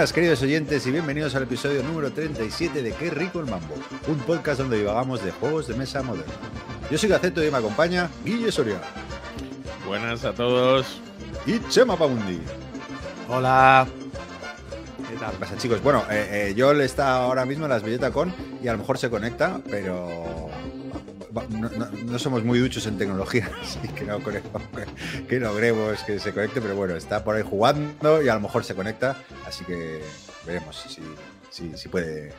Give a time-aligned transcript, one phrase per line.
[0.00, 3.74] buenas, queridos oyentes, y bienvenidos al episodio número 37 de Qué rico el mambo,
[4.08, 6.34] un podcast donde divagamos de juegos de mesa modernos.
[6.90, 8.80] Yo soy Gaceto y me acompaña Guille Soria.
[9.86, 11.02] Buenas a todos.
[11.44, 12.40] Y Chema Paundi.
[13.28, 13.86] Hola.
[15.06, 15.34] ¿Qué tal?
[15.34, 15.82] pasa, chicos?
[15.82, 18.78] Bueno, eh, eh, yo le está ahora mismo en las billetas con y a lo
[18.78, 20.48] mejor se conecta, pero
[22.06, 24.18] no, somos muy duchos en tecnología, así que no
[25.28, 28.64] que, logremos que se conecte, pero bueno, está por ahí jugando y a lo mejor
[28.64, 29.16] se conecta,
[29.46, 30.00] así que
[30.46, 30.84] veremos
[31.50, 32.32] si, si, puede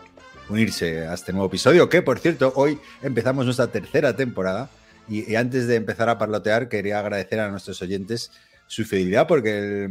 [0.49, 4.69] unirse a este nuevo episodio, que por cierto, hoy empezamos nuestra tercera temporada
[5.07, 8.31] y, antes de empezar a parlotear quería agradecer a nuestros oyentes
[8.67, 9.89] su fidelidad porque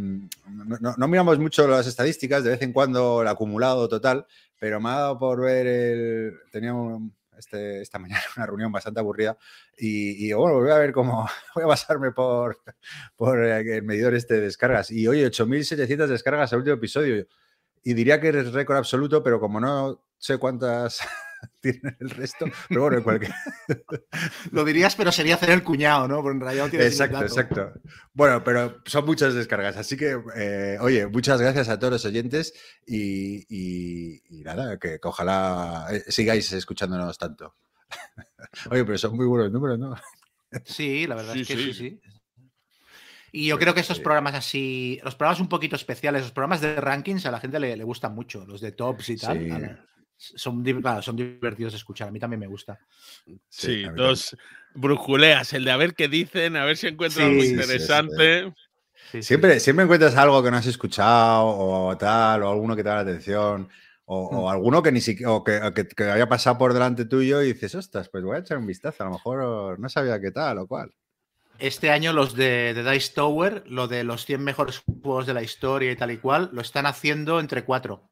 [0.48, 4.26] no, miramos mucho las estadísticas, de vez en cuando el acumulado total,
[4.58, 6.32] pero me ha dado por ver el...
[6.50, 9.36] Tenía un, este, esta mañana una reunión bastante aburrida
[9.76, 12.58] y, bueno, voy a ver cómo, voy a basarme por,
[13.16, 14.90] por el medidor este de descargas.
[14.90, 17.26] Y hoy 8.700 descargas al último episodio.
[17.82, 21.00] Y diría que es récord absoluto, pero como no sé cuántas
[21.60, 22.46] tienen el resto.
[22.68, 23.32] Pero bueno, en cualquier.
[24.52, 26.22] Lo dirías, pero sería hacer el cuñado, ¿no?
[26.22, 27.72] Porque en realidad Exacto, exacto.
[28.12, 29.76] Bueno, pero son muchas descargas.
[29.76, 32.54] Así que, eh, oye, muchas gracias a todos los oyentes
[32.86, 37.56] y, nada, que, ojalá eh, sigáis escuchándonos tanto.
[38.70, 39.94] oye, pero son muy buenos números, ¿no?
[40.64, 42.00] Sí, la verdad es que sí, sí.
[43.32, 46.80] Y yo creo que estos programas así, los programas un poquito especiales, los programas de
[46.80, 49.86] rankings a la gente le, gustan mucho, los de tops y tal
[50.20, 50.64] son,
[51.02, 52.08] son divertidos de escuchar.
[52.08, 52.78] A mí también me gusta.
[53.48, 54.36] Sí, dos
[54.74, 58.52] brujuleas, el de a ver qué dicen, a ver si encuentran algo interesante.
[59.20, 62.96] siempre, siempre encuentras algo que no has escuchado o tal, o alguno que te da
[62.96, 63.68] la atención.
[64.04, 64.48] O, mm.
[64.48, 65.40] alguno que ni siquiera
[65.72, 68.66] que, que, había pasado por delante tuyo y dices, ostras, pues voy a echar un
[68.66, 70.92] vistazo, a lo mejor no sabía qué tal o cual.
[71.60, 75.42] Este año los de, de, Dice Tower, lo de los 100 mejores juegos de la
[75.42, 78.09] historia y tal y cual, lo están haciendo entre cuatro.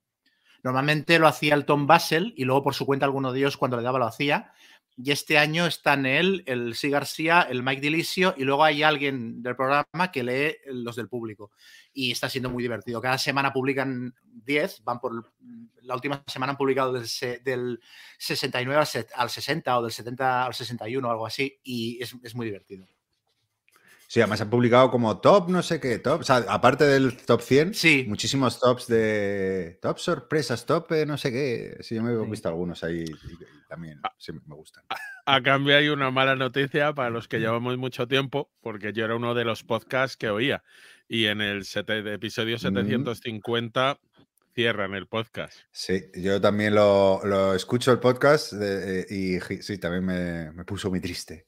[0.62, 3.76] Normalmente lo hacía el Tom Basel y luego por su cuenta alguno de ellos cuando
[3.76, 4.52] le daba lo hacía.
[5.00, 9.42] Y este año están él, el Si García, el Mike Dilicio y luego hay alguien
[9.44, 11.52] del programa que lee los del público.
[11.92, 13.00] Y está siendo muy divertido.
[13.00, 15.32] Cada semana publican 10, van por...
[15.82, 17.06] La última semana han publicado del,
[17.44, 17.80] del
[18.18, 22.46] 69 al 60 o del 70 al 61 o algo así y es, es muy
[22.46, 22.86] divertido.
[24.10, 26.20] Sí, además han publicado como top, no sé qué, top.
[26.20, 28.06] O sea, aparte del top 100, sí.
[28.08, 31.76] muchísimos tops de top sorpresas, top eh, no sé qué.
[31.80, 34.82] Sí, yo me he visto algunos ahí y, también sí, me gustan.
[35.26, 39.14] A, cambio, hay una mala noticia para los que llevamos mucho tiempo, porque yo era
[39.14, 40.64] uno de los podcasts que oía.
[41.06, 44.00] Y en el episodio 750
[44.54, 45.58] cierran el podcast.
[45.70, 51.00] Sí, yo también lo, escucho el podcast eh, y sí, también me, me puso muy
[51.00, 51.46] triste.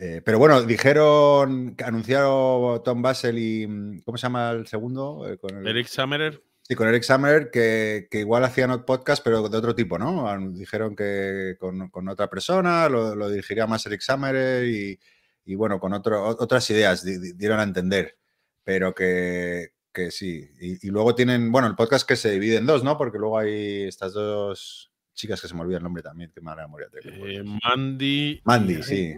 [0.00, 3.66] Eh, pero bueno, dijeron, anunciaron Tom Basel y.
[3.66, 5.28] Mm, ¿Cómo se llama el segundo?
[5.28, 6.40] Eh, con Eric Summerer.
[6.62, 10.38] Sí, con Eric Summerer, que, que, igual hacían podcast, pero de otro tipo, ¿no?
[10.52, 15.00] Dijeron que con, con otra persona, lo, lo, dirigiría más Eric Summerer y,
[15.46, 17.04] y bueno, con otro, otras ideas
[17.36, 18.18] dieron a entender,
[18.62, 20.50] pero que, que sí.
[20.60, 22.96] Y, y, luego tienen, bueno, el podcast que se divide en dos, ¿no?
[22.96, 24.88] Porque luego hay estas dos
[25.18, 26.88] chicas que se me olvida el nombre también, que mala memoria.
[27.02, 28.40] Eh, Mandy.
[28.44, 29.16] Mandy, sí.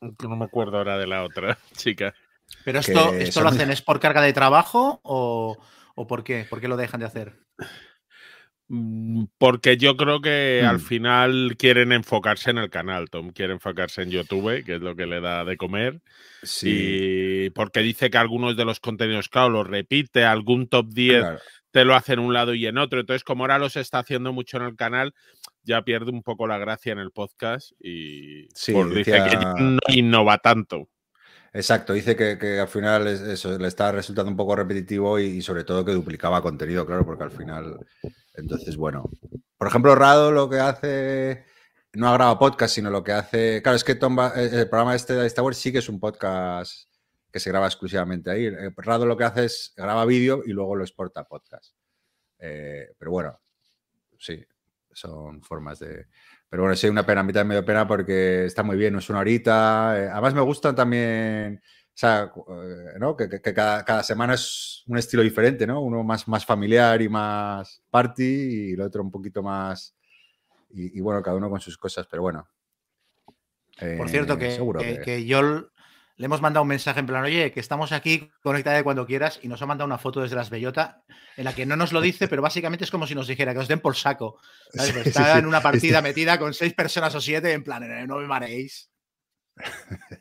[0.00, 2.14] No me acuerdo ahora de la otra chica.
[2.64, 5.58] ¿Pero esto, esto lo hacen es por carga de trabajo o,
[6.08, 6.46] por qué?
[6.48, 7.44] ¿Por qué lo dejan de hacer?
[8.72, 10.80] Mm, porque yo creo que al hmm.
[10.80, 13.30] final quieren enfocarse en el canal, Tom.
[13.30, 16.00] Quiere enfocarse en YouTube, que es lo que le da de comer.
[16.44, 16.68] Sí.
[17.46, 21.24] Y porque dice que algunos de los contenidos, claro, los repite, algún top 10
[21.72, 23.00] te lo hace en un lado y en otro.
[23.00, 25.14] Entonces, como ahora los está haciendo mucho en el canal,
[25.64, 30.88] ya pierde un poco la gracia en el podcast y dice que no innova tanto.
[31.52, 35.84] Exacto, dice que, al final eso le está resultando un poco repetitivo y, sobre todo
[35.84, 37.76] que duplicaba contenido, claro, porque al final,
[38.34, 39.10] entonces, bueno.
[39.56, 41.44] Por ejemplo, Rado lo que hace,
[41.92, 45.26] no ha grabado podcast, sino lo que hace, claro, es que el programa este de
[45.26, 46.88] Star Wars sí que es un podcast
[47.30, 48.46] que se graba exclusivamente ahí.
[48.46, 51.74] Eh, Rado lo que hace es graba vídeo y luego lo exporta a podcast.
[52.38, 53.38] Eh, pero bueno,
[54.18, 54.44] sí,
[54.92, 56.06] son formas de...
[56.48, 58.98] Pero bueno, sí, una pena, a mí también me pena porque está muy bien, no
[58.98, 59.94] es una horita.
[59.96, 61.62] Eh, además me gustan también,
[62.00, 63.16] sea, eh, ¿no?
[63.16, 65.80] que, cada, semana es un estilo diferente, ¿no?
[65.82, 69.94] Uno más, más familiar y más party y el otro un poquito más...
[70.72, 72.48] Y, bueno, cada uno con sus cosas, pero bueno.
[73.96, 75.70] Por cierto, que, que, que yo
[76.20, 79.48] le hemos mandado un mensaje en plan, oye, que estamos aquí, de cuando quieras, y
[79.48, 81.02] nos ha mandado una foto desde las Bellota
[81.38, 83.60] en la que no nos lo dice, pero básicamente es como si nos dijera que
[83.60, 84.38] os den por saco.
[84.70, 88.26] Pues está en una partida metida con seis personas o siete, en plan, no me
[88.26, 88.90] mareéis.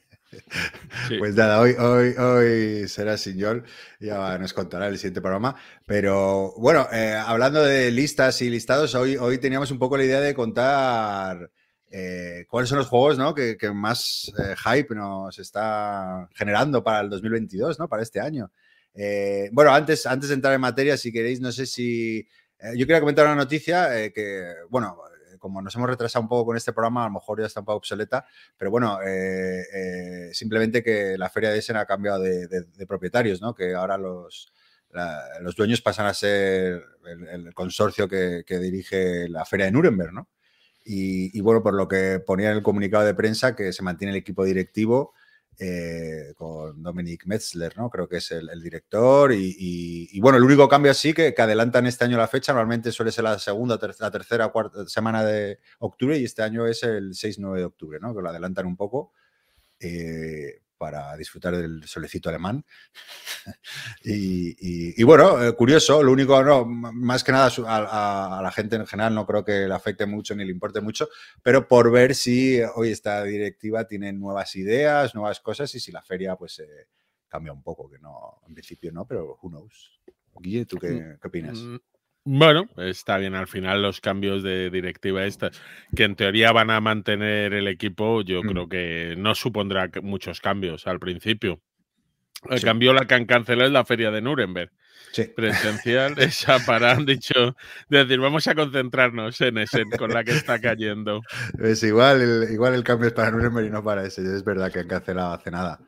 [1.18, 3.64] Pues nada, hoy, hoy, hoy será Signol,
[4.00, 5.56] ya nos contará el siguiente programa.
[5.86, 10.20] Pero bueno, eh, hablando de listas y listados, hoy, hoy teníamos un poco la idea
[10.20, 11.52] de contar
[11.92, 13.34] eh, cuáles son los juegos ¿no?
[13.34, 17.88] que, más eh, hype nos está generando para el 2022, ¿no?
[17.88, 18.52] para este año.
[19.52, 22.28] bueno, antes, antes de entrar en materia, si queréis, no sé si...
[22.76, 24.98] yo quería comentar una noticia que, bueno,
[25.40, 27.66] como nos hemos retrasado un poco con este programa, a lo mejor ya está un
[27.66, 28.26] poco obsoleta,
[28.58, 33.56] pero bueno, eh, eh, simplemente que la feria de Essen ha cambiado de, propietarios, ¿no?
[33.56, 34.52] Que ahora los,
[35.42, 36.84] los dueños pasan a ser
[37.32, 40.30] el, consorcio que, dirige la feria de Nuremberg, ¿no?
[40.86, 44.12] Y, y, bueno, por lo que ponía en el comunicado de prensa, que se mantiene
[44.12, 45.14] el equipo directivo
[45.62, 47.90] eh, con Dominic Metzler, ¿no?
[47.90, 49.34] Creo que es el, director.
[49.34, 53.12] Y, bueno, el único cambio así que, que, adelantan este año la fecha, normalmente suele
[53.12, 57.58] ser la segunda, la tercera, cuarta semana de octubre y este año es el 6-9
[57.58, 58.16] de octubre, ¿no?
[58.16, 59.12] Que lo adelantan un poco.
[59.82, 62.66] Eh, para disfrutar del solecito alemán.
[64.04, 69.14] y, bueno, eh, curioso, lo único, no, más que nada a, la gente en general
[69.14, 71.10] no creo que le afecte mucho ni le importe mucho,
[71.44, 76.02] pero por ver si hoy esta directiva tiene nuevas ideas, nuevas cosas y si la
[76.02, 76.88] feria pues eh,
[77.28, 80.00] cambia un poco, que no, en principio no, pero who knows.
[80.40, 81.60] Guille, ¿tú qué, mm, qué opinas?
[82.32, 83.34] Bueno, está bien.
[83.34, 85.60] Al final los cambios de directiva estas,
[85.96, 88.48] que en teoría van a mantener el equipo, yo mm.
[88.48, 91.60] creo que no supondrá muchos cambios al principio.
[92.48, 94.72] El cambio la que han cancelado es la feria de Nuremberg.
[95.12, 95.24] Sí.
[95.36, 97.56] Presencial, esa para, han dicho,
[97.90, 101.22] decir, vamos a concentrarnos en ese, con la que está cayendo.
[101.58, 104.22] Es igual, el, igual el cambio es para Nuremberg y no para ese.
[104.22, 105.80] Es verdad que han cancelado hace nada.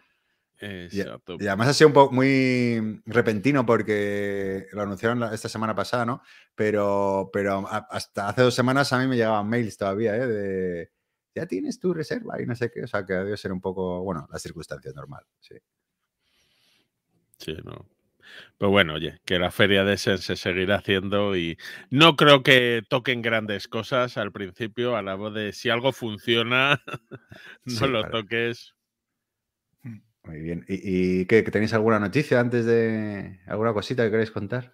[0.62, 1.02] Y,
[1.48, 6.22] además ha sido un poco muy repentino porque lo anunciaron esta semana pasada, ¿no?
[6.54, 10.28] Pero, pero hasta hace dos semanas a mí me llegaban mails todavía, ¿eh?
[10.28, 10.92] De
[11.34, 12.84] ya tienes tu reserva y no sé qué.
[12.84, 15.56] O sea, que debe ser un poco, bueno, las circunstancias normal, sí.
[17.38, 17.90] Sí, no.
[18.58, 21.58] Pero bueno, oye, que la feria de Sen se seguirá haciendo y
[21.90, 26.82] no creo que toquen grandes cosas al principio, a la voz de si algo funciona,
[27.66, 28.76] no lo toques.
[30.24, 30.66] Muy bien.
[30.68, 34.74] ¿Y, qué, tenéis alguna noticia antes de alguna cosita que queréis contar?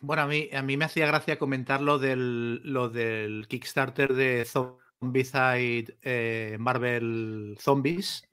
[0.00, 4.44] Bueno, a mí, a mí me hacía gracia comentar lo del, lo del Kickstarter de
[4.46, 8.28] Zombicide eh, Marvel Zombies,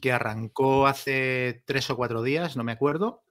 [0.00, 3.22] que arrancó hace tres o cuatro días, no me acuerdo.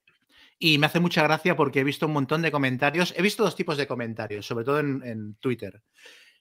[0.60, 3.14] Y me hace mucha gracia porque he visto un montón de comentarios.
[3.16, 5.84] He visto dos tipos de comentarios, sobre todo en, Twitter.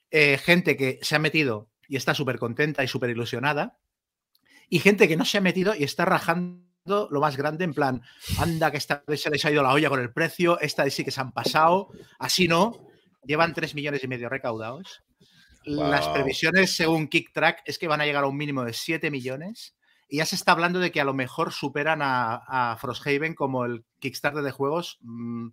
[0.09, 3.77] Eh, gente que se ha metido y está súper contenta y súper ilusionada
[4.69, 8.01] y gente que no se ha metido y está rajando lo más grande, en plan,
[8.39, 10.93] anda que esta vez se les ha ido la olla con el precio, esta vez
[10.93, 12.87] sí que se han pasado, así no,
[13.23, 15.03] llevan 3 millones y medio recaudados.
[15.65, 19.75] Las previsiones, según KickTrack, es que van a llegar a un mínimo de 7 millones.
[20.07, 23.83] Y ya se está hablando de que a lo mejor superan a, Frosthaven como el
[23.99, 25.49] Kickstarter de juegos mm,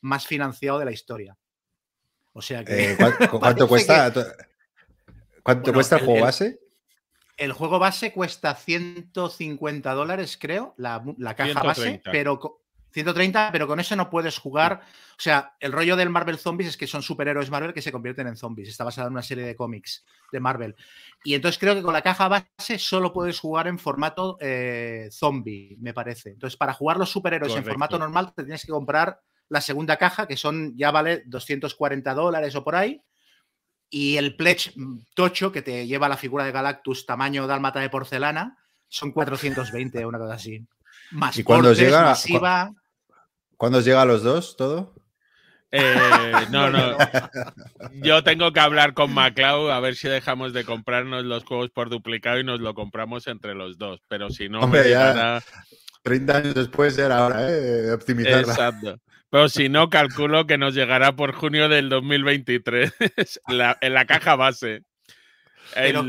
[0.00, 1.36] más financiado de la historia.
[2.32, 2.92] O sea que.
[2.92, 2.96] Eh,
[3.38, 4.10] ¿Cuánto, cuesta?
[5.42, 6.58] ¿Cuánto cuesta el juego base?
[7.36, 11.02] El juego base cuesta 150 dólares, creo, la,
[11.36, 12.62] caja base, pero
[12.96, 14.80] 130, pero con eso no puedes jugar.
[15.10, 18.26] O sea, el rollo del Marvel Zombies es que son superhéroes Marvel que se convierten
[18.26, 18.70] en zombies.
[18.70, 20.74] Está basado en una serie de cómics de Marvel.
[21.22, 25.76] Y entonces creo que con la caja base solo puedes jugar en formato eh, zombie,
[25.78, 26.30] me parece.
[26.30, 30.26] Entonces, para jugar los superhéroes en formato normal, te tienes que comprar la segunda caja,
[30.26, 33.02] que son ya vale 240 dólares o por ahí.
[33.88, 34.72] Y el pledge
[35.14, 40.18] tocho que te lleva la figura de Galactus tamaño dálmata de porcelana son 420, una
[40.18, 40.66] cosa así.
[41.12, 42.72] Más ¿Y cuando llega masiva.
[43.56, 44.94] ¿Cuándo llega a los dos todo?
[45.70, 45.94] Eh,
[46.50, 46.96] no, no.
[48.02, 51.90] Yo tengo que hablar con MacLeod a ver si dejamos de comprarnos los juegos por
[51.90, 54.00] duplicado y nos lo compramos entre los dos.
[54.08, 55.42] Pero si no, me llegará...
[56.02, 57.52] 30 años después era hora ¿eh?
[57.52, 58.52] de optimizarla.
[58.52, 59.00] Exacto.
[59.30, 62.92] Pero si no, calculo que nos llegará por junio del 2023
[63.80, 64.82] en la caja base.
[65.74, 66.04] Pero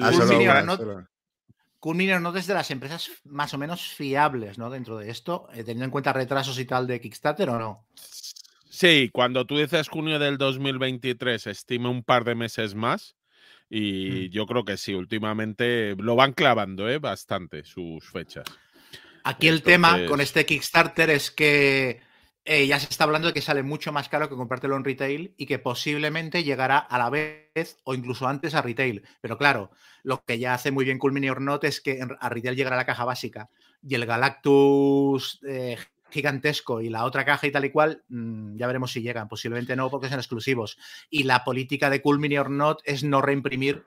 [1.80, 4.70] Cool no, desde las empresas más o menos fiables, ¿no?
[4.70, 7.86] Dentro de esto, eh, teniendo en cuenta retrasos y tal de Kickstarter o no.
[8.68, 13.16] Sí, cuando tú dices junio del 2023, estime un par de meses más.
[13.70, 14.32] Y mm.
[14.32, 16.98] yo creo que sí, últimamente lo van clavando ¿eh?
[16.98, 18.46] bastante sus fechas.
[19.24, 22.02] Aquí el tema con este Kickstarter es que
[22.50, 25.34] eh, ya se está hablando de que sale mucho más caro que comprártelo en retail
[25.36, 29.04] y que posiblemente llegará a la vez o incluso antes a retail.
[29.20, 29.70] Pero claro,
[30.04, 32.78] lo que ya hace muy bien Cool Mini or Not es que a retail llegará
[32.78, 33.50] la caja básica
[33.86, 35.78] y el Galactus eh,
[36.10, 39.28] gigantesco y la otra caja y tal y cual, mm, ya veremos si llegan.
[39.28, 40.78] Posiblemente no porque son exclusivos.
[41.10, 43.84] Y la política de Cool Mini or Not es no reimprimir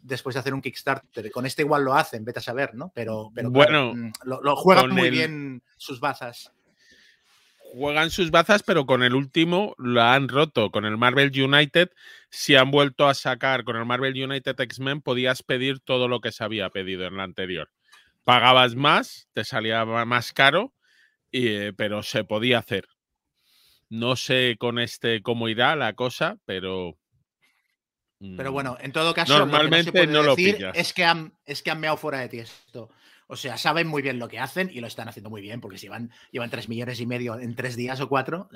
[0.00, 1.28] después de hacer un Kickstarter.
[1.32, 2.92] Con este igual lo hacen, vete a saber, ¿no?
[2.94, 6.52] Pero, pero bueno, mm, lo, juegan muy bien sus bazas.
[7.76, 10.70] Juegan sus bazas, pero con el último la han roto.
[10.70, 11.90] Con el Marvel United,
[12.30, 16.30] si han vuelto a sacar con el Marvel United X-Men, podías pedir todo lo que
[16.30, 17.72] se había pedido en la anterior.
[18.22, 20.72] Pagabas más, te salía más caro,
[21.32, 22.86] eh, pero se podía hacer.
[23.88, 26.96] No sé con este cómo irá la cosa, pero.
[28.20, 31.72] Pero bueno, mm, en todo caso, normalmente no, lo decir Es que han, es que
[31.72, 32.88] han meado fuera de ti esto.
[33.26, 35.78] O sea, saben muy bien lo que hacen y lo están haciendo muy bien, porque
[35.78, 38.48] si van, llevan tres millones y medio en tres días o cuatro,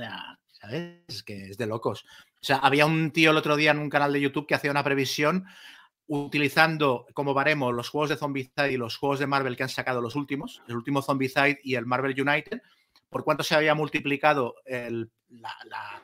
[0.53, 1.03] ¿sabes?
[1.09, 2.05] Es que es de locos.
[2.35, 4.71] O sea, había un tío el otro día en un canal de YouTube que hacía
[4.71, 5.47] una previsión
[6.07, 10.01] utilizando como baremo los juegos de Zombicide y los juegos de Marvel que han sacado
[10.01, 12.63] los últimos, el último Zombicide y el Marvel United,
[13.11, 16.03] por cuánto se había multiplicado la,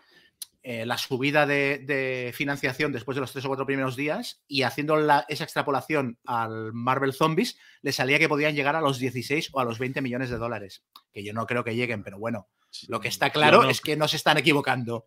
[0.67, 4.99] eh, la, subida de, financiación después de los tres o cuatro primeros días y haciendo
[5.29, 9.65] esa extrapolación al Marvel Zombies, le salía que podían llegar a los 16 o a
[9.65, 12.49] los 20 millones de dólares, que yo no creo que lleguen, pero bueno,
[12.89, 15.07] lo que está claro es que no se están equivocando.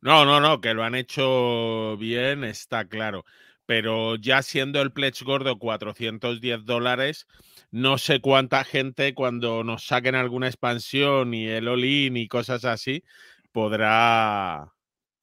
[0.00, 3.24] No, no, no, que lo han hecho bien, está claro.
[3.66, 7.28] Pero ya siendo el pledge gordo 410 dólares,
[7.70, 13.04] no sé cuánta gente cuando nos saquen alguna expansión y el all-in y cosas así,
[13.52, 14.72] podrá,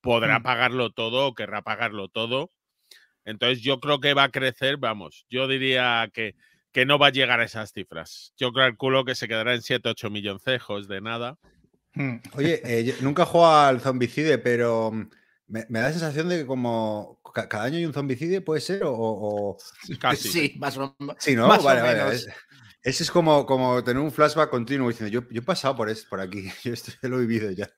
[0.02, 0.44] podrá mm.
[0.44, 2.52] pagarlo todo o querrá pagarlo todo.
[3.26, 6.36] Entonces yo creo que va a crecer, vamos, yo diría que,
[6.72, 8.34] que no va a llegar a esas cifras.
[8.38, 11.38] Yo calculo que se quedará en 7, 8 milloncejos de nada.
[11.94, 12.18] Hmm.
[12.34, 15.10] Oye, eh, nunca he jugado al zombicide, pero mm,
[15.48, 18.82] me, da la sensación de que como cada año hay un zombicide, ¿puede ser?
[18.86, 19.58] O,
[20.00, 20.30] Casi.
[20.30, 21.48] Sí, más o, sí, ¿no?
[21.48, 22.20] vale, vale.
[22.88, 26.08] Ese es como, como tener un flashback continuo diciendo, yo, yo he pasado por, esto,
[26.10, 27.70] por aquí, yo esto lo he vivido ya.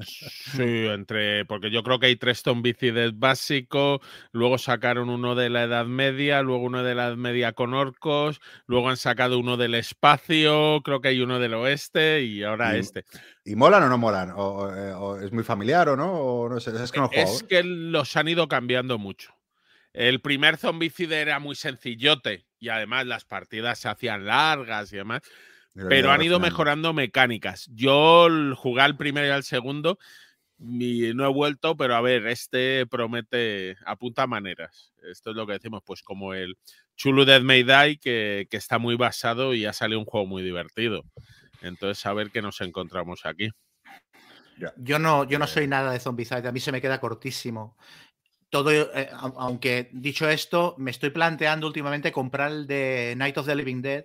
[0.00, 4.00] Sí, entre, porque yo creo que hay tres zombicides básicos,
[4.32, 8.40] luego sacaron uno de la Edad Media, luego uno de la Edad Media con orcos,
[8.66, 13.04] luego han sacado uno del espacio, creo que hay uno del oeste y ahora este.
[13.44, 14.32] ¿Y molan o no molan?
[14.34, 16.12] ¿O, es muy familiar o no?
[16.12, 19.32] O no sé, es que no Es que los han ido cambiando mucho.
[19.92, 25.22] El primer zombicide era muy sencillote y además las partidas se hacían largas y demás,
[25.74, 27.68] pero, han ido mejorando mecánicas.
[27.72, 29.98] Yo jugué al primero y al segundo,
[30.58, 34.92] y no he vuelto, pero a ver, este promete, apunta maneras.
[35.10, 36.58] Esto es lo que decimos, pues como el
[36.96, 40.42] Chulu Dead May Die, que, que está muy basado y ha salido un juego muy
[40.42, 41.04] divertido.
[41.62, 43.50] Entonces, a ver qué nos encontramos aquí.
[44.76, 47.78] Yo no, yo no soy nada de Zombicide, a mí se me queda cortísimo
[48.50, 53.54] todo, eh, aunque dicho esto, me estoy planteando últimamente comprar el de Night of the
[53.54, 54.04] Living Dead,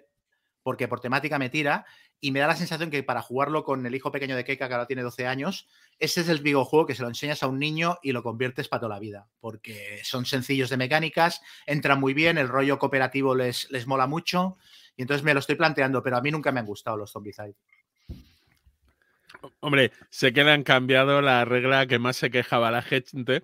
[0.64, 1.86] porque por temática me tira,
[2.22, 4.74] y me da la sensación que para jugarlo con el hijo pequeño de Keika, que
[4.74, 5.68] ahora tiene 12 años,
[6.00, 8.82] ese es el videojuego que se lo enseñas a un niño y lo conviertes para
[8.82, 13.70] toda la vida, porque son sencillos de mecánicas, entran muy bien, el rollo cooperativo les,
[13.72, 14.58] les mola mucho,
[14.96, 17.56] y entonces me lo estoy planteando, pero a mí nunca me han gustado los Zombicide.
[19.60, 23.44] Hombre, sé que le han cambiado la regla que más se quejaba la gente,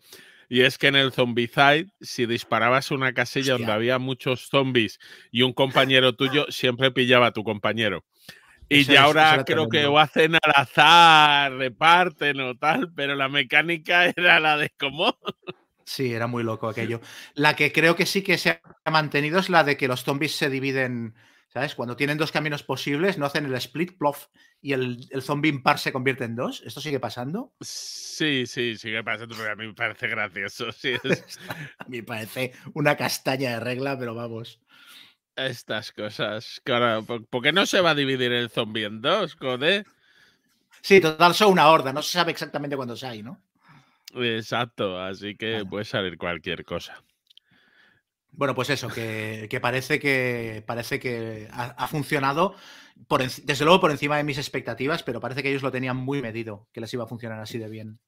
[0.52, 5.00] y es que en el Zombicide, si disparabas una casilla donde había muchos zombies
[5.32, 8.04] y un compañero tuyo, siempre pillaba a tu compañero.
[8.68, 14.06] Y ya ahora creo que o hacen al azar, reparten o tal, pero la mecánica
[14.18, 15.18] era la de cómo.
[15.86, 17.00] Sí, era muy loco aquello.
[17.34, 20.36] La que creo que sí que se ha mantenido es la de que los zombies
[20.36, 21.16] se dividen
[21.54, 21.76] ¿Sabes?
[21.76, 24.28] Cuando tienen dos caminos posibles, no hacen el split plof
[24.62, 26.64] y el, el zombie impar se convierte en dos.
[26.66, 27.52] ¿Esto sigue pasando?
[27.60, 30.72] Sí, sí, sigue pasando, pero a mí me parece gracioso.
[30.72, 30.94] Sí,
[31.80, 34.62] a mí me parece una castaña de regla, pero vamos.
[35.36, 36.62] Estas cosas.
[36.64, 39.86] Claro, ¿por qué no se va a dividir el zombie en dos, joder?
[40.82, 43.42] Sí, total, son una horda, no se sabe exactamente cuántos hay, ¿no?
[44.14, 47.04] Exacto, así que puede salir cualquier cosa.
[48.32, 52.56] Bueno, pues eso, que, parece que parece que ha, funcionado,
[53.44, 56.68] desde luego por encima de mis expectativas, pero parece que ellos lo tenían muy medido,
[56.72, 58.00] que les iba a funcionar así de bien.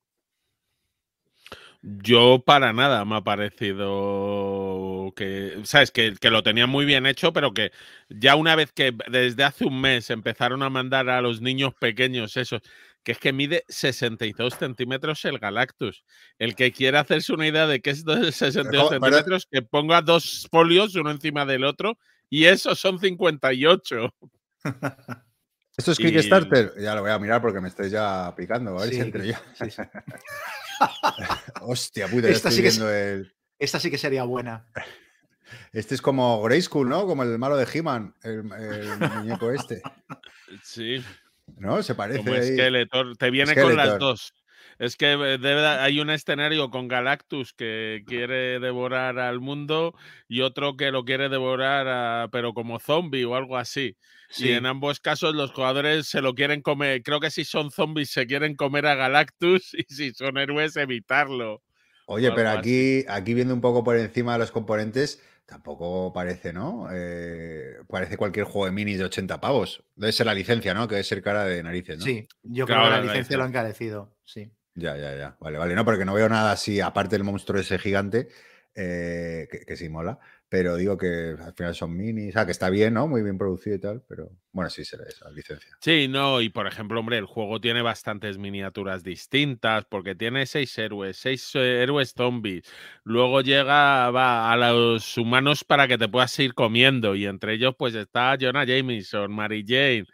[1.85, 7.53] Yo para nada me ha parecido que, sabes, que, lo tenían muy bien hecho, pero
[7.53, 7.73] que
[8.07, 12.37] ya una vez que desde hace un mes empezaron a mandar a los niños pequeños
[12.37, 12.61] esos
[13.03, 16.03] que es que mide 62 centímetros el Galactus.
[16.39, 20.95] El que quiera hacerse una idea de qué es 62 centímetros, que ponga dos folios
[20.95, 21.97] uno encima del otro,
[22.29, 24.13] y esos son 58.
[25.75, 26.73] ¿Esto es Kickstarter?
[26.79, 28.77] Ya lo voy a mirar porque me estoy ya picando.
[28.77, 29.35] A ver si entre yo.
[31.61, 33.33] Hostia, puta, esta sí viendo el...
[33.59, 34.67] Esta sí que sería buena.
[35.71, 37.05] Este es como Grayskull, ¿no?
[37.05, 38.43] Como el malo de He-Man, el
[39.15, 39.81] muñeco este.
[40.63, 41.03] Sí.
[41.57, 41.81] ¿No?
[41.83, 42.19] Se parece.
[42.19, 43.17] Como Skeletor.
[43.17, 44.33] Te viene con las dos.
[44.79, 49.93] Es que eh, hay un escenario con Galactus que quiere devorar al mundo
[50.27, 53.95] y otro que lo quiere devorar, pero como zombie o algo así.
[54.37, 57.03] Y en ambos casos los jugadores se lo quieren comer.
[57.03, 61.61] Creo que si son zombies se quieren comer a Galactus y si son héroes evitarlo.
[62.05, 66.87] Oye, pero aquí, aquí viendo un poco por encima de los componentes, tampoco parece, ¿no?
[66.91, 69.83] Eh, parece cualquier juego de minis de 80 pavos.
[69.95, 70.87] Debe ser la licencia, ¿no?
[70.87, 72.05] Que debe ser cara de narices, ¿no?
[72.05, 74.51] Sí, yo creo que la licencia lo han encarecido, sí.
[74.75, 75.37] Ya, ya, ya.
[75.39, 75.75] Vale, vale.
[75.75, 78.29] No, porque no veo nada así, aparte del monstruo ese gigante,
[78.75, 80.19] eh, que, sí mola.
[80.53, 83.07] Pero digo que al final son minis, o sea, que está bien, ¿no?
[83.07, 85.75] Muy bien producido y tal, pero bueno, sí será esa licencia.
[85.81, 90.77] Sí, no, y por ejemplo, hombre, el juego tiene bastantes miniaturas distintas, porque tiene seis
[90.77, 92.71] héroes, seis eh, héroes zombies.
[93.03, 97.73] Luego llega va, a los humanos para que te puedas ir comiendo, y entre ellos,
[97.75, 100.05] pues está Jonah Jameson, Mary Jane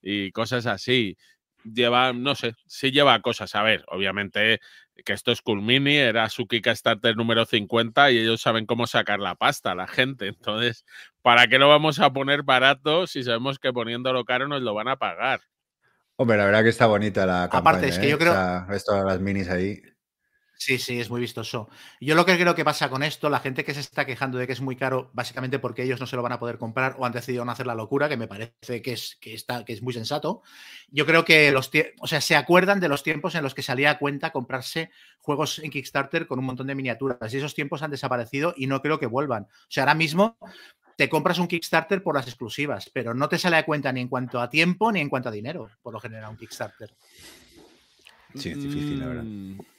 [0.00, 1.16] y cosas así
[1.64, 3.54] lleva, no sé, sí lleva cosas.
[3.56, 4.60] A ver, obviamente
[5.04, 9.20] que esto es Cool Mini, era su Kickstarter número 50 y ellos saben cómo sacar
[9.20, 10.26] la pasta a la gente.
[10.26, 10.84] Entonces,
[11.22, 14.88] ¿para qué lo vamos a poner barato si sabemos que poniéndolo caro nos lo van
[14.88, 15.40] a pagar?
[16.16, 17.58] Hombre, la verdad que está bonita la campaña.
[17.60, 18.18] Aparte, es que yo ¿eh?
[18.18, 18.72] creo...
[18.72, 19.80] esto de las minis ahí.
[20.58, 21.68] Sí, sí, es muy vistoso.
[22.00, 24.46] Yo lo que creo que pasa con esto, la gente que se está quejando de
[24.48, 27.06] que es muy caro, básicamente porque ellos no se lo van a poder comprar o
[27.06, 29.82] han decidido no hacer la locura, que me parece que es, que está, que es
[29.82, 30.42] muy sensato.
[30.88, 33.92] Yo creo que los o sea, se acuerdan de los tiempos en los que salía
[33.92, 37.32] a cuenta comprarse juegos en Kickstarter con un montón de miniaturas.
[37.32, 39.44] Y esos tiempos han desaparecido y no creo que vuelvan.
[39.44, 40.38] O sea, ahora mismo
[40.96, 44.08] te compras un Kickstarter por las exclusivas, pero no te sale a cuenta ni en
[44.08, 46.92] cuanto a tiempo ni en cuanto a dinero, por lo general, un Kickstarter.
[48.34, 49.24] Sí, es difícil, la verdad.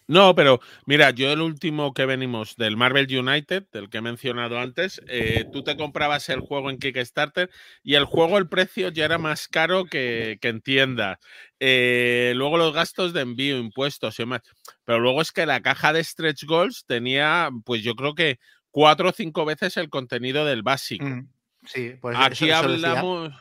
[0.10, 4.58] No, pero mira, yo el último que venimos del Marvel United, del que he mencionado
[4.58, 7.51] antes, eh, tú te comprabas el juego en Kickstarter
[7.84, 11.20] y el juego, el precio ya era más caro que, en tienda.
[11.60, 14.42] Eh, luego los gastos de envío, impuestos y demás.
[14.84, 18.39] Pero luego es que la caja de Stretch Goals tenía, pues yo creo que
[18.72, 21.06] cuatro o cinco veces el contenido del básico.
[21.06, 21.30] Mm,
[21.67, 23.32] sí, pues Aquí hablamos.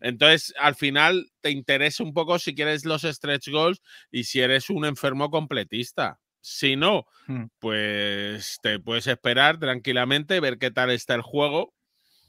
[0.00, 4.70] Entonces, al final, te interesa un poco si quieres los stretch goals y si eres
[4.70, 6.20] un enfermo completista.
[6.40, 7.46] Si no, hmm.
[7.58, 11.74] pues te puedes esperar tranquilamente, ver qué tal está el juego.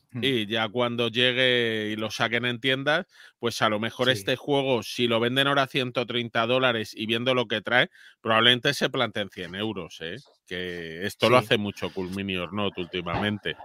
[0.10, 0.24] Hmm.
[0.24, 3.06] Y ya cuando llegue y lo saquen en tiendas,
[3.38, 7.36] pues a lo mejor este juego, si lo venden ahora a 130 dólares y viendo
[7.36, 7.90] lo que trae,
[8.22, 9.98] probablemente se planteen 100 euros.
[10.02, 10.18] ¿eh?
[10.48, 13.56] Que esto lo hace mucho Cool Mini Not últimamente.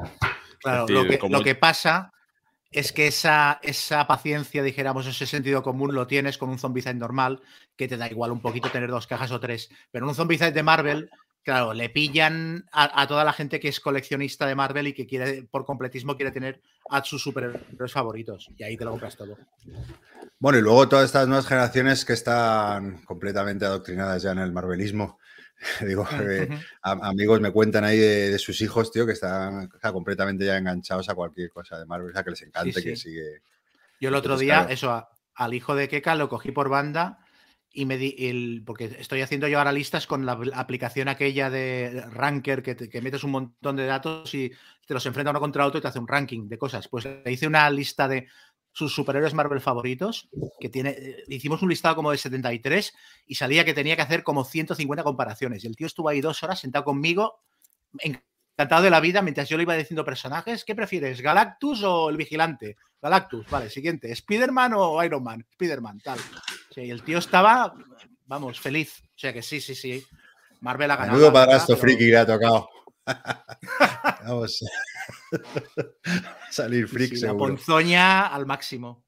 [0.58, 2.12] Claro, lo, que, lo que pasa
[2.72, 7.40] es que esa, esa paciencia, dijéramos, ese sentido común lo tienes con un Zombicide normal,
[7.76, 9.68] que te da igual un poquito tener dos cajas o tres.
[9.90, 11.10] Pero en un Zombicide de Marvel,
[11.42, 15.42] claro, le pillan a, toda la gente que es coleccionista de Marvel y que quiere,
[15.44, 18.48] por completismo, quiere tener a sus superhéroes favoritos.
[18.56, 19.36] Y ahí te lo compras todo.
[20.38, 25.18] Bueno, y luego todas estas nuevas generaciones que están completamente adoctrinadas ya en el marvelismo
[25.86, 26.06] Digo,
[26.82, 31.50] amigos me cuentan ahí de, sus hijos, tío, que están completamente ya enganchados a cualquier
[31.50, 33.42] cosa de Marvel, o sea, que les encante, que sigue.
[34.00, 37.18] Yo el otro día, eso, al hijo de Keka lo cogí por banda
[37.74, 42.04] y me di el, porque estoy haciendo yo ahora listas con la aplicación aquella de
[42.10, 44.52] Ranker que, que metes un montón de datos y
[44.86, 46.88] te los enfrenta uno contra otro y te hace un ranking de cosas.
[46.88, 48.28] Pues le hice una lista de
[48.72, 52.94] sus superhéroes Marvel favoritos, que tiene, eh, hicimos un listado como de 73
[53.26, 55.62] y salía que tenía que hacer como 150 comparaciones.
[55.62, 57.40] Y el tío estuvo ahí dos horas sentado conmigo,
[57.98, 62.16] encantado de la vida, mientras yo le iba diciendo personajes, ¿qué prefieres, Galactus o el
[62.16, 62.76] Vigilante?
[63.00, 65.44] Galactus, vale, siguiente, ¿Spiderman o Iron Man?
[65.54, 66.18] Spiderman, tal.
[66.76, 67.74] y el tío estaba,
[68.26, 69.02] vamos, feliz.
[69.14, 70.04] O sea que sí, sí, sí.
[70.60, 71.18] Marvel ha ganado.
[71.18, 72.68] Menudo padrastro friki que le ha tocado.
[74.24, 79.04] Vamos a salir freak La ponzoña al máximo.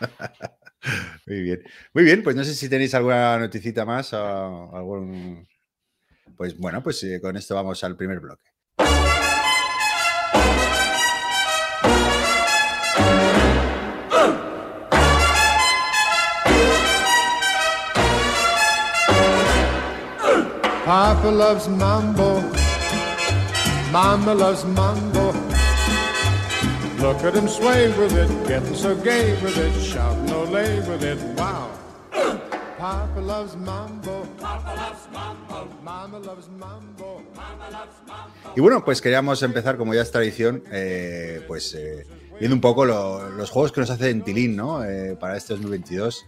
[1.26, 1.62] Muy bien.
[1.92, 5.46] Muy bien, pues no sé si tenéis alguna noticita más o algún...
[6.36, 8.44] Pues bueno, pues eh, con esto vamos al primer bloque.
[20.88, 22.57] Papa loves mambo.
[23.92, 25.32] Mama loves mambo.
[27.00, 31.02] Look at him sway with it, getting so gay with it, shout no lay with
[31.02, 31.70] it, wow.
[32.78, 34.26] Papa loves mambo.
[34.38, 35.68] Papa loves mambo.
[35.82, 37.22] Mama loves mambo.
[37.34, 38.52] Mama loves mambo.
[38.56, 42.06] Y bueno, pues queríamos empezar, como ya es tradición, eh, pues eh,
[42.38, 44.84] viendo un poco lo, los juegos que nos hace Tilín, ¿no?
[44.84, 46.26] Eh, para este 2022.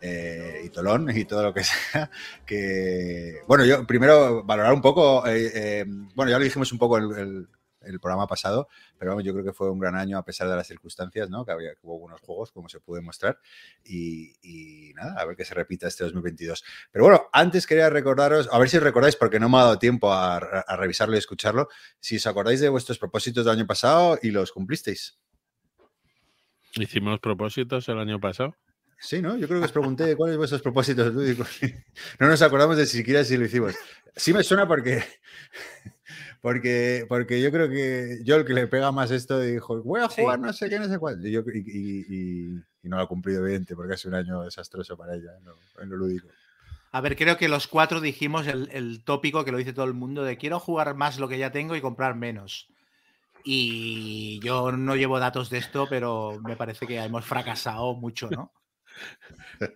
[0.00, 2.10] Eh, y Tolón y todo lo que sea.
[2.46, 5.84] Que, bueno, yo primero valorar un poco, eh, eh,
[6.14, 7.48] bueno, ya lo dijimos un poco el,
[7.82, 10.56] el programa pasado, pero vamos, yo creo que fue un gran año a pesar de
[10.56, 11.44] las circunstancias, ¿no?
[11.44, 13.38] Que, había, que hubo buenos juegos, como se puede mostrar,
[13.84, 16.64] y, nada, a ver que se repita este 2022.
[16.90, 19.78] Pero bueno, antes quería recordaros, a ver si os recordáis, porque no me ha dado
[19.78, 20.38] tiempo a
[20.76, 21.68] revisarlo y escucharlo,
[22.00, 25.18] si os acordáis de vuestros propósitos del año pasado y los cumplisteis.
[26.74, 28.54] ¿Hicimos propósitos el año pasado?
[29.00, 29.36] Sí, ¿no?
[29.36, 31.48] Yo creo que os pregunté cuáles son vuestros propósitos lúdicos.
[32.18, 33.74] No nos acordamos de siquiera si lo hicimos.
[34.16, 35.02] Sí me suena porque,
[36.40, 40.08] porque, porque yo creo que yo el que le pega más esto dijo, voy a
[40.08, 41.24] jugar no sé qué, no sé cuál.
[41.24, 45.32] Y, y, no lo ha cumplido, evidente, porque es un año desastroso para ella
[45.80, 46.26] en lo, lúdico.
[46.90, 49.92] A ver, creo que los cuatro dijimos el, el, tópico que lo dice todo el
[49.92, 52.68] mundo de quiero jugar más lo que ya tengo y comprar menos.
[53.44, 58.52] Y yo no llevo datos de esto, pero me parece que hemos fracasado mucho, ¿no?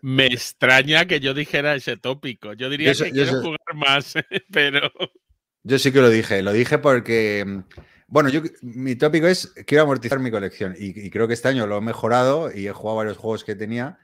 [0.00, 2.52] Me extraña que yo dijera ese tópico.
[2.52, 4.14] Yo diría que quiero jugar más,
[4.52, 4.90] pero.
[5.62, 6.42] Yo sí que lo dije.
[6.42, 7.44] Lo dije porque.
[7.46, 7.60] Mm,
[8.06, 10.74] bueno, yo, mi tópico es quiero amortizar mi colección.
[10.78, 13.98] Y, creo que este año lo he mejorado y he jugado varios juegos que tenía.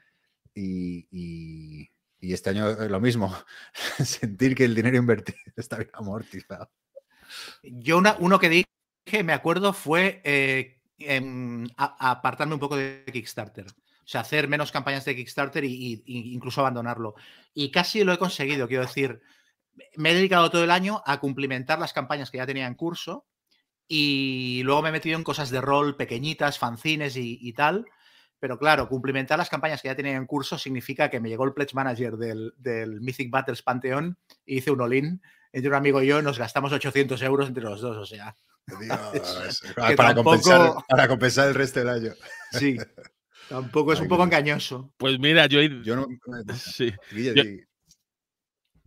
[0.54, 3.36] Y, este año lo mismo.
[4.04, 6.70] Sentir que el dinero invertido está bien amortizado.
[7.62, 10.78] Yo uno que dije, me acuerdo, fue eh,
[11.76, 13.66] apartarme un poco de Kickstarter.
[14.08, 17.14] O sea, hacer menos campañas de Kickstarter y, incluso abandonarlo.
[17.52, 19.20] Y casi lo he conseguido, quiero decir,
[19.96, 23.26] me he dedicado todo el año a cumplimentar las campañas que ya tenía en curso
[23.86, 27.84] y luego me he metido en cosas de rol pequeñitas, fanzines y, tal.
[28.40, 31.52] Pero claro, cumplimentar las campañas que ya tenía en curso significa que me llegó el
[31.52, 34.16] Pledge Manager del, Mythic Battles Pantheon
[34.46, 35.20] y hice un all-in.
[35.52, 38.34] Entre un amigo y yo nos gastamos 800 euros entre los dos, o sea.
[39.76, 42.12] para, compensar, para compensar el resto del año.
[42.52, 42.78] Sí,
[43.48, 44.92] Tampoco es un poco engañoso.
[44.96, 46.06] Pues mira, yo, yo no.
[46.54, 46.92] Sí.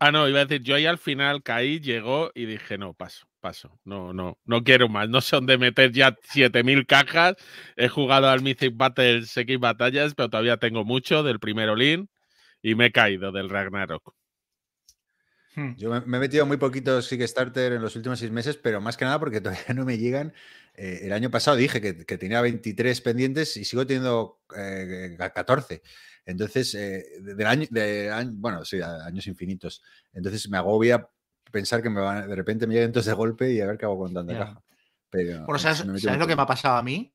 [0.03, 3.27] Ah, no, iba a decir, yo ahí al final caí, llegó y dije, no, paso,
[3.39, 3.79] paso.
[3.83, 5.07] No, no, no quiero más.
[5.09, 7.35] No sé dónde meter ya 7000 cajas.
[7.75, 12.09] He jugado al Mythic Battles X batallas, pero todavía tengo mucho del primero Lin
[12.63, 14.15] y me he caído del Ragnarok.
[15.55, 15.73] Hmm.
[15.75, 19.05] Yo me, he metido muy poquitos Kickstarter en los últimos seis meses, pero más que
[19.05, 20.33] nada porque todavía no me llegan.
[20.75, 25.73] Eh, el año pasado dije que, tenía 23 pendientes y sigo teniendo 14.
[25.73, 25.81] Eh,
[26.25, 29.83] Entonces, eh, del año, de bueno, sí, años infinitos.
[30.13, 31.07] Entonces me agobia
[31.51, 33.85] pensar que me van, de repente me lleguen todos de golpe y a ver qué
[33.85, 34.61] hago con tanta caja.
[35.09, 37.13] Pero, bueno, ¿sabes, ¿sabes lo que me ha pasado a mí?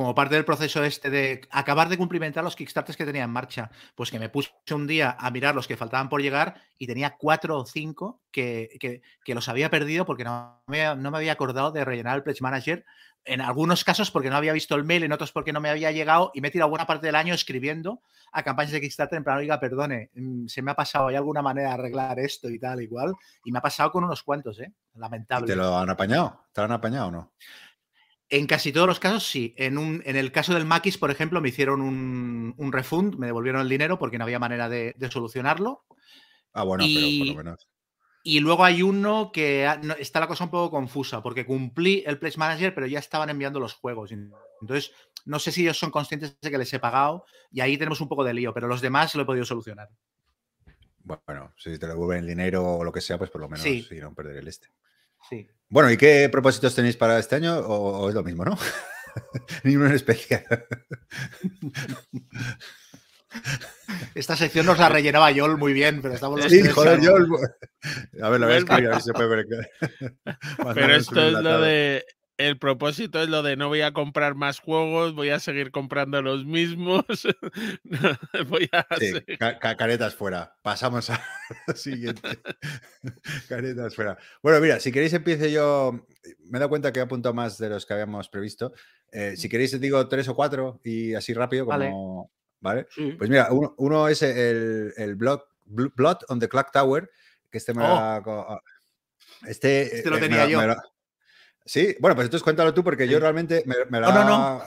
[0.00, 3.70] Como parte del proceso este de acabar de cumplimentar los Kickstarters que tenía en marcha,
[3.94, 7.18] pues que me puse un día a mirar los que faltaban por llegar y tenía
[7.18, 11.84] cuatro o cinco que, los había perdido porque no me, no me, había acordado de
[11.84, 12.86] rellenar el Pledge Manager.
[13.26, 15.92] En algunos casos porque no había visto el mail, en otros porque no me había
[15.92, 18.00] llegado y me he tirado buena parte del año escribiendo
[18.32, 21.42] a campañas de Kickstarter en plan, oiga, perdone, mm, se me ha pasado, ¿hay alguna
[21.42, 23.12] manera de arreglar esto y tal, igual?
[23.44, 24.72] Y me ha pasado con unos cuantos, ¿eh?
[24.94, 25.46] Lamentable.
[25.46, 26.46] ¿Te lo han apañado?
[26.54, 27.32] ¿Te lo han apañado o no?
[28.30, 29.54] En casi todos los casos, sí.
[29.56, 33.60] En, un, en el caso del Maquis, por ejemplo, me hicieron un, refund, me devolvieron
[33.60, 35.84] el dinero porque no había manera de, solucionarlo.
[36.52, 37.68] Ah, bueno, pero por lo menos.
[38.22, 39.66] Y luego hay uno que
[39.98, 43.58] está la cosa un poco confusa, porque cumplí el Place Manager, pero ya estaban enviando
[43.58, 44.12] los juegos.
[44.12, 44.92] Entonces,
[45.24, 48.08] no sé si ellos son conscientes de que les he pagado y ahí tenemos un
[48.08, 49.88] poco de lío, pero los demás lo he podido solucionar.
[51.02, 53.86] Bueno, si te devuelven el dinero o lo que sea, pues por lo menos sí.
[54.00, 54.68] no perder el este.
[55.28, 55.48] Sí.
[55.68, 57.58] Bueno, ¿y qué propósitos tenéis para este año?
[57.58, 58.58] ¿O, es lo mismo, no?
[59.64, 60.44] Ni uno en especial.
[64.14, 67.28] Esta sección nos la rellenaba Yol muy bien, pero estamos los Sí, joder, Yol.
[68.22, 69.46] A ver, lo voy a escribir, a ver si se puede ver.
[70.74, 72.04] Pero esto es lo de
[72.40, 76.22] el propósito es lo de no voy a comprar más juegos, voy a seguir comprando
[76.22, 77.04] los mismos.
[78.48, 79.12] voy a sí,
[79.76, 80.56] caretas fuera.
[80.62, 81.22] Pasamos a
[81.66, 82.38] lo siguiente.
[83.48, 84.16] caretas fuera.
[84.42, 86.06] Bueno, mira, si queréis empiece yo.
[86.48, 88.72] Me he dado cuenta que he apuntado más de los que habíamos previsto.
[89.12, 92.30] Eh, si queréis, digo tres o cuatro y así rápido, como.
[92.60, 92.86] Vale.
[93.16, 97.10] Pues mira, uno, es el, el Blood, Blood, on the Clock Tower,
[97.50, 98.60] que este me oh.
[99.46, 100.60] Este, este, lo eh, tenía yo.
[101.70, 104.62] Sí, bueno, pues entonces cuéntalo tú porque yo realmente me, me No, no, no.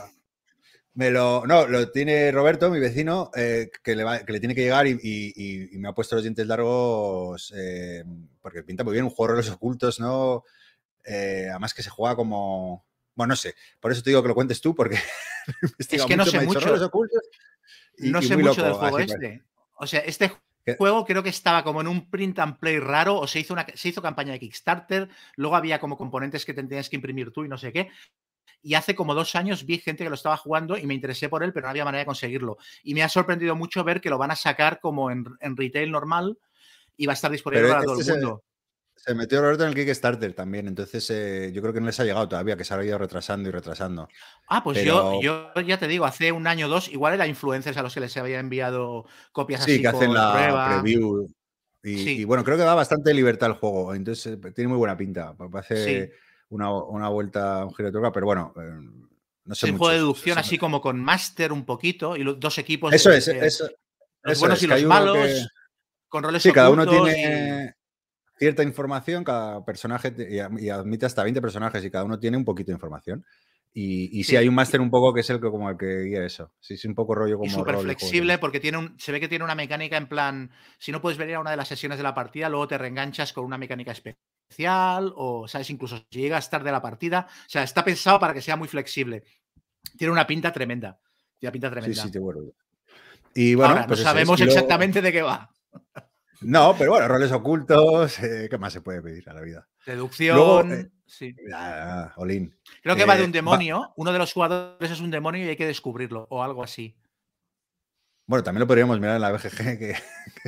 [0.94, 4.62] Me lo, no, lo tiene Roberto, mi vecino, eh, que, le que, le tiene que
[4.62, 8.04] llegar y, me ha puesto los dientes largos eh,
[8.40, 10.44] porque pinta muy bien un juego de los ocultos, ¿no?
[11.04, 12.86] Eh, además que se juega como...
[13.14, 14.96] Bueno, no sé, por eso te digo que lo cuentes tú porque...
[15.78, 16.74] es que no sé mucho.
[17.98, 19.42] no sé mucho del juego este.
[19.74, 20.32] O sea, este
[20.78, 23.66] juego creo que estaba como en un print and play raro o se hizo, una,
[23.74, 27.48] se hizo campaña de Kickstarter, luego había como componentes que tenías que imprimir tú y
[27.48, 27.90] no sé qué.
[28.62, 31.42] Y hace como dos años vi gente que lo estaba jugando y me interesé por
[31.42, 32.56] él, pero no había manera de conseguirlo.
[32.82, 36.38] Y me ha sorprendido mucho ver que lo van a sacar como en, retail normal
[36.96, 38.42] y va a estar disponible para todo el este mundo.
[39.06, 42.04] Se metió Roberto en el Kickstarter también, entonces eh, yo creo que no les ha
[42.04, 44.08] llegado todavía, que se ha ido retrasando y retrasando.
[44.48, 47.76] Ah, pues yo, yo ya te digo, hace un año o dos, igual era influencers
[47.76, 49.82] a los que les había enviado copias sí, así.
[49.82, 51.28] que hacen la preview.
[51.82, 55.34] Y, bueno, creo que da bastante libertad al juego, entonces eh, tiene muy buena pinta.
[55.36, 56.12] Parece
[56.48, 58.70] una, una, vuelta, un giro de toca, pero bueno, eh,
[59.44, 59.66] no sé.
[59.66, 62.94] Es un juego de deducción así como con Master un poquito y los dos equipos.
[62.94, 63.68] Eso es, eso,
[64.22, 65.46] los buenos y los malos,
[66.08, 67.74] con roles Sí, cada uno tiene
[68.44, 72.66] cierta información, cada personaje, y admite hasta 20 personajes y cada uno tiene un poquito
[72.66, 73.24] de información.
[73.72, 74.36] Y, y sí.
[74.36, 76.52] hay un máster un poco que es el que como el que guía eso.
[76.60, 77.50] Sí, sí, un poco rollo como.
[77.50, 80.50] súper flexible porque tiene un, se ve que tiene una mecánica en plan.
[80.78, 83.32] Si no puedes venir a una de las sesiones de la partida, luego te reenganchas
[83.32, 85.12] con una mecánica especial.
[85.16, 85.70] O, ¿sabes?
[85.70, 87.26] Incluso si llegas tarde a la partida.
[87.30, 89.24] O sea, está pensado para que sea muy flexible.
[89.96, 91.00] Tiene una pinta tremenda.
[91.38, 91.96] Tiene una pinta tremenda.
[91.96, 92.42] Sí, sí, te bueno.
[93.34, 95.50] Y bueno, Ahora, pues no sabemos exactamente de qué va.
[96.44, 99.68] No, pero bueno, roles ocultos, eh, ¿qué más se puede pedir a la vida?
[99.86, 100.72] Deducción.
[100.72, 101.34] Eh, sí.
[102.16, 102.54] Olin.
[102.82, 103.92] Creo que va de eh, un demonio.
[103.96, 106.96] Uno de los jugadores es un demonio y hay que descubrirlo, o algo así.
[108.26, 109.96] Bueno, también lo podríamos mirar en la BGG, que,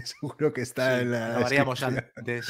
[0.04, 1.40] seguro que está en la.
[1.40, 2.46] Lo haríamos antes.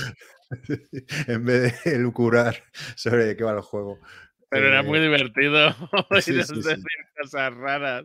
[1.26, 2.62] en vez de lucurar
[2.94, 3.98] sobre de qué va el juego.
[4.48, 5.74] Pero era muy divertido
[6.10, 6.44] decir
[7.20, 8.04] cosas raras.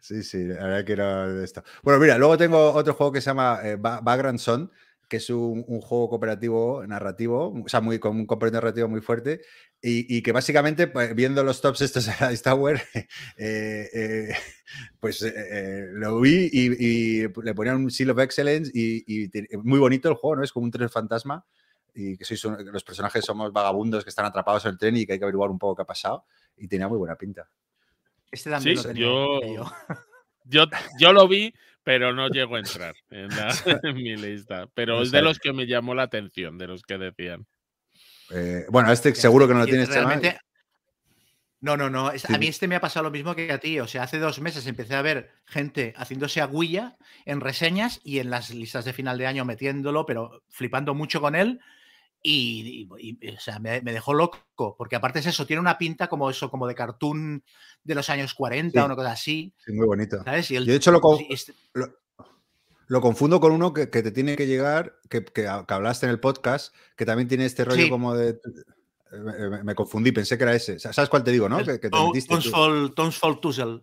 [0.00, 1.62] Sí, sí, la verdad esto.
[1.82, 4.70] Bueno, mira, luego tengo otro juego que se llama eh, Background Son,
[5.08, 9.40] que es un, juego cooperativo narrativo, o sea, muy, con un componente narrativo muy fuerte,
[9.82, 12.80] y, que básicamente, pues, viendo los tops estos de Tower,
[13.36, 14.34] eh, eh,
[15.00, 15.24] pues
[15.92, 19.30] lo vi y, le ponían un Seal of Excellence y,
[19.64, 20.44] muy bonito el juego, ¿no?
[20.44, 21.44] Es como un tren fantasma
[21.94, 25.14] y que sois los personajes somos vagabundos que están atrapados en el tren y que
[25.14, 26.24] hay que averiguar un poco qué ha pasado
[26.56, 27.48] y tenía muy buena pinta.
[28.30, 29.40] Este también lo tenía yo,
[30.44, 30.66] yo.
[30.98, 31.12] yo.
[31.12, 34.66] lo vi, pero no llego a entrar en, mi lista.
[34.74, 37.46] Pero es de los que me llamó la atención, de los que decían.
[38.30, 40.38] Eh, bueno, este seguro que no lo tienes realmente.
[41.62, 42.08] No, no, no.
[42.08, 43.78] A mí este me ha pasado lo mismo que a ti.
[43.80, 48.30] O sea, hace dos meses empecé a ver gente haciéndose aguilla en reseñas y en
[48.30, 51.60] las listas de final de año metiéndolo, pero flipando mucho con él.
[52.22, 56.50] Y, o sea, me, dejó loco, porque aparte es eso, tiene una pinta como eso,
[56.50, 57.42] como de cartoon
[57.82, 59.54] de los años 40 o una cosa así.
[59.64, 60.22] Sí, muy bonito.
[60.22, 60.50] ¿sabes?
[60.50, 60.92] Y de hecho
[61.30, 61.54] este
[62.88, 66.74] lo, confundo con uno que, te tiene que llegar, que, que, hablaste en el podcast,
[66.96, 68.38] que también tiene este rollo como de...
[69.64, 70.78] Me, confundí, pensé que era ese.
[70.78, 71.64] ¿Sabes cuál te digo, no?
[71.64, 72.36] que, te metiste
[73.40, 73.80] Tussle.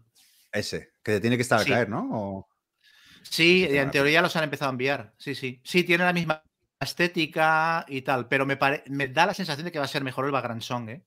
[0.51, 2.47] Ese, que te tiene que estar a caer, ¿no?
[3.23, 5.13] Sí, en teoría los han empezado a enviar.
[5.17, 5.61] Sí, sí.
[5.63, 6.43] Sí, tiene la misma
[6.79, 10.25] estética y tal, pero me, me da la sensación de que va a ser mejor
[10.25, 11.03] el Background Song, ¿eh?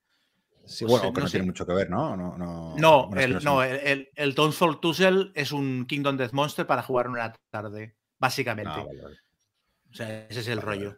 [0.64, 2.16] Sí, bueno, que no, tiene mucho que ver, ¿no?
[2.16, 7.08] No, no, no, el, no el, el, Tussle es un Kingdom Death Monster para jugar
[7.08, 8.70] una tarde, básicamente.
[8.72, 8.86] Ah,
[9.90, 10.96] o sea, ese es el rollo.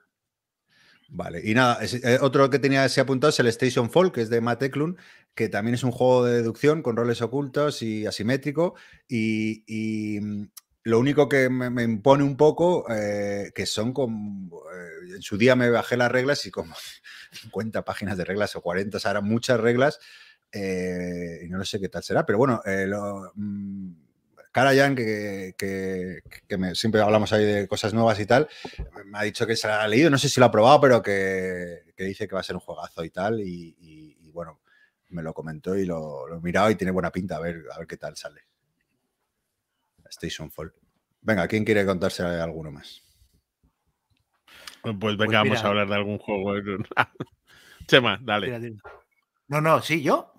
[1.14, 4.30] Vale, y nada, eh, otro que tenía ese apuntado es el Station Fall, que es
[4.30, 4.96] de Matt Eklund,
[5.34, 8.74] que también es un juego de deducción con roles ocultos y asimétrico.
[9.08, 10.44] Y, mm,
[10.84, 14.62] lo único que me, impone un poco, eh, que son como.
[14.72, 16.74] Eh, en su día me bajé las reglas y como
[17.32, 19.98] 50 páginas de reglas o 40, o sea, muchas reglas.
[20.52, 23.92] Eh, y no sé qué tal será, pero bueno, lo, mm,
[24.50, 26.20] Karajan, que, que,
[26.74, 28.48] siempre hablamos ahí de cosas nuevas y tal,
[29.06, 31.02] me ha dicho que se la ha leído, no sé si lo ha probado, pero
[31.02, 33.40] que, dice que va a ser un juegazo y tal.
[33.40, 34.60] Y, bueno,
[35.10, 37.78] me lo comentó y lo, lo, he mirado y tiene buena pinta, a ver, a
[37.78, 38.42] ver qué tal sale.
[40.12, 40.72] Station Fall.
[41.20, 43.02] Venga, ¿quién quiere contarse alguno más?
[44.82, 46.54] Pues, pues venga, vamos a hablar de algún juego.
[47.86, 48.76] Chema, dale.
[49.48, 50.32] No, no, sí, yo.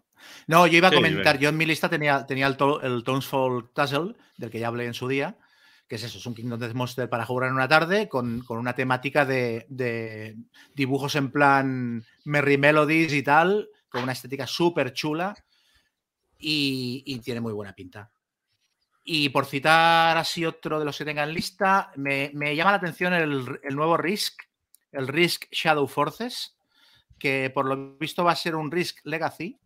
[0.48, 4.16] No, yo iba a comentar, yo en mi lista tenía, tenía el, el Fall Tussle,
[4.38, 5.38] del que ya hablé en su día,
[5.88, 8.74] que es eso, es un Kingdom Death Monster para jugar en una tarde con, una
[8.74, 10.38] temática de,
[10.74, 15.36] dibujos en plan Merry Melodies y tal, con una estética súper chula
[16.40, 18.12] y, tiene muy buena pinta.
[19.04, 23.60] Y por citar así otro de los que tengan lista, me, llama la atención el,
[23.76, 24.44] nuevo Risk,
[24.92, 26.58] el Risk Shadow Forces,
[27.20, 29.60] que por lo visto va a ser un Risk Legacy,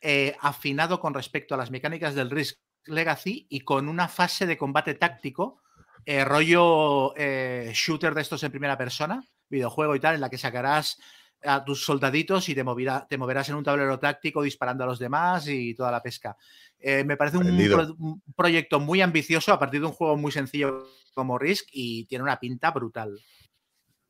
[0.00, 4.56] eh, afinado con respecto a las mecánicas del Risk Legacy y con una fase de
[4.56, 5.60] combate táctico,
[6.04, 10.38] eh, rollo eh, shooter de estos en primera persona, videojuego y tal, en la que
[10.38, 10.98] sacarás
[11.44, 12.64] a tus soldaditos y te,
[13.08, 16.36] te moverás en un tablero táctico disparando a los demás y toda la pesca.
[16.80, 21.38] Eh, me parece un, proyecto muy ambicioso a partir de un juego muy sencillo como
[21.38, 23.18] Risk y tiene una pinta brutal.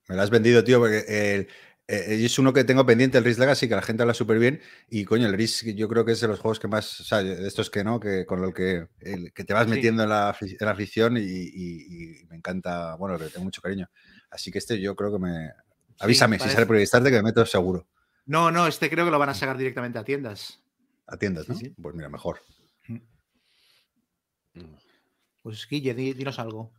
[0.09, 1.47] Me lo has vendido, tío, porque eh,
[1.87, 4.61] es uno que tengo pendiente, el Risk Legacy, que la gente habla súper bien.
[4.89, 7.23] Y coño, el Risk yo creo que es de los juegos que más, o sea,
[7.23, 8.89] de estos que no, que con lo que,
[9.35, 13.91] que te vas metiendo en, la, afición y, me encanta, bueno, que tengo mucho cariño.
[14.31, 15.51] Así que este yo creo que me,
[16.01, 17.87] Avísame, si sale por Kickstarter que me meto seguro.
[18.27, 20.63] No, no, este creo que lo van a sacar directamente a tiendas.
[21.07, 21.57] A tiendas, ¿no?
[21.81, 22.41] Pues mira, mejor.
[25.43, 26.73] Pues Guille, dinos algo.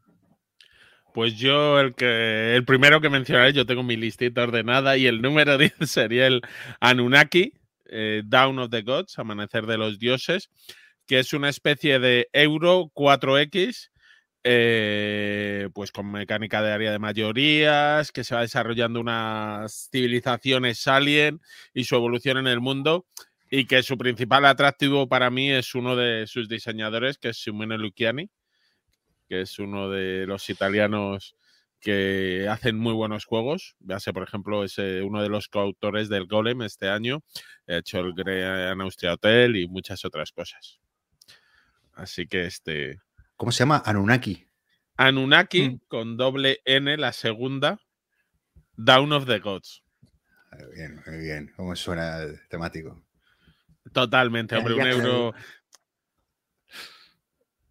[1.13, 5.21] Pues yo, el que el primero que mencionaré, yo tengo mi listita ordenada y el
[5.21, 6.41] número 10 sería el
[6.79, 7.53] Anunnaki,
[7.85, 10.49] eh, Down of the Gods, Amanecer de los Dioses,
[11.07, 13.89] que es una especie de Euro 4X,
[14.43, 21.41] eh, pues con mecánica de área de mayorías, que se va desarrollando unas civilizaciones alien
[21.73, 23.05] y su evolución en el mundo,
[23.51, 27.77] y que su principal atractivo para mí es uno de sus diseñadores, que es Simone
[27.77, 28.29] Luciani
[29.29, 31.35] que es uno de los italianos
[31.79, 33.75] que hacen muy buenos juegos.
[33.79, 37.23] Véase, por ejemplo, es uno de los coautores del Golem este año.
[37.67, 40.79] Ha hecho el Austria Hotel y muchas otras cosas.
[41.93, 42.99] Así que este.
[43.39, 43.81] ¿Cómo se llama?
[43.85, 44.45] Anunnaki.
[44.97, 45.79] Anunnaki mm.
[45.87, 47.79] con doble N, la segunda.
[48.75, 49.81] Down of the Gods.
[50.51, 51.53] Muy bien, muy bien.
[51.55, 53.01] ¿Cómo suena el temático?
[53.93, 55.33] Totalmente, hombre, un euro.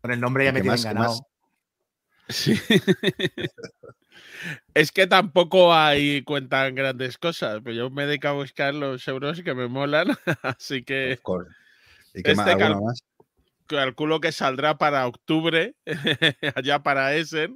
[0.00, 1.20] Con el nombre ya me tienen ganado.
[2.31, 2.59] Sí.
[4.72, 9.42] es que tampoco hay cuentan grandes cosas, pero yo me dedico a buscar los euros
[9.42, 11.20] que me molan, así que...
[12.14, 13.04] ¿Y qué este más?
[13.68, 15.76] Calculo que saldrá para octubre,
[16.57, 17.54] allá para Essen.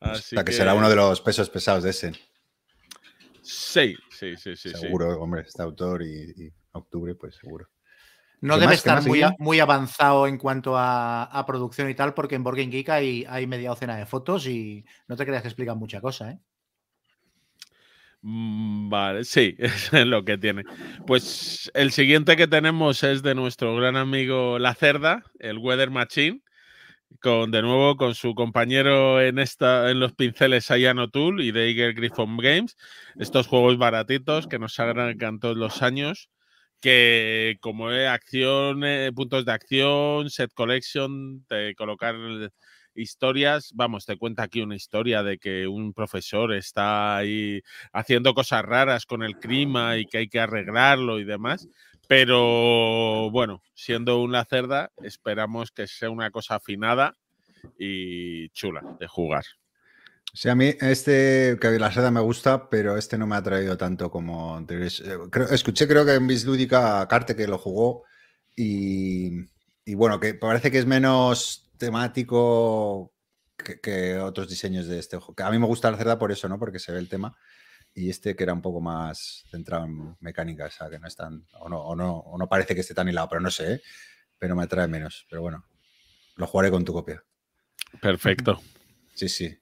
[0.00, 0.52] Así que...
[0.52, 2.16] será uno de los pesos pesados de Essen.
[3.42, 4.70] Sí, sí, sí, sí.
[4.70, 7.68] Seguro, hombre, este autor y octubre, pues seguro.
[8.42, 12.70] No debe estar muy, muy, avanzado en cuanto a, producción y tal, porque en Borgen
[12.70, 16.30] Geek hay, hay, media docena de fotos y no te creas que explican mucha cosa,
[16.30, 16.40] ¿eh?
[18.22, 20.64] Mm, vale, sí, es lo que tiene.
[21.06, 26.42] Pues el siguiente que tenemos es de nuestro gran amigo La Cerda, el Weather Machine,
[27.22, 31.70] con de nuevo con su compañero en esta en los pinceles Ayano Tool y de
[31.70, 32.76] Eagle Griffon Games.
[33.18, 36.30] Estos juegos baratitos que nos agrancan todos los años
[36.80, 42.14] que como acción, eh, puntos de acción, set collection, de colocar
[43.00, 48.64] historias, vamos, te cuenta aquí una historia de que un profesor está ahí haciendo cosas
[48.64, 51.68] raras con el clima y que hay que arreglarlo y demás.
[52.06, 57.16] Pero bueno, siendo una cerda, esperamos que sea una cosa afinada
[57.78, 59.44] y chula de jugar.
[60.32, 63.76] Sí, a mí este, que la seda me gusta, pero este no me ha traído
[63.76, 64.88] tanto como eh,
[65.50, 68.04] escuché creo que en Bislúdica Carte que lo jugó
[68.56, 69.46] y,
[69.94, 73.12] bueno, que parece que es menos temático
[73.82, 75.34] que, otros diseños de este juego.
[75.44, 76.58] A mí me gusta la cerda por eso, ¿no?
[76.58, 77.36] Porque se ve el tema.
[77.92, 81.16] Y este que era un poco más centrado en mecánica, o sea, que no es
[81.16, 83.74] tan, o no, o no, o no parece que esté tan hilado, pero no sé,
[83.74, 83.82] ¿eh?
[84.38, 85.26] pero me atrae menos.
[85.28, 85.64] Pero bueno,
[86.36, 87.22] lo jugaré con tu copia.
[88.00, 88.60] Perfecto.
[89.12, 89.58] Sí, sí.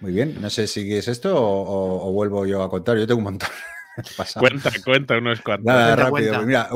[0.00, 2.96] Muy bien, no sé si es esto o, vuelvo yo a contar.
[2.96, 3.50] Yo tengo un montón.
[4.38, 5.66] cuenta, cuenta unos cuantos.
[5.66, 6.40] Nada, rápido.
[6.46, 6.70] Mira,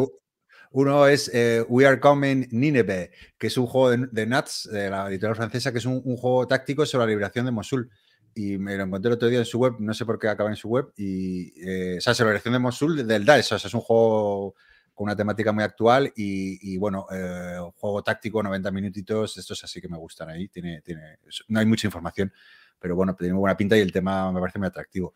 [0.70, 5.08] uno es eh, We Are Coming Nineveh, que es un juego de, Nuts, de la
[5.08, 7.90] editorial francesa, que es un, juego táctico sobre la liberación de Mosul.
[8.34, 10.48] Y me lo encontré el otro día en su web, no sé por qué acaba
[10.48, 10.92] en su web.
[10.96, 13.52] Y, eh, o sea, sobre la liberación de Mosul del Daesh.
[13.52, 14.54] O sea, es un juego
[14.94, 19.88] con una temática muy actual y, bueno, eh, juego táctico, 90 minutitos, estos así que
[19.88, 20.46] me gustan ahí.
[20.48, 22.32] Tiene, tiene, no hay mucha información,
[22.78, 25.14] pero bueno, tiene muy buena pinta y el tema me parece muy atractivo.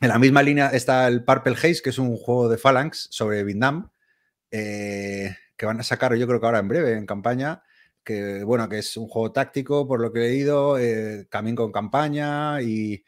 [0.00, 3.44] En la misma línea está el Purple Haze, que es un juego de Phalanx sobre
[3.44, 3.90] Vietnam,
[4.50, 7.62] eh, que van a sacar yo creo que ahora en breve en campaña,
[8.04, 12.60] que bueno, que es un juego táctico, por lo que he leído, eh, con campaña
[12.62, 13.04] y,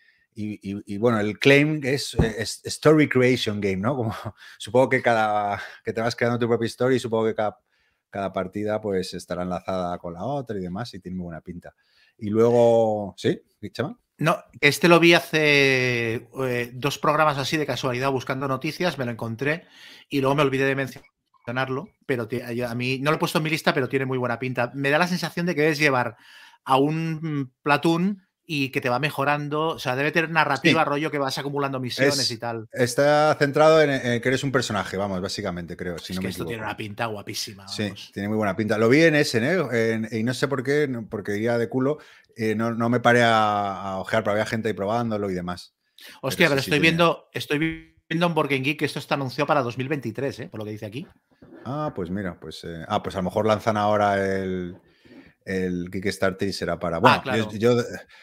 [0.99, 2.17] bueno, el claim es,
[2.65, 3.97] Story Creation Game, ¿no?
[3.97, 4.15] Como
[4.59, 7.59] supongo que cada, que te vas creando tu propia historia y supongo que cada,
[8.11, 11.75] cada partida pues estará enlazada con la otra y demás y tiene muy buena pinta.
[12.19, 13.43] Y luego, ¿sí?
[13.73, 13.99] Chema?
[14.19, 19.11] No, este lo vi hace eh, dos programas así de casualidad buscando noticias, me lo
[19.11, 19.67] encontré
[20.09, 20.77] y luego me olvidé de
[21.43, 22.29] mencionarlo, pero
[22.67, 24.71] a mí no lo he puesto en mi lista, pero tiene muy buena pinta.
[24.75, 26.17] Me da la sensación de que debes llevar
[26.65, 29.69] a un platoon y que te va mejorando.
[29.69, 32.69] O sea, debe tener narrativa, rollo que vas acumulando misiones y tal.
[32.73, 35.99] Está centrado en, que eres un personaje, vamos, básicamente, creo.
[35.99, 37.67] Si es que esto tiene una pinta guapísima.
[37.67, 38.79] Sí, tiene muy buena pinta.
[38.79, 40.09] Lo vi en ese, ¿eh?
[40.13, 41.99] y no sé por qué, porque iría de culo.
[42.37, 45.75] Eh, no, me paré a, ojear, pero había gente ahí probándolo y demás.
[46.21, 50.49] Hostia, pero, estoy viendo, estoy en Borgen Geek esto está anunciado para 2023, ¿eh?
[50.49, 51.07] Por lo que dice aquí.
[51.65, 52.65] Ah, pues mira, pues.
[52.65, 54.77] Eh, ah, pues a lo mejor lanzan ahora el
[55.45, 56.99] el Kickstarter y será para.
[56.99, 57.77] Bueno, ah, yo,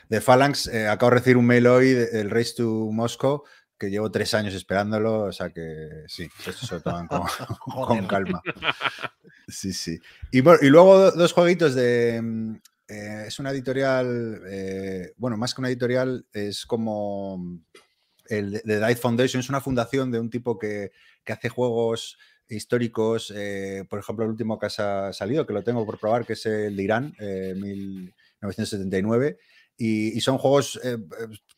[0.10, 3.44] de Phalanx eh, acabo de recibir un mail hoy del Race to Moscow
[3.78, 7.22] que llevo tres años esperándolo, o sea que sí, esto se lo toman con,
[8.08, 8.42] calma.
[9.48, 9.98] Sí, sí.
[10.32, 12.22] Y, y luego dos jueguitos de,
[12.90, 17.62] eh, es una editorial, eh, bueno, más que una editorial, es como
[18.30, 20.92] el de Dice Foundation, es una fundación de un tipo que,
[21.28, 22.18] hace juegos
[22.48, 26.34] históricos, eh, por ejemplo, el último que ha salido, que lo tengo por probar, que
[26.34, 29.38] es el de Irán, 1979,
[29.78, 30.80] y, son juegos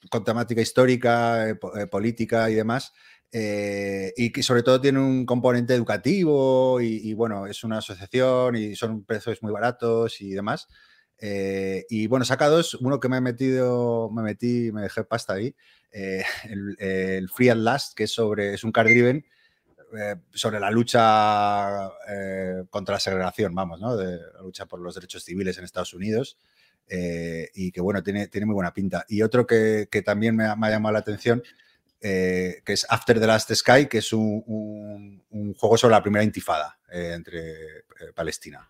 [0.10, 1.58] con temática histórica,
[1.90, 2.92] política y demás,
[3.32, 8.76] y que sobre todo tiene un componente educativo y, y, bueno, es una asociación y
[8.76, 10.68] son precios muy baratos y demás.
[11.24, 15.34] Eh, y bueno, saca dos, uno que me he metido, me metí, me dejé pasta
[15.34, 15.56] ahí,
[15.92, 16.24] eh,
[16.80, 19.24] el, Free at Last, que es sobre, es un card driven
[19.96, 21.92] eh, sobre la lucha
[22.72, 23.96] contra la segregación, vamos, ¿no?
[23.96, 26.38] De la lucha por los derechos civiles en Estados Unidos.
[26.90, 29.06] y que bueno, tiene, tiene muy buena pinta.
[29.08, 31.44] Y otro que, que también me ha, llamado la atención,
[32.00, 35.22] que es After the Last Sky, que es un,
[35.58, 37.84] juego sobre la primera intifada entre
[38.16, 38.68] Palestina.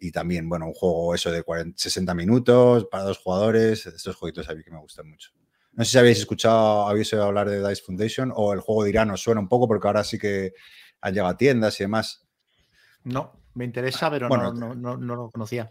[0.00, 1.44] Y también, bueno, un juego eso de
[1.74, 3.86] 60 minutos para dos jugadores.
[3.86, 5.32] Estos jueguitos a mí que me gustan mucho.
[5.72, 8.90] No sé si habéis escuchado, habéis oído hablar de Dice Foundation o el juego de
[8.90, 10.52] Irán os suena un poco porque ahora sí que
[11.00, 12.26] han llegado a tiendas y demás.
[13.04, 15.68] No, me interesa, pero no, no, no, lo conocía.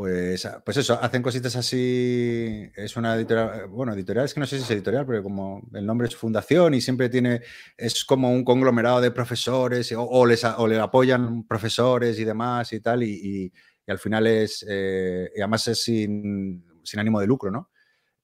[0.00, 2.70] Pues, ah, pues eso, hacen cositas así.
[2.74, 5.84] Es una editorial, bueno, editorial es que no sé si es editorial, pero como el
[5.84, 7.42] nombre es fundación y siempre tiene,
[7.76, 12.80] es como un conglomerado de profesores o, les, o le apoyan profesores y demás y
[12.80, 13.52] tal, y,
[13.88, 16.64] al final es, eh, y además es sin,
[16.96, 17.68] ánimo de lucro, ¿no?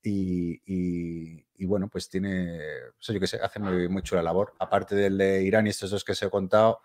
[0.03, 2.57] Y, bueno, pues tiene,
[2.99, 4.55] eso yo que sé, hace muy, muy chula labor.
[4.61, 6.81] Aparte del de Irán y estos dos que os he contado,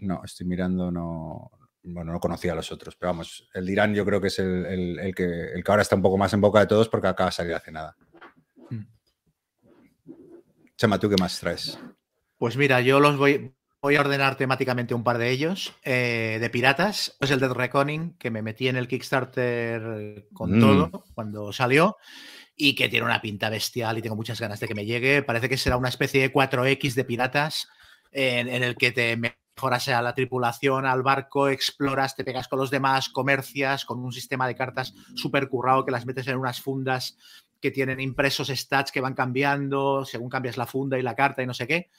[0.00, 1.52] no, estoy mirando, no,
[1.82, 4.38] bueno, no conocía a los otros, pero vamos, el de Irán yo creo que es
[4.38, 7.30] el, que, el que ahora está un poco más en boca de todos porque acaba
[7.30, 7.96] de salir hace nada.
[8.68, 8.84] Hmm.
[10.76, 11.78] Chema, ¿tú qué más traes?
[12.36, 15.74] Pues mira, yo los voy, voy a ordenar temáticamente un par de ellos.
[15.84, 20.60] Eh, de piratas, es el Dead Reckoning, que me metí en el Kickstarter con mm.
[20.60, 21.96] todo cuando salió
[22.56, 25.22] y que tiene una pinta bestial y tengo muchas ganas de que me llegue.
[25.22, 27.68] Parece que será una especie de 4X de piratas
[28.12, 29.16] en, en el que te
[29.60, 34.10] mejoras a la tripulación, al barco, exploras, te pegas con los demás, comercias, con un
[34.10, 37.18] sistema de cartas súper currado que las metes en unas fundas
[37.60, 41.46] que tienen impresos stats que van cambiando según cambias la funda y la carta y
[41.46, 41.90] no sé qué.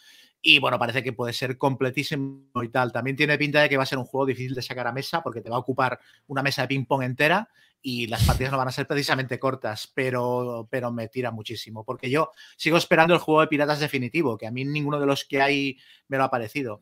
[0.41, 2.91] Y bueno, parece que puede ser completísimo y tal.
[2.91, 5.21] También tiene pinta de que va a ser un juego difícil de sacar a mesa
[5.21, 7.47] porque te va a ocupar una mesa de ping-pong entera
[7.79, 11.85] y las partidas no van a ser precisamente cortas, pero, pero me tira muchísimo.
[11.85, 15.25] Porque yo sigo esperando el juego de piratas definitivo, que a mí ninguno de los
[15.25, 16.81] que hay me lo ha parecido.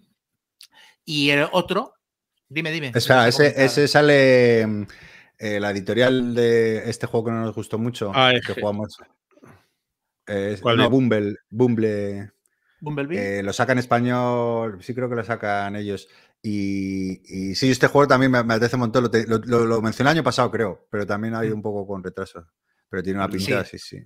[1.05, 1.93] Y el otro,
[2.47, 2.91] dime, dime.
[2.95, 4.84] ese, sale mm,
[5.39, 8.97] eh, la editorial de este juego que no nos gustó mucho, ah, que jugamos.
[10.62, 12.32] ¿Cuál no, Bumble, Bumble.
[12.82, 13.39] Bumblebee.
[13.39, 16.07] Eh, lo saca en español, sí creo que lo sacan ellos.
[16.41, 19.10] Y, sí, este juego también me, me apetece un montón.
[19.45, 21.53] Lo, mencioné el año pasado, creo, pero también hay mm.
[21.53, 22.47] un poco con retraso.
[22.89, 23.97] Pero tiene una pinta, sí, sí.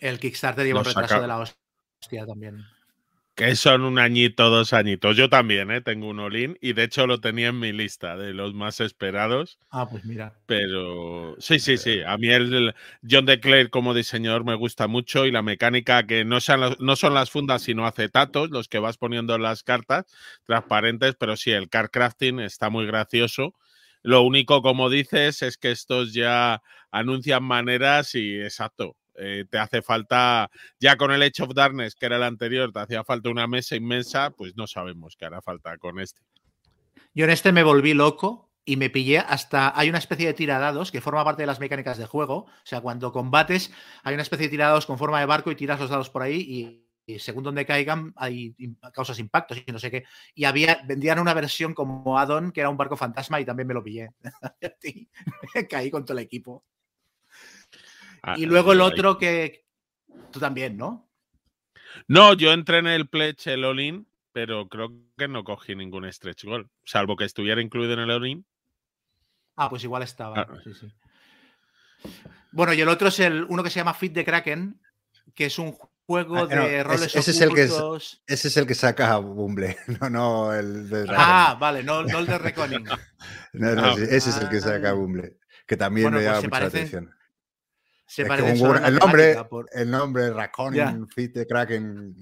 [0.00, 2.64] El Kickstarter lleva un retraso de la hostia también.
[3.34, 5.16] Que son un añito, dos añitos.
[5.16, 5.80] Yo también, ¿eh?
[5.80, 9.58] Tengo un Olin y de hecho lo tenía en mi lista de los más esperados.
[9.70, 10.34] Ah, pues mira.
[10.46, 12.02] Pero sí, sí, sí.
[12.06, 12.74] A mí el,
[13.08, 17.14] John DeClaire como diseñador me gusta mucho y la mecánica que no, sean no son
[17.14, 20.04] las fundas sino acetatos los que vas poniendo en las cartas
[20.44, 23.54] transparentes, pero sí, el card crafting está muy gracioso.
[24.02, 28.96] Lo único, como dices, es que estos ya anuncian maneras y exacto.
[29.22, 32.80] Eh, te hace falta, ya con el Edge of Darkness, que era el anterior, te
[32.80, 36.22] hacía falta una mesa inmensa, pues no sabemos qué hará falta con este.
[37.12, 39.78] Yo en este me volví loco y me pillé hasta.
[39.78, 42.44] Hay una especie de tiradados que forma parte de las mecánicas del juego.
[42.44, 43.70] O sea, cuando combates,
[44.04, 46.86] hay una especie de tirados con forma de barco y tiras los dados por ahí
[47.06, 48.54] y, según donde caigan, hay
[48.94, 50.04] causas impactos y no sé qué.
[50.34, 53.74] Y había, vendían una versión como addon que era un barco fantasma y también me
[53.74, 54.10] lo pillé.
[55.68, 56.64] caí con todo el equipo.
[58.22, 59.66] Ah, y luego el otro que
[60.30, 61.08] tú también, ¿no?
[62.06, 66.44] No, yo entré en el pledge, el all pero creo que no cogí ningún stretch
[66.44, 68.44] goal, salvo que estuviera incluido en el all
[69.56, 70.40] Ah, pues igual estaba.
[70.40, 70.58] Ah.
[70.64, 70.92] Sí, sí.
[72.52, 74.80] Bueno, y el otro es el uno que se llama Fit the Kraken,
[75.34, 78.74] que es un juego ah, de roles ese, Es el que ese es el que
[78.74, 82.84] saca Bumble, no, no el de Ah, vale, no, el de Reconing.
[83.52, 87.14] no, no, ese es el que saca Bumble, que también me pues llama mucha atención.
[88.10, 89.36] Se parece el nombre,
[89.72, 92.16] el nombre Raccoon, Fit de Kraken.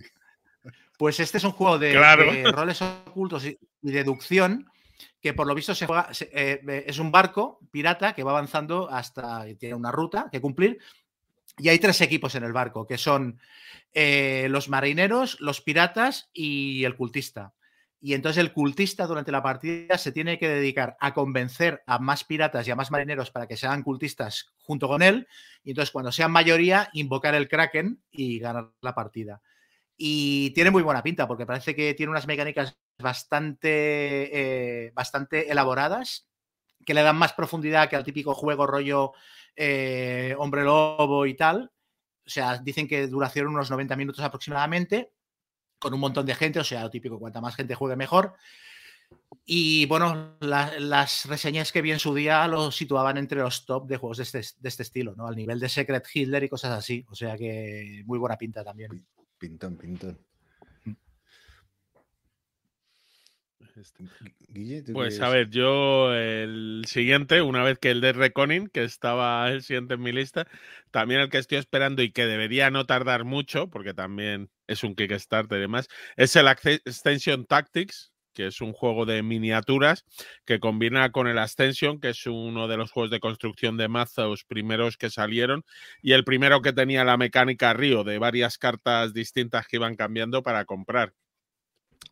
[0.99, 1.95] Pues este es un juego de,
[2.53, 4.71] roles ocultos y, deducción
[5.19, 9.47] que por lo visto se juega, eh, es un barco pirata que va avanzando hasta
[9.59, 10.79] tiene una ruta que cumplir
[11.57, 13.41] y hay tres equipos en el barco que son
[13.95, 17.55] eh, los marineros, los piratas y el cultista.
[18.01, 22.23] Y entonces el cultista durante la partida se tiene que dedicar a convencer a más
[22.23, 25.27] piratas y a más marineros para que sean cultistas junto con él.
[25.65, 29.43] Y entonces cuando sean mayoría, invocar el kraken y ganar la partida.
[29.97, 36.29] Y tiene muy buena pinta porque parece que tiene unas mecánicas bastante, eh, bastante elaboradas
[36.87, 39.13] que le dan más profundidad que al típico juego rollo
[39.57, 41.73] eh, hombre lobo y tal.
[42.25, 45.13] O sea, dicen que duración unos 90 minutos aproximadamente
[45.79, 48.35] con un montón de gente, o sea, lo típico, cuanta más gente juegue mejor.
[49.45, 53.97] Y bueno, las reseñas que vi en su día lo situaban entre los top de
[53.97, 55.27] juegos de este, de este, estilo, ¿no?
[55.27, 57.05] Al nivel de Secret Hitler y cosas así.
[57.09, 59.07] O sea que muy buena pinta también.
[59.39, 60.19] Pintón, pintón.
[63.77, 69.49] Este, pues a ver, yo el siguiente, una vez que el de Reconing, que estaba
[69.51, 70.47] el siguiente en mi lista,
[70.91, 74.95] también el que estoy esperando y que debería no tardar mucho, porque también es un
[74.95, 80.05] Kickstarter y demás, es el Extension Tactics, que es un juego de miniaturas
[80.45, 84.45] que combina con el Ascension, que es uno de los juegos de construcción de mazos
[84.45, 85.65] primeros que salieron,
[86.03, 90.45] y el primero que tenía la mecánica Río de varias cartas distintas que iban cambiando
[90.45, 91.15] para comprar.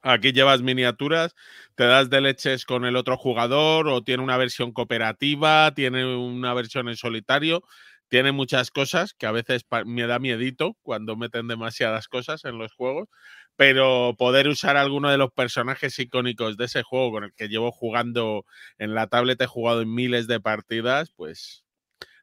[0.02, 1.34] Aquí llevas miniaturas,
[1.74, 6.54] te das de leches con el otro jugador o tiene una versión cooperativa, tiene una
[6.54, 7.62] versión en solitario,
[8.08, 12.72] tiene muchas cosas que a veces me da miedito cuando meten demasiadas cosas en los
[12.72, 13.08] juegos,
[13.56, 17.72] pero poder usar alguno de los personajes icónicos de ese juego con el que llevo
[17.72, 18.44] jugando
[18.78, 21.64] en la tablet, he jugado en miles de partidas, pues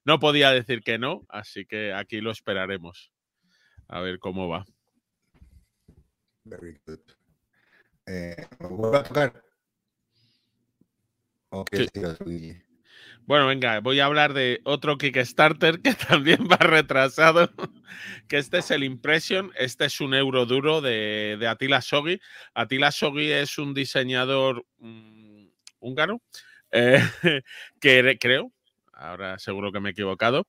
[0.06, 3.12] no podía decir que no, así que aquí lo esperaremos.
[3.88, 4.66] A ver cómo va.
[6.46, 7.00] Very good.
[8.06, 9.44] Eh, a tocar?
[13.26, 17.50] Bueno, venga, voy a hablar de otro Kickstarter que también va retrasado,
[18.28, 22.20] que este es el Impression, este es un euro duro de, de Attila Sogi.
[22.54, 25.46] Attila Sogi es un diseñador mm,
[25.80, 26.22] húngaro,
[26.72, 27.00] eh,
[27.80, 28.52] que creo,
[28.92, 30.46] ahora seguro que me he equivocado,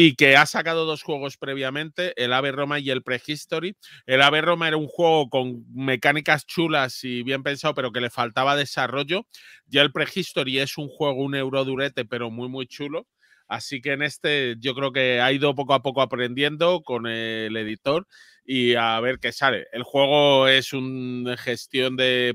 [0.00, 3.76] y que ha sacado dos juegos previamente, el Ave Roma y el Prehistory.
[4.06, 8.08] El Ave Roma era un juego con mecánicas chulas y bien pensado, pero que le
[8.08, 9.26] faltaba desarrollo.
[9.66, 13.08] Ya el Prehistory es un juego, un euro durete, pero muy, muy chulo.
[13.48, 17.56] Así que en este yo creo que ha ido poco a poco aprendiendo con el
[17.56, 18.06] editor
[18.44, 19.66] y a ver qué sale.
[19.72, 22.34] El juego es una gestión de,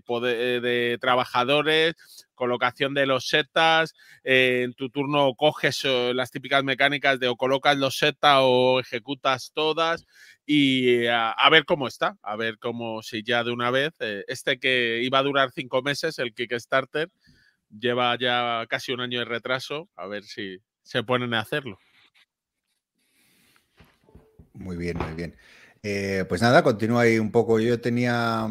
[1.01, 1.95] trabajadores,
[2.35, 7.35] colocación de los setas, eh, en tu turno coges eh, las típicas mecánicas de o
[7.35, 10.05] colocas los setas o ejecutas todas
[10.45, 14.59] y a, ver cómo está, a ver cómo si ya de una vez, eh, este
[14.59, 17.09] que iba a durar cinco meses, el Kickstarter,
[17.69, 21.79] lleva ya casi un año de retraso, a ver si se ponen a hacerlo.
[24.53, 25.35] Muy bien, muy bien.
[26.27, 27.59] pues nada, continúa ahí un poco.
[27.59, 28.47] Yo tenía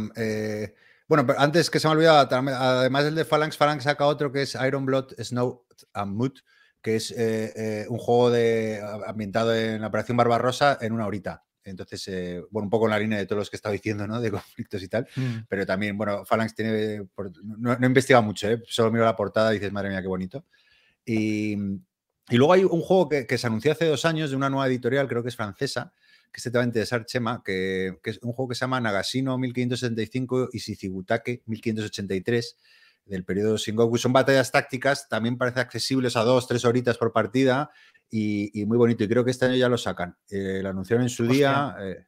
[1.13, 4.41] bueno, pero antes que se me olvidaba, además del de Phalanx, Phalanx saca otro que
[4.41, 6.39] es Iron Blood, Snow and Mood,
[6.81, 11.45] que es eh, eh, un juego de, ambientado en la Operación Barbarossa en una horita.
[11.65, 14.21] Entonces, eh, bueno, un poco en la línea de todos los que estaba diciendo, ¿no?
[14.23, 15.07] De conflictos y tal.
[15.15, 15.41] Mm.
[15.51, 17.07] Pero también, bueno, Phalanx tiene.
[17.59, 18.63] No, no he investigado mucho, ¿eh?
[18.67, 20.47] Solo miro la portada y dices, madre mía, qué bonito.
[21.05, 21.59] Y,
[22.31, 25.09] luego hay un juego que, que, se anunció hace dos años de una nueva editorial,
[25.09, 25.93] creo que es francesa,
[26.33, 29.37] que este te va a interesar, Chema, que, es un juego que se llama Nagasino
[29.37, 32.57] 1575 y Shichibutake 1583
[33.05, 33.99] del periodo Sengoku.
[33.99, 37.71] Son batallas tácticas, también parece accesibles a dos, tres horitas por partida
[38.11, 39.05] y, muy bonito.
[39.05, 40.17] Y creo que este año ya lo sacan.
[40.31, 42.07] Eh, lo anunciaron en su día, eh,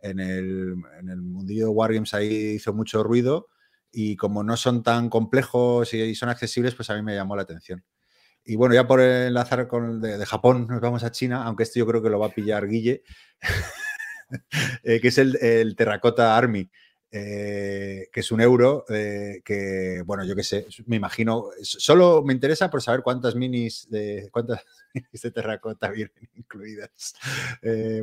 [0.00, 3.48] en, el, en el mundillo de Wargames ahí hizo mucho ruido
[3.90, 7.42] y como no son tan complejos y son accesibles, pues a mí me llamó la
[7.42, 7.84] atención.
[8.44, 11.78] Y bueno, ya por enlazar con de, de, Japón, nos vamos a China, aunque esto
[11.78, 13.02] yo creo que lo va a pillar Guille,
[14.82, 16.68] eh, que es el, el Terracota Army,
[17.10, 22.32] eh, que es un euro, eh, que, bueno, yo qué sé, me imagino, solo me
[22.32, 24.64] interesa por saber cuántas minis de, cuántas
[24.94, 27.14] minis de terracota vienen incluidas,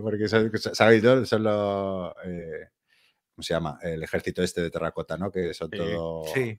[0.02, 0.28] porque
[0.74, 1.26] sabéis, ¿no?
[1.26, 3.78] Son los, ¿cómo se llama?
[3.82, 5.32] El ejército este de terracota, ¿no?
[5.32, 6.24] Que son todo...
[6.34, 6.58] Sí.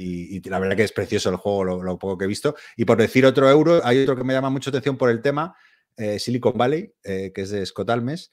[0.00, 2.54] Y, la verdad que es precioso el juego, lo, poco que he visto.
[2.76, 5.56] Y por decir otro euro, hay otro que me llama mucho atención por el tema,
[5.96, 8.30] eh, Silicon Valley, eh, que es de Scott Almes,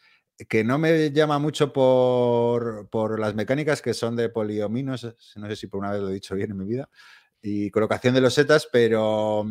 [0.47, 5.55] que no me llama mucho por, por, las mecánicas que son de poliominos, no sé
[5.55, 6.87] si por una vez lo he dicho bien en mi vida,
[7.41, 9.45] y colocación de los setas, pero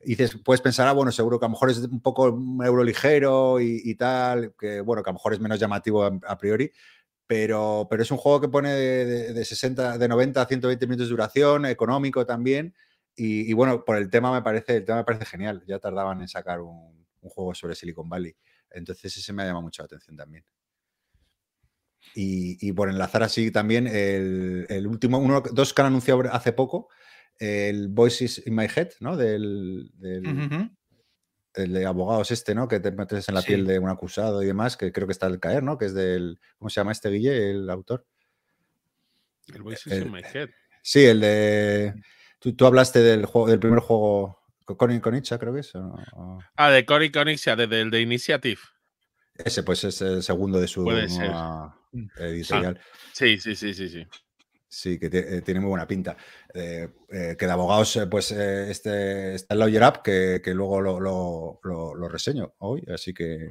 [0.00, 2.82] dices, puedes pensar, ah, bueno, seguro que a lo mejor es un poco un euro
[2.82, 6.72] ligero y, tal, que bueno, que a lo mejor es menos llamativo a priori,
[7.28, 11.10] pero, pero es un juego que pone de, 60, de 90 a 120 minutos de
[11.10, 12.74] duración, económico también.
[13.14, 15.62] Y, bueno, por el tema me parece, el tema me parece genial.
[15.66, 18.34] Ya tardaban en sacar un, juego sobre Silicon Valley.
[18.70, 20.44] Entonces ese me ha llamado mucho la atención también.
[22.14, 26.88] Y, por enlazar así también, el, último, uno, dos que han anunciado hace poco,
[27.38, 29.18] el Voices in My Head, ¿no?
[29.18, 29.92] Del,
[31.58, 32.68] el de abogados este, ¿no?
[32.68, 35.26] Que te metes en la piel de un acusado y demás, que creo que está
[35.26, 35.78] al caer, ¿no?
[35.78, 38.06] Que es del, ¿cómo se llama este Guille, el autor?
[39.52, 40.50] El Voices in My Head.
[40.82, 41.94] Sí, el de...
[42.38, 45.72] Tú, hablaste del, juego, del primer juego Cory Konicha, creo que es.
[46.56, 48.60] Ah, de Cory Konicha, desde el de Initiative.
[49.34, 50.88] Ese, pues es el segundo de su
[52.18, 52.80] editorial.
[53.12, 54.06] sí, sí, sí, sí, sí.
[54.70, 56.16] Sí, que eh, tiene muy buena pinta.
[56.52, 62.54] Eh, eh, que de abogados, pues este está el Lawyer Up, que, luego lo, reseño
[62.58, 63.48] hoy, así que.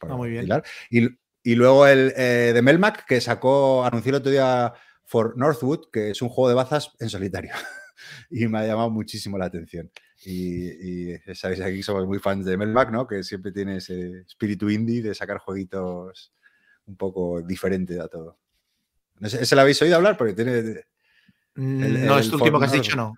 [0.00, 0.46] Ah, muy bien.
[0.90, 1.08] Y,
[1.42, 6.20] y, luego el de Melmac, que sacó, anunció el otro día For Northwood, que es
[6.20, 7.52] un juego de bazas en solitario.
[8.30, 9.90] y me ha llamado muchísimo la atención.
[10.24, 13.06] Y, sabéis, aquí somos muy fans de Melmac, ¿no?
[13.06, 16.34] Que siempre tiene ese espíritu indie de sacar jueguitos
[16.86, 18.38] un poco diferente a todo.
[19.20, 20.16] ¿Ese lo habéis oído hablar?
[20.16, 20.84] Porque tiene.
[21.54, 23.14] Mm, no, este último que has dicho no.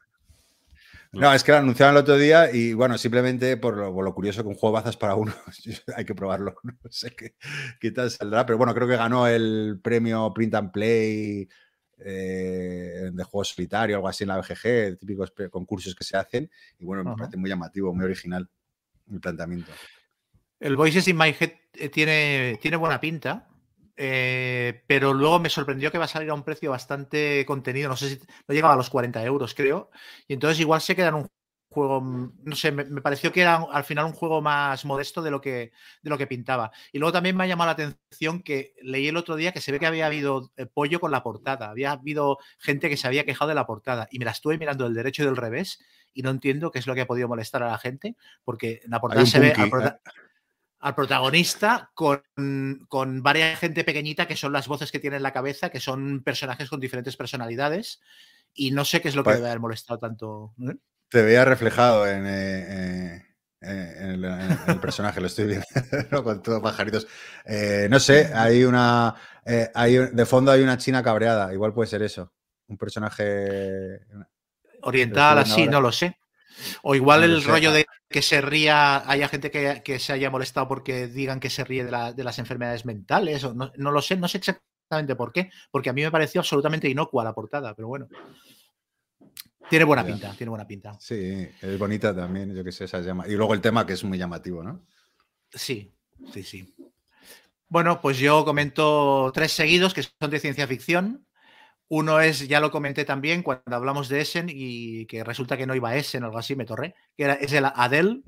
[1.13, 4.49] No, es que lo anunciaron el otro día y bueno, simplemente por lo, curioso que
[4.49, 5.35] un juego de bazas para uno,
[5.97, 6.55] hay que probarlo.
[6.65, 11.49] No sé qué, tal saldrá, pero bueno, creo que ganó el premio Print and Play
[11.99, 16.51] eh, de juego solitario, algo así en la BGG, típicos concursos que se hacen.
[16.79, 18.49] Y bueno, me parece muy llamativo, muy original
[19.11, 19.71] el planteamiento.
[20.59, 23.49] El Voices in My Head eh, tiene, tiene buena pinta.
[23.97, 27.97] Eh, pero luego me sorprendió que va a salir a un precio bastante contenido, no
[27.97, 28.19] sé si
[28.49, 29.91] no llegaba a los 40 euros, creo.
[30.27, 31.29] Y entonces igual se queda en un
[31.73, 35.41] juego, no sé, me, pareció que era al final un juego más modesto de lo,
[35.41, 35.73] que,
[36.03, 36.71] de lo que pintaba.
[36.93, 39.73] Y luego también me ha llamado la atención que leí el otro día que se
[39.73, 43.25] ve que había habido eh, pollo con la portada, había habido gente que se había
[43.25, 45.83] quejado de la portada y me la estuve mirando del derecho y del revés
[46.15, 49.01] y no entiendo qué es lo que ha podido molestar a la gente porque la
[49.01, 49.53] portada se ve
[50.83, 52.25] al protagonista con,
[52.89, 56.25] con, varias gente pequeñita que son las voces que tiene en la cabeza, que son
[56.25, 58.01] personajes con diferentes personalidades.
[58.53, 60.55] Y no sé qué es lo que pues debe haber molestado tanto.
[60.61, 60.75] ¿eh?
[61.09, 63.25] Te veía reflejado en, eh,
[63.61, 64.19] eh,
[64.67, 65.67] el, personaje, lo estoy viendo,
[66.25, 67.07] con todos pajaritos.
[67.89, 69.15] no sé, hay una.
[69.75, 72.33] hay, de fondo hay una china cabreada, igual puede ser eso.
[72.67, 74.01] Un personaje.
[74.81, 76.19] Oriental, así, no lo sé.
[76.83, 81.09] O igual el rollo de que se ría, haya gente que, se haya molestado porque
[81.09, 85.17] digan que se ríe de, las enfermedades mentales, o no, lo sé, no sé exactamente
[85.17, 88.09] por qué, porque a mí me pareció absolutamente inocua la portada, pero bueno.
[89.69, 90.97] Tiene buena pinta, tiene buena pinta.
[91.01, 93.27] Sí, es bonita también, yo que sé, esa llama.
[93.27, 94.85] Y luego el tema que es muy llamativo, ¿no?
[95.51, 95.95] Sí,
[96.33, 96.75] sí, sí.
[97.69, 101.27] Bueno, pues yo comento tres seguidos que son de ciencia ficción.
[101.95, 105.75] Uno es, ya lo comenté también cuando hablamos de Essen y que resulta que no
[105.75, 108.25] iba Essen o algo así, me torré, que era, es el Adel,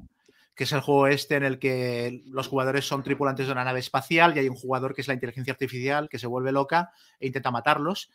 [0.55, 3.81] que es el juego este en el que los jugadores son tripulantes de una nave
[3.81, 7.27] espacial y hay un jugador que es la inteligencia artificial que se vuelve loca e
[7.27, 8.11] intenta matarlos.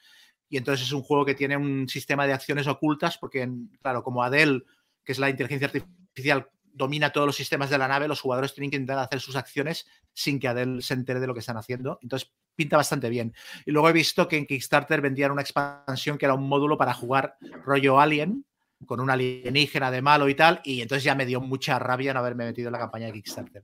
[0.49, 3.49] Y entonces es un juego que tiene un sistema de acciones ocultas porque,
[3.81, 4.67] claro, como Adel,
[5.03, 8.69] que es la inteligencia artificial, domina todos los sistemas de la nave, los jugadores tienen
[8.69, 11.97] que intentar hacer sus acciones sin que Adel se entere de lo que están haciendo.
[12.03, 13.33] Entonces pinta bastante bien.
[13.65, 16.93] Y luego he visto que en Kickstarter vendían una expansión que era un módulo para
[16.93, 18.43] jugar rollo Alien,
[18.85, 22.19] con un alienígena de malo y tal, y entonces ya me dio mucha rabia no
[22.19, 23.63] haberme metido en la campaña de Kickstarter.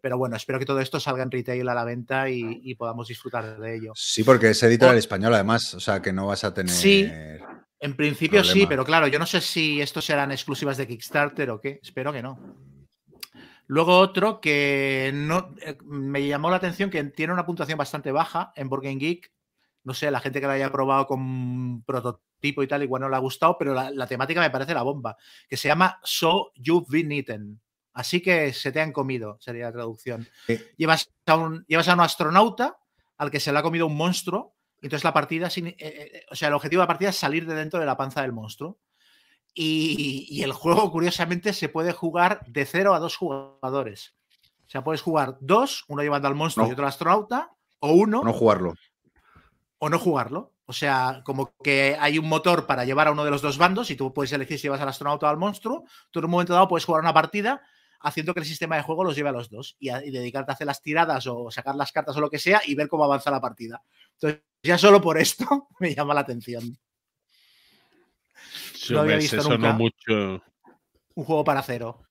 [0.00, 3.58] Pero bueno, espero que todo esto salga en retail a la venta y, podamos disfrutar
[3.58, 3.92] de ello.
[3.96, 6.72] Sí, porque es editorial español además, o sea que no vas a tener...
[6.72, 7.08] Sí,
[7.80, 11.60] en principio sí, pero claro, yo no sé si estos serán exclusivas de Kickstarter o
[11.60, 12.38] qué, espero que no.
[13.66, 18.52] Luego otro que no eh, me llamó la atención que tiene una puntuación bastante baja
[18.56, 19.32] en Board Geek.
[19.84, 23.16] No sé, la gente que lo haya probado con prototipo y tal, igual no le
[23.16, 25.16] ha gustado, pero la, temática me parece la bomba.
[25.48, 27.60] Que se llama So You've Been Eaten.
[27.92, 30.28] Así que se te han comido, sería la traducción.
[30.76, 32.78] Llevas, a un, llevas a un astronauta
[33.16, 36.48] al que se le ha comido un monstruo entonces la partida, eh, eh, o sea,
[36.48, 38.78] el objetivo de la partida es salir de dentro de la panza del monstruo.
[39.58, 44.14] Y, el juego, curiosamente, se puede jugar de cero a dos jugadores.
[44.66, 48.22] O sea, puedes jugar dos, uno llevando al monstruo y otro al astronauta, o uno.
[48.22, 48.74] no jugarlo.
[49.78, 50.52] O no jugarlo.
[50.66, 53.90] O sea, como que hay un motor para llevar a uno de los dos bandos
[53.90, 55.84] y tú puedes elegir si llevas al astronauta o al monstruo.
[56.10, 57.62] Tú en un momento dado puedes jugar una partida
[58.00, 60.54] haciendo que el sistema de juego los lleve a los dos y, y dedicarte a
[60.54, 63.30] hacer las tiradas o sacar las cartas o lo que sea y ver cómo avanza
[63.30, 63.82] la partida.
[64.14, 66.76] Entonces, ya solo por esto me llama la atención.
[68.90, 70.42] No había visto nunca mucho.
[71.14, 72.06] un juego para cero.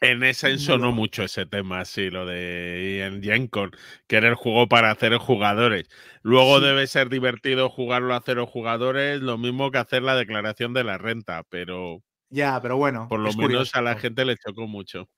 [0.00, 3.70] En ese sonó mucho ese tema, sí, lo de Ian Jenkon,
[4.06, 5.88] que era el juego para hacer jugadores.
[6.20, 10.84] Luego debe ser divertido jugarlo a cero jugadores, lo mismo que hacer la declaración de
[10.84, 12.02] la renta, pero.
[12.28, 13.08] Ya, pero bueno.
[13.08, 15.08] Por lo menos a la gente le chocó mucho.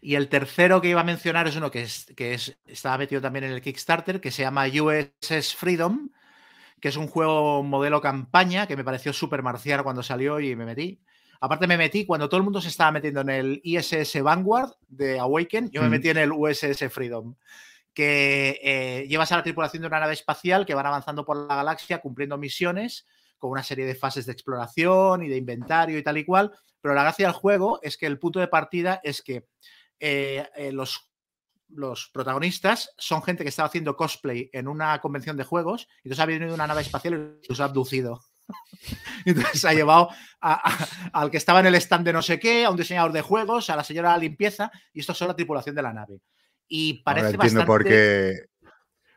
[0.00, 3.20] Y el tercero que iba a mencionar es uno que, es, que es, estaba metido
[3.20, 6.10] también en el Kickstarter, que se llama USS Freedom,
[6.80, 10.64] que es un juego modelo campaña que me pareció súper marcial cuando salió y me
[10.64, 11.00] metí.
[11.40, 15.18] Aparte me metí cuando todo el mundo se estaba metiendo en el ISS Vanguard de
[15.18, 17.36] Awaken, yo me metí en el USS Freedom,
[17.94, 21.54] que eh, llevas a la tripulación de una nave espacial que van avanzando por la
[21.54, 23.06] galaxia cumpliendo misiones
[23.38, 26.94] con una serie de fases de exploración y de inventario y tal y cual, pero
[26.94, 29.46] la gracia del juego es que el punto de partida es que
[30.00, 31.08] eh, eh, los
[31.68, 36.22] los protagonistas son gente que estaba haciendo cosplay en una convención de juegos y entonces
[36.22, 38.20] ha venido una nave espacial y los ha abducido.
[39.24, 40.08] entonces ha llevado
[40.40, 43.70] al que estaba en el stand de no sé qué, a un diseñador de juegos,
[43.70, 46.20] a la señora de la limpieza y esto son la tripulación de la nave.
[46.66, 48.46] Y parece Ahora entiendo por qué.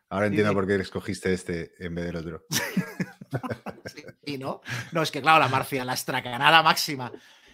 [0.09, 2.45] Ahora entiendo por qué escogiste este en vez del otro.
[4.25, 4.61] sí, ¿no?
[4.91, 7.11] No, es que claro, la Marcia, la estracanada máxima.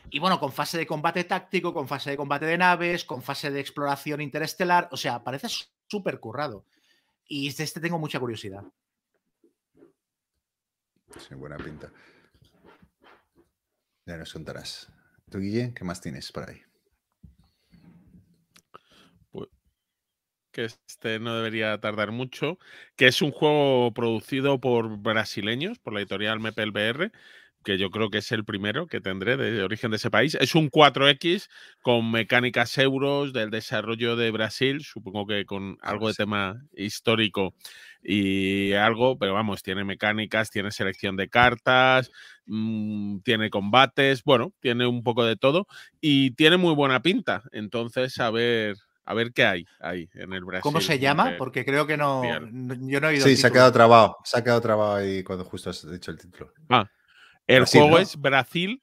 [0.10, 3.52] Y bueno, con fase de combate táctico, con fase de combate de naves, con fase
[3.52, 4.88] de exploración interestelar.
[4.92, 5.48] O sea, parece
[5.88, 6.66] súper currado.
[7.28, 8.64] Y de este tengo mucha curiosidad.
[11.18, 11.92] Sí, buena pinta.
[14.06, 14.90] Ya nos contarás.
[15.30, 16.62] ¿Tú, Guille, qué más tienes por ahí?
[19.32, 19.50] Pues
[20.52, 22.58] que este no debería tardar mucho,
[22.96, 27.12] que es un juego producido por brasileños, por la editorial MPLBR,
[27.68, 30.38] que yo creo que es el primero que tendré de origen de ese país.
[30.40, 31.50] Es un 4X
[31.82, 37.56] con mecánicas euros del desarrollo de Brasil, supongo que con algo de tema histórico
[38.02, 42.10] y algo, pero vamos, tiene mecánicas, tiene selección de cartas,
[42.46, 45.68] mm, tiene combates, bueno, tiene un poco de todo
[46.00, 47.44] y tiene muy buena pinta.
[47.52, 50.64] Entonces, a ver, a ver qué hay ahí en el Brasil.
[50.64, 51.36] ¿Cómo se llama?
[51.38, 53.26] Porque creo que no, yo no he oído.
[53.28, 56.18] Sí, se ha quedado trabado, se ha quedado trabado ahí cuando justo has dicho el
[56.18, 56.54] título.
[56.70, 56.90] Ah,
[57.48, 58.82] el juego es Brasil,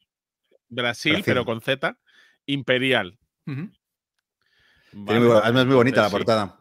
[0.68, 1.96] Brasil, pero con Z,
[2.46, 3.18] Imperial.
[3.46, 6.58] además es muy bonita la portada.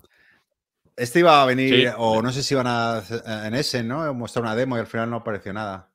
[0.95, 3.01] Este iba a venir, o no sé si iban a
[3.45, 4.14] en ese, ¿no?
[4.14, 5.91] Mostrar una demo y al final no apareció nada.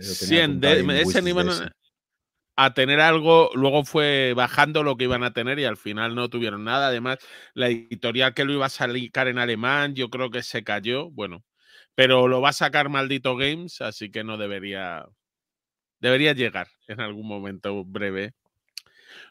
[0.00, 1.48] Sí, en ese iban
[2.56, 6.28] a tener algo, luego fue bajando lo que iban a tener y al final no
[6.28, 6.88] tuvieron nada.
[6.88, 7.18] Además,
[7.52, 11.10] la editorial que lo iba a sacar en alemán, yo creo que se cayó.
[11.10, 11.44] Bueno,
[11.94, 15.06] pero lo va a sacar Maldito Games, así que no debería
[16.04, 18.34] Debería llegar en algún momento breve.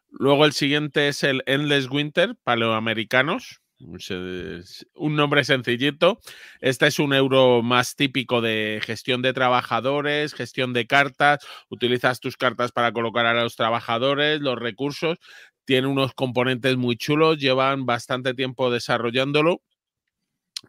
[0.10, 3.62] Luego el siguiente es el Endless Winter, paleoamericanos.
[3.78, 6.20] Un nombre sencillito.
[6.62, 11.46] Este es un euro más típico de gestión de trabajadores, gestión de cartas.
[11.70, 15.20] Utilizas tus cartas para colocar a los trabajadores, los recursos.
[15.66, 19.62] Tiene unos componentes muy chulos, llevan bastante tiempo desarrollándolo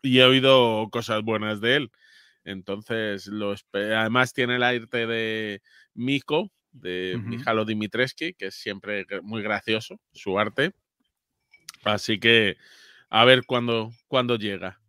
[0.03, 1.91] y he oído cosas buenas de él.
[2.45, 3.31] Entonces,
[3.73, 5.63] además tiene el arte de,
[5.95, 10.73] Miko, de Mijalo Dimitrescu, que es siempre muy gracioso su arte.
[11.85, 12.57] Así que
[13.11, 13.93] a ver cuándo,
[14.39, 14.81] llega.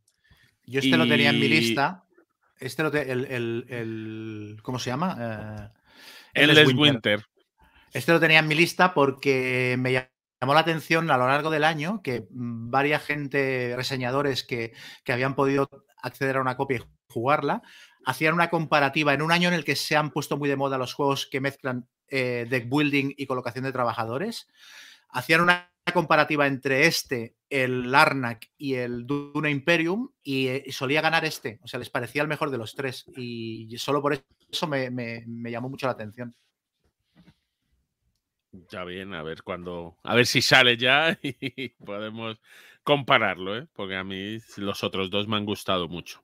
[0.66, 2.06] Yo este lo tenía en mi lista.
[2.60, 3.26] Este lo el,
[3.70, 5.72] el, ¿Cómo se llama?
[6.34, 6.76] el eh, Winter.
[6.76, 7.26] Winter.
[7.94, 11.64] Este lo tenía en mi lista porque me llamó la atención a lo largo del
[11.64, 15.70] año que varias gente, reseñadores que, que habían podido
[16.06, 17.62] acceder a una copia y jugarla,
[18.06, 20.78] hacían una comparativa en un año en el que se han puesto muy de moda
[20.78, 24.48] los juegos que mezclan eh, deck building y colocación de trabajadores.
[25.10, 31.26] Hacían una comparativa entre este, el Larnak y el Duna Imperium eh, y, solía ganar
[31.26, 31.60] este.
[31.64, 33.06] O sea, les parecía el mejor de los tres.
[33.16, 34.14] Y solo por
[34.50, 36.36] eso me, llamó mucho la atención.
[38.70, 39.98] Ya bien, a ver cuando.
[40.04, 42.40] A ver si sale ya y podemos
[42.86, 43.68] compararlo, ¿eh?
[43.74, 46.24] porque a mí los otros dos me han gustado mucho.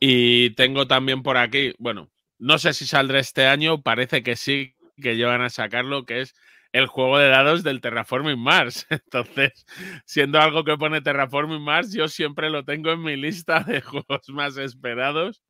[0.00, 2.08] Y tengo también por aquí, bueno,
[2.38, 6.34] no sé si saldrá este año, parece que sí, que llevan a sacarlo, que es
[6.72, 8.86] el juego de dados del Terraforming Mars.
[8.90, 9.66] Entonces,
[10.06, 14.28] siendo algo que pone Terraforming Mars, yo siempre lo tengo en mi lista de juegos
[14.28, 15.42] más esperados.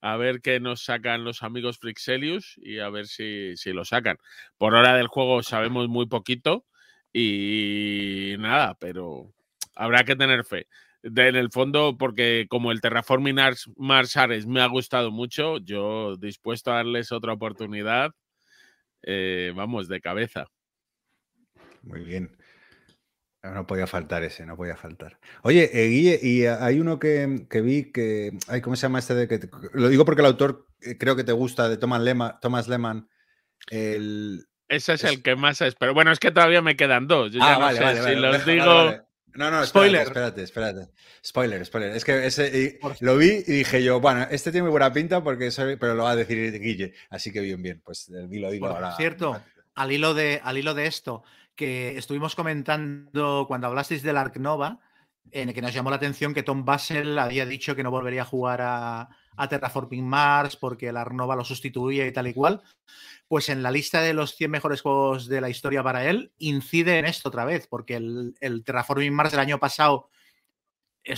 [0.00, 4.16] A ver qué nos sacan los amigos Frixelius y a ver si, si lo sacan.
[4.58, 6.64] Por hora del juego sabemos muy poquito
[7.14, 9.32] y nada, pero
[9.74, 10.66] habrá que tener fe
[11.04, 13.38] en el fondo, porque como el Terraforming
[13.76, 18.12] Mars Ares me ha gustado mucho, yo dispuesto a darles otra oportunidad,
[19.02, 20.46] eh, vamos, de cabeza.
[21.82, 22.36] Muy bien.
[23.42, 25.18] No podía faltar ese, no podía faltar.
[25.42, 28.32] Oye, eh, Guille, y hay uno que, vi que.
[28.48, 29.50] Ay, ¿Cómo se llama este de que.?
[29.74, 32.36] lo digo porque el autor eh, creo que te gusta, de Thomas Lehmann.
[32.40, 33.06] Thomas Lehmann
[33.70, 35.94] el, ese es, el que más espero.
[35.94, 37.32] Bueno, es que todavía me quedan dos.
[37.32, 39.04] Yo ah, ya no sé si los digo.
[39.34, 40.02] No, no, spoiler.
[40.02, 40.88] Espérate, espérate,
[41.24, 41.96] Spoiler, spoiler.
[41.96, 45.50] Es que ese, lo vi y dije yo, bueno, este tiene muy buena pinta porque
[45.80, 46.94] pero lo va a decir Guille.
[47.10, 47.82] Así que bien, bien.
[47.84, 48.96] Pues dilo, dilo ahora.
[48.96, 49.42] Cierto,
[49.74, 51.24] al hilo, de, al hilo de esto,
[51.56, 54.78] que estuvimos comentando cuando hablasteis del Ark Nova,
[55.32, 58.22] en el que nos llamó la atención que Tom Basel había dicho que no volvería
[58.22, 62.34] a jugar a, a Terraforming Mars porque el Ark Nova lo sustituía y tal y
[62.34, 62.62] cual.
[63.28, 66.98] Pues en la lista de los 100 mejores juegos de la historia para él, incide
[66.98, 70.08] en esto otra vez, porque el, Terraforming Mars del año pasado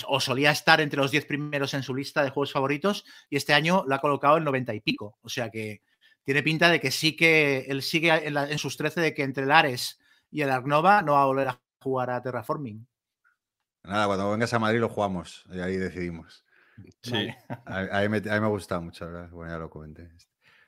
[0.09, 3.55] o solía estar entre los 10 primeros en su lista de juegos favoritos y este
[3.55, 5.19] año lo ha colocado en 90 y pico.
[5.23, 5.83] O sea que
[6.25, 9.53] tiene pinta de que sí que él sigue en, sus 13 de que entre el
[9.53, 10.01] Ares
[10.31, 12.87] y el Arnova no va a volver a jugar a Terraforming.
[13.85, 16.46] Nada, cuando vengas a Madrid lo jugamos y ahí decidimos.
[17.03, 17.29] Sí.
[17.67, 19.31] A, mí me, a, me, ha gustado mucho, ¿verdad?
[19.31, 20.09] Bueno, ya lo comenté.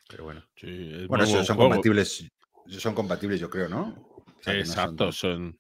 [0.09, 0.43] Pero bueno.
[1.09, 2.31] bueno, son compatibles.
[2.69, 4.23] Son compatibles, yo creo, ¿no?
[4.47, 5.59] Exacto, son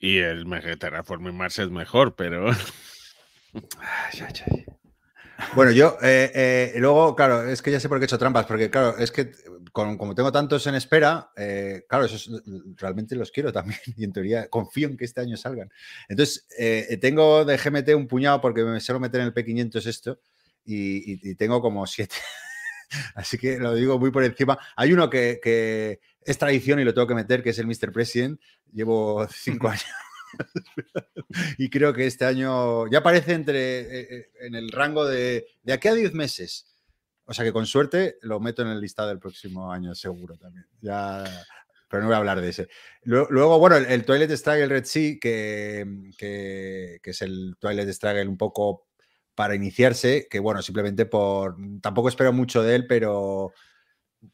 [0.00, 0.46] y el
[0.78, 2.50] Terraforming Mars es mejor, pero.
[5.54, 8.46] Bueno, yo eh, eh, luego, claro, es que ya sé por qué he hecho trampas,
[8.46, 9.32] porque claro, es que
[9.72, 12.30] como tengo tantos en espera, eh, claro, esos
[12.76, 15.70] realmente los quiero también y en teoría confío en que este año salgan.
[16.08, 16.46] Entonces,
[17.00, 20.20] tengo de GMT un puñado porque me suelo meter en el P500 esto
[20.64, 22.16] y, tengo como siete.
[23.14, 24.58] Así que lo digo muy por encima.
[24.76, 25.40] Hay uno que
[26.24, 27.92] es tradición y lo tengo que meter, que es el Mr.
[27.92, 28.40] President.
[28.72, 29.84] Llevo cinco años.
[31.58, 35.72] y creo que este año ya aparece entre, eh, eh, en el rango de, de
[35.72, 36.66] aquí a 10 meses.
[37.30, 40.66] O sea que con suerte lo meto en el listado del próximo año, seguro también.
[40.80, 42.66] Pero no voy a hablar de ese.
[43.04, 48.36] Luego, bueno, el, el, Twilight Struggle Red Sea, que, que, es el Twilight Struggle un
[48.36, 48.88] poco
[49.36, 51.56] para iniciarse, que bueno, simplemente por...
[51.80, 53.52] Tampoco espero mucho de él, pero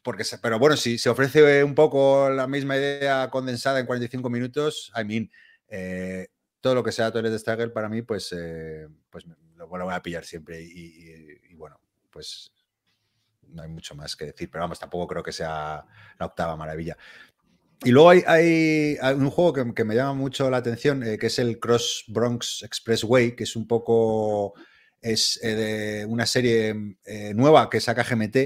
[0.01, 4.91] porque, pero bueno, si se ofrece un poco la misma idea condensada en 45 minutos,
[4.99, 5.29] I mean,
[5.67, 6.29] eh,
[6.61, 9.23] todo lo que sea Toilet Struggle para mí, pues, eh, pues
[9.55, 10.63] lo, voy a pillar siempre.
[10.63, 11.79] Y, bueno,
[12.09, 12.51] pues
[13.49, 15.85] no hay mucho más que decir, pero vamos, tampoco creo que sea
[16.19, 16.97] la octava maravilla.
[17.83, 21.59] Y luego hay, un juego que, me llama mucho la atención, eh, que es el
[21.59, 24.55] Cross Bronx Expressway, que es un poco,
[25.01, 26.75] es de una serie
[27.35, 28.37] nueva que saca GMT,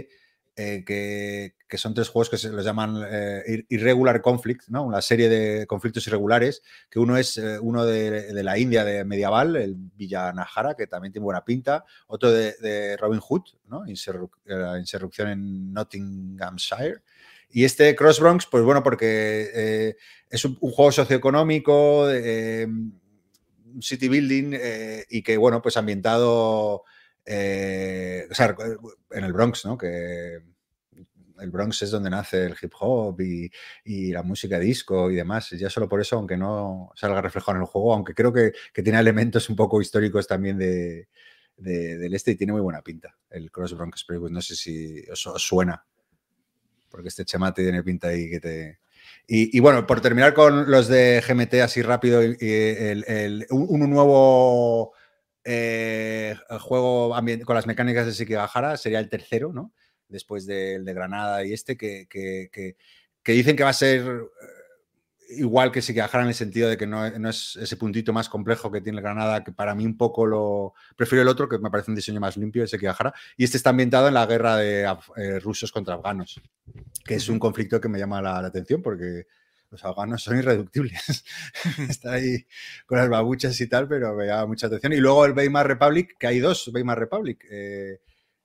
[0.57, 4.83] eh, que, son tres juegos que se los llaman eh, Irregular Conflict, ¿no?
[4.83, 9.55] una serie de conflictos irregulares, que uno es eh, uno de, la India de medieval,
[9.55, 13.85] el Villanajara, que también tiene buena pinta, otro de, Robin Hood, ¿no?
[14.45, 17.01] la insurrección en Nottinghamshire,
[17.49, 19.95] y este Cross Bronx, pues bueno, porque
[20.29, 22.09] es un, juego socioeconómico,
[23.79, 24.57] city building,
[25.09, 26.83] y que bueno, pues ambientado...
[27.25, 28.55] sea,
[29.11, 29.77] en el Bronx, ¿no?
[29.77, 30.39] Que
[31.41, 35.49] el Bronx es donde nace el hip hop y, la música disco y demás.
[35.51, 38.53] Ya solo por eso, aunque no salga reflejado en el juego, aunque creo que,
[38.83, 41.07] tiene elementos un poco históricos también de,
[41.57, 43.17] del este y tiene muy buena pinta.
[43.29, 45.83] El Cross Bronx no sé si os, suena,
[46.89, 48.79] porque este chemate tiene pinta ahí que te...
[49.27, 52.21] Y, bueno, por terminar con los de GMT así rápido,
[53.49, 54.93] un, nuevo
[55.43, 57.15] eh, juego
[57.45, 59.73] con las mecánicas de Sekigahara sería el tercero, ¿no?
[60.11, 62.75] después del de Granada y este, que, que,
[63.31, 66.85] dicen que va a ser eh, igual que si viajara en el sentido de que
[66.85, 70.73] no, es ese puntito más complejo que tiene Granada, que para mí un poco lo...
[70.95, 73.13] Prefiero el otro, que me parece un diseño más limpio, que viajara.
[73.37, 74.83] Y este está ambientado en la guerra de
[75.15, 76.41] eh, rusos contra afganos,
[77.05, 79.27] que es un conflicto que me llama la, atención porque
[79.71, 81.23] los afganos son irreductibles.
[81.89, 82.45] Está ahí
[82.85, 84.93] con las babuchas y tal, pero me llama mucha atención.
[84.93, 87.43] Y luego el Weimar Republic, que hay dos Weimar Republic.
[87.49, 87.99] Eh,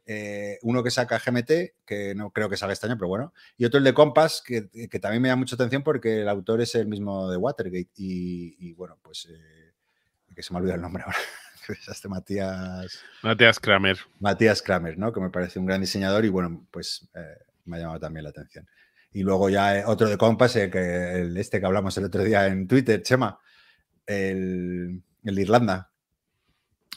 [0.08, 1.50] eh, uno que saca GMT,
[1.84, 4.62] que no creo que salga este año, pero bueno, y otro el de Compass, que,
[5.00, 7.90] también me llama mucha atención porque el autor es el mismo de Watergate.
[7.96, 9.72] Y, bueno, pues eh,
[10.32, 11.18] que se me olvida el nombre ahora.
[11.88, 13.00] este Matías.
[13.22, 13.98] Matías Kramer.
[14.20, 15.12] Matías Kramer, ¿no?
[15.12, 18.30] Que me parece un gran diseñador y bueno, pues eh, me ha llamado también la
[18.30, 18.68] atención.
[19.16, 22.68] Y luego ya otro de Compass, que el este que hablamos el otro día en
[22.68, 23.40] Twitter, Chema,
[24.04, 25.90] el, el de Irlanda,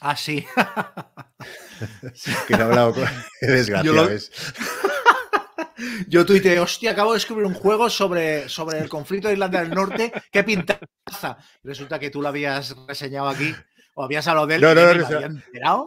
[0.01, 0.45] Ah, sí.
[2.47, 3.05] que no he hablado con...
[3.83, 4.09] Yo, lo...
[6.09, 9.71] Yo tuiteé, hostia, acabo de escribir un juego sobre, sobre el conflicto de Irlanda del
[9.71, 10.11] Norte.
[10.29, 11.37] ¡Qué pintaza!
[11.63, 13.55] Resulta que tú lo habías reseñado aquí
[13.95, 14.61] o habías hablado de él.
[14.61, 15.85] No, no, no, enterado.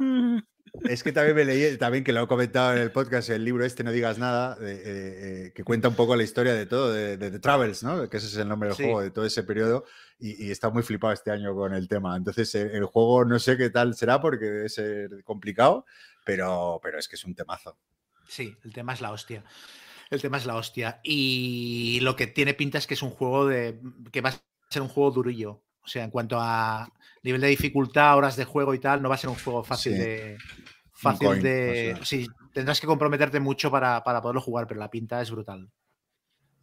[0.85, 3.65] Es que también me leí, también que lo he comentado en el podcast, el libro
[3.65, 7.39] este, No digas nada, eh, que cuenta un poco la historia de todo, de, The
[7.41, 8.09] Travels, ¿no?
[8.09, 9.85] Que ese es el nombre del juego, de todo ese periodo,
[10.19, 12.17] y, está muy flipado este año con el tema.
[12.17, 15.85] Entonces, el, el, juego no sé qué tal será porque debe ser complicado,
[16.25, 17.77] pero, pero es que es un temazo.
[18.27, 19.45] Sí, el tema es la hostia.
[20.11, 21.01] El tema es la hostia.
[21.03, 23.81] Y lo que tiene pinta es que es un juego de.
[24.11, 25.63] que va a ser un juego durillo.
[25.85, 26.89] O sea, en cuanto a
[27.23, 29.99] nivel de dificultad, horas de juego y tal, no va a ser un juego fácil
[29.99, 30.39] de.
[30.93, 31.99] Fácil de.
[32.03, 35.71] Sí, tendrás que comprometerte mucho para, poderlo jugar, pero la pinta es brutal.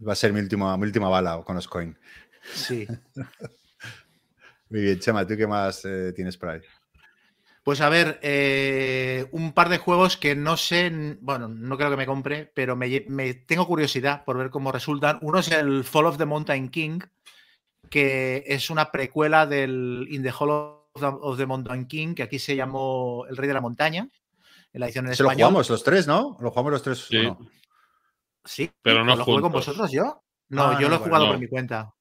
[0.05, 1.97] Va a ser mi última, mi última bala con los coin.
[2.53, 2.87] Sí.
[4.69, 6.61] Muy bien, Chema, ¿tú qué más eh, tienes por ahí?
[7.63, 11.97] Pues a ver, eh, un par de juegos que no sé, bueno, no creo que
[11.97, 12.89] me compre, pero me,
[13.45, 15.19] tengo curiosidad por ver cómo resultan.
[15.21, 16.99] Uno es el Fall of the Mountain King,
[17.89, 22.55] que es una precuela del In the Hall of the, Mountain King, que aquí se
[22.55, 24.07] llamó El Rey de la Montaña,
[24.73, 26.37] en la edición en Se lo jugamos los tres, ¿no?
[26.39, 26.99] Lo jugamos los tres.
[27.09, 27.31] Sí,
[28.45, 30.23] sí pero no ¿Lo juego con vosotros yo?
[30.49, 31.93] No, Ah, yo no, lo he jugado bueno, por mi cuenta.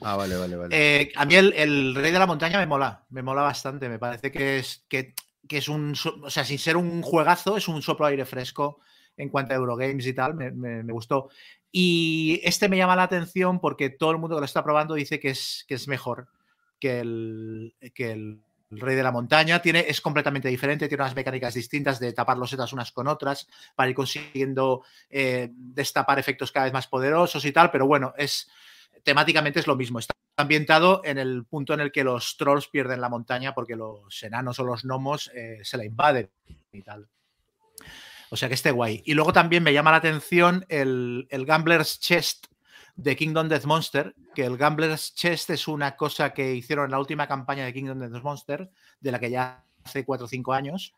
[0.00, 0.76] Ah, vale, vale, vale.
[0.76, 3.88] Eh, a mí el, el Rey de la Montaña me mola, me mola bastante.
[3.88, 5.14] Me parece que es, que,
[5.48, 5.94] que es un.
[6.22, 8.80] O sea, sin ser un juegazo, es un soplo de aire fresco
[9.16, 10.34] en cuanto a Eurogames y tal.
[10.34, 11.30] Me, me- me gustó.
[11.70, 15.20] Y este me llama la atención porque todo el mundo que lo está probando dice
[15.20, 16.28] que es, que es mejor
[16.80, 18.40] que el, que el,
[18.70, 19.60] Rey de la Montaña.
[19.62, 23.48] Tiene, es completamente diferente, tiene unas mecánicas distintas de tapar los setas unas con otras
[23.74, 27.70] para ir consiguiendo eh, destapar efectos cada vez más poderosos y tal.
[27.70, 28.50] Pero bueno, es
[29.02, 29.98] temáticamente es lo mismo.
[29.98, 34.22] Está ambientado en el punto en el que los trolls pierden la montaña porque los
[34.22, 36.30] enanos o los gnomos eh, se la invaden
[36.72, 37.08] y tal.
[38.30, 39.02] O sea que esté guay.
[39.04, 42.46] Y luego también me llama la atención el, el Gambler's Chest
[42.96, 46.98] de Kingdom Death Monster, que el Gambler's Chest es una cosa que hicieron en la
[46.98, 48.70] última campaña de Kingdom Death Monster,
[49.00, 50.94] de la que ya hace 4 o 5 años,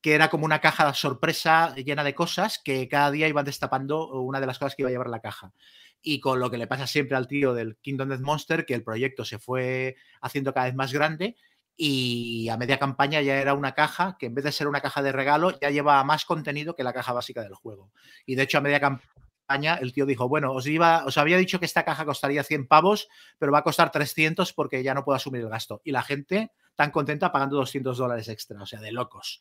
[0.00, 4.40] que era como una caja sorpresa llena de cosas que cada día iban destapando una
[4.40, 5.52] de las cosas que iba a llevar la caja
[6.02, 8.84] y con lo que le pasa siempre al tío del Kingdom Death Monster, que el
[8.84, 11.36] proyecto se fue haciendo cada vez más grande
[11.76, 15.02] y a media campaña ya era una caja que en vez de ser una caja
[15.02, 17.90] de regalo ya lleva más contenido que la caja básica del juego.
[18.24, 21.58] Y de hecho a media campaña el tío dijo, bueno, os, iba, os había dicho
[21.58, 23.08] que esta caja costaría 100 pavos,
[23.38, 25.80] pero va a costar 300 porque ya no puedo asumir el gasto.
[25.84, 29.40] Y la gente tan contenta pagando 200 dólares extra, o sea, de locos.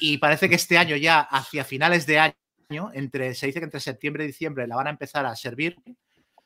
[0.00, 3.80] Y parece que este año ya, hacia finales de año, entre, se dice que entre
[3.80, 5.76] septiembre y diciembre la van a empezar a servir.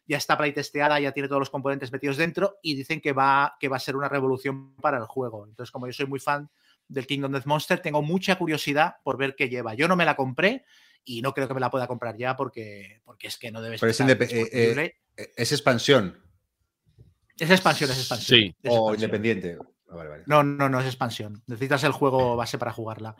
[0.07, 3.68] Ya está playtesteada, ya tiene todos los componentes metidos dentro y dicen que va, que
[3.68, 5.46] va a ser una revolución para el juego.
[5.46, 6.48] Entonces, como yo soy muy fan
[6.88, 9.74] del Kingdom Death Monster, tengo mucha curiosidad por ver qué lleva.
[9.74, 10.64] Yo no me la compré
[11.04, 13.74] y no creo que me la pueda comprar ya porque, porque es que no debe
[13.76, 14.96] es, indep- eh, disponible.
[15.16, 16.22] eh, es expansión
[17.38, 18.38] Es expansión, es expansión.
[18.40, 18.54] Sí.
[18.62, 18.94] es o expansión.
[18.94, 19.59] independiente.
[19.90, 20.22] Ah, vale, vale.
[20.26, 21.42] No, no, no es expansión.
[21.46, 23.14] Necesitas el juego base para jugarla.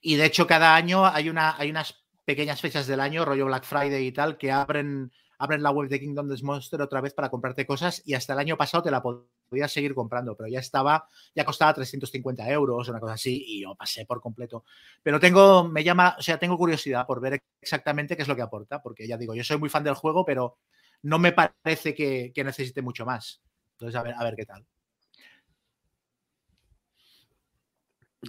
[0.00, 3.64] Y de hecho, cada año hay, una, hay unas pequeñas fechas del año, rollo Black
[3.64, 7.30] Friday y tal, que abren, abren la web de Kingdom Death Monster otra vez para
[7.30, 8.02] comprarte cosas.
[8.04, 11.74] Y hasta el año pasado te la podías seguir comprando, pero ya estaba, ya costaba
[11.74, 14.64] 350 euros, una cosa así, y yo pasé por completo.
[15.02, 18.42] Pero tengo, me llama, o sea, tengo curiosidad por ver exactamente qué es lo que
[18.42, 20.58] aporta, porque ya digo, yo soy muy fan del juego, pero
[21.02, 23.40] no me parece que, que necesite mucho más.
[23.72, 24.66] Entonces, a ver, a ver qué tal.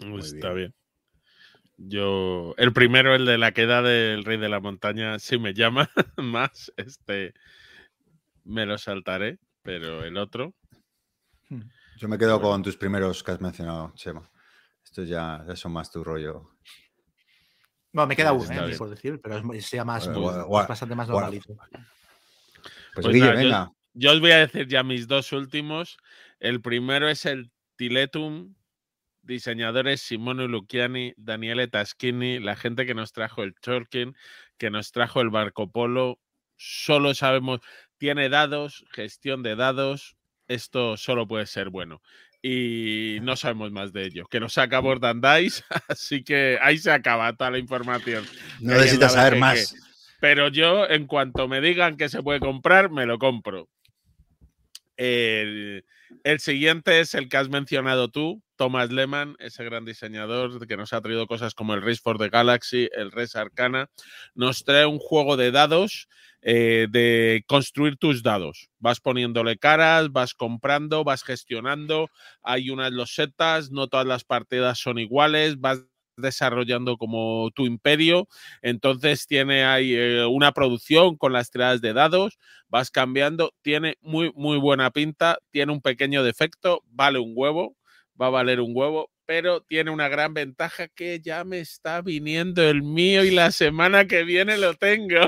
[0.05, 0.73] Muy Está bien.
[1.81, 5.89] Yo, el primero, el de la queda del Rey de la Montaña, sí me llama
[6.17, 6.73] más.
[6.75, 7.33] Este
[8.43, 10.53] me lo saltaré, pero el otro.
[11.97, 12.51] Yo me quedo Bueno.
[12.51, 14.29] con tus primeros que has mencionado, Chema.
[14.83, 16.49] Estos ya, ya son más tu rollo.
[17.93, 21.55] Bueno, me queda uno, eh, por decir, pero sea más, Bueno, es bastante más normalito.
[22.93, 23.71] Pues, Pues Guille, nada, yo- venga.
[23.93, 25.97] Yo os voy a decir ya mis dos últimos.
[26.39, 28.53] El primero es el Tiletum,
[29.29, 34.15] diseñadores Simone Luciani, Daniele Taschini, la gente que nos trajo el Chorkin,
[34.57, 36.19] que nos trajo el Marco Polo.
[36.57, 37.61] Solo sabemos,
[37.97, 40.17] tiene dados, gestión de dados.
[40.49, 42.01] Esto solo puede ser bueno.
[42.41, 44.25] Y no sabemos más de ello.
[44.27, 48.25] Que lo saca Bordan Dice, así que ahí se acaba toda la información.
[48.59, 49.75] No necesitas saber más.
[50.19, 53.69] Pero yo, en cuanto me digan que se puede comprar, me lo compro.
[54.99, 55.85] El,
[56.39, 60.99] siguiente es el que has mencionado tú, Thomas Lehman, ese gran diseñador que nos ha
[60.99, 63.89] traído cosas como el Race for the Galaxy, el Res Arcana.
[64.35, 66.09] Nos trae un juego de dados
[66.41, 68.69] eh, de construir tus dados.
[68.79, 72.09] Vas poniéndole caras, vas comprando, vas gestionando.
[72.43, 75.79] Hay unas losetas, no todas las partidas son iguales, vas
[76.19, 78.27] desarrollando como tu imperio.
[78.61, 84.31] Entonces tiene ahí eh, una producción con las tiradas de dados, vas cambiando, tiene muy,
[84.35, 87.75] muy buena pinta, tiene un pequeño defecto, vale un huevo,
[88.19, 92.63] va a valer un huevo, pero tiene una gran ventaja que ya me está viniendo
[92.63, 95.19] el mío y la semana que viene lo tengo.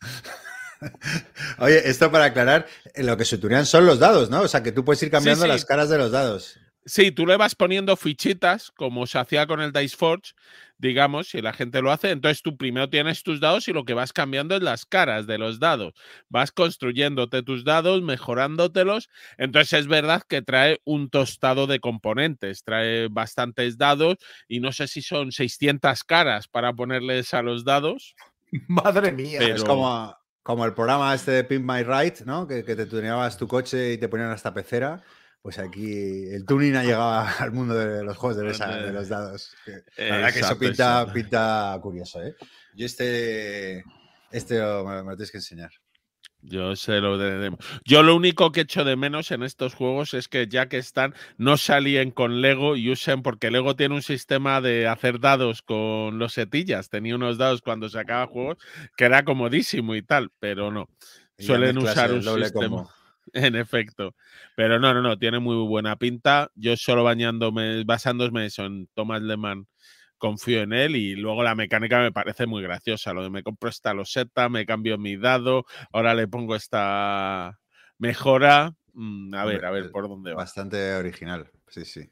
[1.58, 4.42] Oye, esto para aclarar, eh, lo que se tunean son los dados, ¿no?
[4.42, 5.48] O sea, que tú puedes ir cambiando sí.
[5.48, 6.58] las caras de los dados.
[6.86, 10.32] Sí, tú le vas poniendo fichitas, como se hacía con el Dice Forge,
[10.76, 12.10] digamos, si la gente lo hace.
[12.10, 15.38] Entonces tú primero tienes tus dados y lo que vas cambiando es las caras de
[15.38, 15.94] los dados.
[16.28, 19.08] Vas construyéndote tus dados, mejorándotelos.
[19.38, 24.16] Entonces es verdad que trae un tostado de componentes, trae bastantes dados
[24.46, 28.14] y no sé si son 600 caras para ponerles a los dados.
[28.68, 29.38] Madre mía.
[29.38, 32.46] Pero- Es como, como el programa este de Pimp My Ride, ¿no?
[32.46, 35.02] Que, te tuneabas tu coche y te ponían hasta pecera.
[35.44, 39.10] Pues aquí el tuning ha llegado al mundo de los juegos de mesa, de los
[39.10, 39.54] dados.
[39.98, 42.34] La verdad que eso pinta, pinta curioso, ¿eh?
[42.74, 43.84] Yo este,
[44.30, 45.70] este me, lo tienes que enseñar.
[46.40, 47.54] Yo sé lo de.
[47.84, 51.14] Yo lo único que echo de menos en estos juegos es que ya que están,
[51.36, 56.18] no salían con Lego y usen, porque Lego tiene un sistema de hacer dados con
[56.18, 56.88] los setillas.
[56.88, 58.56] Tenía unos dados cuando sacaba juegos
[58.96, 60.88] que era comodísimo y tal, pero no.
[61.38, 62.88] Suelen usar un sistema.
[63.52, 64.14] En efecto.
[64.54, 66.50] Pero no, no, no, tiene muy buena pinta.
[66.54, 69.66] Yo solo bañándome, basándome eso en Thomas Lehmann
[70.18, 73.12] confío en él y luego la mecánica me parece muy graciosa.
[73.12, 77.58] Lo de me compro esta loseta, me cambio mi dado, ahora le pongo esta
[77.98, 78.74] mejora.
[78.94, 80.36] Mm, a ver, a ver por dónde va.
[80.36, 82.08] Bastante original, sí, sí.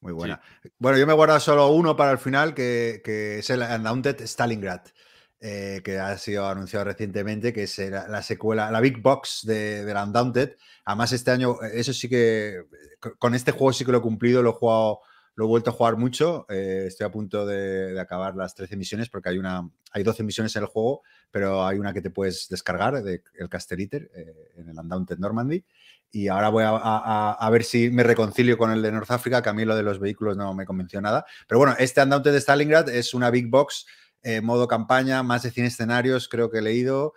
[0.00, 0.40] Muy buena.
[0.78, 4.82] Bueno, yo me guardo solo uno para el final, que, es el Undaunted Stalingrad.
[5.38, 9.94] Eh, que ha sido anunciado recientemente, que es la, secuela, la Big Box de, de
[9.94, 10.56] la Undaunted.
[10.86, 12.62] Además, este año, eso sí que,
[13.18, 15.00] con este juego sí que lo he cumplido, lo he jugado
[15.36, 16.46] lo he vuelto a jugar mucho.
[16.48, 20.56] Eh, estoy a punto de, acabar las 13 misiones porque hay una hay 12 misiones
[20.56, 24.70] en el juego, pero hay una que te puedes descargar de el Casteriter eh, en
[24.70, 25.64] el Undaunted Normandy.
[26.10, 29.52] Y ahora voy a, ver si me reconcilio con el de North Africa, que a
[29.52, 31.26] mí lo de los vehículos no me convenció nada.
[31.46, 33.86] Pero bueno, este Undaunted de Stalingrad es una big box,
[34.26, 37.14] eh, modo campaña, más de 100 escenarios, creo que he leído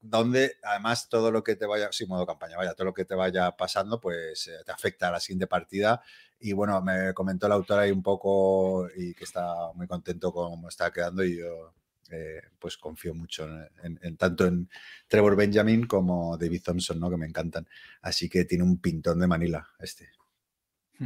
[0.00, 3.14] donde además todo lo que te vaya, sí, modo campaña, vaya, todo lo que te
[3.14, 6.00] vaya pasando, pues te afecta a la siguiente partida
[6.38, 10.50] y bueno, me comentó el autor ahí un poco y que está muy contento con
[10.50, 11.74] cómo está quedando y yo
[12.10, 13.48] eh, pues confío mucho
[13.82, 14.68] en, tanto en
[15.08, 17.10] Trevor Benjamin como David Thompson, ¿no?
[17.10, 17.66] que me encantan.
[18.02, 20.10] Así que tiene un pintón de Manila este.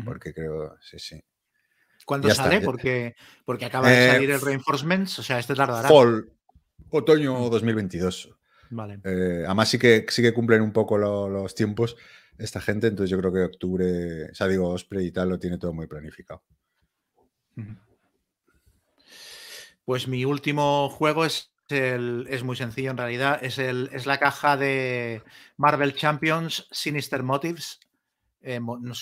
[0.04, 1.20] Porque creo, sí, sí.
[2.10, 2.60] ¿Cuándo sale?
[2.60, 5.88] Porque, porque acaba de eh, salir el Reinforcements, o sea, este tardará.
[5.88, 6.28] Fall,
[6.90, 8.36] otoño 2022.
[8.70, 8.98] Vale.
[9.04, 11.96] Eh, además sí que, sí que cumplen un poco los tiempos
[12.36, 15.56] esta gente, entonces yo creo que octubre, o sea, digo, Osprey y tal lo tiene
[15.56, 16.42] todo muy planificado.
[19.84, 24.18] Pues mi último juego es el, es muy sencillo en realidad, es, el, es la
[24.18, 25.22] caja de
[25.56, 27.78] Marvel Champions Sinister Motives.
[28.40, 28.94] Eh, no,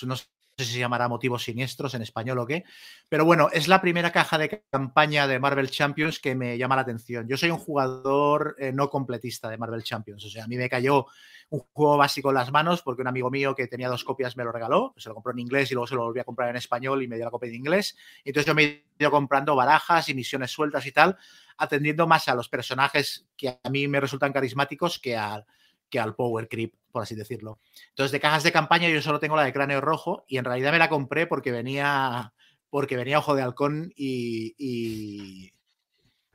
[0.59, 2.65] sé si se llamará motivos siniestros en español o qué,
[3.09, 6.83] pero bueno, es la primera caja de campaña de Marvel Champions que me llama la
[6.83, 7.27] atención.
[7.29, 10.69] Yo soy un jugador eh, no completista de Marvel Champions, o sea, a mí me
[10.69, 11.07] cayó
[11.51, 14.45] un juego básico en las manos porque un amigo mío que tenía dos copias me
[14.45, 16.57] lo regaló, se lo compró en inglés y luego se lo volví a comprar en
[16.57, 17.97] español y me dio la copia de inglés.
[18.25, 21.17] Entonces yo me he ido comprando barajas y misiones sueltas y tal,
[21.57, 25.47] atendiendo más a los personajes que a mí me resultan carismáticos que al,
[25.89, 27.61] que al Power Creep, por así decirlo.
[27.91, 30.73] Entonces de cajas de campaña yo solo tengo la de cráneo rojo y en realidad
[30.73, 32.33] me la compré porque venía
[32.71, 35.53] porque venía Ojo de Halcón y, y,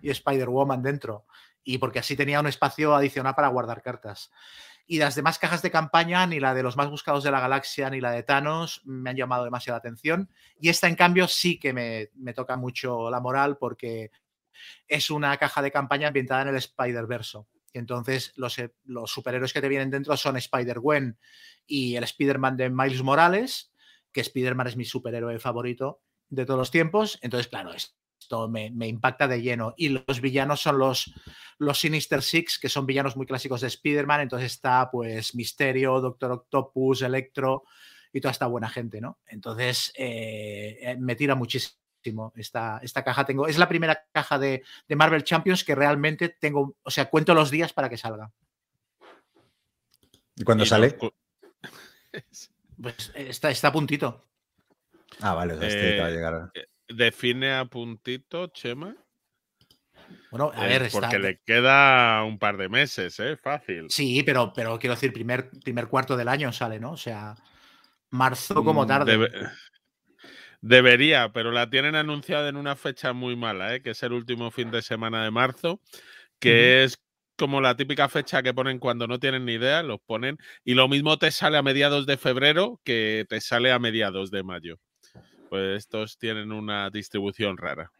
[0.10, 1.26] Spider-Woman dentro.
[1.64, 4.32] Y porque así tenía un espacio adicional para guardar cartas.
[4.86, 7.90] Y las demás cajas de campaña, ni la de los más buscados de la galaxia,
[7.90, 10.30] ni la de Thanos, me han llamado demasiada atención.
[10.60, 14.12] Y esta, en cambio, sí que me, toca mucho la moral porque
[14.88, 17.48] es una caja de campaña ambientada en el Spider-Verso.
[17.74, 21.18] Entonces, los, eh, los, superhéroes que te vienen dentro son Spider-Gwen
[21.66, 23.72] y el Spider-Man de Miles Morales,
[24.12, 27.20] que Spider-Man es mi superhéroe favorito de todos los tiempos.
[27.22, 29.74] Entonces, claro, es, esto me, impacta de lleno.
[29.78, 31.14] Y los villanos son los,
[31.58, 34.22] los Sinister Six, que son villanos muy clásicos de Spider-Man.
[34.22, 37.64] Entonces está pues Misterio, Doctor Octopus, Electro
[38.12, 39.20] y toda esta buena gente, ¿no?
[39.28, 41.83] Entonces eh, eh, me tira muchísimo.
[42.36, 46.92] Esta, esta caja tengo, es la primera caja de, Marvel Champions que realmente tengo, o
[46.92, 48.32] sea, cuento los días para que salga.
[50.36, 50.98] ¿Y cuándo sale?
[52.82, 54.26] Pues está, está a puntito.
[55.22, 56.52] Ah, vale, este va a llegar.
[56.54, 58.96] Eh, define a puntito, Chema.
[60.32, 63.38] Bueno, a ver, porque le queda un par de meses, ¿eh?
[63.38, 63.86] Fácil.
[63.90, 66.94] Sí, pero, pero quiero decir, primer, primer cuarto del año sale, ¿no?
[66.94, 67.36] O sea,
[68.10, 69.30] marzo como mm, tarde.
[70.66, 73.82] Debería, pero la tienen anunciada en una fecha muy mala, ¿eh?
[73.82, 75.82] que es el último fin de semana de marzo,
[76.40, 76.98] que es
[77.38, 80.88] como la típica fecha que ponen cuando no tienen ni idea, los ponen, y lo
[80.88, 84.80] mismo te sale a mediados de febrero que te sale a mediados de mayo
[85.54, 87.92] pues estos tienen una distribución rara.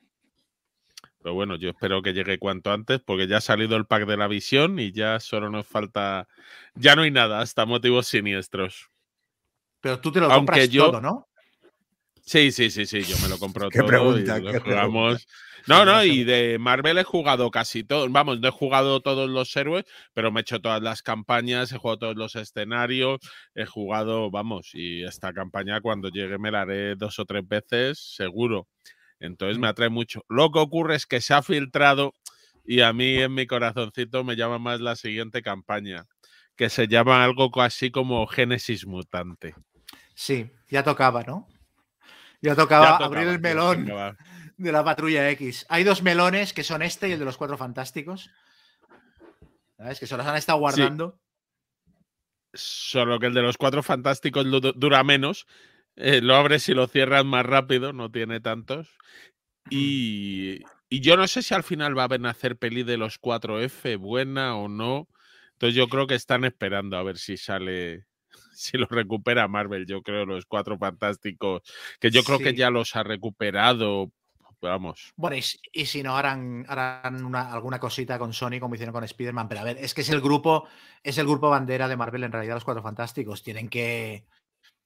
[1.22, 4.18] Pero bueno, yo espero que llegue cuanto antes porque ya ha salido el pack de
[4.18, 6.28] la visión y ya solo nos falta,
[6.74, 8.90] ya no hay nada, hasta motivos siniestros.
[9.82, 11.28] Pero tú te lo compras todo, ¿no?
[12.26, 13.86] Sí, sí, sí, sí, yo me lo compro todo.
[13.86, 15.28] Pregunta, y jugamos.
[15.66, 18.10] No, no, y de Marvel he jugado casi todo.
[18.10, 21.78] Vamos, no he jugado todos los héroes, pero me he hecho todas las campañas, he
[21.78, 23.22] jugado todos los escenarios,
[23.56, 27.98] he jugado, vamos, y esta campaña cuando llegue me la haré dos o tres veces,
[27.98, 28.68] seguro.
[29.22, 30.26] Entonces me atrae mucho.
[30.28, 32.14] Lo que ocurre es que se ha filtrado,
[32.66, 36.08] y a mí en mi corazoncito me llama más la siguiente campaña,
[36.58, 39.56] que se llama algo así como Génesis Mutante.
[40.14, 41.48] Sí, ya tocaba, ¿no?
[42.44, 43.90] Ya tocaba, abrir el melón
[44.58, 45.66] de la patrulla X.
[45.70, 48.30] Hay dos melones que son este y el de los cuatro fantásticos.
[49.78, 50.00] ¿Sabes?
[50.00, 51.22] Que se los han estado guardando.
[52.54, 54.46] Solo que el de los cuatro fantásticos
[54.76, 55.48] dura menos.
[55.96, 58.90] Eh, lo abres y lo cierras más rápido, no tiene tantos.
[59.70, 60.60] Y,
[60.90, 64.58] y yo no sé si al final va a hacer peli de los 4F, buena
[64.58, 65.08] o no.
[65.54, 68.06] Entonces yo creo que están esperando a ver si sale,
[68.54, 69.86] si lo recupera Marvel.
[69.86, 71.62] Yo creo los cuatro fantásticos,
[72.00, 74.12] que yo creo que ya los ha recuperado.
[74.62, 75.12] Vamos.
[75.18, 79.50] Bueno, y, si no harán, harán alguna cosita con Sony como hicieron con Spider-Man.
[79.50, 80.68] Pero a ver, es que es el grupo,
[81.04, 83.44] es el grupo bandera de Marvel en realidad, los cuatro fantásticos.
[83.44, 84.26] Tienen que.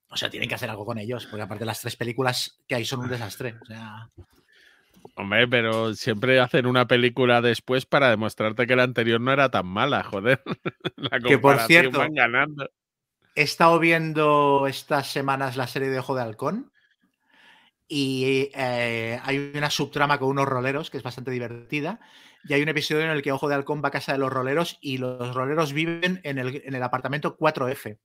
[0.10, 2.86] O sea, tienen que hacer algo con ellos, porque aparte las tres películas que hay
[2.86, 3.56] son un desastre.
[3.62, 4.10] O sea.
[5.16, 9.66] Hombre, pero siempre hacen una película después para demostrarte que la anterior no era tan
[9.66, 10.42] mala, joder.
[10.96, 12.70] La que por cierto, van ganando.
[13.38, 16.72] He estado viendo estas semanas la serie de Ojo de Halcón
[17.88, 22.00] y eh, hay una subtrama con unos roleros que es bastante divertida.
[22.46, 24.34] Y hay un episodio en el que Ojo de Halcón va a casa de los
[24.34, 28.00] roleros y los roleros viven en el, en el apartamento 4F.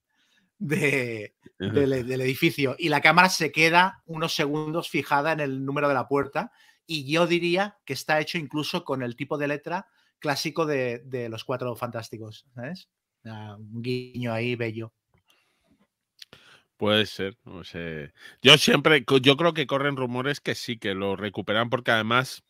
[0.59, 5.95] De, del, edificio y la cámara se queda unos segundos fijada en el número de
[5.95, 6.53] la puerta
[6.85, 9.87] y yo diría que está hecho incluso con el tipo de letra
[10.19, 12.87] clásico de, los cuatro fantásticos, ¿sabes?
[13.25, 14.93] un guiño ahí bello.
[16.83, 18.11] Puede ser, no sé.
[18.41, 22.43] Yo siempre, yo creo que corren rumores que sí, que lo recuperan porque además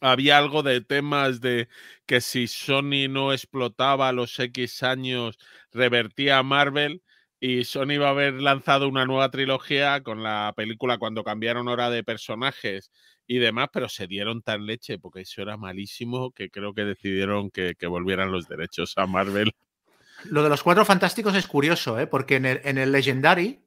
[0.00, 1.68] había algo de temas de
[2.06, 5.40] que si Sony no explotaba los X años,
[5.72, 7.02] revertía a Marvel
[7.40, 11.90] y Sony va a haber lanzado una nueva trilogía con la película cuando cambiaron hora
[11.90, 12.92] de personajes
[13.26, 17.50] y demás, pero se dieron tan leche porque eso era malísimo que creo que decidieron
[17.50, 19.52] que, volvieran los derechos a Marvel.
[20.24, 22.06] Lo de los cuatro fantásticos es curioso, ¿eh?
[22.06, 23.64] porque en el, Legendary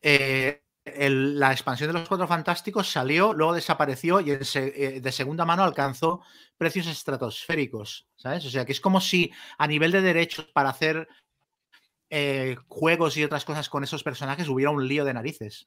[0.00, 5.62] eh, la expansión de los cuatro fantásticos salió, luego desapareció y eh, de segunda mano
[5.62, 6.22] alcanzó
[6.56, 8.44] precios estratosféricos, ¿sabes?
[8.46, 11.08] O sea que es como si a nivel de derechos para hacer
[12.68, 15.66] juegos y otras cosas con esos personajes hubiera un lío de narices.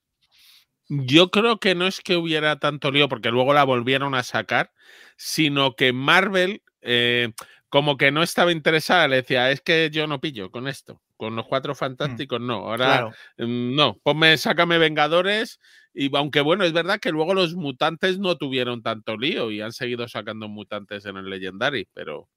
[0.88, 4.72] Yo creo que no es que hubiera tanto lío porque luego la volvieron a sacar,
[5.18, 7.34] sino que Marvel, eh,
[7.76, 11.36] como que no estaba interesada, le decía, es que yo no pillo con esto, con
[11.36, 13.08] los cuatro mm, fantásticos, no, ahora
[13.38, 15.60] mm, no, ponme, sácame Vengadores,
[15.94, 19.74] y aunque bueno, es verdad que luego los mutantes no tuvieron tanto lío y han
[19.74, 22.30] seguido sacando mutantes en el Legendary, pero...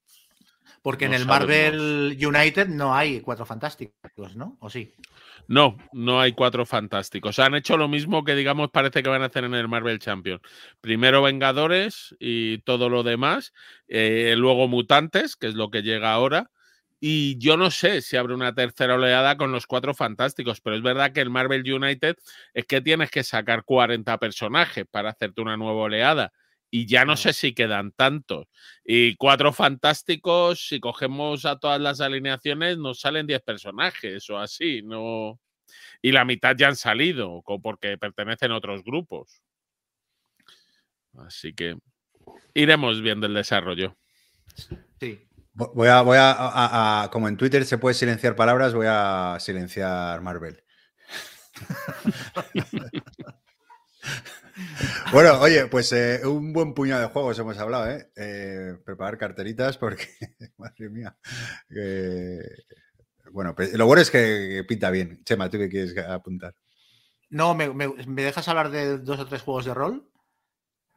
[0.81, 4.57] Porque en el Marvel United no hay cuatro fantásticos, ¿no?
[4.59, 4.93] ¿O sí?
[5.47, 7.39] No, no hay cuatro fantásticos.
[7.39, 10.39] Han hecho lo mismo que, digamos, parece que van a hacer en el Marvel Champion.
[10.79, 13.53] Primero Vengadores y todo lo demás.
[13.87, 16.51] Eh, luego Mutantes, que es lo que llega ahora.
[16.99, 20.81] Y yo no sé si abre una tercera oleada con los cuatro fantásticos, pero es
[20.81, 22.17] verdad que el Marvel United
[22.53, 26.33] es que tienes que sacar 40 personajes para hacerte una nueva oleada
[26.71, 28.47] y ya no sé si quedan tantos.
[28.83, 34.81] Y cuatro fantásticos, si cogemos a todas las alineaciones, nos salen 10 personajes o así,
[34.83, 35.39] no.
[36.01, 39.41] Y la mitad ya han salido, porque pertenecen a otros grupos.
[41.17, 41.77] Así que
[42.53, 43.97] iremos viendo el desarrollo.
[44.99, 45.25] Sí.
[45.53, 50.63] Voy a, voy a, como en Twitter se puede silenciar palabras, voy a silenciar Marvel.
[55.13, 58.11] Bueno, oye, pues eh, un buen puñado de juegos hemos hablado, ¿eh?
[58.15, 58.77] ¿eh?
[58.85, 60.07] preparar carteritas porque,
[60.57, 61.17] madre mía.
[63.31, 65.23] bueno, pues, lo bueno es que pinta bien.
[65.23, 66.55] Chema, ¿tú qué quieres apuntar?
[67.29, 67.67] No, ¿me,
[68.21, 70.09] dejas hablar de dos o tres juegos de rol?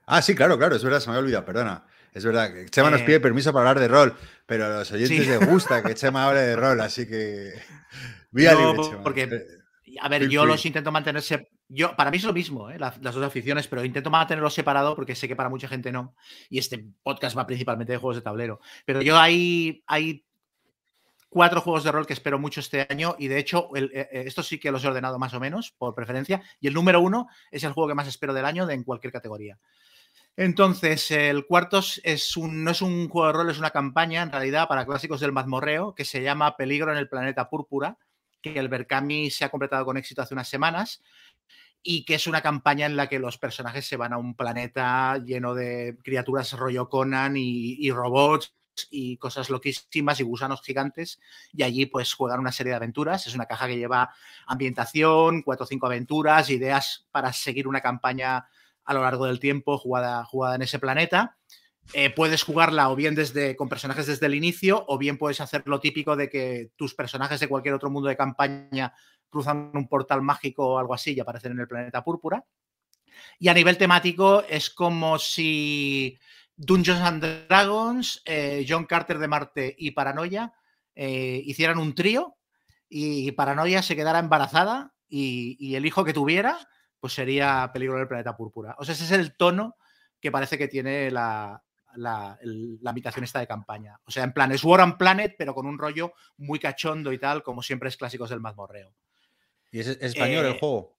[0.06, 1.86] Ah, sí, claro, claro, es verdad, se me había olvidado, perdona.
[2.12, 4.16] Es verdad, Chema nos eh, pide permiso para hablar de rol,
[4.46, 7.52] pero a los oyentes les gusta que Chema hable de rol, así que...
[8.30, 9.02] Vía Chema.
[9.02, 9.46] Porque,
[10.00, 12.78] a ver, yo los intento mantenerse yo, para mí es lo mismo, ¿eh?
[12.78, 16.14] las, dos aficiones, pero intento mantenerlos separados porque sé que para mucha gente no.
[16.50, 18.60] Y este podcast va principalmente de juegos de tablero.
[18.84, 20.24] Pero yo hay, hay
[21.30, 24.24] cuatro juegos de rol que espero mucho este año y de hecho el, eh, eh,
[24.26, 27.28] esto sí que los he ordenado más o menos por preferencia y el número uno
[27.50, 29.58] es el juego que más espero del año de, en cualquier categoría.
[30.36, 34.30] Entonces, el cuarto es un, no es un juego de rol, es una campaña en
[34.30, 37.98] realidad para clásicos del mazmorreo que se llama Peligro en el planeta púrpura,
[38.42, 41.02] que el Berkami se ha completado con éxito hace unas semanas
[41.82, 45.18] y que es una campaña en la que los personajes se van a un planeta
[45.18, 48.54] lleno de criaturas rollo Conan y, robots
[48.90, 51.20] y cosas loquísimas y gusanos gigantes
[51.52, 53.26] y allí pues juegan una serie de aventuras.
[53.26, 54.14] Es una caja que lleva
[54.46, 58.46] ambientación, cuatro o cinco aventuras, ideas para seguir una campaña
[58.84, 61.36] a lo largo del tiempo jugada, jugada en ese planeta.
[61.94, 65.64] eh, puedes jugarla o bien desde, con personajes desde el inicio, o bien puedes hacer
[65.66, 68.94] lo típico de que tus personajes de cualquier otro mundo de campaña
[69.32, 72.44] cruzan un portal mágico o algo así y aparecen en el planeta púrpura.
[73.38, 76.18] Y a nivel temático es como si
[76.54, 80.52] Dungeons and Dragons, eh, John Carter de Marte y Paranoia
[80.94, 82.36] eh, hicieran un trío
[82.88, 86.58] y Paranoia se quedara embarazada y, el hijo que tuviera
[87.00, 88.76] pues sería Peligro del Planeta Púrpura.
[88.78, 89.76] O sea, ese es el tono
[90.20, 91.62] que parece que tiene la,
[91.96, 92.38] la,
[92.84, 93.98] habitación esta de campaña.
[94.04, 97.18] O sea, en plan, es War and Planet, pero con un rollo muy cachondo y
[97.18, 98.94] tal, como siempre es clásicos del mazmorreo.
[99.72, 100.96] ¿Y es, español el eh, juego?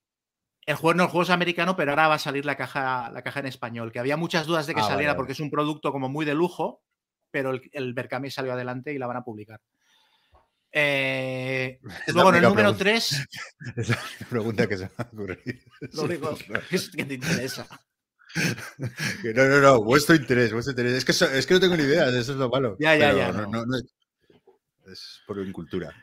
[0.66, 3.22] El juego no, el juego es americano, pero ahora va a salir la caja, la
[3.22, 5.94] caja en español, que había muchas dudas de que ah, saliera porque es un producto
[5.94, 6.84] como muy de lujo,
[7.32, 9.62] pero el, el Berkami salió adelante y la van a publicar.
[10.76, 11.80] Eh,
[12.14, 13.12] luego en el número 3.
[13.12, 13.26] Esa
[13.78, 15.42] es la pregunta que se me ha ocurrido.
[15.94, 16.38] Lo único
[16.72, 17.68] es que te interesa.
[19.24, 20.94] No, no, no, vuestro interés, vuestro interés.
[20.94, 22.76] Es que, es que no tengo ni idea, eso es lo malo.
[22.80, 23.32] Ya, ya, ya.
[24.92, 25.94] es por incultura.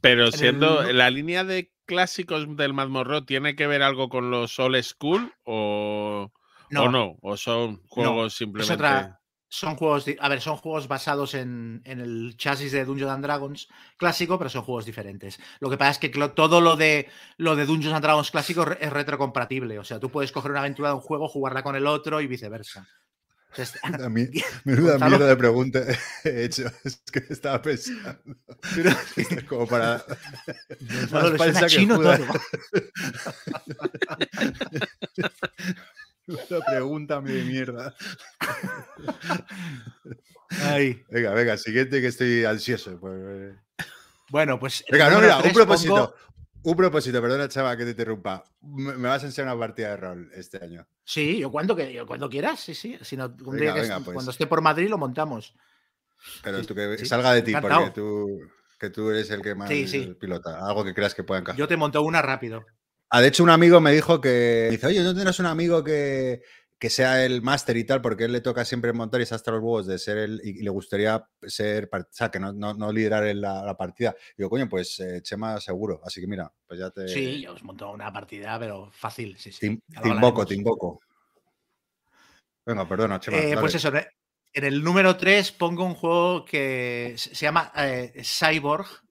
[0.00, 4.82] Pero siendo la línea de clásicos del Mazmorro, ¿tiene que ver algo con los old
[4.82, 6.32] school o
[6.70, 6.82] no?
[6.82, 7.16] ¿O, no?
[7.22, 9.16] ¿O son juegos simplemente.?
[9.48, 14.38] son juegos, a ver, son juegos basados en, el chasis de Dungeons and Dragons clásico,
[14.38, 15.38] pero son juegos diferentes.
[15.60, 18.92] Lo que pasa es que todo lo de lo de Dungeons and Dragons clásico es
[18.92, 19.78] retrocompatible.
[19.78, 22.26] O sea, tú puedes coger una aventura de un juego, jugarla con el otro y
[22.26, 22.88] viceversa.
[23.82, 24.28] A mí,
[24.64, 25.82] menuda mierda de pregunta
[26.24, 26.70] he hecho.
[26.84, 28.18] Es que estaba pensando.
[29.48, 30.04] como para.
[31.10, 32.18] No, no, chino todo.
[36.26, 37.94] Una pregunta de mierda.
[41.10, 42.98] Venga, venga, siguiente que estoy ansioso.
[42.98, 43.54] Pues, eh.
[44.28, 44.84] Bueno, pues.
[44.90, 46.14] Venga, no, mira, un propósito.
[46.66, 48.42] Un propósito, perdona, chava, que te interrumpa.
[48.60, 50.84] Me vas a enseñar una partida de rol este año.
[51.04, 52.98] Sí, yo cuando, que, cuando quieras, sí, sí.
[53.02, 53.72] Si no, pues.
[54.12, 55.54] Cuando esté por Madrid lo montamos.
[56.42, 58.40] Pero tú que salga de ti, porque tú,
[58.80, 59.70] que tú eres el que más
[60.18, 60.58] pilota.
[60.66, 61.56] Algo que creas que pueda encajar.
[61.56, 62.66] Yo te monto una rápido.
[63.10, 66.42] Ah, de hecho, un amigo me dijo que dice, oye, ¿no tendrás un amigo que,
[66.80, 68.02] sea el máster y tal?
[68.02, 70.62] Porque él le toca siempre montar y se hasta los huevos de ser él y,
[70.62, 74.14] le gustaría ser, o sea, que no, no, liderar la, la, partida.
[74.32, 76.00] Y digo, coño, pues eh, Chema seguro.
[76.04, 77.08] Así que mira, pues ya te.
[77.08, 79.36] Sí, yo os monto una partida, pero fácil.
[79.38, 79.80] Sí, sí.
[80.02, 81.00] Te, invoco, te invoco.
[82.64, 83.38] Venga, perdona, Chema.
[83.38, 83.90] Eh, pues eso,
[84.52, 89.05] en el número 3 pongo un juego que se llama eh, Cyborg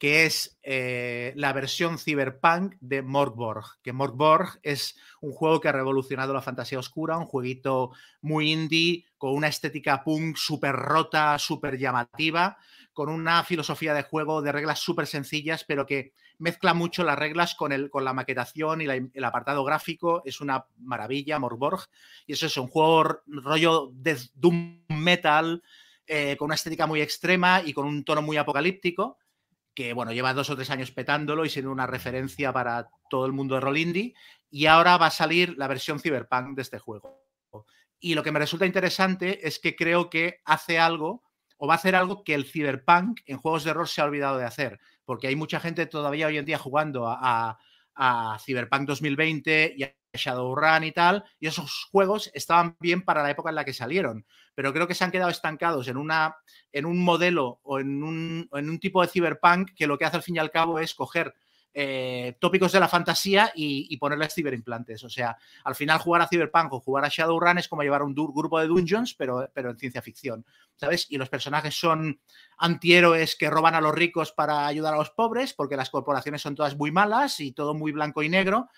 [0.00, 5.72] que es eh, la versión cyberpunk de Morgborg, que Morgborg es un juego que ha
[5.72, 7.90] revolucionado la fantasía oscura, un jueguito
[8.22, 12.56] muy indie, con una estética punk súper rota, súper llamativa,
[12.94, 17.54] con una filosofía de juego de reglas súper sencillas, pero que mezcla mucho las reglas
[17.54, 20.22] con, el, con la maquetación y el apartado gráfico.
[20.24, 21.90] Es una maravilla, Morgborg.
[22.26, 25.62] Y eso es un juego rollo de doom metal,
[26.06, 29.18] eh, con una estética muy extrema y con un tono muy apocalíptico
[29.74, 33.32] que bueno, lleva dos o tres años petándolo y siendo una referencia para todo el
[33.32, 34.14] mundo de roll indie,
[34.50, 37.20] y ahora va a salir la versión cyberpunk de este juego.
[38.00, 41.22] Y lo que me resulta interesante es que creo que hace algo
[41.58, 44.38] o va a hacer algo que el cyberpunk en juegos de rol se ha olvidado
[44.38, 47.58] de hacer, porque hay mucha gente todavía hoy en día jugando a,
[47.94, 53.30] a Cyberpunk 2020 y a Shadowrun y tal, y esos juegos estaban bien para la
[53.30, 56.36] época en la que salieron, pero creo que se han quedado estancados en, una,
[56.72, 60.16] en un modelo o en un, en un tipo de cyberpunk que lo que hace
[60.16, 61.34] al fin y al cabo es coger
[61.72, 65.04] eh, tópicos de la fantasía y, ponerles ciberimplantes.
[65.04, 68.14] O sea, al final jugar a Cyberpunk o jugar a Shadowrun es como llevar un
[68.14, 71.06] grupo de dungeons, pero, pero en ciencia ficción, ¿sabes?
[71.10, 72.20] Y los personajes son
[72.58, 76.56] antihéroes que roban a los ricos para ayudar a los pobres, porque las corporaciones son
[76.56, 78.68] todas muy malas y todo muy blanco y negro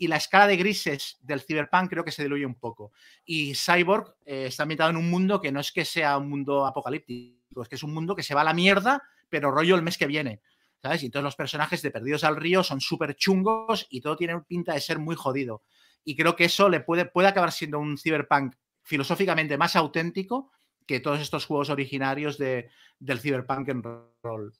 [0.00, 2.90] y la escala de grises del Cyberpunk creo que se diluye un poco.
[3.22, 6.64] Y Cyborg eh, está ambientado en un mundo que no es que sea un mundo
[6.64, 9.82] apocalíptico, es que es un mundo que se va a la mierda, pero rollo el
[9.82, 10.40] mes que viene.
[10.80, 11.02] ¿Sabes?
[11.02, 14.72] Y todos los personajes de Perdidos al Río son súper chungos y todo tiene pinta
[14.72, 15.64] de ser muy jodido.
[16.02, 20.50] Y creo que eso le puede, puede acabar siendo un Cyberpunk filosóficamente más auténtico
[20.86, 24.54] que todos estos juegos originarios de, del Cyberpunk en rol.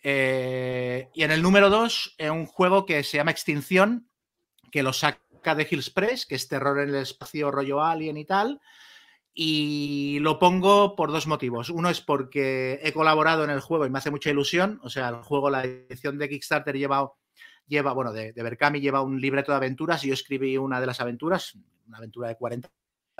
[0.00, 4.09] Eh, y en el número 2, un juego que se llama Extinción,
[4.70, 8.24] que lo saca de Hills Press, que es terror en el espacio rollo alien y
[8.24, 8.60] tal.
[9.32, 11.70] Y lo pongo por dos motivos.
[11.70, 14.80] Uno es porque he colaborado en el juego y me hace mucha ilusión.
[14.82, 17.12] O sea, el juego, la edición de Kickstarter lleva,
[17.66, 20.86] lleva bueno, de, de Berkami lleva un libreto de aventuras y yo escribí una de
[20.86, 21.56] las aventuras,
[21.86, 22.68] una aventura de 40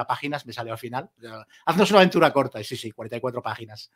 [0.06, 1.10] páginas, me salió al final.
[1.66, 3.90] Haznos una aventura corta, y sí, sí, 44 páginas.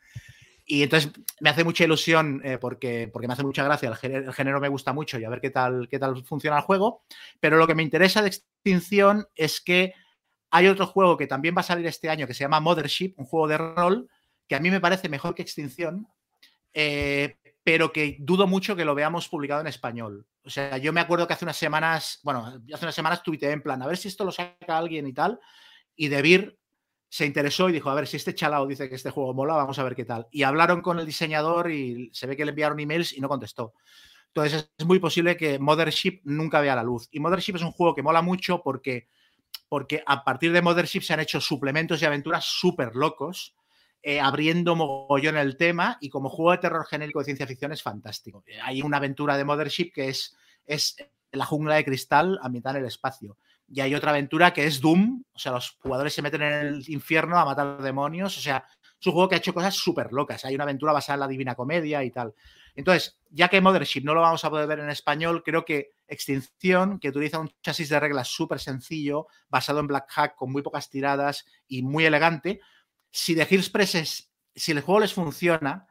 [0.65, 4.59] Y entonces me hace mucha ilusión eh, porque, porque me hace mucha gracia, el género,
[4.59, 7.03] me gusta mucho y a ver qué tal, qué tal funciona el juego.
[7.39, 9.93] Pero lo que me interesa de Extinción es que
[10.51, 13.25] Hay otro juego que también va a salir este año que se llama Mothership, un
[13.25, 14.09] juego de rol
[14.47, 16.07] que a mí me parece mejor que Extinción,
[16.73, 20.25] eh, pero que dudo mucho que lo veamos publicado en español.
[20.43, 23.61] O sea, yo me acuerdo que hace unas semanas, bueno, hace unas semanas tuiteé en
[23.61, 25.39] plan, a ver si esto lo saca alguien y tal,
[25.95, 26.57] y Debir
[27.09, 29.79] se interesó y dijo, a ver, si este chalao dice que este juego mola, vamos
[29.79, 30.27] a ver qué tal.
[30.31, 33.73] Y hablaron con el diseñador y se ve que le enviaron emails y no contestó.
[34.27, 37.07] Entonces es muy posible que Mothership nunca vea la luz.
[37.11, 39.07] Y Mothership es un juego que mola mucho porque,
[39.69, 43.55] porque a partir de Mothership se han hecho suplementos y aventuras súper locos
[44.07, 47.81] eh, abriendo mogollón el tema y como juego de terror genérico de ciencia ficción es
[47.81, 48.43] fantástico.
[48.45, 50.97] Eh, hay una aventura de Mothership que es, es
[51.31, 53.37] la jungla de cristal ambientada en el espacio.
[53.67, 56.89] Y hay otra aventura que es Doom, o sea, los jugadores se meten en el
[56.89, 58.65] infierno a matar demonios, o sea,
[58.99, 60.45] es un juego que ha hecho cosas súper locas.
[60.45, 62.33] Hay una aventura basada en la Divina Comedia y tal.
[62.75, 66.99] Entonces, ya que Mothership no lo vamos a poder ver en español, creo que Extinción,
[66.99, 70.89] que utiliza un chasis de reglas súper sencillo, basado en Black Hack, con muy pocas
[70.89, 72.61] tiradas y muy elegante,
[73.11, 75.87] si The Express si el juego les funciona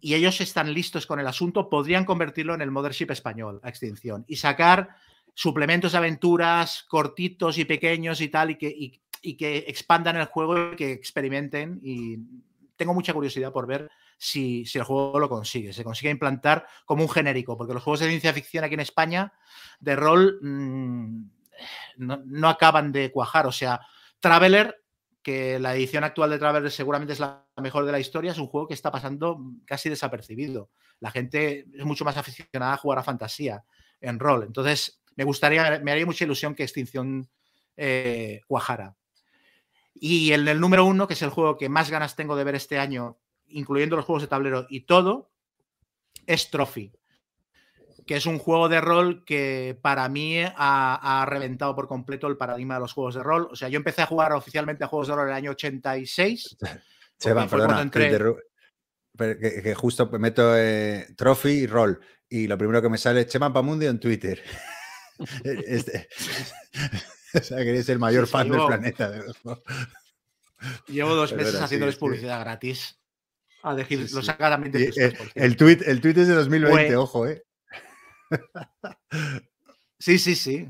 [0.00, 4.36] y ellos están listos con el asunto, podrían convertirlo en el Mothership español extinción y
[4.36, 4.96] sacar
[5.36, 8.74] suplementos de aventuras cortitos y pequeños y tal, y que,
[9.22, 11.78] y, que expandan el juego y que experimenten.
[11.82, 12.16] Y
[12.74, 17.10] tengo mucha curiosidad por ver si, el juego lo consigue, se consigue implantar como un
[17.10, 19.34] genérico, porque los juegos de ciencia ficción aquí en España
[19.78, 21.30] de rol mm,
[21.98, 23.46] no, no, acaban de cuajar.
[23.46, 23.80] O sea,
[24.20, 24.82] Traveler
[25.22, 28.46] que la edición actual de Traveler seguramente es la mejor de la historia, es un
[28.46, 30.70] juego que está pasando casi desapercibido.
[31.00, 33.64] La gente es mucho más aficionada a jugar a fantasía
[34.00, 34.44] en rol.
[34.44, 37.28] Entonces, me gustaría, me haría mucha ilusión que Extinción
[37.76, 38.94] eh, cuajara.
[39.94, 42.54] Y el, el número uno, que es el juego que más ganas tengo de ver
[42.54, 43.18] este año,
[43.48, 45.30] incluyendo los juegos de tablero y todo,
[46.26, 46.92] es Trophy
[48.06, 52.74] que es un juego de rol que para mí ha, reventado por completo el paradigma
[52.74, 53.48] de los juegos de rol.
[53.50, 56.56] O sea, yo empecé a jugar oficialmente a juegos de rol en el año 86.
[57.18, 62.00] Seba, perdona, que, justo meto eh, trophy y rol.
[62.28, 64.40] Y lo primero que me sale es Chema Pamundi en Twitter.
[65.44, 66.08] este,
[67.34, 69.12] o sea, que eres el mayor fan del planeta.
[70.88, 72.98] llevo dos meses haciéndoles publicidad gratis.
[73.62, 77.26] A decir, lo saca también de el, el, tweet, el tweet es de 2020, ojo,
[77.26, 77.42] ¿eh?
[79.98, 80.68] sí, sí, sí.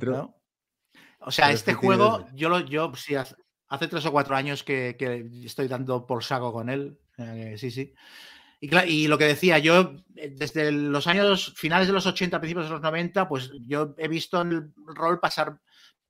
[1.21, 4.97] O sea, este juego, yo lo, yo sí, hace, tres o cuatro años que,
[5.45, 6.99] estoy dando por saco con él.
[7.19, 7.93] Eh, sí, sí.
[8.59, 12.73] Y, lo que decía, yo eh, desde los años finales de los 80, principios de
[12.73, 15.61] los 90, pues yo he visto en el rol pasar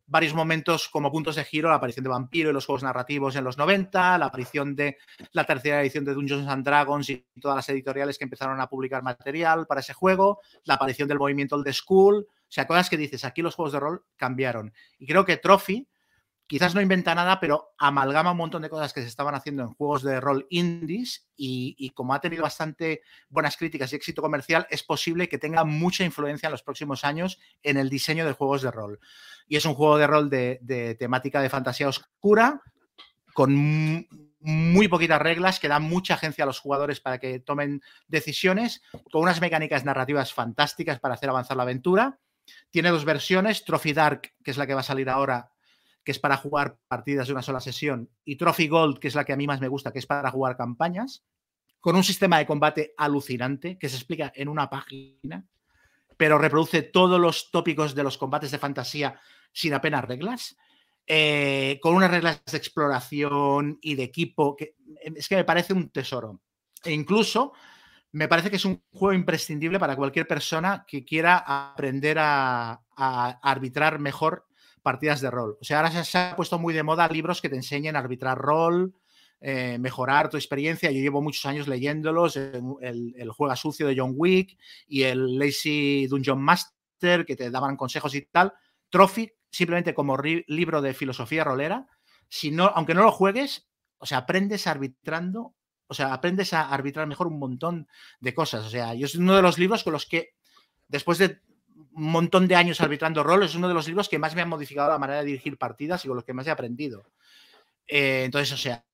[0.07, 3.43] varios momentos como puntos de giro, la aparición de Vampiro y los juegos narrativos en
[3.43, 4.99] los 90, la aparición de
[5.33, 9.03] la tercera edición de Dungeons and Dragons y todas las editoriales que empezaron a publicar
[9.03, 13.25] material para ese juego, la aparición del movimiento Old School, o sea, cosas que dices,
[13.25, 14.73] aquí los juegos de rol cambiaron.
[14.99, 15.89] Y creo que Trophy
[16.47, 19.75] quizás no inventa nada, pero amalgama un montón de cosas que se estaban haciendo en
[19.75, 24.83] juegos de rol indies y, como ha tenido bastante buenas críticas y éxito comercial, es
[24.83, 28.71] posible que tenga mucha influencia en los próximos años en el diseño de juegos de
[28.71, 29.01] rol.
[29.49, 32.63] Y es un juego de rol de, temática de fantasía oscura,
[33.35, 34.07] con
[34.41, 39.23] muy poquitas reglas, que dan mucha agencia a los jugadores para que tomen decisiones, con
[39.23, 42.21] unas mecánicas narrativas fantásticas para hacer avanzar la aventura.
[42.71, 45.51] Tiene dos versiones, Trophy Dark, que es la que va a salir ahora,
[46.07, 49.25] que es para jugar partidas de una sola sesión, y Trophy Gold, que es la
[49.25, 51.25] que a mí más me gusta, que es para jugar campañas,
[51.81, 55.45] con un sistema de combate alucinante que se explica en una página,
[56.17, 59.21] pero reproduce todos los tópicos de los combates de fantasía
[59.53, 60.57] sin apenas reglas,
[61.09, 65.91] eh, con unas reglas de exploración y de equipo, que es que me parece un
[65.91, 66.41] tesoro.
[66.85, 67.53] E incluso
[68.13, 72.81] me parece que es un juego imprescindible para cualquier persona que quiera aprender a
[73.43, 74.46] arbitrar mejor
[74.87, 75.59] partidas de rol.
[75.61, 78.39] O sea, ahora se, ha puesto muy de moda libros que te enseñen a arbitrar
[78.39, 78.95] rol,
[79.41, 80.93] eh, mejorar tu experiencia.
[80.93, 82.63] Yo llevo muchos años leyéndolos, el,
[83.17, 84.57] el, Juega Sucio de John Wick
[84.87, 88.53] y el Lazy Dungeon Master, que te daban consejos y tal.
[88.89, 91.89] Trophy, simplemente como libro de filosofía rolera,
[92.29, 93.69] si aunque no lo juegues,
[93.99, 95.57] o sea, aprendes arbitrando,
[95.89, 97.89] o sea, aprendes a arbitrar mejor un montón
[98.21, 98.65] de cosas.
[98.65, 100.37] O sea, yo es uno de los libros con los que,
[100.87, 101.41] después de
[102.05, 104.91] montón de años arbitrando rol, es uno de los libros que más me han modificado
[104.91, 107.05] la manera de dirigir partidas y con los que más he aprendido.
[107.87, 108.85] Eh, entonces, o sea,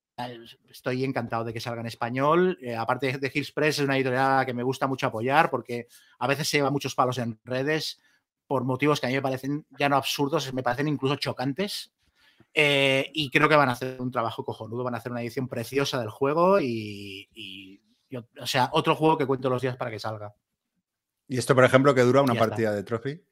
[0.71, 2.59] estoy encantado de que salga en español.
[2.63, 5.89] Eh, aparte de Express es una editorial que me gusta mucho apoyar porque
[6.19, 8.01] a veces se lleva muchos palos en redes
[8.47, 11.93] por motivos que a mí me parecen ya no absurdos, me parecen incluso chocantes.
[12.55, 15.49] Eh, y creo que van a hacer un trabajo cojonudo, van a hacer una edición
[15.49, 17.81] preciosa del juego y
[18.41, 20.35] o sea, otro juego que cuento los días para que salga.
[21.33, 23.23] ¿Y esto, por ejemplo, que dura una partida de Trophy?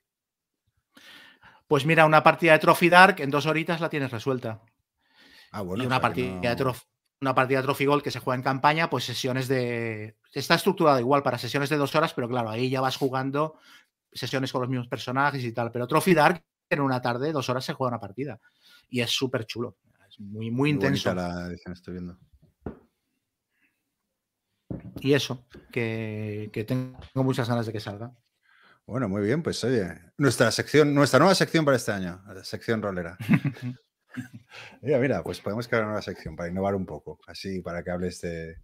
[1.68, 4.62] Pues mira, una partida de Trophy Dark en dos horitas la tienes resuelta.
[5.52, 6.72] Ah, bueno, y una partida, de
[7.20, 10.16] una partida de Trophy Gold que se juega en campaña, pues sesiones de.
[10.32, 13.58] Está estructurado igual para sesiones de dos horas, pero claro, ahí ya vas jugando
[14.10, 15.70] sesiones con los mismos personajes y tal.
[15.70, 18.40] Pero Trophy Dark, en una tarde, dos horas se juega una partida.
[18.88, 19.76] Y es súper chulo.
[20.08, 21.14] Es muy, muy, intenso.
[21.14, 22.18] La estoy viendo.
[25.00, 28.12] Y eso, que, que tengo muchas ganas de que salga.
[28.90, 29.88] Bueno, muy bien, pues oye,
[30.18, 33.16] nuestra sección, nuestra nueva sección para este año, la sección rolera.
[34.82, 37.90] mira, mira, pues podemos crear una nueva sección para innovar un poco, así para que
[37.92, 38.56] hables de,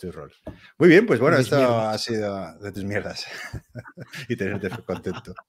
[0.00, 0.38] tus roles.
[0.78, 3.26] Muy bien, pues bueno, esto ha sido de tus mierdas
[4.28, 5.34] y tenerte contento.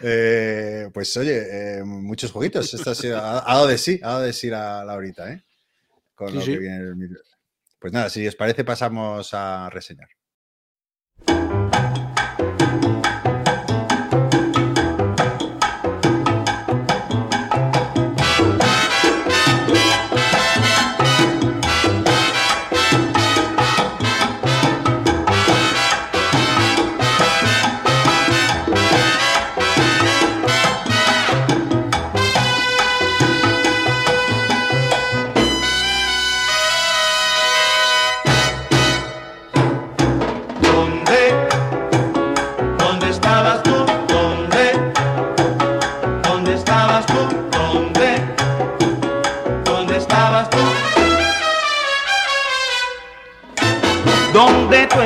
[0.00, 2.72] Eh, pues oye, eh, muchos jueguitos.
[2.72, 5.44] Esto ha, sido, ha, dado de sí, ha dado de sí la, la horita, ¿eh?
[6.14, 6.94] Con lo que viene
[7.82, 10.17] Pues nada, si os parece, pasamos a reseñar.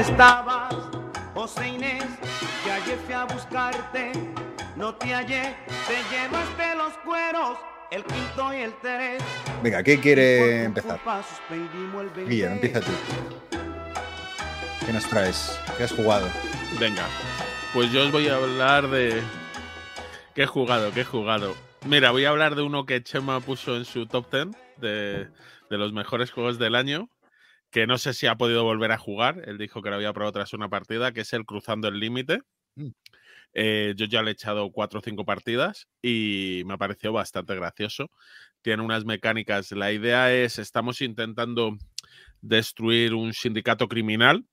[0.02, 0.74] Estabas,
[1.32, 2.04] José Inés,
[2.64, 4.12] que ayer fui a buscarte,
[4.74, 5.54] no te hallé,
[5.86, 7.58] te llevaste los cueros,
[7.92, 9.22] el quinto y el tres.
[9.62, 10.98] Venga, ¿qué quiere empezar?
[12.26, 12.90] Guilla, empieza tú.
[14.84, 15.60] ¿Qué nos traes?
[15.76, 16.26] ¿Qué has jugado?
[16.80, 17.06] Venga,
[17.72, 19.22] pues yo os voy a hablar de...
[20.34, 20.90] ¿Qué he jugado?
[20.90, 21.54] ¿Qué he jugado?
[21.86, 24.48] Mira, voy a hablar de uno que Chema puso en su top 10
[24.78, 25.28] de,
[25.70, 27.08] de los mejores juegos del año
[27.72, 29.42] que no sé si ha podido volver a jugar.
[29.46, 32.42] Él dijo que lo había probado tras una partida, que es el Cruzando el Límite.
[32.76, 32.90] Mm.
[33.54, 37.54] Eh, yo ya le he echado cuatro o cinco partidas y me ha parecido bastante
[37.54, 38.10] gracioso.
[38.60, 39.72] Tiene unas mecánicas.
[39.72, 41.76] La idea es, estamos intentando
[42.42, 44.44] destruir un sindicato criminal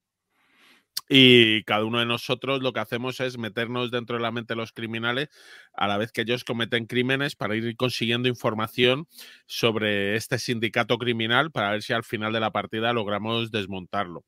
[1.09, 4.57] y cada uno de nosotros lo que hacemos es meternos dentro de la mente de
[4.57, 5.29] los criminales
[5.73, 9.07] a la vez que ellos cometen crímenes para ir consiguiendo información
[9.47, 14.23] sobre este sindicato criminal para ver si al final de la partida logramos desmontarlo.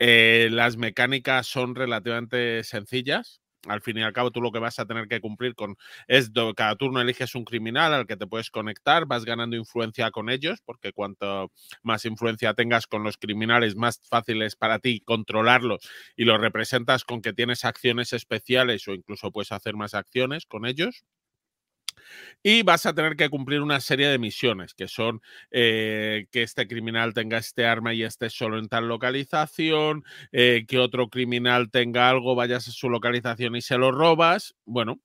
[0.00, 4.78] Eh, las mecánicas son relativamente sencillas al fin y al cabo tú lo que vas
[4.78, 5.76] a tener que cumplir con
[6.06, 10.30] es cada turno eliges un criminal al que te puedes conectar, vas ganando influencia con
[10.30, 11.50] ellos, porque cuanto
[11.82, 15.80] más influencia tengas con los criminales, más fácil es para ti controlarlos
[16.16, 20.66] y los representas con que tienes acciones especiales o incluso puedes hacer más acciones con
[20.66, 21.04] ellos.
[22.42, 25.20] Y vas a tener que cumplir una serie de misiones, que son
[25.50, 30.78] eh, que este criminal tenga este arma y esté solo en tal localización, eh, que
[30.78, 34.54] otro criminal tenga algo, vayas a su localización y se lo robas.
[34.64, 35.00] Bueno,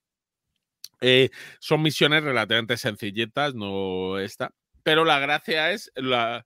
[1.02, 1.30] eh,
[1.60, 4.54] son misiones relativamente sencillitas, no esta.
[4.84, 6.46] Pero la gracia es la,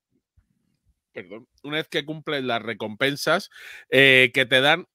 [1.11, 3.49] perdón, una vez que cumples las recompensas
[3.89, 4.87] que te dan,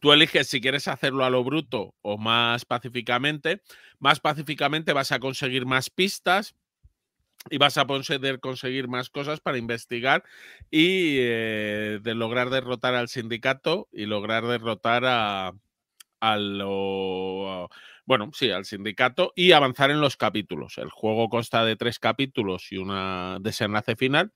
[0.00, 3.62] Tú eliges si quieres hacerlo a lo bruto o más pacíficamente.
[3.98, 6.54] Más pacíficamente vas a conseguir más pistas
[7.50, 10.22] y vas a poder conseguir más cosas para investigar
[10.70, 15.52] y eh, de lograr derrotar al sindicato y lograr derrotar a,
[16.36, 17.68] lo,
[18.04, 20.78] bueno, sí, al sindicato y avanzar en los capítulos.
[20.78, 24.32] El juego consta de tres capítulos y una desenlace final.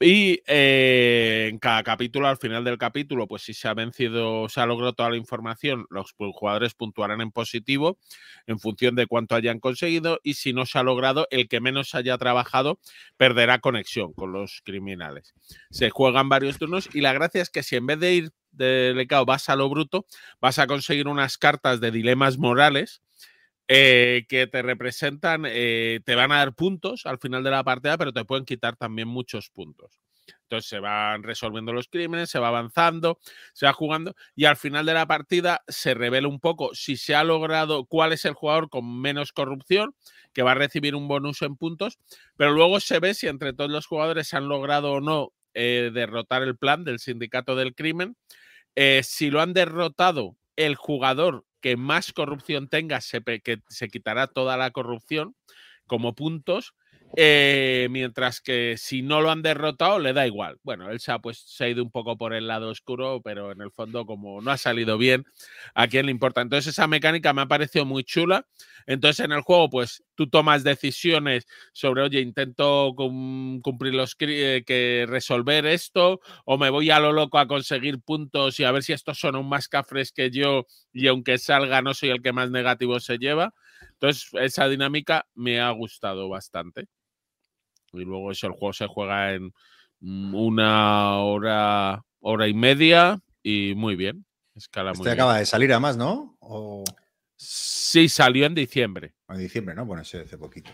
[0.00, 4.60] Y eh, en cada capítulo, al final del capítulo, pues si se ha vencido, se
[4.60, 7.98] ha logrado toda la información, los jugadores puntuarán en positivo
[8.46, 11.96] en función de cuánto hayan conseguido y si no se ha logrado, el que menos
[11.96, 12.78] haya trabajado
[13.16, 15.34] perderá conexión con los criminales.
[15.70, 18.92] Se juegan varios turnos y la gracia es que si en vez de ir de
[18.94, 20.06] lecao vas a lo bruto,
[20.40, 23.02] vas a conseguir unas cartas de dilemas morales
[23.70, 27.98] eh, que te representan, eh, te van a dar puntos al final de la partida,
[27.98, 30.00] pero te pueden quitar también muchos puntos.
[30.44, 33.18] Entonces se van resolviendo los crímenes, se va avanzando,
[33.52, 37.14] se va jugando y al final de la partida se revela un poco si se
[37.14, 39.94] ha logrado cuál es el jugador con menos corrupción,
[40.32, 41.98] que va a recibir un bonus en puntos,
[42.36, 46.42] pero luego se ve si entre todos los jugadores han logrado o no eh, derrotar
[46.42, 48.16] el plan del sindicato del crimen.
[49.02, 54.56] si lo han derrotado el jugador que más corrupción tenga, se, que se quitará toda
[54.56, 55.34] la corrupción
[55.86, 56.74] como puntos.
[57.16, 60.58] Eh, mientras que si no lo han derrotado, le da igual.
[60.62, 63.72] Bueno, ha, pues, se ha ido un poco por el lado oscuro, pero en el
[63.72, 65.24] fondo, como no ha salido bien,
[65.74, 66.42] ¿a quién le importa?
[66.42, 68.46] Entonces, esa mecánica me ha parecido muy chula.
[68.86, 75.04] Entonces, en el juego, pues tú tomas decisiones sobre, oye, intento cumplir los eh, que
[75.08, 78.92] resolver esto, o me voy a lo loco a conseguir puntos y a ver si
[78.92, 82.50] estos son aún más cafres que yo, y aunque salga, no soy el que más
[82.50, 83.54] negativo se lleva.
[83.94, 86.86] Entonces, esa dinámica me ha gustado bastante.
[87.92, 89.52] Y luego eso, el juego se juega en
[90.00, 94.24] mm, una hora, hora y media y muy bien.
[94.54, 96.36] Escala este acaba de salir además, ¿no?
[96.40, 96.84] O...
[97.36, 99.14] Sí, salió en diciembre.
[99.28, 99.86] En diciembre, ¿no?
[99.86, 100.70] Bueno, sí, hace poquito.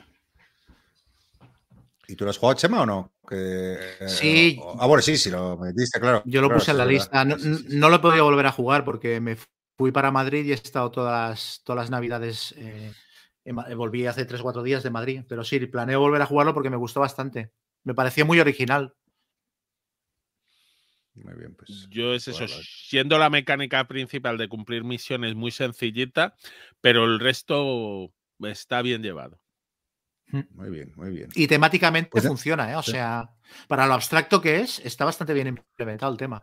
[2.08, 3.12] ¿Y tú lo has jugado, Chema, o no?
[3.28, 4.60] Que, sí.
[4.78, 6.22] ah, bueno, sí, sí, lo metiste, claro.
[6.26, 7.24] Yo lo puse en la lista.
[7.24, 9.36] No, no, lo he podido volver a jugar porque me
[9.76, 12.92] fui para Madrid y he estado todas las, todas las navidades eh,
[13.44, 16.70] Volví hace 3 o 4 días de Madrid, pero sí, planeo volver a jugarlo porque
[16.70, 17.52] me gustó bastante.
[17.82, 18.94] Me pareció muy original.
[21.14, 21.86] Muy bien, pues.
[21.90, 26.34] Yo es eso, siendo la mecánica principal de cumplir misiones muy sencillita,
[26.80, 29.40] pero el resto está bien llevado.
[30.28, 30.40] Mm.
[30.50, 31.28] Muy bien, muy bien.
[31.34, 32.76] Y temáticamente pues funciona, ¿eh?
[32.76, 33.30] O sea,
[33.68, 36.42] para lo abstracto que es, está bastante bien implementado el tema.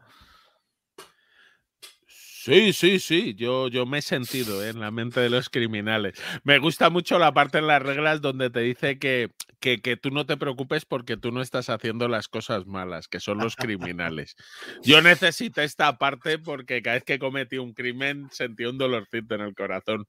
[2.44, 4.70] Sí, sí, sí, yo, yo me he sentido ¿eh?
[4.70, 6.20] en la mente de los criminales.
[6.44, 10.10] Me gusta mucho la parte en las reglas donde te dice que, que, que, tú
[10.10, 14.36] no te preocupes porque tú no estás haciendo las cosas malas, que son los criminales.
[14.82, 19.42] Yo necesito esta parte porque cada vez que cometí un crimen sentí un dolorcito en
[19.42, 20.08] el corazón.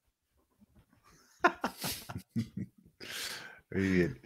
[3.70, 4.20] Muy bien.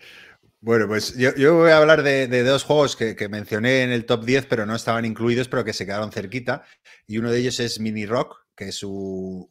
[0.66, 4.46] Bueno, pues yo, voy a hablar de, dos juegos que, mencioné en el top 10,
[4.46, 6.64] pero no estaban incluidos, pero que se quedaron cerquita.
[7.06, 9.46] Y uno de ellos es Mini Rock, que es un,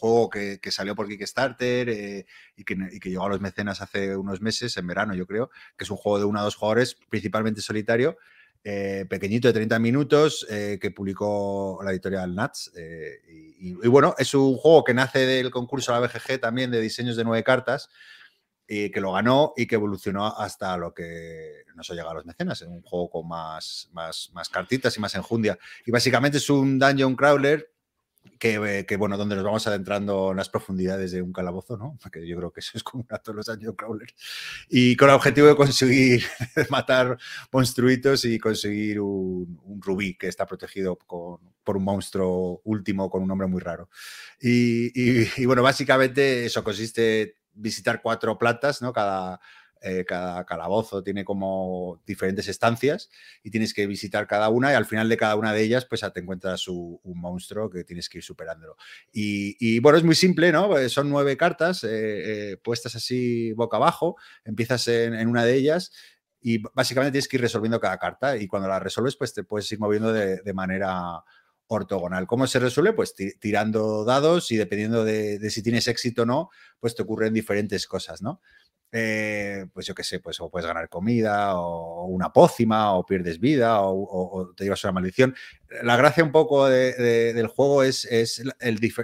[0.00, 2.26] juego que, salió por Kickstarter eh,
[2.56, 2.74] y, que,
[3.04, 6.18] llegó a los mecenas hace unos meses, en verano yo creo, que es un juego
[6.18, 8.16] de uno a dos jugadores, principalmente solitario,
[8.64, 12.72] eh, pequeñito de 30 minutos, eh, que publicó la editorial Nats.
[13.60, 16.80] Y, y, bueno, es un juego que nace del concurso de la BGG también de
[16.80, 17.90] diseños de nueve cartas
[18.68, 22.26] y que lo ganó y que evolucionó hasta lo que nos ha llegado a los
[22.26, 25.58] mecenas, en un juego con más, más, más cartitas y más enjundia.
[25.86, 27.72] Y básicamente es un dungeon crawler
[28.38, 31.98] que, que, bueno, donde nos vamos adentrando en las profundidades de un calabozo, ¿no?
[32.02, 34.14] Porque yo creo que eso es como a todos los dungeon crawlers.
[34.68, 36.24] Y con el objetivo de conseguir
[36.68, 37.16] matar
[37.50, 43.48] monstruitos y conseguir un, rubí que está protegido por un monstruo último con un nombre
[43.48, 43.88] muy raro.
[44.40, 48.92] Y, y, y bueno, básicamente eso consiste visitar cuatro plantas, ¿no?
[48.92, 49.40] Cada,
[49.80, 53.10] eh, cada calabozo tiene como diferentes estancias
[53.44, 56.04] y tienes que visitar cada una y al final de cada una de ellas pues
[56.12, 58.76] te encuentras un, monstruo que tienes que ir superándolo.
[59.12, 60.68] Y, bueno, es muy simple, ¿no?
[60.68, 61.88] Pues son nueve cartas eh,
[62.52, 65.92] eh, puestas así boca abajo, empiezas en, una de ellas
[66.40, 69.70] y básicamente tienes que ir resolviendo cada carta y cuando la resuelves pues te puedes
[69.70, 71.22] ir moviendo de manera
[71.68, 72.26] ortogonal.
[72.26, 72.92] ¿Cómo se resuelve?
[72.92, 76.50] Pues tirando dados y dependiendo de, si tienes éxito o no,
[76.80, 78.40] pues te ocurren diferentes cosas, ¿no?
[78.90, 83.38] Eh, pues yo qué sé, pues o puedes ganar comida o una pócima o pierdes
[83.38, 85.34] vida o, te llevas una maldición.
[85.82, 88.42] La gracia un poco del juego es, es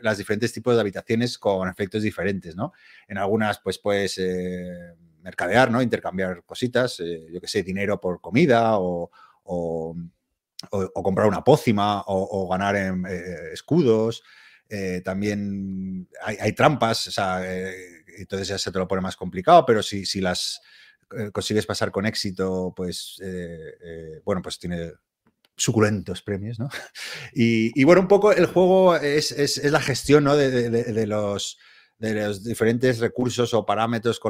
[0.02, 2.72] las diferentes tipos de habitaciones con efectos diferentes, ¿no?
[3.06, 5.82] En algunas pues puedes eh, mercadear, ¿no?
[5.82, 9.10] Intercambiar cositas, eh, yo qué sé, dinero por comida o,
[10.70, 14.22] comprar una pócima o, ganar en, eh, escudos.
[14.68, 17.74] Eh, también hay, trampas, o sea, eh,
[18.18, 20.60] entonces ya se te lo pone más complicado, pero si, si las
[21.32, 23.20] consigues pasar con éxito, pues
[24.24, 24.92] bueno, pues tiene
[25.56, 26.68] suculentos premios, ¿no?
[27.32, 30.36] Y, bueno, un poco el juego es, es, la gestión ¿no?
[30.36, 31.58] de, los
[31.98, 34.20] de los diferentes recursos o parámetros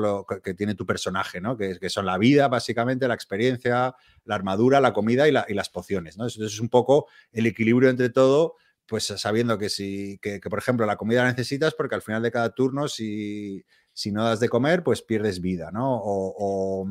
[0.43, 1.57] que tiene tu personaje, ¿no?
[1.57, 6.27] Que, son la vida, básicamente, la experiencia, la armadura, la comida y, las pociones, ¿no?
[6.27, 10.85] Eso es un poco el equilibrio entre todo, pues sabiendo que si, que, por ejemplo,
[10.85, 14.49] la comida la necesitas porque al final de cada turno, si, si no das de
[14.51, 16.01] comer, pues pierdes vida, ¿no?
[16.05, 16.87] O,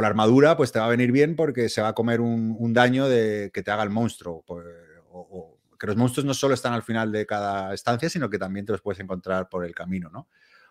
[0.00, 3.08] la armadura, pues te va a venir bien porque se va a comer un, daño
[3.08, 4.42] de, que te haga el monstruo.
[4.46, 4.66] Pues,
[5.10, 5.51] o,
[5.82, 8.70] que los monstruos no solo están al final de cada estancia, sino que también te
[8.70, 10.28] los puedes encontrar por el camino, ¿no?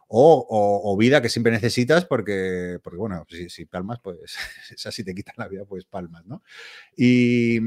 [0.07, 4.38] O, vida que siempre necesitas porque, porque bueno, si, palmas, pues
[4.77, 6.43] si te quitan la vida, pues palmas, ¿no?
[6.95, 7.59] Y,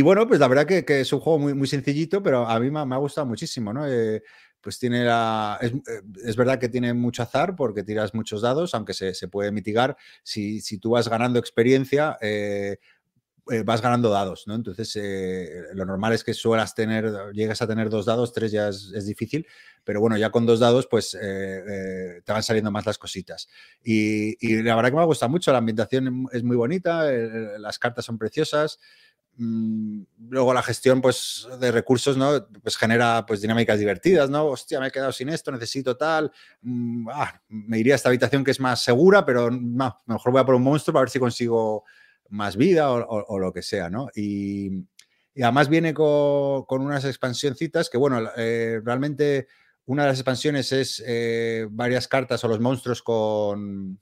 [0.00, 2.80] bueno, pues la verdad que, es un juego muy, muy sencillito, pero a mí me,
[2.80, 3.86] ha gustado muchísimo, ¿no?
[3.86, 4.22] Eh,
[4.62, 5.58] pues tiene la...
[5.60, 5.72] Eh,
[6.24, 9.94] es, verdad que tiene mucho azar porque tiras muchos dados, aunque se, puede mitigar.
[10.22, 12.78] Si, si, tú vas ganando experiencia, eh,
[13.50, 14.54] eh, vas ganando dados, ¿no?
[14.54, 14.98] Entonces,
[15.74, 19.46] lo normal es que suelas tener, llegas a tener dos dados, tres ya es, difícil,
[19.84, 23.48] pero bueno, ya con dos dados, pues te van saliendo más las cositas.
[23.84, 27.10] Y, y, la verdad que me ha gustado mucho, la ambientación es muy bonita,
[27.58, 28.78] las cartas son preciosas.
[29.38, 32.48] Mm, luego la gestión pues, de recursos ¿no?
[32.62, 34.46] pues genera pues, dinámicas divertidas, ¿no?
[34.46, 36.32] Hostia, me he quedado sin esto, necesito tal.
[36.62, 40.40] Mm, ah, me iría a esta habitación que es más segura, pero no, mejor voy
[40.40, 41.84] a por un monstruo para ver si consigo
[42.28, 44.08] más vida o, lo que sea, ¿no?
[44.14, 44.86] Y,
[45.42, 49.48] además viene con, unas expansioncitas que, bueno, eh, realmente
[49.84, 54.00] una de las expansiones es eh, varias cartas o los monstruos con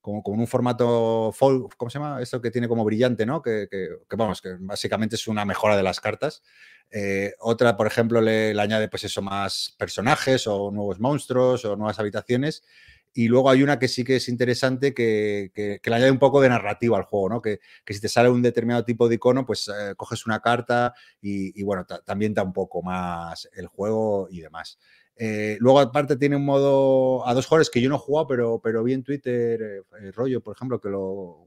[0.00, 2.20] como, como un formato folk, ¿cómo se llama?
[2.22, 3.42] Esto que tiene como brillante, ¿no?
[3.42, 3.68] Que,
[4.10, 6.42] vamos, que básicamente es una mejora de las cartas.
[6.90, 11.98] Eh, otra, por ejemplo, le, añade pues eso, más personajes o nuevos monstruos o nuevas
[11.98, 12.64] habitaciones.
[13.12, 15.50] Y luego hay una que sí que es interesante que,
[15.82, 17.42] le añade un poco de narrativa al juego, ¿no?
[17.42, 21.62] Que, si te sale un determinado tipo de icono, pues eh, coges una carta y,
[21.62, 24.78] bueno, también da un poco más el juego y demás.
[25.22, 28.60] Eh, luego, aparte, tiene un modo a dos jugadores que yo no he jugado, pero,
[28.62, 31.46] pero vi en Twitter, eh, Rollo, por ejemplo, que lo.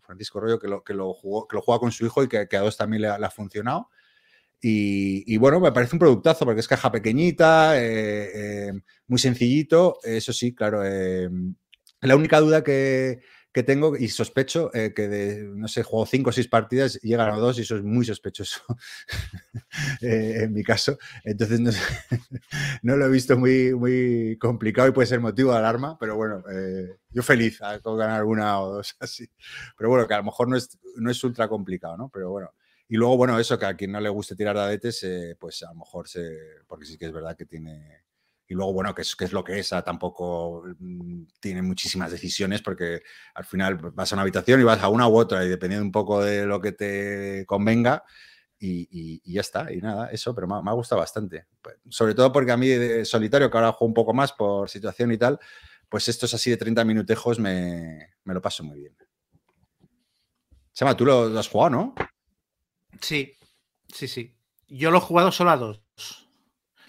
[0.00, 2.48] Francisco Rollo, que lo, que lo, jugó, que lo juega con su hijo y que,
[2.50, 3.88] a dos también le ha, funcionado.
[4.64, 7.74] Y, bueno, me parece un productazo porque es caja pequeñita,
[9.08, 9.98] muy sencillito.
[10.04, 10.82] Eso sí, claro.
[12.00, 13.20] la única duda que,
[13.52, 17.28] que tengo y sospecho eh, que de, no sé, juego cinco o seis partidas, llegan
[17.28, 18.62] a dos y eso es muy sospechoso
[20.00, 20.98] eh, en mi caso.
[21.22, 21.60] Entonces
[22.82, 26.42] no, lo he visto muy, muy complicado y puede ser motivo de alarma, pero bueno,
[26.50, 29.28] eh, yo feliz con ganar una o dos así.
[29.76, 32.08] Pero bueno, que a lo mejor no es, no es ultra complicado, ¿no?
[32.08, 32.50] Pero bueno.
[32.92, 35.06] Y luego, bueno, eso, que a quien no le guste tirar dadetes,
[35.40, 36.28] pues a lo mejor se.
[36.66, 38.02] Porque sí que es verdad que tiene
[38.46, 43.00] y luego, bueno, que es, lo que es, tampoco mm, tiene muchísimas decisiones porque
[43.32, 45.90] al final vas a una habitación y vas a una u otra y dependiendo un
[45.90, 48.04] poco de lo que te convenga
[48.58, 51.46] y, ya está, y nada, eso, pero me, ha gustado bastante.
[51.62, 54.68] Pues, sobre todo porque a mí de solitario, que ahora juego un poco más por
[54.68, 55.38] situación y tal,
[55.88, 58.94] pues estos así de 30 minutejos me, me lo paso muy bien.
[60.74, 61.94] Chama, tú lo, has jugado, ¿no?
[63.00, 63.36] Sí,
[63.92, 64.34] sí, sí.
[64.68, 65.82] Yo lo he jugado solo a dos.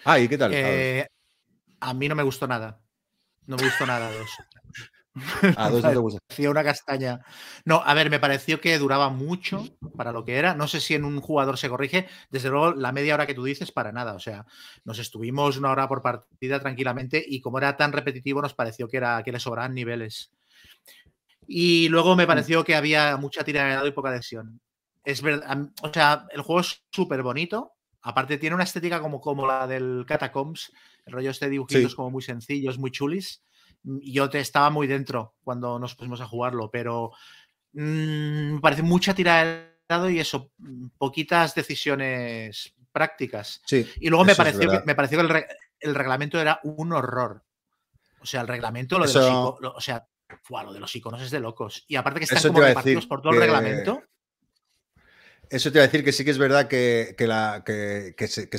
[0.06, 0.52] Ah, ¿y qué tal?
[0.54, 1.08] Eh,
[1.80, 2.82] a mí no me gustó nada.
[3.46, 4.30] No me gustó nada dos.
[5.58, 6.20] A dos no te gusta.
[6.30, 7.22] Hacía una castaña.
[7.66, 9.64] No, a ver, me pareció que duraba mucho
[9.96, 10.56] para lo que era.
[10.56, 12.08] No sé si en un jugador se corrige.
[12.32, 14.14] Desde luego, la media hora que tú dices, para nada.
[14.14, 14.46] O sea,
[14.86, 18.98] nos estuvimos una hora por partida tranquilamente y como era tan repetitivo, nos pareció que,
[18.98, 20.32] era, que le sobraban niveles.
[21.48, 22.28] Y luego me mm.
[22.28, 24.62] pareció que había mucha tirada y poca adhesión.
[25.04, 27.74] Es verdad, o sea, el juego es súper bonito.
[28.02, 30.72] Aparte, tiene una estética como, como la del Catacombs
[31.06, 33.44] el rollo este de dibujitos como muy sencillos, muy chulis.
[33.84, 37.12] Mm, yo te estaba muy dentro cuando nos pusimos a jugarlo, pero
[37.74, 43.62] mm, me parece mucha tirada de lado y eso, mm, poquitas decisiones prácticas.
[43.66, 45.46] Sí, y luego me pareció, que, me pareció que
[45.80, 47.44] el, reglamento era un horror.
[48.22, 50.08] O sea, el reglamento, lo de los o sea,
[50.50, 51.84] lo de los iconos es de locos.
[51.88, 54.02] Y aparte que están como repartidos por todo el reglamento.
[55.54, 58.50] Eso te iba a decir que sí que es verdad que, la, que, se,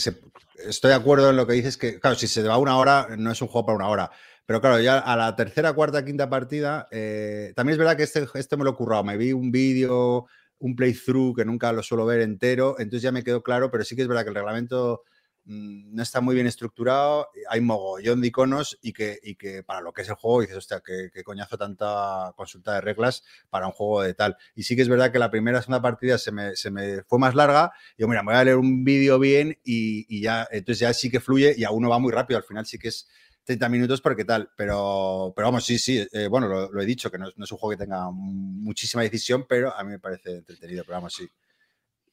[0.64, 3.32] Estoy de acuerdo en lo que dices, que claro, si se va una hora, no
[3.32, 4.10] es un juego para una hora.
[4.46, 8.28] Pero claro, ya a la tercera, cuarta, quinta partida, eh, también es verdad que este,
[8.34, 9.02] este me lo he currado.
[9.02, 10.26] Me vi un vídeo,
[10.60, 13.96] un playthrough que nunca lo suelo ver entero, entonces ya me quedó claro, pero sí
[13.96, 15.02] que es verdad que el reglamento
[15.46, 19.92] no está muy bien estructurado, hay mogollón de iconos y que, y que para lo
[19.92, 24.02] que es el juego dices, hostia, qué, coñazo tanta consulta de reglas para un juego
[24.02, 24.36] de tal.
[24.54, 27.18] Y sí que es verdad que la primera segunda partida se me, se me fue
[27.18, 27.72] más larga.
[27.96, 31.10] Y yo, mira, me voy a leer un vídeo bien y, ya, entonces ya sí
[31.10, 32.38] que fluye y a uno va muy rápido.
[32.38, 33.08] Al final sí que es
[33.44, 37.18] 30 minutos porque tal, pero, pero vamos, sí, sí, eh, bueno, lo, he dicho, que
[37.18, 40.96] no, es un juego que tenga muchísima decisión, pero a mí me parece entretenido, pero
[40.96, 41.28] vamos, sí.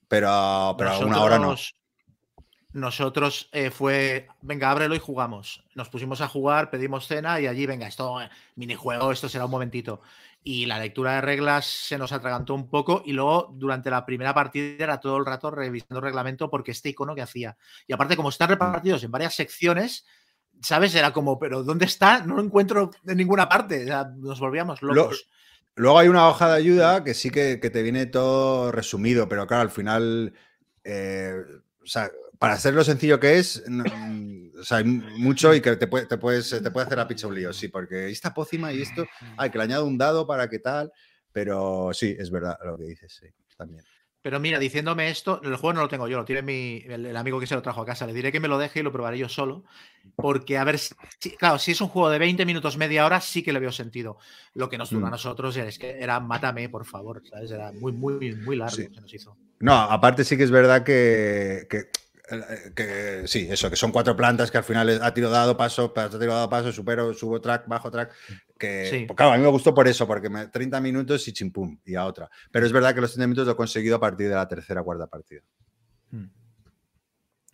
[0.09, 1.55] Pero, pero una hora no.
[2.73, 5.63] Nosotros eh, fue, venga, ábrelo y jugamos.
[5.75, 9.51] Nos pusimos a jugar, pedimos cena y allí, venga, esto, eh, minijuego, esto será un
[9.51, 10.01] momentito.
[10.43, 14.33] Y la lectura de reglas se nos atragantó un poco y luego durante la primera
[14.33, 17.57] partida era todo el rato revisando el reglamento porque este icono que hacía.
[17.87, 20.05] Y aparte, como están repartidos en varias secciones,
[20.61, 20.95] ¿sabes?
[20.95, 22.25] Era como, pero ¿dónde está?
[22.25, 23.85] No lo encuentro en ninguna parte.
[24.17, 25.27] nos volvíamos locos.
[25.75, 29.63] Luego hay una hoja de ayuda que sí que, te viene todo resumido, pero claro,
[29.63, 30.33] al final,
[30.83, 31.35] eh,
[31.81, 32.11] o sea,
[32.41, 36.07] para ser lo sencillo que es, mm, o sea, hay mucho y que te, puede,
[36.07, 39.05] te, puedes, te puede hacer a picha un lío, sí, porque esta pócima y esto,
[39.37, 40.91] hay que le añado un dado para que tal,
[41.31, 43.83] pero sí, es verdad lo que dices, sí, también.
[44.23, 47.39] Pero mira, diciéndome esto, el juego no lo tengo yo, lo tiene mi, el, amigo
[47.39, 48.07] que se lo trajo a casa.
[48.07, 49.63] Le diré que me lo deje y lo probaré yo solo.
[50.15, 50.79] Porque, a ver,
[51.39, 54.17] claro, si es un juego de 20 minutos, media hora, sí que le veo sentido.
[54.53, 55.13] Lo que nos dura a mm.
[55.13, 57.49] nosotros es que era mátame, por favor, ¿sabes?
[57.49, 59.37] Era muy, muy, muy largo se nos hizo.
[59.59, 61.89] No, aparte sí que es verdad que, que,
[63.25, 66.33] sí, eso, que son cuatro plantas que al final ha tiro dado paso, ha tiro
[66.33, 68.13] dado paso, supero, subo track, bajo track.
[68.57, 71.95] Que, pues claro, a mí me gustó por eso, porque 30 minutos y chimpum, y
[71.95, 72.29] a otra.
[72.51, 74.83] Pero es verdad que los 30 minutos lo he conseguido a partir de la tercera
[74.83, 75.41] cuarta partida.
[76.11, 76.27] Hmm.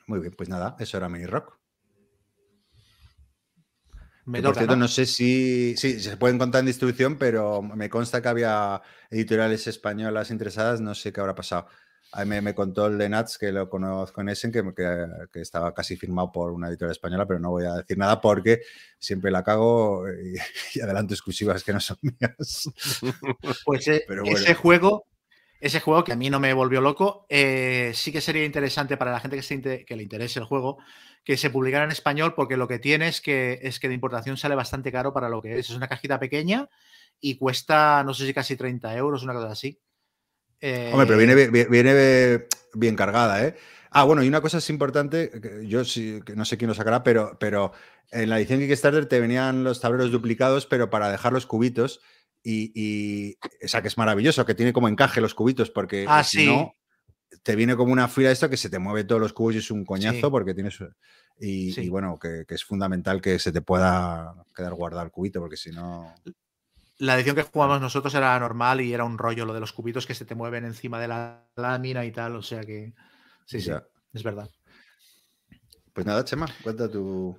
[0.07, 1.57] Muy bien, pues nada, eso era Mini Rock.
[4.27, 4.89] Me por cierto, ¿no?
[4.89, 10.31] sé si, sí, se pueden contar en distribución, pero me consta que había editoriales españolas
[10.31, 11.67] interesadas, no sé qué habrá pasado.
[12.13, 14.63] A mí me, contó el de Nats, que lo conozco en Essen, que,
[15.31, 18.61] que, estaba casi firmado por una editorial española, pero no voy a decir nada porque
[18.97, 20.05] siempre la cago
[20.73, 22.69] y, adelanto exclusivas que no son mías.
[23.65, 25.05] Pues eh, ese juego,
[25.59, 29.11] ese juego que a mí no me volvió loco, eh, sí que sería interesante para
[29.11, 30.77] la gente que, que le interese el juego,
[31.23, 34.37] que se publicara en español porque lo que tiene es que, es que de importación
[34.37, 35.69] sale bastante caro para lo que es.
[35.69, 36.69] Es una cajita pequeña
[37.19, 39.79] y cuesta, no sé si casi 30 euros, una cosa así.
[40.61, 43.55] Hombre, pero viene, eh, viene, bien cargada, ¿eh?
[43.89, 45.31] Ah, bueno, y una cosa es importante,
[45.65, 47.71] yo sí, no sé quién lo sacará, pero, pero
[48.11, 52.01] en la edición Kickstarter te venían los tableros duplicados, pero para dejar los cubitos.
[52.43, 56.23] Y, y, o sea, que es maravilloso, que tiene como encaje los cubitos, porque ah,
[56.23, 56.73] si no,
[57.43, 59.71] te viene como una fila esto que se te mueve todos los cubos y es
[59.71, 60.77] un coñazo porque tienes...
[61.39, 65.71] Y, bueno, que, es fundamental que se te pueda quedar guardado el cubito porque si
[65.71, 66.13] no...
[66.99, 70.07] La edición que jugamos nosotros era normal y era un rollo lo de los cubitos
[70.07, 72.93] que se te mueven encima de la lámina y tal, o sea que...
[73.45, 73.71] Sí, sí,
[74.13, 74.49] es verdad.
[75.93, 77.37] Pues nada, Chema, cuenta tu...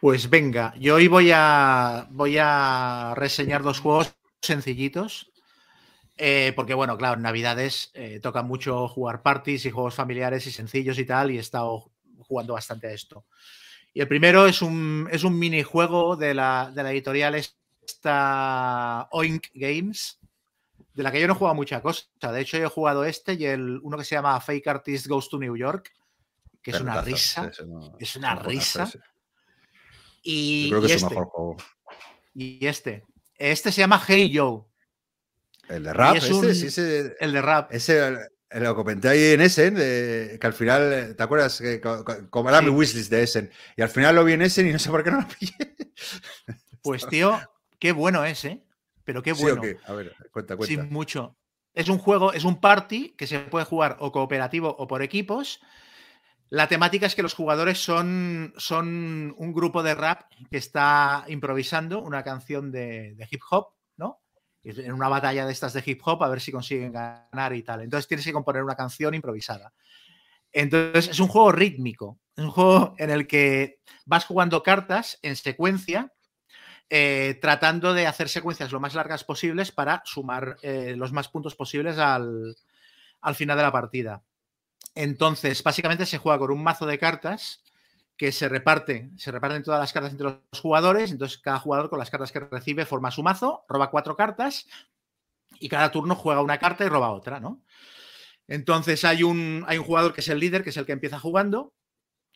[0.00, 5.30] Pues venga, yo hoy voy a, voy a reseñar dos juegos sencillitos
[6.22, 10.50] eh, porque, bueno, claro, en Navidades eh, toca mucho jugar parties y juegos familiares y
[10.50, 13.24] sencillos y tal, y he estado jugando bastante a esto.
[13.94, 17.36] Y el primero es un, es un minijuego de la, de la editorial
[17.90, 20.18] esta Oink Games,
[20.94, 22.06] de la que yo no he jugado mucha cosa.
[22.32, 25.28] De hecho, yo he jugado este y el, uno que se llama Fake Artist Goes
[25.28, 25.92] to New York,
[26.62, 27.50] que es una risa.
[27.98, 28.90] es una risa.
[30.22, 31.56] Y, creo que es este, mejor juego.
[32.34, 33.04] Y este.
[33.36, 34.62] Este se llama Hey Joe.
[35.68, 37.72] El de rap, ese, sí, ese, el de rap.
[37.72, 38.18] Ese
[38.50, 41.60] lo comenté ahí en Essen, que al final, ¿te acuerdas?
[41.60, 41.80] Que,
[42.28, 43.50] como era mi wishlist de Essen.
[43.76, 45.54] Y al final lo vi en Essen y no sé por qué no lo pillé.
[46.82, 47.38] Pues tío,
[47.80, 48.64] qué bueno es, ¿eh?
[49.04, 49.60] Pero qué bueno.
[49.86, 50.66] A ver, cuenta, cuenta.
[50.66, 51.36] Sin mucho.
[51.74, 55.60] Es un juego, es un party que se puede jugar o cooperativo o por equipos.
[56.48, 62.02] La temática es que los jugadores son, son un grupo de rap que está improvisando
[62.02, 63.74] una canción de hip hop
[64.64, 67.82] en una batalla de estas de hip hop a ver si consiguen ganar y tal.
[67.82, 69.72] Entonces tienes que componer una canción improvisada.
[70.52, 75.36] Entonces es un juego rítmico, es un juego en el que vas jugando cartas en
[75.36, 76.12] secuencia,
[76.90, 81.54] eh, tratando de hacer secuencias lo más largas posibles para sumar eh, los más puntos
[81.54, 82.56] posibles al,
[83.20, 84.24] al final de la partida.
[84.94, 87.62] Entonces, básicamente se juega con un mazo de cartas
[88.16, 91.98] que se reparte, se reparten todas las cartas entre los jugadores, entonces cada jugador con
[91.98, 94.66] las cartas que recibe forma su mazo, roba cuatro cartas
[95.58, 97.62] y cada turno juega una carta y roba otra, ¿no?
[98.46, 101.18] Entonces hay un, hay un jugador que es el líder, que es el que empieza
[101.18, 101.72] jugando,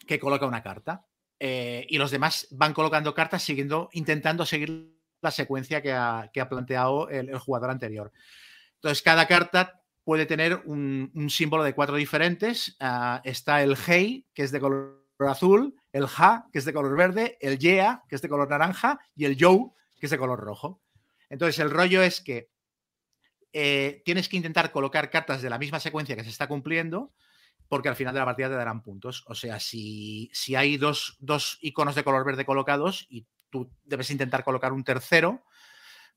[0.07, 1.05] que coloca una carta.
[1.41, 7.09] Eh, y los demás van colocando cartas siguiendo, intentando seguir la secuencia que ha, planteado
[7.09, 8.13] el, jugador anterior.
[8.75, 12.77] Entonces, cada carta puede tener un, símbolo de cuatro diferentes.
[12.79, 16.97] Ah, está el Hey, que es de color azul, el Ja, que es de color
[16.97, 20.41] verde, el Yea, que es de color naranja, y el Joe, que es de color
[20.41, 20.83] rojo.
[21.31, 22.51] Entonces, el rollo es que
[23.53, 27.13] eh, tienes que intentar colocar cartas de la misma secuencia que se está cumpliendo,
[27.69, 29.25] porque al final de la partida te darán puntos.
[29.27, 34.11] O sea, si, si hay dos, dos iconos de color verde colocados y tú debes
[34.11, 35.45] intentar colocar un tercero,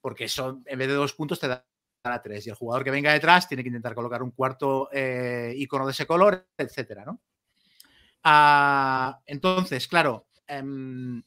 [0.02, 2.48] porque eso en vez de dos puntos te dará tres.
[2.48, 5.92] Y el jugador que venga detrás tiene que intentar colocar un cuarto eh, icono de
[5.92, 7.22] ese color, etcétera, ¿no?
[8.24, 11.24] Ah, entonces, claro, em,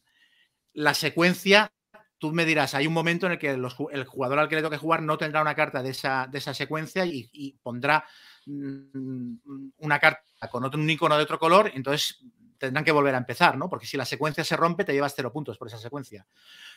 [0.74, 1.72] la secuencia,
[2.18, 4.76] tú me dirás, hay un momento en el que el jugador al que le toque
[4.76, 8.05] jugar no tendrá una carta de esa, de esa secuencia y, pondrá
[8.46, 12.20] una carta con otro, un icono de otro color, entonces
[12.61, 13.70] tendrán que volver a empezar, ¿no?
[13.70, 16.27] Porque si la secuencia se rompe, te llevas cero puntos por esa secuencia.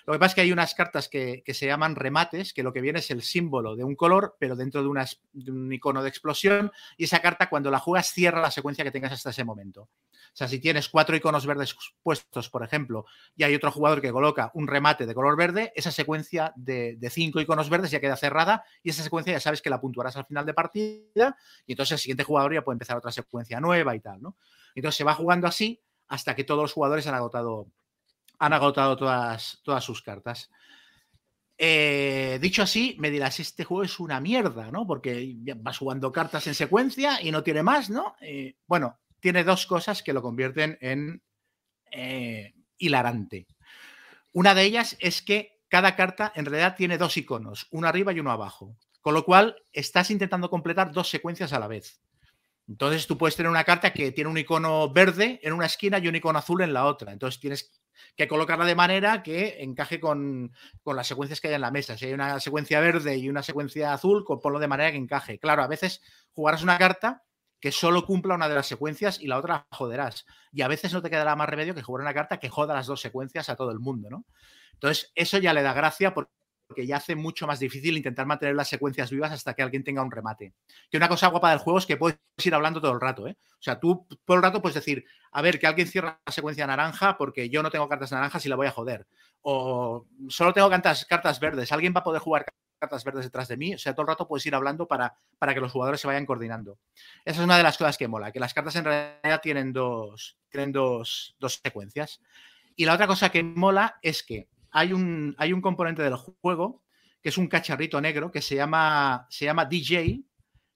[0.05, 2.79] Lo que pasa es que hay unas cartas que, se llaman remates, que lo que
[2.79, 6.71] viene es el símbolo de un color, pero dentro de, de, un icono de explosión,
[6.97, 9.89] y esa carta cuando la juegas cierra la secuencia que tengas hasta ese momento.
[10.33, 13.05] O sea, si tienes cuatro iconos verdes puestos, por ejemplo,
[13.35, 17.41] y hay otro jugador que coloca un remate de color verde, esa secuencia de, cinco
[17.41, 20.45] iconos verdes ya queda cerrada y esa secuencia ya sabes que la puntuarás al final
[20.45, 21.37] de partida
[21.67, 24.37] y entonces el siguiente jugador ya puede empezar otra secuencia nueva y tal, ¿no?
[24.75, 27.67] Entonces se va jugando así hasta que todos los jugadores han agotado
[28.39, 30.49] han agotado todas, todas sus cartas.
[31.57, 34.85] Eh, dicho así, me dirás, este juego es una mierda, ¿no?
[34.85, 38.15] Porque vas jugando cartas en secuencia y no tiene más, ¿no?
[38.19, 41.21] Eh, bueno, tiene dos cosas que lo convierten en
[41.91, 43.47] eh, hilarante.
[44.33, 48.19] Una de ellas es que cada carta en realidad tiene dos iconos, uno arriba y
[48.19, 48.75] uno abajo.
[48.99, 52.01] Con lo cual, estás intentando completar dos secuencias a la vez.
[52.67, 56.07] Entonces, tú puedes tener una carta que tiene un icono verde en una esquina y
[56.07, 57.11] un icono azul en la otra.
[57.11, 57.71] Entonces, tienes
[58.15, 60.51] que colocarla de manera que encaje con,
[60.85, 61.97] las secuencias que hay en la mesa.
[61.97, 65.39] Si hay una secuencia verde y una secuencia azul, ponlo de manera que encaje.
[65.39, 67.23] Claro, a veces jugarás una carta
[67.59, 70.25] que solo cumpla una de las secuencias y la otra joderás.
[70.51, 72.87] Y a veces no te quedará más remedio que jugar una carta que joda las
[72.87, 74.25] dos secuencias a todo el mundo, ¿no?
[74.73, 76.31] Entonces, eso ya le da gracia porque
[76.73, 80.01] porque ya hace mucho más difícil intentar mantener las secuencias vivas hasta que alguien tenga
[80.01, 80.55] un remate.
[80.89, 83.37] Que una cosa guapa del juego es que puedes ir hablando todo el rato, ¿eh?
[83.39, 86.65] O sea, tú todo el rato puedes decir, a ver, que alguien cierra la secuencia
[86.65, 89.05] naranja porque yo no tengo cartas naranjas y la voy a joder.
[89.43, 92.43] O solo tengo cartas, cartas verdes, alguien va a poder jugar
[92.79, 93.75] cartas verdes detrás de mí.
[93.75, 96.25] O sea, todo el rato puedes ir hablando para, para que los jugadores se vayan
[96.25, 96.79] coordinando.
[97.23, 100.39] Esa es una de las cosas que mola, que las cartas en realidad tienen dos,
[100.49, 102.19] tienen dos, dos secuencias.
[102.75, 106.83] Y la otra cosa que mola es que hay un, hay un componente del juego
[107.21, 110.23] que es un cacharrito negro que se llama, se llama DJ,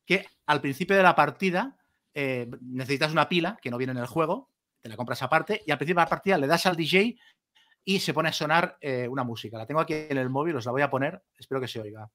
[0.05, 1.77] que al principio de la partida
[2.13, 5.71] eh, necesitas una pila que no viene en el juego, te la compras aparte, y
[5.71, 7.17] al principio de la partida le das al DJ
[7.83, 9.57] y se pone a sonar eh, una música.
[9.57, 12.09] La tengo aquí en el móvil, os la voy a poner, espero que se oiga.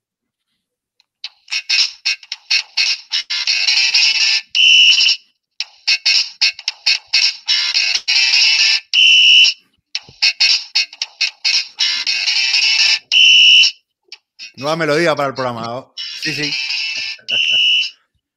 [14.62, 15.92] Nueva melodía para el programa.
[15.96, 16.52] Sí, sí.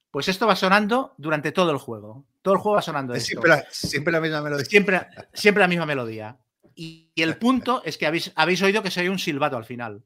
[0.10, 2.26] Pues esto va sonando durante todo el juego.
[2.41, 3.15] Todo el juego va sonando.
[3.19, 4.65] Siempre, la, siempre la misma melodía.
[4.65, 6.39] Siempre, siempre la misma melodía.
[6.73, 10.03] Y, el punto es que habéis, habéis oído que se oye un silbato al final.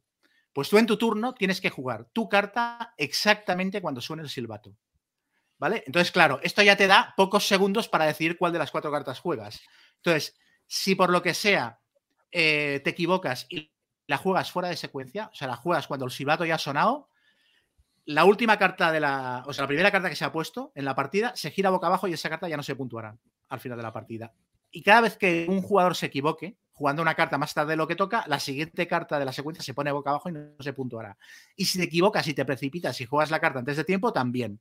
[0.51, 4.75] Pues tú en tu turno tienes que jugar tu carta exactamente cuando suene el silbato.
[5.57, 5.83] ¿Vale?
[5.85, 9.19] Entonces, claro, esto ya te da pocos segundos para decidir cuál de las cuatro cartas
[9.19, 9.61] juegas.
[9.97, 10.35] Entonces,
[10.67, 11.79] si por lo que sea
[12.31, 13.71] eh, te equivocas y
[14.09, 17.09] la juegas fuera de secuencia, o sea, la juegas cuando el silbato ya ha sonado,
[18.05, 20.83] la última carta de la, o sea, la primera carta que se ha puesto en
[20.83, 23.15] la partida se gira boca abajo y esa carta ya no se puntuará
[23.49, 24.33] al final de la partida.
[24.71, 27.87] Y cada vez que un jugador se equivoque, jugando una carta más tarde de lo
[27.87, 30.73] que toca, la siguiente carta de la secuencia se pone boca abajo y no se
[30.73, 31.15] puntuará.
[31.55, 34.59] Y si te equivocas y te precipitas y juegas la carta antes de tiempo, también.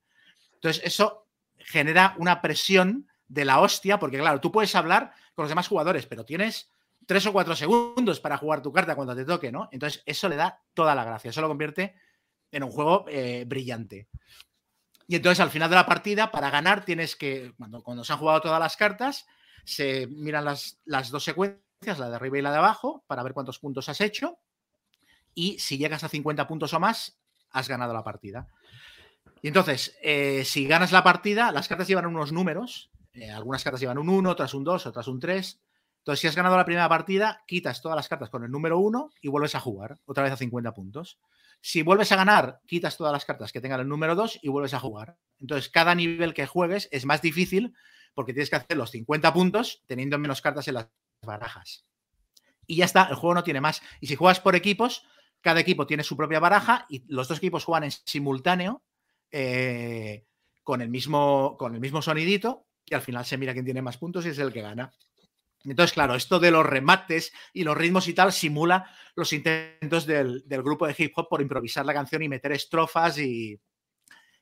[0.53, 1.27] Entonces, eso
[1.57, 6.07] genera una presión de la hostia, porque claro, tú puedes hablar con los demás jugadores,
[6.07, 6.71] pero tienes
[7.09, 9.71] tres o cuatro segundos para jugar tu carta cuando te toque, ¿no?
[9.73, 11.95] Entonces, eso le da toda la gracia, eso lo convierte
[12.53, 14.09] en un juego eh, brillante.
[15.07, 18.43] Y entonces, al final de la partida, para ganar, tienes que, cuando, se han jugado
[18.43, 19.27] todas las cartas,
[19.65, 23.33] se miran las, las dos secuencias, la de arriba y la de abajo, para ver
[23.33, 24.39] cuántos puntos has hecho.
[25.35, 27.19] Y si llegas a 50 puntos o más,
[27.53, 28.49] has ganado la partida.
[29.41, 32.91] Y entonces, eh, si ganas la partida, las cartas llevan unos números.
[33.15, 35.59] Eh, algunas cartas llevan un 1, otras un 2, otras un 3.
[36.09, 39.11] Entonces, si has ganado la primera partida, quitas todas las cartas con el número 1
[39.21, 41.19] y vuelves a jugar, otra vez a 50 puntos.
[41.61, 44.73] Si vuelves a ganar, quitas todas las cartas que tengan el número 2 y vuelves
[44.73, 45.19] a jugar.
[45.39, 47.75] Entonces, cada nivel que juegues es más difícil
[48.15, 50.89] porque tienes que hacer los 50 puntos teniendo menos cartas en las
[51.21, 51.85] barajas.
[52.67, 53.83] Y ya está, el juego no tiene más.
[54.01, 55.05] Y si juegas por equipos,
[55.43, 58.83] cada equipo tiene su propia baraja y los dos equipos juegan en simultáneo
[59.31, 60.25] eh,
[60.63, 63.99] con, el mismo, con el mismo sonidito y al final se mira quién tiene más
[63.99, 64.91] puntos y es el que gana.
[65.65, 70.45] Entonces, claro, esto de los remates y los ritmos y tal simula los intentos del,
[70.49, 73.61] grupo de hip hop por improvisar la canción y meter estrofas y,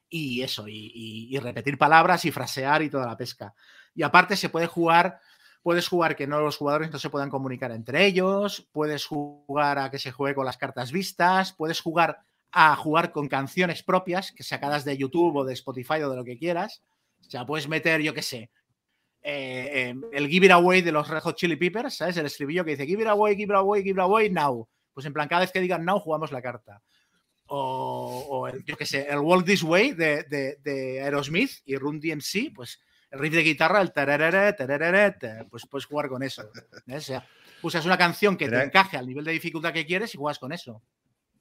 [0.09, 3.55] y eso, y, repetir palabras y frasear y toda la pesca.
[3.95, 5.21] Y aparte se puede jugar,
[5.63, 9.91] puedes jugar que no los jugadores no se puedan comunicar entre ellos, puedes jugar a
[9.91, 12.21] que se juegue con las cartas vistas, puedes jugar
[12.53, 16.25] a jugar con canciones propias que sacadas de YouTube o de Spotify o de lo
[16.25, 16.83] que quieras.
[17.27, 18.51] O sea, puedes meter, yo qué sé,
[19.29, 22.17] eh, em, el Give It Away de los Red Hot Chili Peppers, ¿sabes?
[22.17, 24.69] El estribillo que dice Give It Away, Give It Away, Give It Away, now.
[24.95, 26.81] Pues en plan, cada vez que digan now, jugamos la carta.
[27.49, 32.55] O, el, yo qué sé, el Walk This Way de, de, Aerosmith y Run DMC,
[32.55, 32.81] pues
[33.11, 34.55] el riff de guitarra, el tererere,
[35.51, 36.49] pues puedes jugar con eso.
[36.89, 37.27] O sea,
[37.63, 40.53] usas una canción que te encaje al nivel de dificultad que quieres y juegas con
[40.53, 40.83] eso.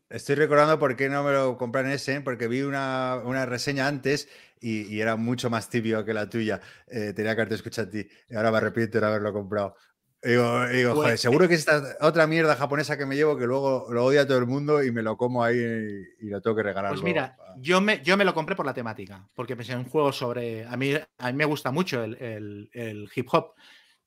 [0.09, 4.29] Estoy recordando por qué no me lo compré en ese, porque vi una, reseña antes
[4.59, 6.61] y, era mucho más tibio que la tuya.
[6.87, 8.07] Eh, tenía que haberte escuchado a ti.
[8.29, 9.75] Y ahora me arrepiento de haberlo comprado.
[10.21, 13.87] digo, digo joder, pues, seguro que esta otra mierda japonesa que me llevo que luego
[13.89, 16.91] lo odia todo el mundo y me lo como ahí y, lo tengo que regalar.
[16.91, 19.89] Pues mira, yo me, yo me lo compré por la temática, porque pensé en un
[19.89, 20.65] juego sobre.
[20.65, 23.53] A mí, a mí me gusta mucho el, el hip hop.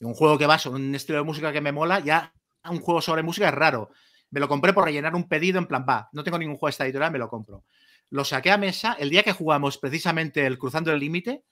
[0.00, 2.32] Un juego que va sobre un estilo de música que me mola, ya
[2.70, 3.90] un juego sobre música es raro.
[4.30, 6.70] Me lo compré por rellenar un pedido en plan, va, no tengo ningún juego de
[6.72, 7.64] esta editorial, me lo compro.
[8.10, 11.44] Lo saqué a mesa el día que jugamos precisamente el Cruzando el Límite.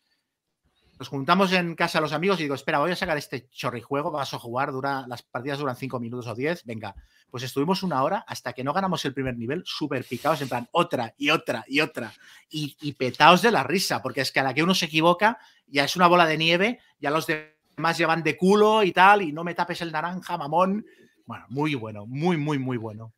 [0.98, 4.32] Nos juntamos en casa los amigos y digo, espera, voy a sacar este chorrijuego, vas
[4.32, 4.72] a jugar,
[5.06, 6.94] las partidas duran 5 minutos o 10, venga.
[7.30, 10.66] Pues estuvimos una hora hasta que no ganamos el primer nivel, súper picados, en plan,
[10.72, 12.14] otra y otra y otra.
[12.48, 15.38] Y, y petaos de la risa, porque es que a la que uno se equivoca,
[15.66, 19.32] ya es una bola de nieve, ya los demás llevan de culo y tal, y
[19.32, 20.86] no me tapes el naranja, mamón.
[21.26, 23.12] Bueno, muy bueno, muy, muy, muy bueno.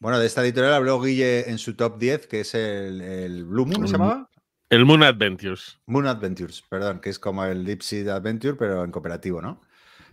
[0.00, 3.86] Bueno, de esta editorial habló Guille en su top 10, que es el, Blue Moon,
[3.86, 4.30] ¿se llamaba?
[4.70, 5.78] El Moon Adventures.
[5.86, 9.60] Moon Adventures, perdón, que es como el Deep Sea Adventure, pero en cooperativo, ¿no?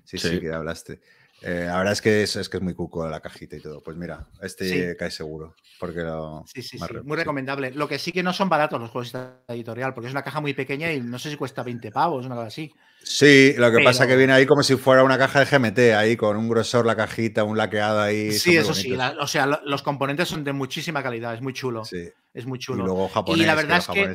[0.03, 1.01] Sí, sí, que hablaste.
[1.41, 3.81] Eh, ahora es que es, que es muy cuco la cajita y todo.
[3.83, 5.55] Pues mira, este cae seguro.
[5.79, 6.01] Porque
[6.45, 7.71] sí, sí, sí, muy recomendable.
[7.71, 10.23] Lo que sí que no son baratos los juegos de esta editorial, porque es una
[10.23, 12.73] caja muy pequeña y no sé si cuesta 20 pavos, una cosa así.
[13.07, 15.79] Sí, lo que pasa es que viene ahí como si fuera una caja de GMT,
[15.95, 18.31] ahí con un grosor la cajita, un laqueado ahí.
[18.31, 18.93] Sí, eso sí.
[18.93, 21.85] o sea, los componentes son de muchísima calidad, es muy chulo.
[21.85, 22.09] Sí.
[22.33, 22.83] Es muy chulo.
[22.83, 23.43] Y luego japonés.
[23.43, 24.13] Y la verdad es que.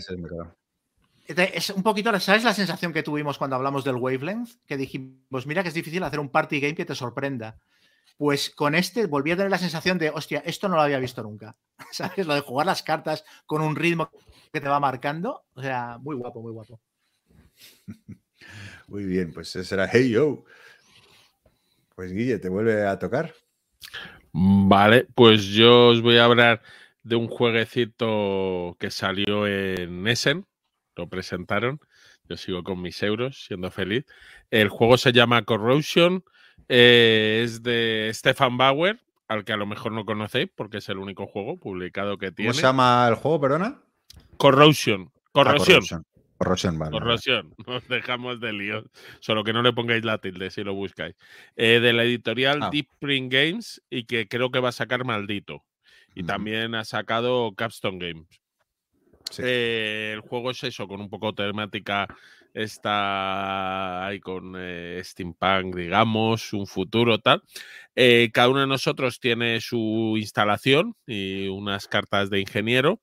[1.55, 4.51] Es un poquito, ¿sabes la sensación que tuvimos cuando hablamos del wavelength?
[4.67, 7.61] Que dijimos, mira que es difícil hacer un party game que te sorprenda.
[8.17, 11.23] Pues con este volví a tener la sensación de, hostia, esto no lo había visto
[11.23, 11.57] nunca.
[11.93, 12.27] ¿Sabes?
[12.27, 14.11] Lo de jugar las cartas con un ritmo
[14.53, 15.45] que te va marcando.
[15.55, 16.81] O sea, muy guapo, muy guapo.
[18.91, 20.45] Muy bien, pues ese era Hey Yo.
[21.95, 23.33] Pues Guille, ¿te vuelve a tocar?
[24.33, 26.61] Vale, pues yo os voy a hablar
[27.05, 30.45] de un jueguecito que salió en Essen,
[30.97, 31.79] lo presentaron,
[32.29, 34.07] yo sigo con mis euros, siendo feliz.
[34.51, 36.25] El juego se llama Corrosion,
[36.69, 40.99] eh, es de Stefan Bauer, al que a lo mejor no conocéis porque es el
[40.99, 42.51] único juego publicado que tiene.
[42.51, 43.83] ¿Cómo se llama el juego, perdona?
[44.37, 45.13] Corrosion.
[45.15, 46.05] Ah, corrosion.
[46.41, 46.93] Corrosion, vale.
[46.93, 48.85] Corrosion, nos dejamos de lío.
[49.21, 51.15] Solo que no le pongáis la tilde si lo buscáis.
[51.55, 52.71] Eh, de la editorial ah.
[52.73, 55.63] Deep Print Games y que creo que va a sacar Maldito.
[56.15, 58.27] Y también ha sacado Capstone Games.
[59.39, 62.09] Eh, el juego es eso, con un poco temática
[62.55, 67.43] está ahí con eh, steampunk, digamos, un futuro tal.
[68.33, 73.03] cada uno de nosotros tiene su instalación y unas cartas de ingeniero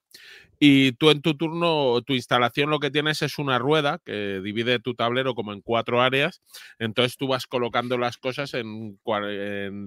[0.59, 4.79] y tú en tu turno, tu instalación lo que tienes es una rueda que divide
[4.79, 6.41] tu tablero como en cuatro áreas.
[6.79, 8.99] Entonces tú vas colocando las cosas en,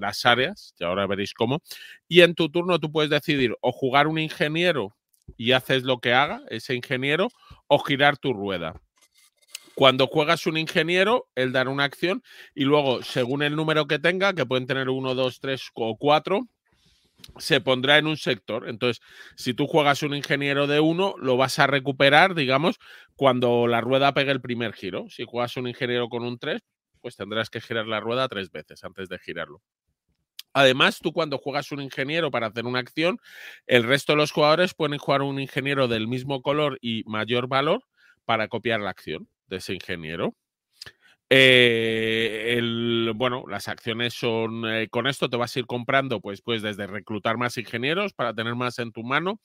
[0.01, 1.61] las áreas, y ahora veréis cómo.
[2.09, 4.95] Y en tu turno tú puedes decidir o jugar un ingeniero
[5.37, 7.29] y haces lo que haga ese ingeniero
[7.67, 8.81] o girar tu rueda.
[9.75, 12.23] Cuando juegas un ingeniero, él dará una acción
[12.55, 16.47] y luego, según el número que tenga, que pueden tener uno, dos, tres o cuatro,
[17.39, 18.69] se pondrá en un sector.
[18.69, 19.03] Entonces,
[19.37, 22.79] si tú juegas un ingeniero de uno, lo vas a recuperar, digamos,
[23.17, 25.07] cuando la rueda pegue el primer giro.
[25.09, 26.61] Si juegas un ingeniero con un 3,
[27.01, 29.63] pues tendrás que girar la rueda tres veces antes de girarlo.
[30.53, 33.19] Además, tú cuando juegas un ingeniero para hacer una acción,
[33.67, 37.85] el resto de los jugadores pueden jugar un ingeniero del mismo color y mayor valor
[38.25, 40.35] para copiar la acción de ese ingeniero.
[41.33, 42.61] Eh,
[43.15, 46.89] bueno, las acciones son, eh, con esto te vas a ir comprando, pues, pues desde
[46.89, 49.41] reclutar más ingenieros para tener más en tu mano,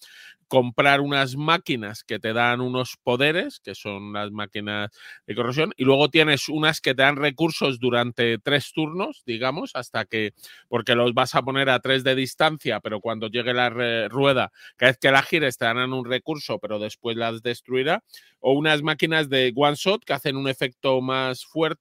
[0.48, 4.92] comprar unas máquinas que te dan unos poderes, que son las máquinas
[5.28, 10.06] de corrosión, y luego tienes unas que te dan recursos durante tres turnos, digamos, hasta
[10.06, 10.34] que,
[10.70, 13.70] porque los vas a poner a tres de distancia, pero cuando llegue la
[14.10, 18.04] rueda, cada vez que la gires te dan un recurso, pero después las destruirá,
[18.40, 21.75] o unas máquinas de one shot que hacen un efecto más fuerte,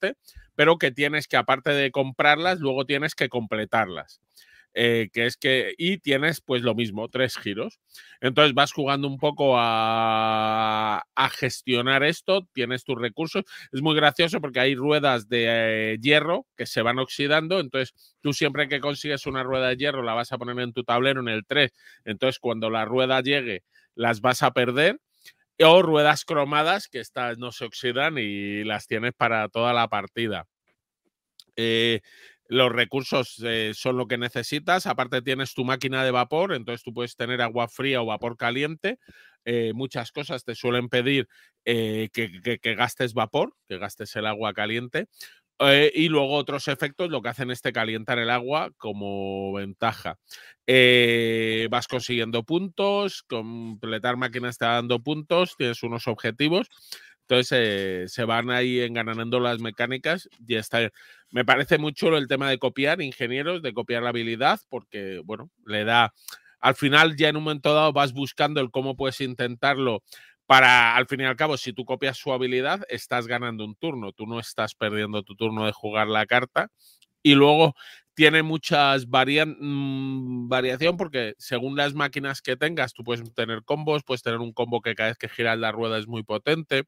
[0.55, 4.21] pero que tienes que, aparte de comprarlas, luego tienes que completarlas.
[4.77, 7.79] Eh, que es que, y tienes pues lo mismo, tres giros.
[8.21, 11.05] Entonces vas jugando un poco a,
[11.39, 13.45] gestionar esto, tienes tus recursos.
[13.73, 18.33] Es muy gracioso porque hay ruedas de eh, hierro que se van oxidando, entonces tú
[18.33, 21.29] siempre que consigues una rueda de hierro la vas a poner en tu tablero en
[21.29, 21.73] el 3,
[22.05, 23.63] entonces cuando la rueda llegue
[23.95, 24.99] las vas a perder
[25.61, 30.47] o ruedas cromadas que estas no se oxidan y las tienes para toda la partida.
[31.57, 32.01] Eh,
[32.49, 34.87] los recursos eh, son lo que necesitas.
[34.87, 38.99] Aparte tienes tu máquina de vapor, entonces tú puedes tener agua fría o vapor caliente.
[39.47, 41.29] Eh, muchas cosas te suelen pedir
[41.65, 45.09] que, que, gastes vapor, que gastes el agua caliente.
[45.61, 50.19] Eh, y luego otros efectos lo que hacen es te calientar el agua como ventaja.
[50.67, 56.67] Eh, vas consiguiendo puntos, completar máquinas te dando puntos, tienes unos objetivos.
[57.23, 60.91] Entonces eh, se van ahí enganando las mecánicas y está
[61.31, 65.51] Me parece muy chulo el tema de copiar ingenieros, de copiar la habilidad, porque, bueno,
[65.67, 66.13] le da.
[66.61, 70.03] Al final, ya en un momento dado, vas buscando el cómo puedes intentarlo
[70.47, 74.13] para, al fin y al cabo, si tú copias su habilidad, estás ganando un turno,
[74.13, 76.69] tú no estás perdiendo tu turno de jugar la carta.
[77.23, 77.75] Y luego
[78.15, 84.23] tiene muchas mm, variación porque según las máquinas que tengas, tú puedes tener combos, puedes
[84.23, 86.85] tener un combo que cada vez que giras la rueda es muy potente.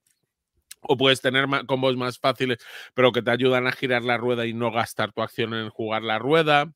[0.82, 2.58] O puedes tener combos más fáciles,
[2.94, 6.02] pero que te ayudan a girar la rueda y no gastar tu acción en jugar
[6.02, 6.72] la rueda.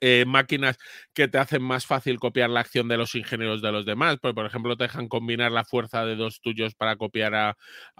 [0.00, 0.76] Eh, máquinas
[1.12, 4.18] que te hacen más fácil copiar la acción de los ingenieros de los demás.
[4.20, 7.56] Pues, por ejemplo, te dejan combinar la fuerza de dos tuyos para copiar a,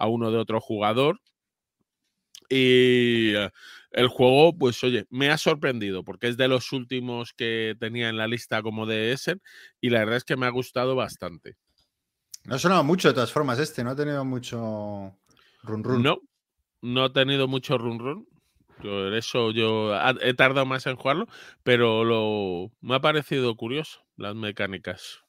[0.07, 1.21] uno de otro jugador.
[2.49, 3.49] Y eh,
[3.91, 8.17] el juego, pues oye, me ha sorprendido porque es de los últimos que tenía en
[8.17, 9.41] la lista como de Essen
[9.81, 11.55] y la verdad es que me ha gustado bastante.
[12.43, 15.17] No ha sonado mucho de todas formas este, no ha tenido mucho
[15.63, 16.03] run run.
[16.03, 16.19] No,
[16.81, 18.27] no ha tenido mucho run run.
[18.81, 21.27] Por eso yo he tardado más en jugarlo,
[21.63, 25.23] pero lo, me ha parecido curioso las mecánicas.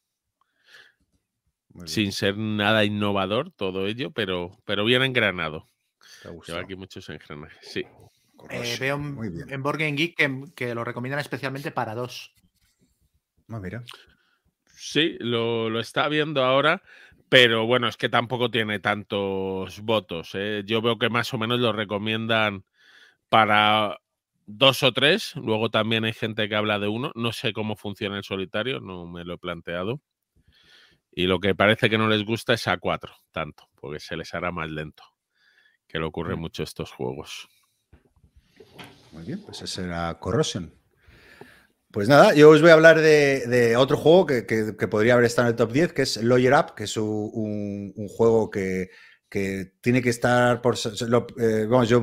[1.85, 5.69] Sin ser nada innovador todo ello, pero, pero bien engranado.
[6.47, 7.85] Lleva aquí muchos engranajes, sí.
[8.51, 12.33] Eh, veo en Board Geek que, lo recomiendan especialmente para dos.
[13.49, 13.85] Ah, mira.
[14.75, 16.83] Sí, lo, lo, está viendo ahora,
[17.29, 20.31] pero bueno, es que tampoco tiene tantos votos.
[20.35, 20.63] ¿eh?
[20.67, 22.65] Yo veo que más o menos lo recomiendan
[23.29, 23.99] para
[24.47, 25.35] dos o tres.
[25.37, 27.13] Luego también hay gente que habla de uno.
[27.15, 30.01] No sé cómo funciona el solitario, no me lo he planteado.
[31.13, 34.35] Y lo que parece que no les gusta es a cuatro, tanto, porque se les
[34.35, 35.03] hará más lento,
[35.89, 37.49] que le ocurre mucho estos juegos.
[39.13, 40.75] Muy bien, pues ese era Corrosion.
[41.91, 44.43] Pues nada, yo os voy a hablar de, otro juego que,
[44.91, 48.51] podría haber estado en el top 10, que es Lawyer Up, que es un, juego
[48.51, 48.91] que,
[49.81, 50.75] tiene que estar por...
[50.77, 52.03] Eh, vamos, yo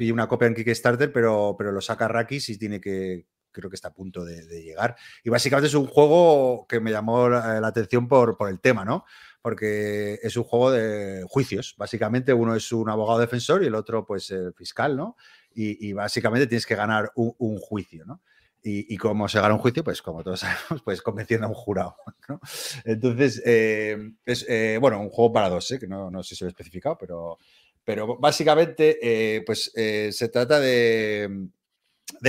[0.00, 3.74] pillé una copia en Kickstarter, pero, pero lo saca Rakis y tiene que, creo que
[3.74, 4.96] está a punto de, llegar.
[5.22, 9.04] Y básicamente es un juego que me llamó la, atención por, por, el tema, ¿no?
[9.42, 11.74] Porque es un juego de juicios.
[11.76, 15.16] Básicamente uno es un abogado defensor y el otro, pues, el fiscal, ¿no?
[15.52, 18.22] Y, básicamente tienes que ganar un, juicio, ¿no?
[18.62, 20.40] Y, cómo se gana un juicio, pues como todos
[20.70, 21.96] sabemos, pues convenciendo a un jurado.
[22.26, 22.40] ¿no?
[22.86, 25.78] Entonces, eh, es, eh, bueno, un juego para dos, ¿eh?
[25.78, 27.36] que no, no sé si lo he especificado, pero
[27.84, 31.48] pero básicamente, eh, pues eh, se trata de,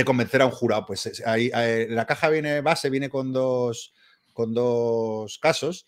[0.04, 0.86] convencer a un jurado.
[0.86, 3.92] Pues la caja viene base, viene con dos,
[4.32, 5.86] con dos casos.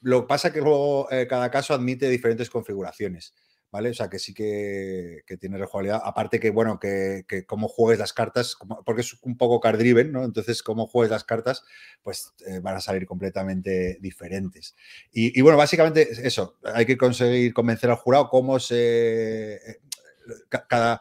[0.00, 3.34] Lo que pasa es que luego eh, cada caso admite diferentes configuraciones.
[3.70, 3.90] ¿Vale?
[3.90, 6.00] O sea, que sí que, tiene rejugabilidad.
[6.04, 10.12] Aparte que, bueno, que, que cómo juegues las cartas, porque es un poco card driven,
[10.12, 10.24] ¿no?
[10.24, 11.62] Entonces, cómo juegues las cartas,
[12.02, 14.74] pues eh, van a salir completamente diferentes.
[15.12, 19.54] Y, bueno, básicamente eso, hay que conseguir convencer al jurado cómo se...
[19.54, 19.80] Eh,
[20.68, 21.00] cada,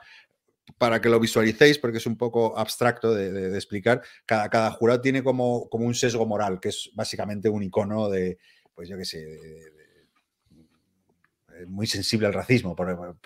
[0.77, 5.23] para que lo visualicéis, porque es un poco abstracto de, explicar, cada, cada, jurado tiene
[5.23, 8.37] como, como un sesgo moral, que es básicamente un icono de,
[8.73, 9.78] pues yo qué sé, de,
[11.67, 12.75] muy sensible al racismo,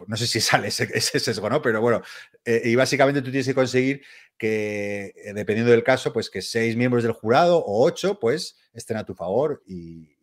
[0.07, 1.61] no sé si sale ese, sesgo, ¿no?
[1.61, 2.01] Pero bueno,
[2.45, 4.03] eh, y básicamente tú tienes que conseguir
[4.37, 8.97] que, eh, dependiendo del caso, pues que seis miembros del jurado o ocho, pues estén
[8.97, 10.13] a tu favor y,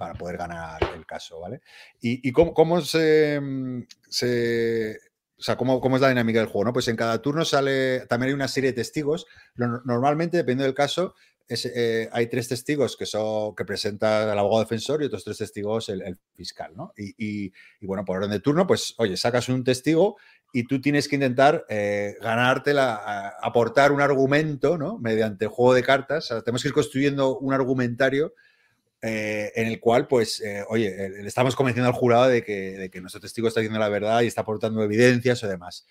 [0.00, 1.60] para poder ganar el caso, ¿vale?
[2.00, 6.64] Y, cómo, se, o sea, ¿cómo, ¿cómo, es la dinámica del juego?
[6.64, 6.72] ¿no?
[6.72, 9.26] Pues en cada turno sale, también hay una serie de testigos.
[9.56, 11.14] Normalmente, dependiendo del caso,
[11.50, 15.88] eh, hay tres testigos que son que presenta el abogado defensor y otros tres testigos
[15.88, 16.92] el, fiscal, ¿no?
[16.96, 20.16] Y, bueno, por orden de turno, pues, oye, sacas un testigo
[20.52, 24.98] y tú tienes que intentar eh, ganarte aportar un argumento, ¿no?
[24.98, 26.32] Mediante juego de cartas.
[26.44, 28.34] tenemos que ir construyendo un argumentario
[29.02, 33.00] eh, en el cual, pues, oye, le estamos convenciendo al jurado de que, de que
[33.00, 35.86] nuestro testigo está diciendo la verdad y está aportando evidencias o demás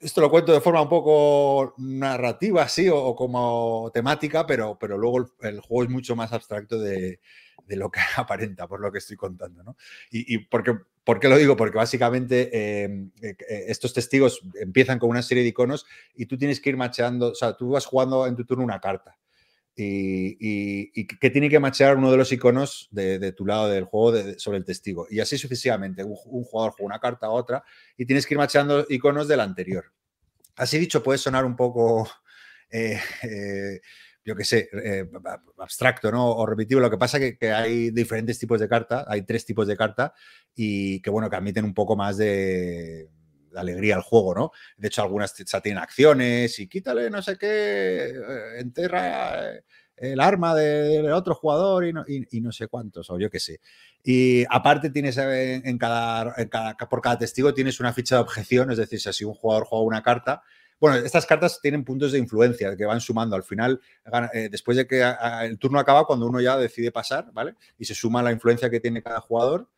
[0.00, 5.28] esto lo cuento de forma un poco narrativa, así, o, como temática, pero, pero luego
[5.40, 7.20] el, juego es mucho más abstracto de,
[7.68, 9.62] lo que aparenta, por lo que estoy contando.
[9.62, 9.76] ¿no?
[10.10, 11.56] Y, y por, qué, lo digo?
[11.56, 16.38] Porque básicamente em, eh, eh, estos testigos empiezan con una serie de iconos y tú
[16.38, 19.16] tienes que ir macheando, o sea, tú vas jugando en tu turno una carta.
[19.80, 24.58] Y, que tiene que machear uno de los iconos de, tu lado del juego sobre
[24.58, 25.06] el testigo.
[25.08, 26.02] Y así sucesivamente.
[26.02, 27.62] Un, jugador juega una carta a otra
[27.96, 29.92] y tienes que ir macheando iconos del anterior.
[30.56, 32.08] Así dicho, puede sonar un poco,
[32.70, 33.80] eh, eh,
[34.24, 35.08] yo qué sé, eh,
[35.58, 36.28] abstracto ¿no?
[36.28, 36.80] o repetitivo.
[36.80, 40.12] Lo que pasa es que, hay diferentes tipos de carta, hay tres tipos de carta
[40.56, 43.08] y que, bueno, que admiten un poco más de
[43.54, 44.52] alegría al juego, ¿no?
[44.76, 49.64] De hecho, algunas ya tienen acciones y quítale no sé qué, eh, enterra eh,
[49.96, 53.60] el arma del otro jugador y no, sé cuántos, o yo qué sé.
[54.02, 56.34] Y aparte tienes en cada,
[56.88, 60.02] por cada testigo tienes una ficha de objeción, es decir, si un jugador juega una
[60.02, 60.42] carta,
[60.80, 63.34] bueno, estas cartas tienen puntos de influencia que van sumando.
[63.34, 63.80] Al final,
[64.32, 65.04] eh, después de que
[65.42, 67.56] el turno acaba, cuando uno ya decide pasar, ¿vale?
[67.78, 69.68] Y se suma la influencia que tiene cada jugador,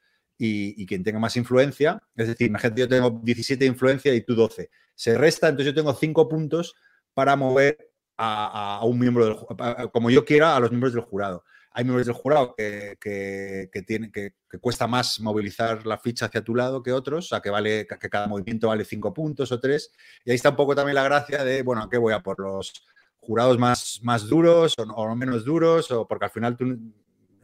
[0.43, 4.35] y, quien tenga más influencia, es decir, imagínate, yo tengo 17 de influencia y tú
[4.35, 4.71] 12.
[4.95, 6.75] Se resta, entonces yo tengo 5 puntos
[7.13, 11.45] para mover a, un miembro del como yo quiera a los miembros del jurado.
[11.73, 16.83] Hay miembros del jurado que, que, que, cuesta más movilizar la ficha hacia tu lado
[16.83, 19.93] que otros, o sea, que vale que cada movimiento vale cinco puntos o tres.
[20.25, 22.41] Y ahí está un poco también la gracia de, bueno, ¿a qué voy a por
[22.41, 22.73] los
[23.19, 25.91] jurados más, más duros o, o menos duros?
[25.91, 26.79] O porque al final tú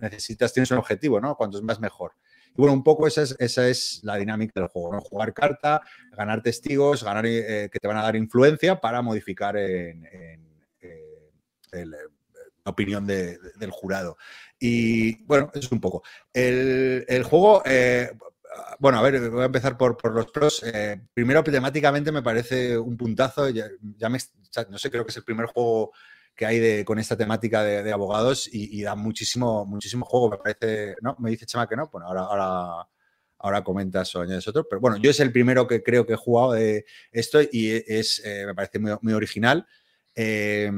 [0.00, 1.36] necesitas, tienes un objetivo, ¿no?
[1.36, 2.12] Cuanto es más mejor.
[2.56, 5.00] Y bueno, un poco esa es, esa es la dinámica del juego, ¿no?
[5.02, 10.06] Jugar carta, ganar testigos, ganar eh, que te van a dar influencia para modificar en,
[10.06, 10.38] eh,
[11.84, 11.98] la
[12.64, 14.16] opinión del jurado.
[14.58, 16.02] Y bueno, es un poco.
[16.32, 18.10] El, juego, eh,
[18.78, 20.64] bueno, a ver, voy a empezar por, los pros.
[21.12, 23.50] primero, temáticamente me parece un puntazo.
[23.50, 23.68] Ya,
[24.08, 24.18] me,
[24.70, 25.92] no sé, creo que es el primer juego
[26.36, 30.94] que hay de, con esta temática de, abogados y, da muchísimo, muchísimo juego, me parece,
[31.00, 31.16] ¿no?
[31.18, 32.88] Me dice Chema que no, bueno, ahora, ahora,
[33.38, 36.16] ahora comentas o añades otro, pero bueno, yo es el primero que creo que he
[36.16, 39.66] jugado de esto y es, eh, me parece muy, original.
[40.14, 40.70] Eh,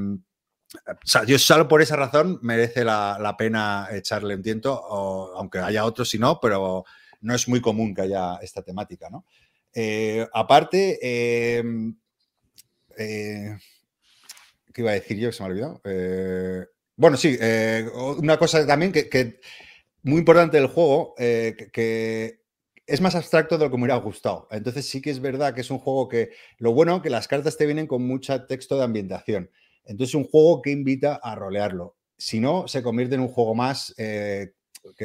[0.87, 4.71] o sea, yo solo por esa razón merece la, pena echarle un tiento,
[5.35, 6.85] aunque haya otros si no, pero
[7.23, 9.25] no es muy común que haya esta temática, ¿no?
[9.75, 10.99] Eh, aparte,
[14.79, 15.81] ¿Qué iba a decir yo que se me ha olvidado?
[15.83, 16.65] Eh,
[16.95, 17.85] bueno, sí, eh,
[18.19, 19.41] una cosa también que,
[20.05, 22.43] muy importante del juego, eh, que,
[22.87, 24.47] es más abstracto de lo que me hubiera gustado.
[24.53, 27.57] Entonces sí que es verdad que es un juego que, lo bueno, que las cartas
[27.57, 29.51] te vienen con mucho texto de ambientación.
[29.85, 31.97] Entonces es un juego que invita a rolearlo.
[32.17, 34.55] Si no, se convierte en un juego más que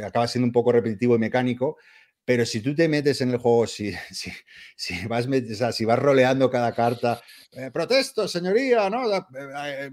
[0.06, 1.78] acaba siendo un poco repetitivo y mecánico,
[2.26, 4.32] pero si tú te metes en el juego, si, si,
[4.76, 5.28] si vas,
[5.76, 7.22] si vas roleando cada carta,
[7.52, 9.14] eh, protesto, señoría, ¿no?
[9.14, 9.92] Eh, eh,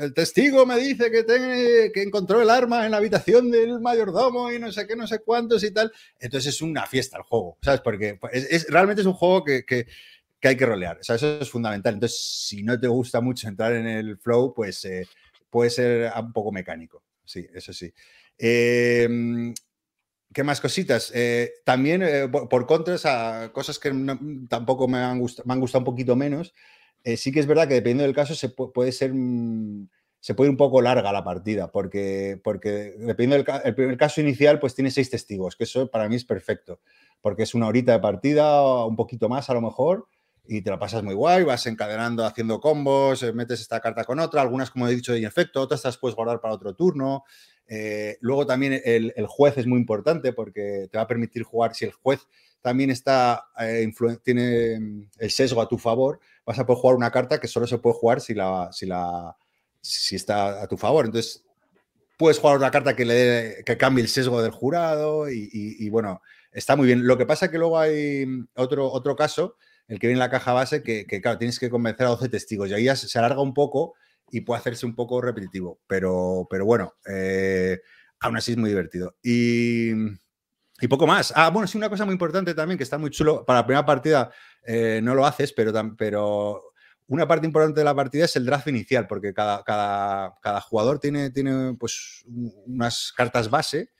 [0.00, 4.58] el testigo me dice que, que encontró el arma en la habitación del mayordomo y
[4.58, 5.90] no sé qué, no sé cuántos y tal.
[6.18, 7.80] Entonces es una fiesta el juego, ¿sabes?
[7.80, 9.86] Porque es, realmente es un juego que, que,
[10.38, 10.98] que, hay que rolear.
[10.98, 11.94] O sea, eso es fundamental.
[11.94, 14.86] Entonces, si no te gusta mucho entrar en el flow, pues
[15.48, 17.02] puede ser un poco mecánico.
[17.24, 17.92] Sí, eso sí.
[18.38, 19.08] Eh,
[20.32, 21.12] ¿Qué más cositas?
[21.14, 23.92] Eh, también, eh, por, contras, a cosas que
[24.48, 26.54] tampoco me han, gustado, me han gustado un poquito menos,
[27.04, 29.88] eh, sí que es verdad que dependiendo del caso se puede, ser mm,
[30.20, 34.20] se puede ir un poco larga la partida, porque, porque dependiendo del el primer caso
[34.20, 36.80] inicial, pues tiene seis testigos, que eso para mí es perfecto,
[37.20, 40.08] porque es una horita de partida, un poquito más a lo mejor,
[40.46, 44.42] y te la pasas muy guay, vas encadenando, haciendo combos, metes esta carta con otra,
[44.42, 47.24] algunas, como he dicho, en efecto, otras las puedes guardar para otro turno.
[47.74, 51.86] Eh, luego también el, juez es muy importante porque te va a permitir jugar, si
[51.86, 52.20] el juez
[52.60, 53.90] también está, eh,
[54.22, 57.66] tiene mm, el sesgo a tu favor, vas a poder jugar una carta que solo
[57.66, 59.34] se puede jugar si, la, si, la,
[59.80, 61.06] si está a tu favor.
[61.06, 61.46] Entonces,
[62.18, 66.20] puedes jugar una carta que, le que cambie el sesgo del jurado y, bueno,
[66.52, 67.06] está muy bien.
[67.06, 69.56] Lo que pasa es que luego hay otro, otro caso,
[69.88, 72.68] el que viene en la caja base, que, claro, tienes que convencer a 12 testigos
[72.68, 73.94] y ahí ya se alarga un poco
[74.32, 77.78] y puede hacerse un poco repetitivo, pero, pero bueno, eh,
[78.18, 79.14] aún así es muy divertido.
[79.22, 79.92] Y,
[80.88, 81.32] poco más.
[81.36, 83.86] Ah, bueno, sí, una cosa muy importante también, que está muy chulo, para la primera
[83.86, 84.32] partida
[84.66, 86.72] eh, no lo haces, pero, pero
[87.08, 91.30] una parte importante de la partida es el draft inicial, porque cada, cada, jugador tiene,
[91.30, 92.24] tiene pues,
[92.66, 93.90] unas cartas base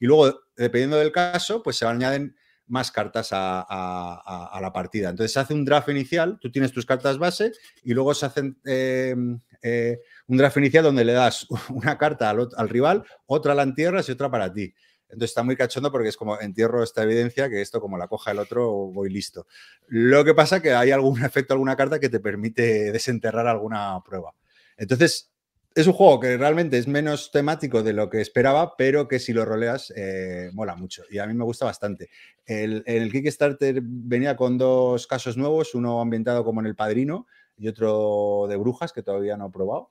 [0.00, 2.34] y luego, dependiendo del caso, pues se añaden
[2.66, 5.10] más cartas a, la partida.
[5.10, 7.52] Entonces se hace un draft inicial, tú tienes tus cartas base
[7.84, 9.14] y luego se hace eh,
[9.62, 14.12] eh, un draft inicial donde le das una carta al, rival, otra la entierras y
[14.12, 14.74] otra para ti.
[15.04, 18.30] Entonces está muy cachondo porque es como entierro esta evidencia que esto como la coja
[18.30, 19.46] el otro voy listo.
[19.88, 24.34] Lo que pasa que hay algún efecto, alguna carta que te permite desenterrar alguna prueba.
[24.76, 25.32] Entonces
[25.74, 29.32] es un juego que realmente es menos temático de lo que esperaba, pero que si
[29.32, 32.10] lo roleas eh, mola mucho y a mí me gusta bastante.
[32.44, 37.26] El, Kickstarter venía con dos casos nuevos, uno ambientado como en El Padrino
[37.56, 39.90] y otro de Brujas que todavía no he probado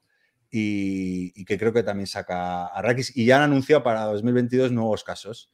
[0.52, 5.04] y, que creo que también saca a Rakis y ya han anunciado para 2022 nuevos
[5.04, 5.52] casos.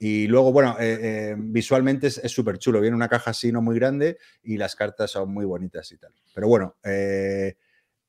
[0.00, 2.80] Y luego, bueno, eh, eh, visualmente es súper chulo.
[2.80, 6.14] Viene una caja así, no muy grande, y las cartas son muy bonitas y tal.
[6.34, 6.76] Pero bueno,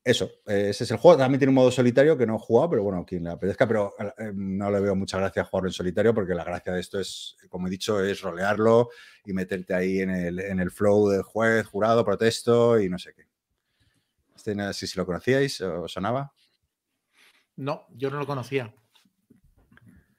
[0.04, 1.18] eso, ese es el juego.
[1.18, 3.94] También tiene un modo solitario que no he jugado, pero bueno, quien le apetezca, pero
[4.00, 7.38] eh, no le veo mucha gracia jugarlo en solitario porque la gracia de esto es,
[7.50, 8.90] como he dicho, es rolearlo
[9.26, 13.14] y meterte ahí en el, en el flow del juez, jurado, protesto y no sé
[13.14, 13.29] qué.
[14.40, 16.32] Este, no sé si lo conocíais o sonaba.
[17.58, 18.74] No, yo no lo conocía.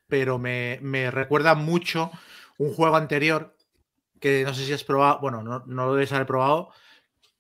[0.09, 0.79] Pero me,
[1.11, 2.11] recuerda mucho
[2.59, 3.57] un juego anterior
[4.21, 6.71] que no sé si has probado, bueno, no, lo debes haber probado,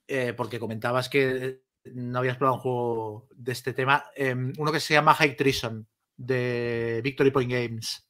[0.08, 4.06] eh, porque comentabas que no habías probado un juego de este tema.
[4.16, 5.86] Em, uno que se llama High Treason,
[6.16, 8.09] de Victory Point Games.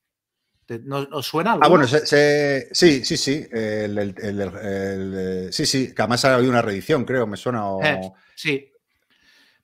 [0.79, 1.59] ¿No, ¿Os suena?
[1.61, 1.99] Ah, bueno, sí,
[2.73, 3.17] sí, sí.
[3.17, 3.47] sí,
[5.67, 7.65] sí, que además ha habido una reedición, creo, me suena.
[7.83, 8.73] Eh, sí.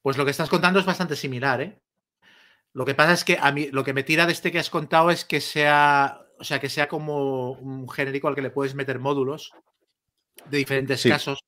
[0.02, 1.80] Pues lo que estás contando es bastante similar, ¿eh?
[2.72, 4.68] Lo que pasa es que a mí lo que me tira de este que has
[4.68, 8.74] contado es que sea, o sea, que sea como un genérico al que le puedes
[8.74, 9.52] meter módulos
[10.50, 11.38] de diferentes casos.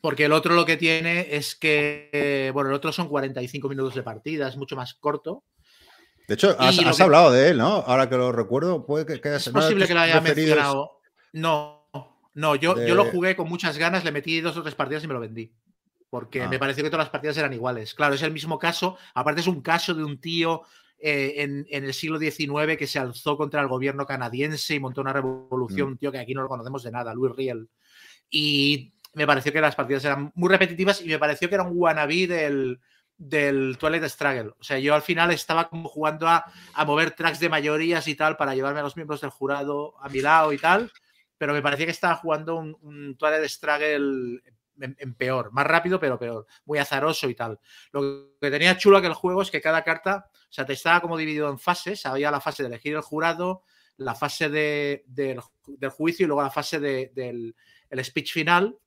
[0.00, 4.02] Porque el otro lo que tiene es que, bueno, el otro son 45 minutos de
[4.02, 5.44] partida, es mucho más corto.
[6.28, 7.66] De hecho, has, hablado de él, ¿no?
[7.66, 11.00] Ahora que lo recuerdo, puede que, Es posible que lo haya mencionado.
[11.32, 11.88] No,
[12.34, 15.08] no, yo, yo lo jugué con muchas ganas, le metí dos o tres partidas y
[15.08, 15.52] me lo vendí.
[16.08, 16.58] Porque me ah.
[16.58, 17.94] pareció que todas las partidas eran iguales.
[17.94, 18.98] Claro, es el mismo caso.
[19.14, 20.62] Aparte, es un caso de un tío
[20.98, 25.12] eh, en, el siglo XIX que se alzó contra el gobierno canadiense y montó una
[25.12, 25.92] revolución.
[25.92, 25.96] Mm.
[25.96, 27.68] Tío que aquí no lo conocemos de nada, Louis Riel.
[28.30, 31.72] Y me pareció que las partidas eran muy repetitivas y me pareció que era un
[31.74, 32.80] wannabe del,
[33.16, 34.54] del Twilight Struggle.
[34.58, 36.44] O sea, yo al final estaba como jugando a,
[36.86, 40.20] mover tracks de mayorías y tal para llevarme a los miembros del jurado a mi
[40.20, 40.90] lado y tal,
[41.38, 44.40] pero me parecía que estaba jugando un, un Twilight Struggle
[44.80, 47.60] en, peor, más rápido, pero peor, muy azaroso y tal.
[47.92, 51.16] Lo que tenía chulo aquel juego es que cada carta, o sea, te estaba como
[51.16, 53.62] dividido en fases, había la fase de elegir el jurado,
[53.96, 55.40] la fase de, del,
[55.90, 57.54] juicio y luego la fase del
[57.90, 58.78] el speech final,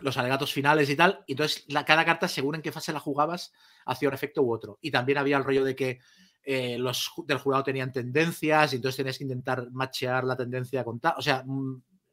[0.00, 1.24] los alegatos finales y tal.
[1.26, 3.52] Y entonces la, cada carta, según en qué fase la jugabas,
[3.84, 4.78] hacía un efecto u otro.
[4.80, 6.00] Y también había el rollo de que
[6.42, 11.00] eh, los del jurado tenían tendencias y entonces tenías que intentar machear la tendencia con
[11.00, 11.14] tal.
[11.16, 11.44] O sea,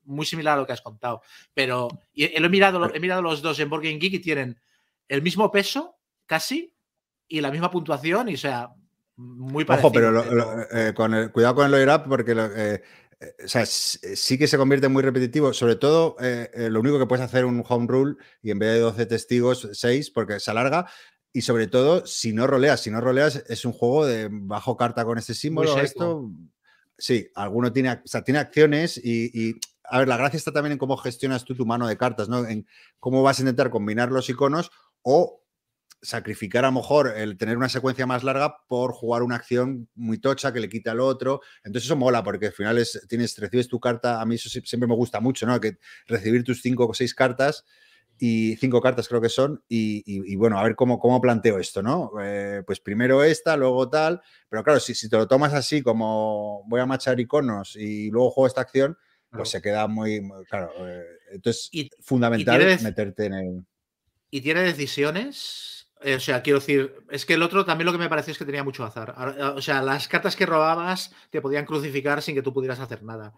[0.05, 1.22] muy similar a lo que has contado.
[1.53, 4.60] Pero y, he, mirado, he mirado los dos en Board Game Geek y tienen
[5.07, 6.73] el mismo peso, casi,
[7.27, 8.69] y la misma puntuación, y o sea,
[9.15, 9.89] muy parecido.
[9.89, 12.81] Ojo, pero, eh, con el, cuidado con el lawyer up, porque eh,
[13.44, 15.53] o sea, sí que se convierte en muy repetitivo.
[15.53, 18.73] Sobre todo, eh, eh, lo único que puedes hacer un home rule y en vez
[18.73, 20.88] de 12 testigos, 6, porque se alarga.
[21.31, 25.03] Y sobre todo, si no roleas, si no roleas, es un juego de bajo carta
[25.03, 25.80] con este símbolo.
[25.80, 26.30] Esto,
[26.98, 30.77] sí, alguno tiene, o sea, tiene acciones y, a ver, la gracia está también en
[30.77, 32.45] cómo gestionas tú tu mano de cartas, ¿no?
[32.48, 32.68] En
[32.99, 34.72] cómo vas a intentar combinar los iconos
[35.02, 35.43] o
[36.03, 40.19] sacrificar a lo mejor el tener una secuencia más larga por jugar una acción muy
[40.19, 41.41] tocha que le quita al otro.
[41.63, 44.88] Entonces eso mola porque al final es, tienes, recibes tu carta, a mí eso siempre
[44.88, 45.59] me gusta mucho, ¿no?
[45.59, 47.65] Que recibir tus cinco o seis cartas
[48.19, 52.11] y cinco cartas creo que son y, bueno, a ver cómo, cómo planteo esto, ¿no?
[52.21, 56.63] Eh, pues primero esta, luego tal, pero claro, si, si te lo tomas así como
[56.67, 58.97] voy a machar iconos y luego juego esta acción,
[59.31, 60.71] pues se queda muy, claro.
[60.88, 63.65] Eh, entonces, y, fundamental meterte en el...
[64.30, 65.82] ¿Y tiene decisiones?
[66.03, 68.38] Eh, o sea, quiero decir, es que el otro también lo que me pareció es
[68.38, 69.15] que tenía mucho azar.
[69.55, 73.34] O sea, las cartas que robabas te podían crucificar sin que tú pudieras hacer nada.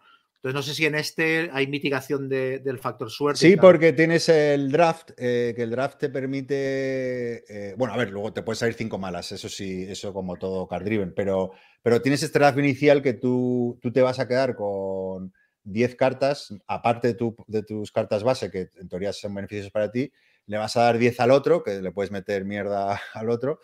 [0.45, 3.39] Entonces, no sé si en este hay mitigación del factor suerte.
[3.39, 7.43] Sí, porque tienes el draft, eh, que el draft te permite.
[7.49, 10.67] Eh, bueno, a ver, luego te puedes salir cinco malas, eso sí, eso como todo
[10.67, 11.51] card driven, pero,
[11.81, 15.33] pero tienes este draft inicial que tú, tú te vas a quedar con
[15.63, 20.11] 10 cartas, aparte de, de tus cartas base, que en teoría son beneficios para ti,
[20.47, 23.59] le vas a dar 10 al otro, que le puedes meter mierda al otro,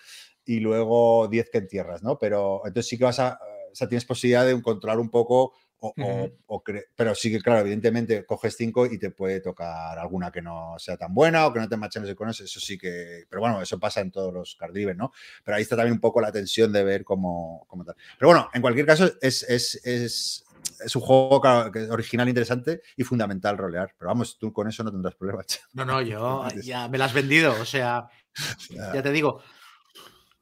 [0.45, 2.17] y luego 10 que entierras, ¿no?
[2.17, 3.39] Pero entonces sí que vas a,
[3.71, 5.53] o sea, tienes posibilidad de controlar un poco,
[5.83, 6.63] o,
[6.95, 10.95] pero sí que, claro, evidentemente coges 5 y te puede tocar alguna que no sea
[10.95, 13.79] tan buena o que no te machen los iconos, eso sí que, pero bueno, eso
[13.79, 15.11] pasa en todos los card ¿no?
[15.43, 17.95] Pero ahí está también un poco la tensión de ver cómo, cómo tal.
[18.19, 20.45] Pero bueno, en cualquier caso, es, es, es
[20.83, 21.41] es un juego
[21.89, 23.93] original, interesante y fundamental rolear.
[23.97, 25.45] Pero vamos, tú con eso no tendrás problemas.
[25.73, 27.53] No, no, yo ya me lo has vendido.
[27.59, 28.07] O sea,
[28.69, 29.41] ya te digo.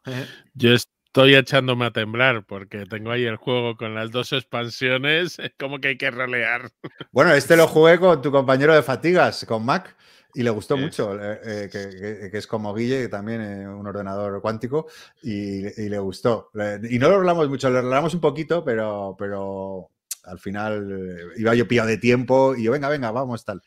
[0.06, 0.26] Eh.
[0.54, 5.38] Yo estoy echándome a temblar porque tengo ahí el juego con las dos expansiones.
[5.60, 6.72] como que hay que rolear.
[7.12, 9.96] Bueno, este lo jugué con tu compañero de fatigas, con Mac.
[10.36, 14.40] Y le gustó mucho, eh, eh, que, es como Guille, que también es un ordenador
[14.44, 14.86] cuántico,
[15.24, 16.52] y, le gustó.
[16.88, 19.90] Y no lo hablamos mucho, lo hablamos un poquito, pero, pero
[20.24, 23.62] al final eh, iba yo pillado de tiempo y yo, venga, venga, vamos, tal.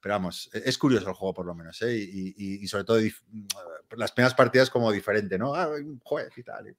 [0.00, 1.96] Pero vamos, e-, es curioso el juego por lo menos, ¿eh?
[1.96, 3.46] y, sobre todo mm,
[3.96, 5.54] las primeras partidas como diferente, ¿no?
[5.54, 6.74] Ah, un juez y tal.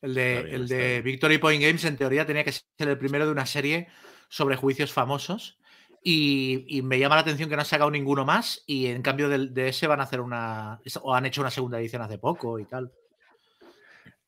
[0.00, 3.32] El de, el de Victory Point Games en teoría tenía que ser el primero de
[3.32, 3.88] una serie
[4.28, 5.58] sobre juicios famosos
[6.02, 9.48] y, me llama la atención que no han sacado ninguno más y en cambio de,
[9.48, 12.64] de, ese van a hacer una o han hecho una segunda edición hace poco y
[12.64, 12.92] tal.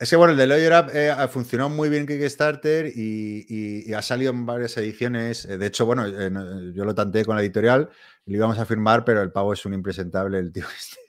[0.00, 4.32] Es que bueno, el de Lawyer Up eh, funcionó muy bien Kickstarter y, ha salido
[4.32, 5.44] en varias ediciones.
[5.44, 7.90] Eh, de hecho, bueno, eh, yo lo tanteé con la editorial,
[8.24, 11.00] lo íbamos a firmar, pero el pavo es un impresentable, el tío este,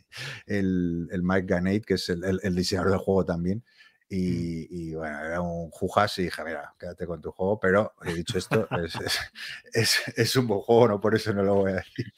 [0.45, 3.63] el, Mike Ganate, que es el, diseñador del juego también.
[4.12, 4.66] Mm.
[4.70, 8.38] Y, bueno, era un jujas y dije, mira, quédate con tu juego, pero he dicho
[8.38, 8.68] esto,
[9.74, 12.14] es, es, un buen juego, no por eso no lo voy a decir.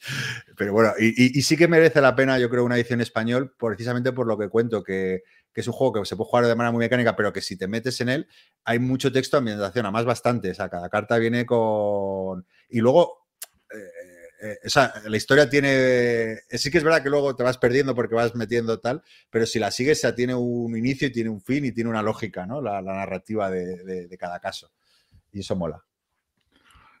[0.56, 4.12] Pero bueno, y, y, sí que merece la pena, yo creo, una edición español, precisamente
[4.12, 5.22] por lo que cuento, que
[5.54, 7.56] que es un juego que se puede jugar de manera muy mecánica, pero que si
[7.56, 8.28] te metes en él,
[8.64, 10.50] hay mucho texto de ambientación, además bastante.
[10.50, 12.44] O sea, cada carta viene con.
[12.68, 13.23] Y luego,
[14.44, 16.40] eh, eh, la historia tiene.
[16.50, 19.58] Sí que es verdad que luego te vas perdiendo porque vas metiendo tal, pero si
[19.58, 22.60] la sigues, ya tiene un inicio y tiene un fin y tiene una lógica, ¿no?
[22.60, 24.70] La, narrativa de, cada caso.
[25.32, 25.82] Y eso mola.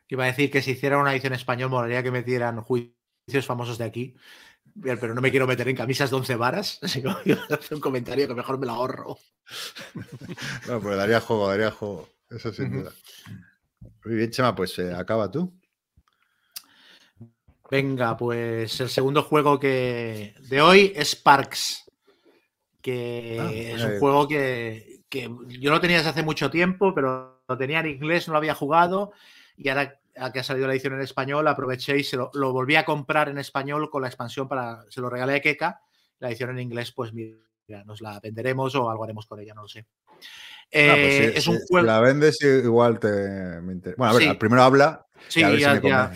[0.08, 3.84] Iba a decir que si hiciera una edición español, molaría que metieran juicios famosos de
[3.84, 4.16] aquí.
[4.82, 6.80] Pero no me quiero meter en camisas de 11 varas.
[7.24, 9.18] Voy a hacer un comentario que mejor me la ahorro.
[10.66, 12.08] No, pues daría juego, daría juego.
[12.30, 12.90] Eso sin duda.
[14.04, 15.52] Muy bien, Chema, pues eh, acaba tú.
[17.74, 21.90] Venga, pues el segundo juego que de hoy es Parks,
[22.80, 27.58] que ah, es un juego que, yo lo tenía desde hace mucho tiempo, pero lo
[27.58, 29.10] tenía en inglés, no lo había jugado
[29.56, 29.98] y ahora
[30.32, 33.38] que ha salido la edición en español aproveché y se lo, volví a comprar en
[33.38, 35.80] español con la expansión para, se lo regalé a Keka,
[36.20, 39.62] la edición en inglés pues mira, nos la venderemos o algo haremos con ella, no
[39.62, 39.80] lo sé.
[39.80, 41.84] Ah, pues eh, es un juego.
[41.84, 43.58] la vendes igual te.
[43.58, 45.04] Bueno, a ver, primero habla.
[45.26, 46.12] Sí, ya, ya.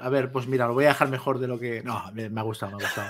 [0.00, 1.80] A ver, pues mira, lo voy a dejar mejor de lo que.
[1.82, 3.08] No, me, ha gustado, me ha gustado.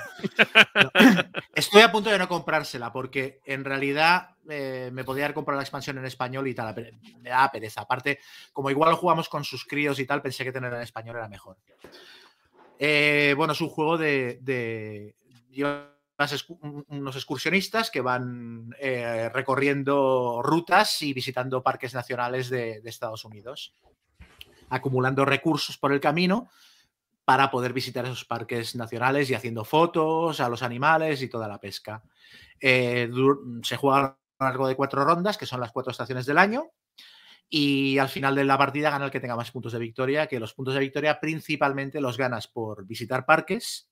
[1.55, 5.63] Estoy a punto de no comprársela porque en realidad eh, me podría haber comprado la
[5.63, 6.99] expansión en español y tal.
[7.23, 7.81] Me da pereza.
[7.81, 8.19] Aparte,
[8.53, 11.57] como igual jugamos con sus críos y tal, pensé que tenerla en español era mejor.
[12.79, 14.39] Eh, bueno, es un juego de.
[14.43, 15.15] de
[16.89, 23.75] unos excursionistas que van eh, recorriendo rutas y visitando parques nacionales de Estados Unidos
[24.69, 26.49] acumulando recursos por el camino
[27.25, 31.59] para poder visitar esos parques nacionales y haciendo fotos a los animales y toda la
[31.59, 32.03] pesca.
[32.61, 33.11] Eh,
[33.63, 36.71] se juega a lo largo de cuatro rondas, que son las cuatro estaciones del año,
[37.49, 40.41] y al final de la partida gana el que tenga más puntos de victoria, que
[40.41, 43.89] los puntos de victoria principalmente los ganas por visitar parques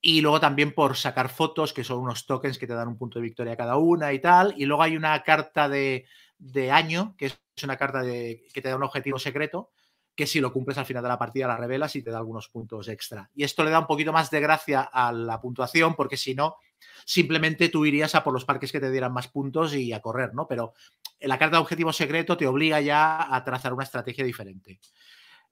[0.00, 3.18] y luego también por sacar fotos, que son unos tokens que te dan un punto
[3.18, 6.06] de victoria cada una y tal, y luego hay una carta de,
[6.38, 9.70] de año, que es una carta de, que te da un objetivo secreto,
[10.14, 12.48] que si lo cumples al final de la partida la revelas y te da algunos
[12.48, 13.30] puntos extra.
[13.34, 16.56] Y esto le da un poquito más de gracia a la puntuación, porque si no,
[17.04, 20.34] simplemente tú irías a por los parques que te dieran más puntos y a correr,
[20.34, 20.48] ¿no?
[20.48, 20.74] Pero
[21.20, 24.80] la carta de objetivo secreto te obliga ya a trazar una estrategia diferente.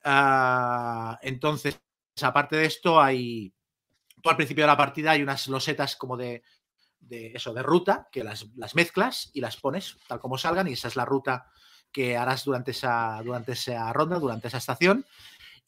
[0.05, 1.81] Ah, entonces,
[2.23, 3.53] aparte de esto, hay.
[4.31, 6.43] Al principio de la partida hay unas losetas como de,
[7.01, 10.73] de eso, de ruta, que las, las mezclas y las pones tal como salgan, y
[10.73, 11.51] esa es la ruta
[11.93, 15.07] que harás durante esa, durante esa ronda, durante esa estación.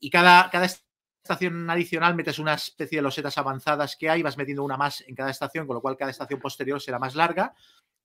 [0.00, 4.64] Y cada, cada estación adicional metes una especie de losetas avanzadas que hay, vas metiendo
[4.64, 7.54] una más en cada estación, con lo cual cada estación posterior será más larga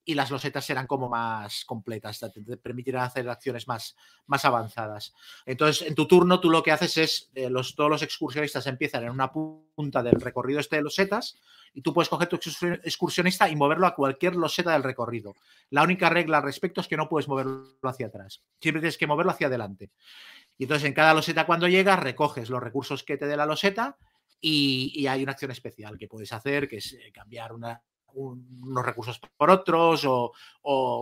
[0.04, 5.14] y las losetas serán como más completas, te, permitirán hacer acciones más, más avanzadas.
[5.46, 9.04] Entonces, en tu turno, tú lo que haces es, eh, los, todos los excursionistas empiezan
[9.04, 11.38] en una punta del recorrido este de losetas
[11.72, 15.34] y tú puedes coger tu excursionista y moverlo a cualquier loseta del recorrido.
[15.70, 19.06] La única regla al respecto es que no puedes moverlo hacia atrás, siempre tienes que
[19.06, 19.90] moverlo hacia adelante.
[20.58, 23.96] Y entonces en cada loseta cuando llegas recoges los recursos que te dé la loseta
[24.40, 27.82] y, hay una acción especial que puedes hacer, que es eh, cambiar una,
[28.14, 30.32] unos recursos por otros o,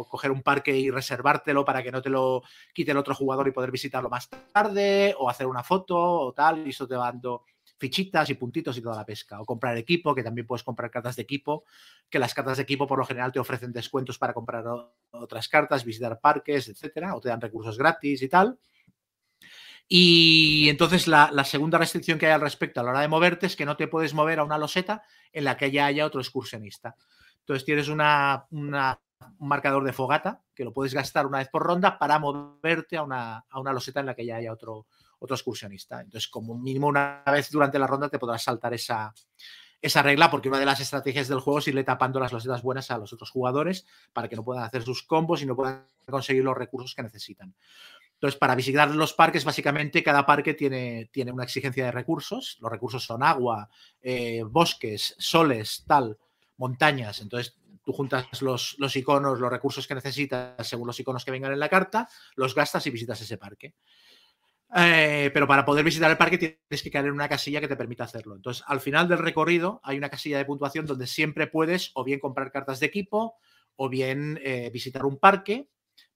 [0.09, 2.43] coger un parque y reservártelo para que no te lo
[2.75, 6.67] quite el otro jugador y poder visitarlo más tarde o hacer una foto o tal
[6.67, 7.45] y eso te va dando
[7.79, 9.41] fichitas y puntitos y toda la pesca.
[9.41, 11.65] O comprar equipo que también puedes comprar cartas de equipo
[12.09, 14.65] que las cartas de equipo por lo general te ofrecen descuentos para comprar
[15.11, 18.59] otras cartas visitar parques etcétera o te dan recursos gratis y tal
[19.95, 23.57] y entonces la, segunda restricción que hay al respecto a la hora de moverte es
[23.57, 25.03] que no te puedes mover a una loseta
[25.35, 26.97] en la que ya haya otro excursionista.
[27.41, 28.75] Entonces tienes una, un
[29.39, 33.45] marcador de fogata que lo puedes gastar una vez por ronda para moverte a una,
[33.51, 34.87] a una loseta en la que ya haya otro,
[35.19, 36.01] otro excursionista.
[36.01, 39.13] Entonces, como mínimo una vez durante la ronda te podrás saltar esa,
[39.83, 42.91] esa regla, porque una de las estrategias del juego es irle tapando las losetas buenas
[42.91, 46.45] a los otros jugadores para que no puedan hacer sus combos y no puedan conseguir
[46.45, 47.55] los recursos que necesitan.
[48.23, 52.57] Entonces, para visitar los parques, básicamente cada parque tiene, tiene una exigencia de recursos.
[52.61, 53.69] Los recursos son agua,
[54.01, 56.17] eh, bosques, soles, tal,
[56.57, 57.21] montañas.
[57.21, 61.53] Entonces, tú juntas los, los, iconos, los recursos que necesitas según los iconos que vengan
[61.53, 63.75] en la carta, los gastas y visitas ese parque.
[64.73, 67.75] Eh, pero para poder visitar el parque tienes que caer en una casilla que te
[67.75, 68.37] permita hacerlo.
[68.37, 72.21] Entonces, al final del recorrido hay una casilla de puntuación donde siempre puedes o bien
[72.21, 73.35] comprar cartas de equipo
[73.75, 75.67] o bien eh, visitar un parque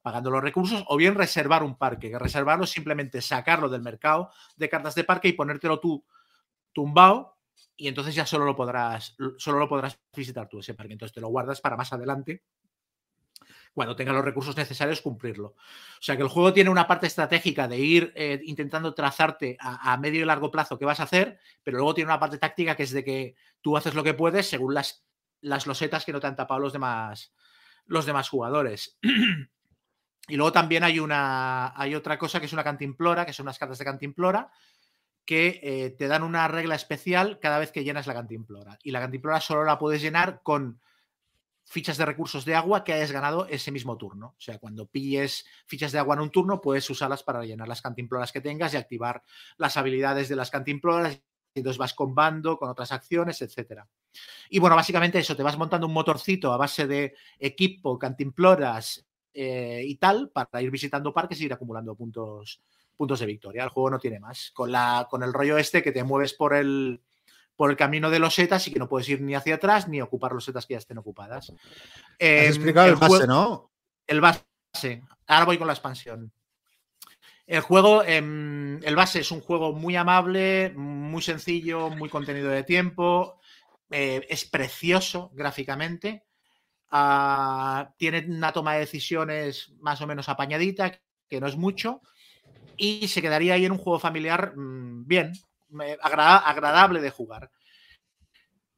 [0.07, 4.31] pagando los recursos, o bien reservar un parque, que reservarlo es simplemente sacarlo del mercado
[4.55, 6.05] de cartas de parque y ponértelo tú
[6.73, 7.39] tumbado
[7.77, 10.93] y entonces ya solo lo podrás, solo lo podrás visitar tú ese parque.
[10.93, 12.45] Entonces te lo guardas para más adelante,
[13.75, 15.49] cuando tenga los recursos necesarios, cumplirlo.
[15.49, 19.97] O sea que el juego tiene una parte estratégica de ir eh, intentando trazarte a,
[19.97, 22.85] medio y largo plazo qué vas a hacer, pero luego tiene una parte táctica que
[22.85, 25.05] es de que tú haces lo que puedes según las,
[25.41, 27.35] las losetas que no te han tapado los demás,
[27.87, 29.01] los demás jugadores.
[30.29, 33.59] Y luego también hay una hay otra cosa que es una cantimplora, que son unas
[33.59, 34.51] cartas de cantimplora,
[35.25, 38.79] que eh, te dan una regla especial cada vez que llenas la cantimplora.
[38.83, 40.81] Y la cantimplora solo la puedes llenar con
[41.65, 44.35] fichas de recursos de agua que hayas ganado ese mismo turno.
[44.39, 47.83] O sea, cuando pilles fichas de agua en un turno, puedes usarlas para llenar las
[47.83, 49.23] cantimploras que tengas y activar
[49.59, 51.21] las habilidades de las cantimploras.
[51.55, 53.89] Y entonces vas combando con otras acciones, etcétera.
[54.49, 59.06] Y bueno, básicamente eso, te vas montando un motorcito a base de equipo, cantimploras
[59.39, 62.63] eh, y tal, para ir visitando parques y ir acumulando puntos,
[62.97, 63.65] puntos de victoria.
[63.65, 64.51] El juego no tiene más.
[64.55, 67.03] Con, la, con el rollo este que te mueves por el,
[67.55, 70.01] por el camino de los setas y que no puedes ir ni hacia atrás ni
[70.01, 71.51] ocupar los setas que ya estén ocupadas.
[71.51, 71.57] Has
[72.19, 73.71] em, explicado el, base, ¿no?
[74.07, 75.03] El base.
[75.27, 76.33] Ahora voy con la expansión.
[77.47, 82.65] El juego, em, el base es un juego muy amable, muy sencillo, muy contenido de
[82.65, 83.39] tiempo.
[83.91, 86.26] Eh, es precioso gráficamente.
[86.91, 92.01] Tiene una toma de decisiones más o menos apañadita, que no es mucho
[92.77, 95.33] y se quedaría ahí en un juego familiar mm, bien,
[96.03, 97.51] agradable de jugar.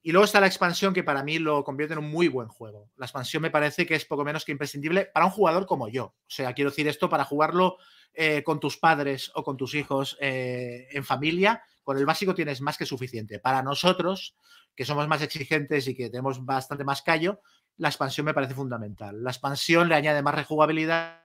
[0.01, 2.91] Y luego está la expansión que para mí lo convierte en un muy buen juego.
[2.97, 6.05] La expansión me parece que es poco menos que imprescindible para un jugador como yo.
[6.05, 7.77] O sea, quiero decir esto para jugarlo
[8.15, 11.63] eh, con tus padres o con tus hijos eh, en familia.
[11.83, 13.39] Con el básico tienes más que suficiente.
[13.39, 14.37] Para nosotros,
[14.75, 17.43] que somos más exigentes y que tenemos bastante más callo,
[17.79, 19.23] la expansión me parece fundamental.
[19.23, 21.23] La expansión le añade más rejugabilidad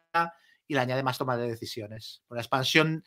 [0.68, 2.24] y le añade más toma de decisiones.
[2.30, 3.04] la expansión,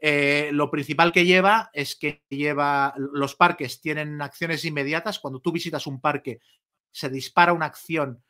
[0.00, 5.18] eh, lo principal que lleva es que lleva los parques tienen acciones inmediatas.
[5.18, 6.40] Cuando tú visitas un parque,
[6.92, 8.22] se dispara una acción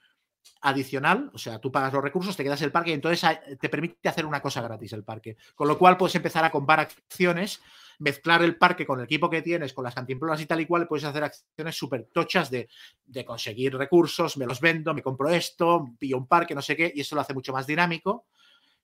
[0.63, 4.09] adicional, o sea, tú pagas los recursos, te quedas el parque y entonces te permite
[4.09, 5.37] hacer una cosa gratis el parque.
[5.55, 7.61] Con lo cual puedes empezar a comprar acciones,
[7.99, 10.87] mezclar el parque con el equipo que tienes, con las cantimploras y tal y cual,
[10.87, 12.69] puedes hacer acciones súper tochas de,
[13.05, 16.93] de, conseguir recursos, me los vendo, me compro esto, pillo un parque, no sé qué,
[16.95, 18.27] y eso lo hace mucho más dinámico.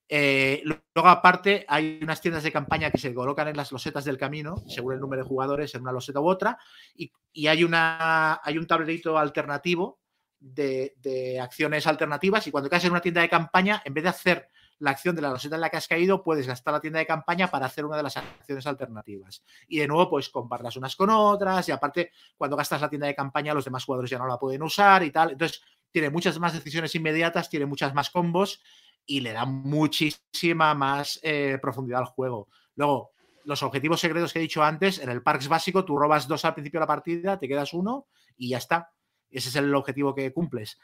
[0.09, 4.19] Eh, luego, aparte, hay unas tiendas de campaña que se colocan en las losetas del
[4.19, 6.59] camino, según el número de jugadores, en una loseta u otra,
[6.95, 7.11] y,
[7.47, 9.99] hay, una, hay un tablerito alternativo
[10.41, 12.47] de, acciones alternativas.
[12.47, 14.49] Y cuando caes en una tienda de campaña, en vez de hacer
[14.79, 17.07] la acción de la loseta en la que has caído, puedes gastar la tienda de
[17.07, 19.43] campaña para hacer una de las acciones alternativas.
[19.69, 21.69] Y de nuevo, pues compararlas unas con otras.
[21.69, 24.63] Y aparte, cuando gastas la tienda de campaña, los demás jugadores ya no la pueden
[24.63, 25.33] usar y tal.
[25.33, 28.61] Entonces, tiene muchas más decisiones inmediatas, tiene muchas más combos
[29.07, 32.49] y le da muchísima más eh, profundidad al juego.
[32.75, 33.13] Luego,
[33.45, 36.55] los objetivos secretos que he dicho antes, en el Parks básico tú robas dos al
[36.55, 38.93] principio de la partida, te quedas uno y ya está.
[39.31, 40.79] Ese es el objetivo que cumples.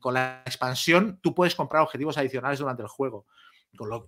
[0.00, 3.26] con la expansión tú puedes comprar objetivos adicionales durante el juego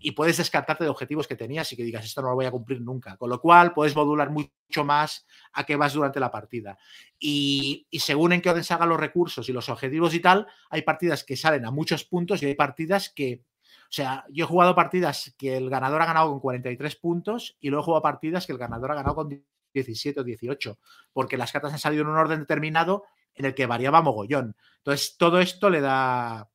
[0.01, 2.51] y puedes descartarte de objetivos que tenías y que digas, esto no lo voy a
[2.51, 3.17] cumplir nunca.
[3.17, 6.79] Con lo cual, puedes modular mucho más a qué vas durante la partida.
[7.19, 11.25] Y, según en qué orden salgan los recursos y los objetivos y tal, hay partidas
[11.25, 13.45] que salen a muchos puntos y hay partidas que.
[13.85, 17.71] O sea, yo he jugado partidas que el ganador ha ganado con 43 puntos y
[17.71, 19.45] luego he jugado partidas que el ganador ha ganado con
[19.75, 20.79] 17 o 18,
[21.13, 23.05] porque las cartas han salido en un orden determinado
[23.41, 24.55] en el que variaba mogollón.
[24.79, 26.49] Entonces, todo esto le da,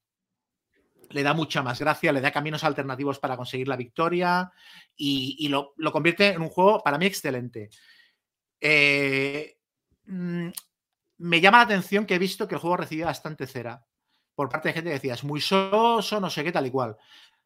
[1.10, 4.52] le da mucha más gracia, le da caminos alternativos para conseguir la victoria
[4.96, 7.70] y, lo, convierte en un juego para mí excelente.
[8.62, 9.58] Eh,
[10.06, 10.50] mm,
[11.18, 13.84] me llama la atención que he visto que el juego recibió bastante cera
[14.36, 16.98] por parte de gente que decía, es muy soso, no sé qué, tal y cual.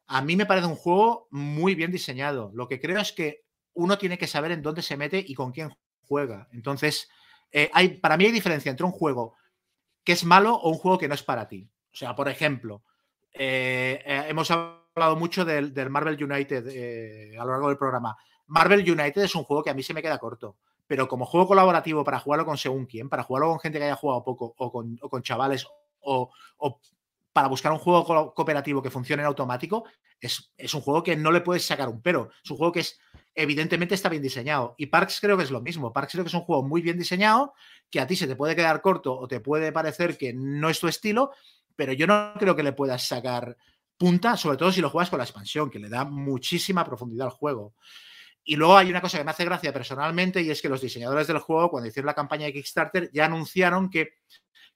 [0.06, 2.50] A mí me parece un juego muy bien diseñado.
[2.52, 5.52] Lo que creo es que uno tiene que saber en dónde se mete y con
[5.52, 5.70] quién
[6.02, 6.48] juega.
[6.52, 7.08] Entonces,
[7.52, 9.34] eh, hay, para mí hay diferencia entre un juego
[10.04, 11.68] que es malo o un juego que no es para ti.
[11.92, 12.82] O sea, por ejemplo,
[13.32, 18.16] eh, eh, hemos hablado mucho del, Marvel United a lo largo del programa.
[18.46, 20.56] Marvel United es un juego que a mí se me queda corto,
[20.86, 23.96] pero como juego colaborativo para jugarlo con según quién, para jugarlo con gente que haya
[23.96, 25.66] jugado poco o con, chavales
[26.00, 26.30] o,
[27.32, 29.84] para buscar un juego cooperativo que funcione en automático,
[30.20, 32.30] es, es, un juego que no le puedes sacar un pero.
[32.42, 32.98] Es un juego que es
[33.34, 34.74] evidentemente está bien diseñado.
[34.78, 35.92] Y Parks creo que es lo mismo.
[35.92, 37.54] Parks creo que es un juego muy bien diseñado,
[37.90, 40.80] que a ti se te puede quedar corto o te puede parecer que no es
[40.80, 41.32] tu estilo,
[41.76, 43.56] pero yo no creo que le puedas sacar
[43.96, 47.32] punta, sobre todo si lo juegas con la expansión, que le da muchísima profundidad al
[47.32, 47.74] juego.
[48.42, 51.26] Y luego hay una cosa que me hace gracia personalmente y es que los diseñadores
[51.26, 54.14] del juego, cuando hicieron la campaña de Kickstarter, ya anunciaron que,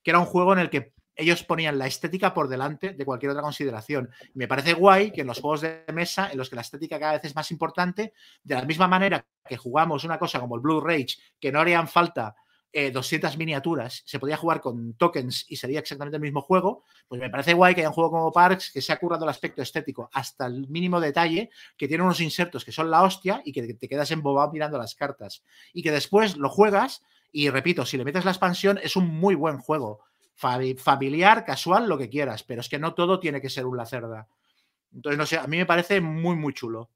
[0.02, 3.30] que era un juego en el que ellos ponían la estética por delante de cualquier
[3.30, 4.10] otra consideración.
[4.34, 7.12] Me parece guay que en los juegos de mesa, en los que la estética cada
[7.12, 8.12] vez es más importante,
[8.42, 11.88] de la misma manera que jugamos una cosa como el Blue Rage, que no harían
[11.88, 12.34] falta
[12.92, 17.20] 200 eh, miniaturas, se podía jugar con tokens y sería exactamente el mismo juego, pues
[17.20, 19.62] me parece guay que haya un juego como Parks que se ha currado el aspecto
[19.62, 23.74] estético hasta el mínimo detalle, que tiene unos insertos que son la hostia y que
[23.74, 25.44] te quedas embobado mirando las cartas.
[25.72, 29.34] Y que después lo juegas y repito, si le metes la expansión es un muy
[29.34, 30.00] buen juego.
[30.34, 34.26] Familiar, casual, lo que quieras, pero es que no todo tiene que ser un lacerda.
[34.92, 36.90] Entonces, no sé, a mí me parece muy, muy chulo.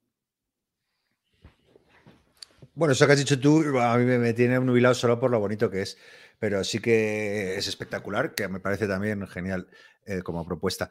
[2.75, 5.69] Bueno, eso que has dicho tú, a mí me, tiene nubilado solo por lo bonito
[5.69, 5.97] que es,
[6.37, 9.67] pero sí que es espectacular, que me parece también genial
[10.05, 10.89] eh, como propuesta.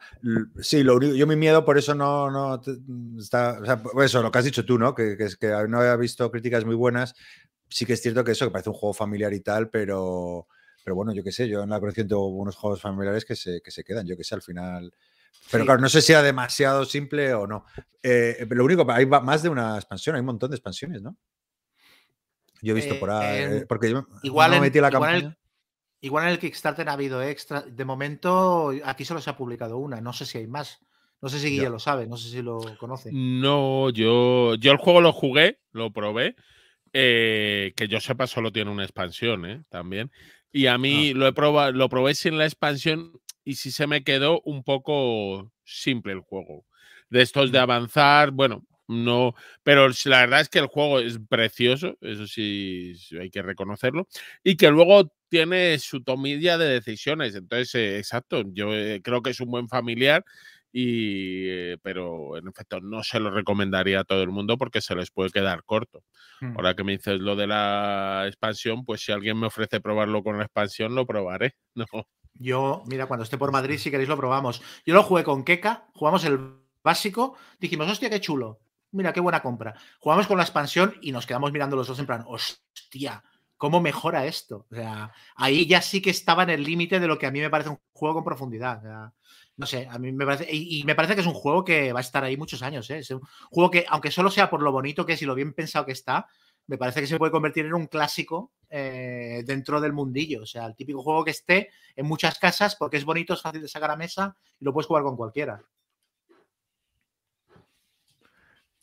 [0.59, 2.61] Sí, lo único, yo mi miedo por eso no, no
[3.17, 4.93] está, o sea, eso, lo que has dicho tú, ¿no?
[4.93, 7.15] Que, que, que no había visto críticas muy buenas.
[7.69, 10.47] Sí que es cierto que eso, que parece un juego familiar y tal, pero,
[10.83, 13.61] pero bueno, yo qué sé, yo en la colección tengo unos juegos familiares que se,
[13.61, 14.91] que se quedan, yo qué sé, al final
[15.51, 17.65] pero claro, no sé si era demasiado simple o no.
[18.03, 21.17] Eh, lo único, hay más de una expansión, hay un montón de expansiones, ¿no?
[22.61, 23.39] Yo he visto por ahí.
[23.39, 25.37] Eh, porque yo igual, no metí la igual, en el,
[26.01, 27.61] igual en el Kickstarter ha habido extra.
[27.61, 30.01] De momento, aquí solo se ha publicado una.
[30.01, 30.79] No sé si hay más.
[31.21, 33.09] No sé si Guille lo sabe, no sé si lo conoce.
[33.11, 36.35] No, yo, yo el juego lo jugué, lo probé.
[36.93, 39.63] Eh, que yo sepa, solo tiene una expansión, ¿eh?
[39.69, 40.11] También.
[40.51, 41.17] Y a mí ah.
[41.17, 43.11] lo he probado, lo probé sin la expansión
[43.43, 46.65] y sí se me quedó un poco simple el juego.
[47.09, 51.95] De estos de avanzar, bueno, no, pero la verdad es que el juego es precioso,
[52.01, 54.07] eso sí hay que reconocerlo,
[54.43, 57.35] y que luego tiene su tomilla de decisiones.
[57.35, 60.25] Entonces, eh, exacto, yo eh, creo que es un buen familiar,
[60.71, 64.95] y, eh, pero en efecto no se lo recomendaría a todo el mundo porque se
[64.95, 66.03] les puede quedar corto.
[66.41, 66.55] Hmm.
[66.55, 70.37] Ahora que me dices lo de la expansión, pues si alguien me ofrece probarlo con
[70.37, 71.55] la expansión, lo probaré.
[71.75, 71.85] No.
[72.33, 74.61] Yo, mira, cuando esté por Madrid, si queréis lo probamos.
[74.85, 76.39] Yo lo jugué con Keka, jugamos el
[76.83, 78.59] básico, dijimos, hostia, qué chulo.
[78.91, 79.75] Mira, qué buena compra.
[79.99, 83.23] Jugamos con la expansión y nos quedamos mirando los dos en plan, hostia,
[83.57, 84.65] ¿cómo mejora esto?
[84.71, 87.39] O sea, ahí ya sí que estaba en el límite de lo que a mí
[87.39, 89.11] me parece un juego con profundidad.
[89.59, 91.99] No sé, a mí me parece, y, me parece que es un juego que va
[91.99, 92.89] a estar ahí muchos años.
[92.91, 92.99] ¿eh?
[92.99, 93.19] Es un
[93.51, 95.91] juego que, aunque solo sea por lo bonito que es y lo bien pensado que
[95.91, 96.27] está,
[96.67, 100.43] me parece que se puede convertir en un clásico eh, dentro del mundillo.
[100.43, 103.61] O sea, el típico juego que esté en muchas casas porque es bonito, es fácil
[103.61, 105.61] de sacar a mesa y lo puedes jugar con cualquiera.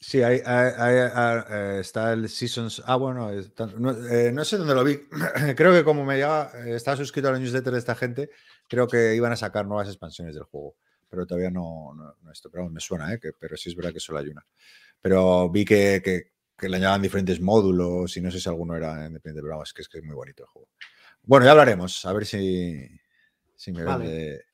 [0.09, 2.81] Sí, ahí, eh, está el Seasons.
[2.87, 5.01] Ah, bueno, eh, no, sé dónde lo vi.
[5.57, 8.31] creo que como me llega, estaba suscrito a la newsletter de esta gente,
[8.69, 10.77] creo que iban a sacar nuevas expansiones del juego.
[11.09, 13.21] Pero todavía no, no, esto, pero me suena, ¿eh?
[13.39, 14.47] pero sí es verdad que solo hay una.
[15.01, 19.07] Pero vi que, que que le añadan diferentes módulos y no sé si alguno era
[19.07, 20.69] independiente, pero vamos, es que es, que es muy bonito el juego.
[21.23, 22.89] Bueno, ya hablaremos, a ver si,
[23.55, 24.47] si me vale.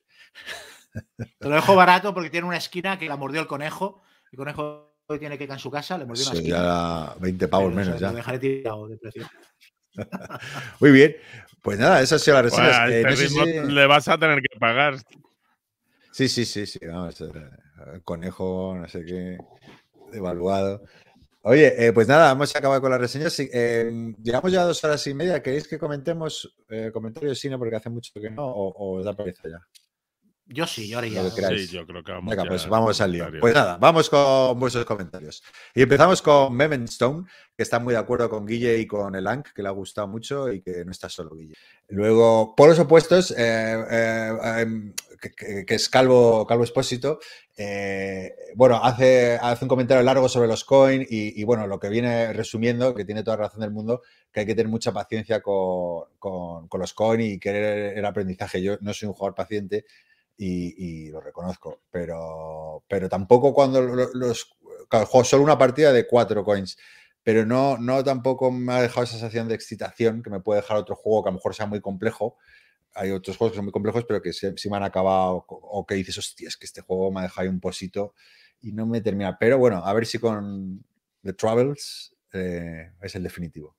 [1.39, 4.03] Te lo dejo barato porque tiene una esquina que la mordió el conejo.
[4.33, 6.57] El conejo tiene que ir en su casa, le mordió una esquina.
[6.57, 8.11] Ya 20 pavos menos ya.
[8.11, 9.29] Lo dejaré tirado de precio.
[10.81, 11.17] Muy bien.
[11.61, 12.89] Pues nada, esa ha sido la reseña.
[12.89, 14.97] Eh, le vas a tener que pagar.
[16.11, 16.81] Sí, sí, sí, sí.
[16.87, 19.39] Vamos, el conejo, no sé qué,
[20.13, 20.83] evaluado.
[21.45, 23.37] Oye, eh, pues nada, hemos acabado con las reseñas.
[23.41, 25.43] Eh, llegamos ya a dos horas y media.
[25.43, 28.47] ¿Queréis que comentemos eh, comentarios cine porque hace mucho que no?
[28.47, 29.59] ¿O, os da pereza ya?
[30.53, 31.29] Yo sí, yo haría.
[31.31, 32.31] Sí, yo creo que vamos.
[32.31, 33.27] Venga, pues vamos al lío.
[33.41, 35.43] Pues nada, vamos con vuestros comentarios.
[35.75, 37.25] Y empezamos con Stone,
[37.57, 40.09] que está muy de acuerdo con Guille y con el Ank, que le ha gustado
[40.09, 41.55] mucho y que no está solo Guille.
[41.89, 44.93] Luego, por los opuestos, em,
[45.67, 47.21] que, es Calvo, Calvo Espósito,
[47.57, 52.33] eh, bueno, hace, hace un comentario largo sobre los coins y, bueno, lo que viene
[52.33, 56.09] resumiendo, que tiene toda razón del mundo, que hay que tener mucha paciencia con,
[56.73, 58.63] los coins y querer el aprendizaje.
[58.63, 59.85] Yo no soy un jugador paciente
[60.45, 64.57] y, lo reconozco, pero, pero tampoco cuando los,
[64.91, 66.77] juego solo una partida de cuatro coins
[67.23, 70.77] pero no, no tampoco me ha dejado esa sensación de excitación que me puede dejar
[70.77, 72.37] otro juego que a lo mejor sea muy complejo
[72.95, 75.95] hay otros juegos que son muy complejos, pero que sí, me han acabado, o que
[75.95, 78.15] dices, hostia, es que este juego me ha dejado ahí un posito
[78.61, 79.39] y no me termina.
[79.39, 80.85] Pero bueno, a ver si con
[81.23, 83.77] The Travels eh, es el definitivo.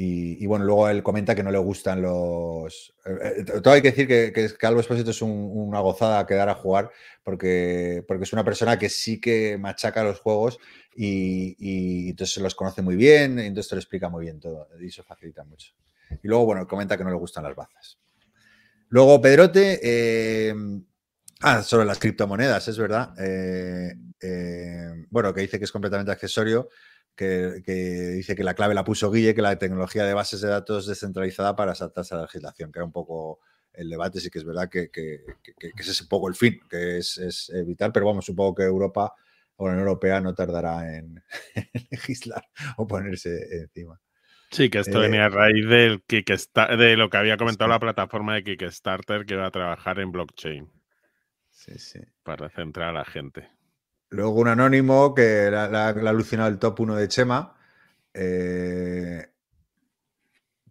[0.00, 2.94] Y, bueno, luego él comenta que no le gustan los.
[3.04, 6.48] Eh, eh, todo hay que decir que, que, que Albo Esposito es una gozada quedar
[6.48, 6.92] a jugar
[7.24, 10.60] porque, porque es una persona que sí que machaca los juegos
[10.94, 14.68] y, y entonces los conoce muy bien, y entonces te lo explica muy bien todo.
[14.80, 15.72] Y eso facilita mucho.
[16.22, 17.98] Y luego, bueno, comenta que no le gustan las bazas.
[18.90, 20.54] Luego, Pedrote, eh,
[21.40, 23.14] ah, sobre las criptomonedas, es verdad.
[23.18, 26.68] Eh, eh, bueno, que dice que es completamente accesorio,
[27.18, 30.86] que, dice que la clave la puso Guille, que la tecnología de bases de datos
[30.86, 33.40] descentralizada para saltarse a la legislación, que era un poco
[33.72, 35.20] el debate, sí que es verdad que, que,
[35.76, 39.12] ese es un poco el fin, que es, es, vital, pero vamos, supongo que Europa
[39.56, 41.22] o la Unión Europea no tardará en
[41.90, 42.44] legislar
[42.76, 44.00] o ponerse encima.
[44.50, 48.34] Sí, que esto venía a eh, raíz del de lo que había comentado la plataforma
[48.34, 50.70] de Kickstarter que va a trabajar en blockchain.
[51.50, 52.00] Sí, sí.
[52.22, 53.57] Para centrar a la gente.
[54.10, 57.54] Luego un anónimo que le ha alucinado el top 1 de Chema.
[58.14, 59.26] Eh,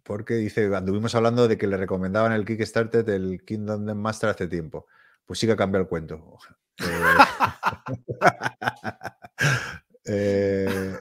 [0.02, 4.86] porque dice, anduvimos hablando de que le recomendaban el Kickstarter del Kingdom Master hace tiempo.
[5.26, 6.38] Pues sí que ha cambiado el cuento.
[10.04, 10.98] eh, eh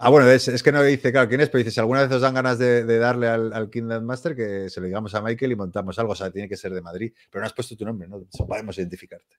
[0.00, 2.22] Ah, bueno, es, que no dice, claro, quién es, pero dice, si alguna vez os
[2.22, 5.98] dan ganas de, darle al, al Master, que se lo digamos a Michael y montamos
[5.98, 6.12] algo.
[6.12, 7.12] O sea, tiene que ser de Madrid.
[7.28, 8.24] Pero no has puesto tu nombre, ¿no?
[8.46, 9.38] podemos identificarte.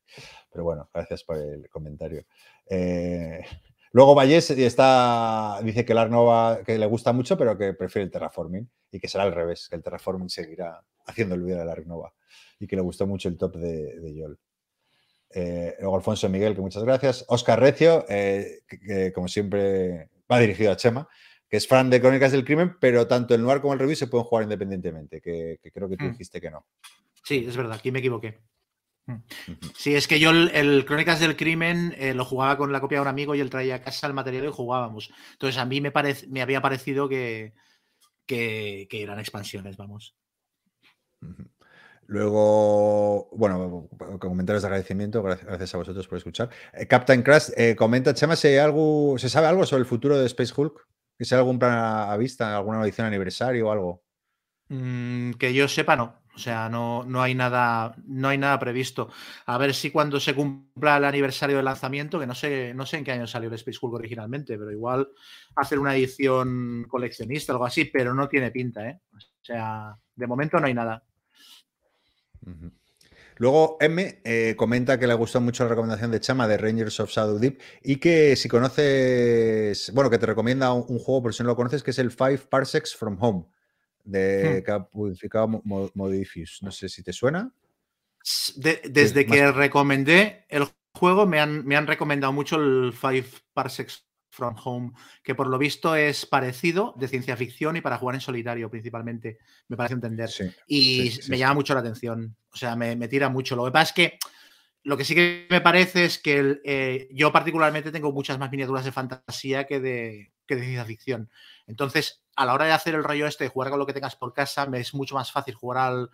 [0.51, 2.25] Pero bueno, gracias por el comentario.
[2.69, 3.39] Eh,
[3.93, 8.11] luego Vallés está, dice que el Arnova que le gusta mucho, pero que prefiere el
[8.11, 12.13] Terraforming y que será al revés, que el Terraforming seguirá haciendo de la Arnova
[12.59, 14.37] y que le gustó mucho el top de, de Yol.
[15.31, 17.23] Eh, luego Alfonso Miguel, que muchas gracias.
[17.29, 21.07] Oscar Recio, eh, que, como siempre va dirigido a Chema,
[21.47, 24.07] que es fan de Crónicas del Crimen, pero tanto el Noir como el Review se
[24.07, 26.11] pueden jugar independientemente, que, creo que tú mm.
[26.11, 26.65] dijiste que no.
[27.23, 28.39] Sí, es verdad, aquí me equivoqué.
[29.07, 29.17] Mm.
[29.75, 33.01] Sí, es que yo el, Crónicas del Crimen eh, lo jugaba con la copia de
[33.03, 35.11] un amigo y él traía a casa el material y jugábamos.
[35.31, 35.91] Entonces a mí me,
[36.27, 37.53] me había parecido que,
[38.25, 40.15] que, eran expansiones, vamos.
[42.09, 43.87] Luego, bueno,
[44.19, 46.49] comentarios de agradecimiento, gracias a vosotros por escuchar.
[46.73, 50.25] Eh, Captain Crash eh, comenta, Chema, si algo, ¿se sabe algo sobre el futuro de
[50.25, 50.87] Space Hulk?
[51.15, 54.03] ¿Que sea algún plan a, vista, alguna edición aniversario o algo?
[54.69, 56.15] Mm, que yo sepa, no.
[56.33, 59.11] O sea, no, no, hay nada, no hay nada previsto.
[59.45, 62.97] A ver si cuando se cumpla el aniversario del lanzamiento, que no sé, no sé
[62.97, 65.09] en qué año salió el Space Hulk originalmente, pero igual
[65.55, 68.99] hacer una edición coleccionista algo así, pero no tiene pinta, ¿eh?
[69.13, 71.03] O sea, de momento no hay nada.
[73.37, 77.09] Luego M eh, comenta que le gustó mucho la recomendación de Chama de Rangers of
[77.09, 81.47] Shadow Deep y que si conoces, bueno, que te recomienda un, juego, por si no
[81.47, 83.45] lo conoces, que es el Five Parsecs from Home
[84.03, 84.61] de
[84.93, 85.61] hmm.
[85.93, 86.59] Modifius.
[86.61, 87.53] No sé si te suena.
[88.55, 94.55] desde que recomendé el juego me han, me han recomendado mucho el Five Parsecs From
[94.63, 94.91] Home,
[95.23, 99.39] que por lo visto es parecido de ciencia ficción y para jugar en solitario principalmente,
[99.67, 100.29] me parece entender.
[100.67, 103.55] y me llama mucho la atención, o sea, me, tira mucho.
[103.55, 104.19] Lo que pasa es que
[104.83, 108.85] lo que sí que me parece es que eh, yo particularmente tengo muchas más miniaturas
[108.85, 111.29] de fantasía que de, que de ciencia ficción.
[111.67, 114.15] Entonces, a la hora de hacer el rollo este, de jugar con lo que tengas
[114.15, 116.09] por casa, me es mucho más fácil jugar al,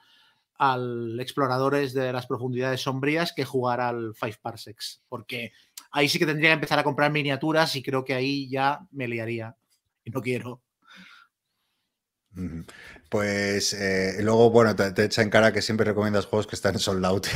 [0.57, 5.51] al Exploradores de las Profundidades Sombrías que jugar al Five Parsecs, porque
[5.91, 9.07] ahí sí que tendría que empezar a comprar miniaturas y creo que ahí ya me
[9.07, 9.55] liaría.
[10.03, 10.61] Y no quiero.
[13.09, 17.05] Pues eh, luego, bueno, te, echa en cara que siempre recomiendas juegos que están sold
[17.05, 17.27] out.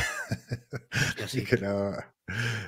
[1.23, 1.95] Así que no,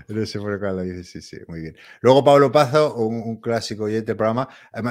[0.08, 1.78] no sé por qué lo dices, sí, sí, muy bien.
[2.02, 4.82] Luego Pablo Pazo, un, clásico oyente del programa, eh,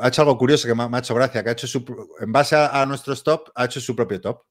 [0.00, 1.84] ha hecho algo curioso que me, ha hecho gracia, que ha hecho su,
[2.20, 4.42] en base a, nuestros top, ha hecho su propio top.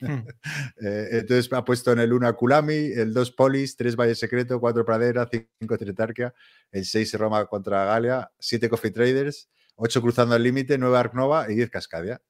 [0.84, 4.58] Eh, entonces ha puesto en el 1 a Kulami, el 2 Polis, 3 Valle Secreto,
[4.58, 6.34] 4 Pradera, 5 Tritarquia,
[6.72, 11.50] el 6 Roma contra Galia, 7 Coffee Traders, 8 Cruzando el Límite, 9 Ark Nova
[11.50, 12.20] y 10 Cascadia.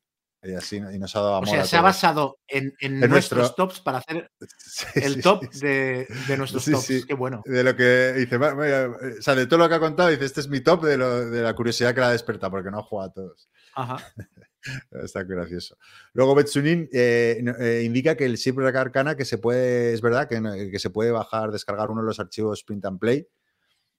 [0.45, 2.75] Y así y nos ha dado amor O sea, se ha basado en,
[3.09, 4.29] nuestros tops para hacer
[4.97, 6.07] el top De,
[6.37, 7.07] nuestros tops.
[7.07, 7.43] Qué bueno.
[7.45, 10.49] De lo que dice, o sea, de todo lo que ha contado, dice, este es
[10.49, 10.99] mi top de,
[11.43, 13.49] la curiosidad que la desperta, porque no ha jugado a todos.
[13.75, 13.99] Ajá.
[14.91, 15.77] Está gracioso.
[16.13, 20.71] Luego Betsunin eh, eh, indica que el Shipwreck Arcana que se puede, es verdad, que,
[20.71, 23.27] que, se puede bajar, descargar uno de los archivos print and play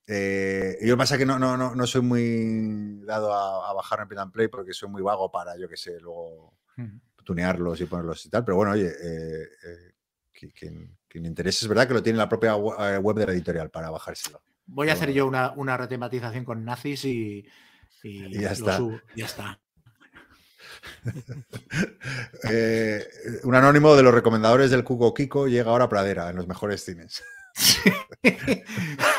[0.05, 4.31] eh, yo pasa que no, no, no, no soy muy dado a, bajar en Print
[4.31, 6.53] Play porque soy muy vago para, yo que sé, luego
[7.23, 8.43] tunearlos y ponerlos y tal.
[8.43, 9.93] Pero bueno, oye, eh, eh,
[10.53, 13.89] quien, quien, interese es verdad que lo tiene la propia web de la editorial para
[13.89, 14.41] bajárselo.
[14.65, 17.45] Voy a hacer yo una, una, retematización con nazis y,
[18.03, 18.79] ya, está.
[19.15, 19.59] ya está.
[23.43, 26.83] un anónimo de los recomendadores del Cuco Kiko llega ahora a Pradera, en los mejores
[26.83, 27.23] cines.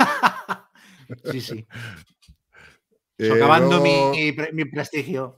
[1.30, 1.66] Sí, sí.
[3.18, 5.36] Socavando mi, prestigio.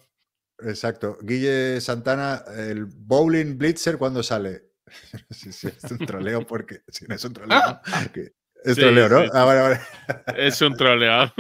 [0.58, 1.18] Exacto.
[1.20, 4.70] Guille Santana, el Bowling Blitzer, ¿cuándo sale?
[5.30, 7.80] sí, sí, es un troleo porque si no es un troleo.
[8.64, 9.18] Es troleo, ¿no?
[9.32, 9.78] Ah,
[10.36, 11.32] es un troleo.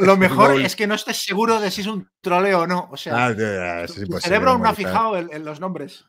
[0.00, 2.88] lo, mejor es que no estés seguro de si es un troleo o no.
[2.92, 3.88] O sea, ah, el
[4.20, 6.04] cerebro no ha fijado en, los nombres.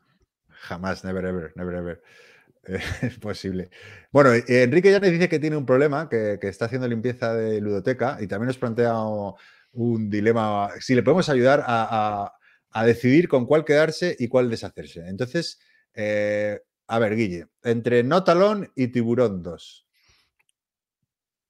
[0.50, 2.04] Jamás, never ever, never ever.
[2.64, 3.70] Es posible.
[4.12, 7.62] Bueno, eh, Enrique ya nos dice que tiene un problema, que, está haciendo limpieza de
[7.62, 8.94] ludoteca y también nos plantea
[9.74, 12.34] un dilema, si le podemos ayudar a,
[12.86, 15.08] decidir con cuál quedarse y cuál deshacerse.
[15.08, 15.60] Entonces,
[15.94, 19.88] eh, a ver, Guille, entre Notalón y Tiburón 2.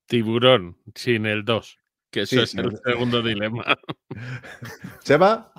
[0.07, 3.63] Tiburón, sin el 2, que eso es el, segundo dilema.
[5.03, 5.53] ¿Seba?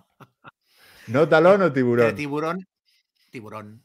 [1.06, 2.14] ¿Notalón o Tiburón?
[2.14, 2.66] tiburón,
[3.30, 3.82] Tiburón.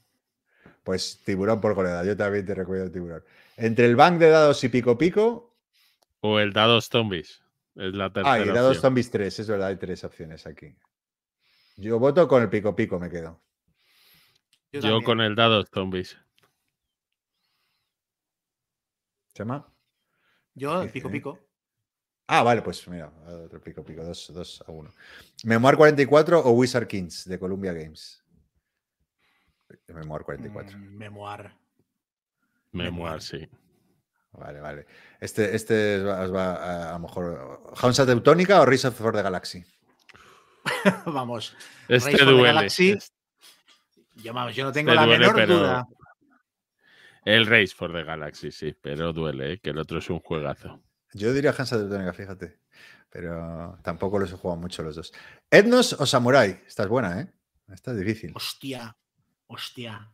[0.88, 2.06] Pues tiburón por goleada.
[2.06, 3.22] Yo también te recuerdo tiburón.
[3.58, 5.54] Entre el bank de dados y pico pico.
[6.22, 7.44] O el dados zombies.
[7.76, 8.36] Es la tercera.
[8.36, 9.38] Ah, y dados zombies 3.
[9.38, 10.74] Es verdad, hay tres opciones aquí.
[11.76, 13.38] Yo voto con el pico pico, me quedo.
[14.72, 16.18] Yo, con el dados zombies.
[19.34, 19.70] ¿Chema?
[20.54, 21.38] Yo el pico pico.
[22.28, 23.12] Ah, vale, pues mira,
[23.44, 24.90] otro pico, pico, 2 a 1.
[25.44, 28.24] Memoir 44 o Wizard Kings de Columbia Games.
[29.88, 30.78] Memoir 44.
[30.78, 31.52] Mm, memoir.
[32.72, 33.48] Memoir, sí.
[34.34, 34.86] Vale, vale.
[35.20, 37.74] Este, este va, a, lo mejor.
[37.82, 39.64] ¿Hansa Teutónica o Race of the Galaxy?
[41.06, 41.56] vamos.
[41.88, 42.44] Este duele.
[42.44, 42.98] Galaxy,
[44.16, 45.88] yo, vamos, yo no tengo este la menor duda.
[47.24, 49.60] El Race for the Galaxy, sí, pero duele, ¿eh?
[49.60, 50.82] que el otro es un juegazo.
[51.14, 52.60] Yo diría Hansa Teutónica, fíjate.
[53.10, 55.14] Pero tampoco los he jugado mucho los dos.
[55.50, 56.62] ¿Etnos o Samurai?
[56.68, 57.34] Esta es buena, ¿eh?
[57.70, 58.34] Esta es difícil.
[58.36, 58.96] Hostia,
[59.48, 60.12] hostia.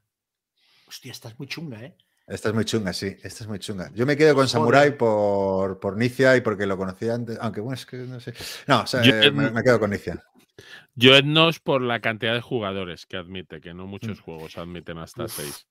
[0.87, 1.95] Hostia, esta es muy chunga, ¿eh?
[2.25, 3.91] Esta es muy chunga, sí, esta es muy chunga.
[3.93, 7.75] Yo me quedo con Samurai por, por Nicia y porque lo conocía antes, aunque bueno,
[7.75, 8.33] es que no sé.
[8.65, 10.23] No, o sea, me, quedo con Nicia.
[10.95, 14.21] Yo Etnos por la cantidad de jugadores que admite, que no muchos mm.
[14.21, 15.67] juegos admiten hasta seis.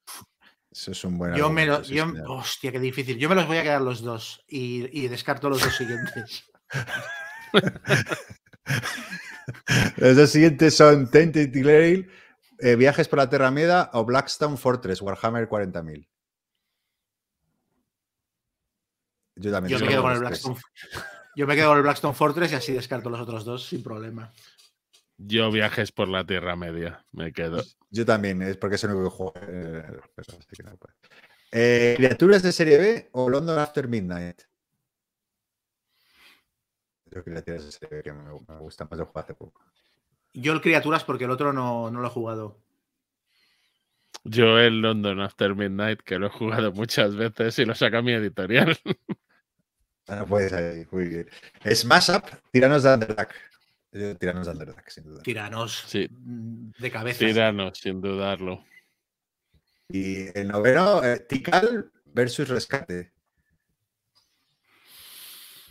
[0.71, 1.35] Eso es un buen.
[1.35, 3.19] Yo me lo, yo, hostia, qué difícil.
[3.19, 6.51] Yo me los voy a quedar los dos y, y descarto los dos siguientes.
[9.97, 12.11] los dos siguientes son Tainted Grail,
[12.59, 16.09] eh, Viajes por la Terra Meda o Blackstone Fortress, Warhammer 40.000.
[19.37, 19.79] Yo también.
[19.79, 20.61] Yo me, quedo con el Blackstone,
[21.37, 24.33] yo me quedo con el Blackstone Fortress y así descarto los otros dos sin problema.
[25.17, 27.63] Yo viajes por la Tierra Media, me quedo.
[27.91, 29.35] Yo también, es porque es el único juego.
[29.37, 29.85] Eh,
[31.53, 34.43] eh, ¿Criaturas de serie B o London After Midnight?
[37.07, 39.63] Yo criaturas de serie B que me, gusta más de jugar hace poco.
[40.35, 42.59] Yo el criaturas porque el otro no, no lo he jugado.
[44.25, 48.13] Yo el London After Midnight, que lo he jugado muchas veces y lo saca mi
[48.13, 48.77] editorial.
[50.09, 51.29] Ah, pues ahí, muy bien.
[51.65, 53.35] Smash Up, Tiranos de Underdark.
[54.19, 55.23] Tiranos de Underdark, sin duda.
[55.23, 56.09] Tiranos sí.
[56.11, 57.21] de cabeza.
[57.21, 58.65] Tiranos, sin dudarlo.
[59.89, 63.13] Y el noveno, eh, Tikal versus Rescate.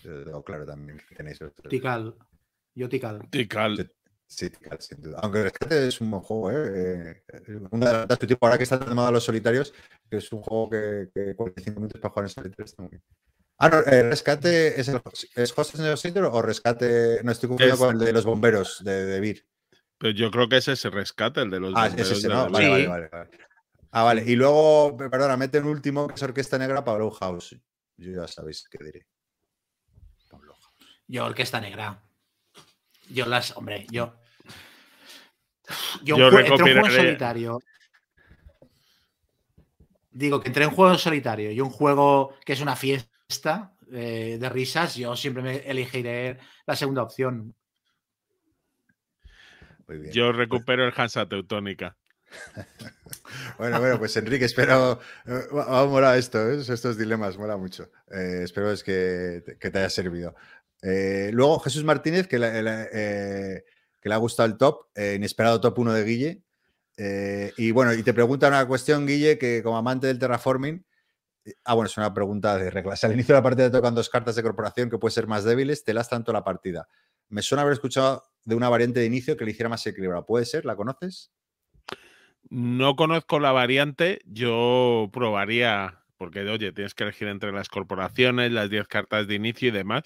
[0.04, 2.16] Yo claro también tenéis Tikal.
[2.74, 3.30] Yo Tikal.
[3.30, 3.92] Tikal.
[4.32, 5.20] Sí, sin duda.
[5.22, 7.22] Aunque Rescate es un buen juego, ¿eh?
[7.28, 9.74] eh una de las tipo ahora que está de moda los solitarios,
[10.10, 13.04] que es un juego que, que 45 minutos para jugar en solitario está muy bien.
[13.58, 15.02] Ah, no, eh, Rescate es, el,
[15.36, 17.22] ¿es Hostage o Rescate.
[17.24, 19.46] No estoy confundiendo con el de los bomberos de, de Vir.
[19.98, 22.12] Pero yo creo que es ese Rescate, el de los ah, bomberos.
[22.12, 22.50] Ah, ese, no.
[22.50, 23.30] Vale, vale, vale, vale,
[23.92, 24.24] Ah, vale.
[24.26, 27.58] Y luego, perdona, mete un último que es Orquesta Negra para House.
[27.98, 29.06] Yo ya sabéis qué diré.
[31.10, 32.02] Yo, Orquesta Negra.
[33.10, 34.21] Yo las, hombre, yo.
[36.04, 37.60] Yo, yo entré un juego en solitario.
[40.12, 43.74] Digo que entré en un juego en solitario y un juego que es una fiesta
[43.94, 47.54] eh, de risas, yo siempre me elegiré la segunda opción.
[50.14, 51.98] Yo recupero el Hansa Teutónica.
[53.58, 55.02] bueno, bueno, pues Enrique, espero.
[55.26, 56.62] Eh, vamos a molar esto, ¿eh?
[56.62, 57.90] estos dilemas, mola mucho.
[58.10, 60.36] espero es que, te haya servido.
[60.82, 62.38] luego, Jesús Martínez, que
[64.02, 66.44] que le ha gustado el top, eh, inesperado top 1 de Guille.
[66.98, 70.86] Eh, y bueno, y te pregunta una cuestión, Guille, que como amante del terraforming,
[71.46, 73.04] eh, ah, bueno, es una pregunta de reglas.
[73.04, 75.84] Al inicio de la partida tocan dos cartas de corporación que pueden ser más débiles,
[75.84, 76.88] te las tanto la partida.
[77.30, 80.26] Me suena haber escuchado de una variante de inicio que le hiciera más equilibrado.
[80.26, 80.66] ¿Puede ser?
[80.66, 81.32] ¿La conoces?
[82.50, 88.70] No conozco la variante, yo probaría, porque oye, tienes que elegir entre las corporaciones, las
[88.70, 90.04] 10 cartas de inicio y demás,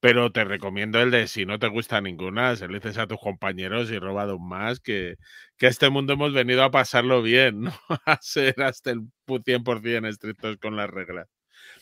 [0.00, 3.18] pero te recomiendo el de si no te gusta ninguna, se le dices a tus
[3.18, 5.16] compañeros y roba dos más, que,
[5.56, 7.72] que este mundo hemos venido a pasarlo bien, no
[8.04, 11.28] a ser hasta el 100% estrictos con las reglas.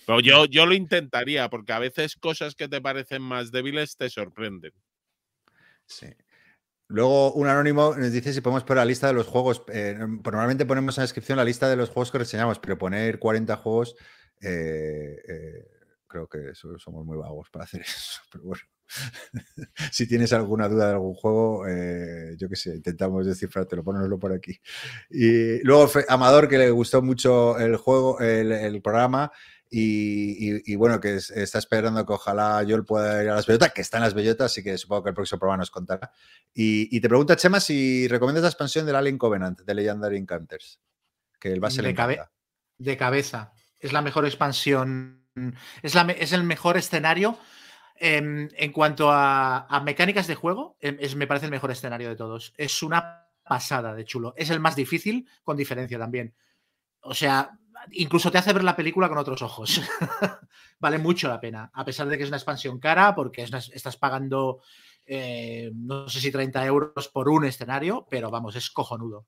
[0.07, 4.09] Pero yo, yo lo intentaría, porque a veces cosas que te parecen más débiles te
[4.09, 4.73] sorprenden.
[5.86, 6.07] Sí.
[6.89, 9.65] Luego un anónimo nos dice si podemos poner la lista de los juegos.
[9.73, 13.19] Eh, normalmente ponemos en la descripción la lista de los juegos que reseñamos, pero poner
[13.19, 13.97] 40 juegos
[14.41, 15.76] eh, eh,
[16.07, 18.62] creo que somos muy vagos para hacer eso, pero bueno.
[19.93, 24.33] si tienes alguna duda de algún juego, eh, yo qué sé, intentamos descifrártelo, ponerlo por
[24.33, 24.60] aquí.
[25.10, 29.33] Y luego Amador, que le gustó mucho el juego, el, programa,
[29.68, 33.99] y, bueno, que está esperando que ojalá yo pueda ir a las bellotas, que está
[33.99, 36.12] en las bellotas, así que supongo que el próximo programa nos contará.
[36.55, 40.81] Y, te pregunta, Chema, si recomiendas la expansión del Alien Covenant, de Legendary Encounters,
[41.41, 41.89] que el base de,
[42.78, 43.52] de cabeza.
[43.78, 45.26] Es la mejor expansión
[45.82, 47.39] es, el mejor escenario.
[47.98, 52.52] En, cuanto a, mecánicas de juego, em, me parece el mejor escenario de todos.
[52.56, 54.34] Es una pasada de chulo.
[54.36, 56.34] Es el más difícil, con diferencia también.
[57.00, 57.58] O sea,
[57.92, 59.81] incluso te hace ver la película con otros ojos.
[60.78, 64.60] vale mucho la pena, a pesar de que es una expansión cara, porque estás pagando,
[65.06, 69.26] eh, no sé si 30 euros por un escenario, pero vamos, es cojonudo.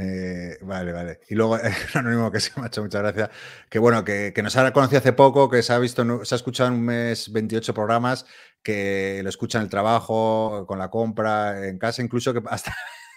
[0.00, 1.20] Eh, vale, vale.
[1.28, 1.58] Y luego,
[1.94, 3.30] anónimo que se ha hecho mucha gracia,
[3.68, 6.68] que bueno, que, nos ha conocido hace poco, que se ha visto, se ha escuchado
[6.68, 8.24] en un mes 28 programas,
[8.62, 12.76] que lo escucha en el trabajo, con la compra, en casa, incluso que hasta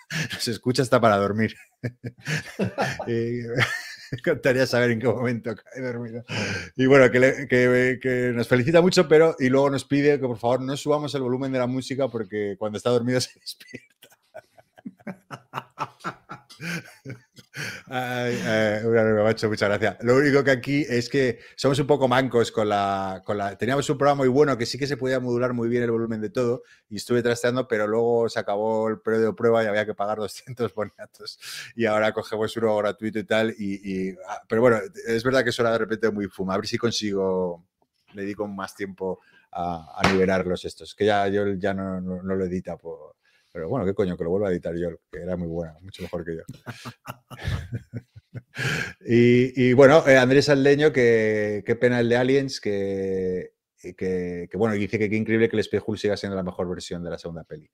[0.39, 1.55] se escucha hasta para dormir.
[3.07, 3.43] y,
[4.11, 6.25] me encantaría saber en qué momento cae dormido.
[6.75, 10.61] Y bueno, que, que, nos felicita mucho, pero y luego nos pide que por favor
[10.61, 14.09] no subamos el volumen de la música porque cuando está dormido se despierta.
[19.29, 19.97] Hecho muchas gracias.
[20.01, 23.89] Lo único que aquí es que somos un poco mancos con la, con la, Teníamos
[23.89, 26.29] un programa muy bueno que sí que se podía modular muy bien el volumen de
[26.29, 29.93] todo y estuve trasteando, pero luego se acabó el periodo de prueba y había que
[29.93, 31.39] pagar 200 boniatos
[31.75, 33.55] y ahora cogemos uno gratuito y tal.
[33.57, 36.53] Y, ah, pero bueno, es verdad que eso de repente muy fuma.
[36.53, 37.65] A ver si consigo,
[38.13, 39.19] le dedico más tiempo
[39.51, 43.15] a, a liberarlos estos, que ya yo ya no, no lo edita por
[43.51, 46.03] pero bueno, qué coño, que lo vuelva a editar yo, que era muy buena, mucho
[46.03, 46.43] mejor que yo.
[49.05, 54.97] y, bueno, eh, Andrés Aldeño, que qué pena el de Aliens, que, que, bueno, dice
[54.97, 57.69] que qué increíble que el Space siga siendo la mejor versión de la segunda peli.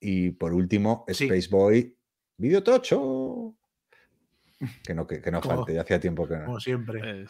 [0.00, 1.96] Y por último, Space Boy,
[2.36, 3.56] video tocho.
[4.84, 6.44] Que no, que, no falte, ya hacía tiempo que no.
[6.44, 7.26] Como siempre.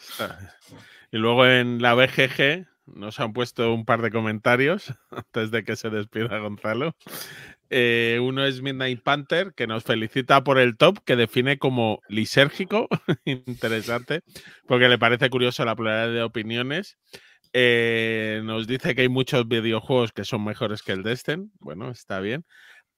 [1.11, 5.75] Y luego en la BGG nos han puesto un par de comentarios antes de que
[5.75, 6.95] se despida Gonzalo.
[7.69, 12.87] Eh, uno es Midnight Panther, que nos felicita por el top, que define como lisérgico,
[13.25, 14.21] interesante,
[14.67, 16.97] porque le parece curioso la pluralidad de opiniones.
[17.53, 21.51] Eh, nos dice que hay muchos videojuegos que son mejores que el Destin.
[21.59, 22.45] Bueno, está bien.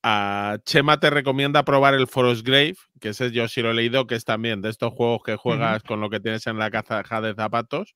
[0.03, 4.07] A Chema te recomienda probar el Forest Grave, que ese yo sí lo he leído,
[4.07, 7.22] que es también de estos juegos que juegas con lo que tienes en la caja
[7.22, 7.95] de zapatos.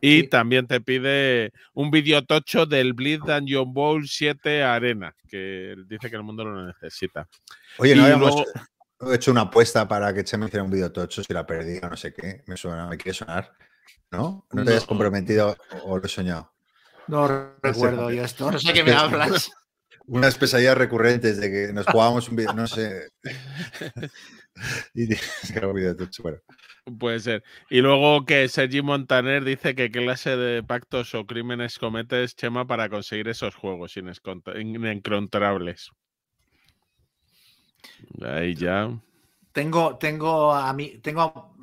[0.00, 6.10] Y también te pide un vídeo tocho del Bleed Dungeon Bowl 7 Arena, que dice
[6.10, 7.28] que el mundo lo necesita.
[7.78, 8.44] Oye, no habíamos
[9.12, 11.96] hecho una apuesta para que Chema hiciera un vídeo tocho si la perdí o no
[11.96, 12.42] sé qué.
[12.46, 13.52] Me suena, me quiere sonar.
[14.10, 14.46] ¿No?
[14.52, 16.52] ¿No te hayas comprometido o lo he soñado?
[17.08, 19.50] No recuerdo yo esto, no sé qué me hablas.
[20.06, 23.10] Unas pesadillas recurrentes de que nos jugábamos un vídeo, no sé.
[24.94, 25.06] y
[26.22, 26.38] bueno.
[26.98, 27.44] Puede ser.
[27.68, 32.66] Y luego que Sergi Montaner dice que qué clase de pactos o crímenes cometes, Chema,
[32.66, 35.90] para conseguir esos juegos inencontrables.
[38.22, 38.90] Ahí ya.
[39.52, 41.54] Tengo, tengo, a mí, tengo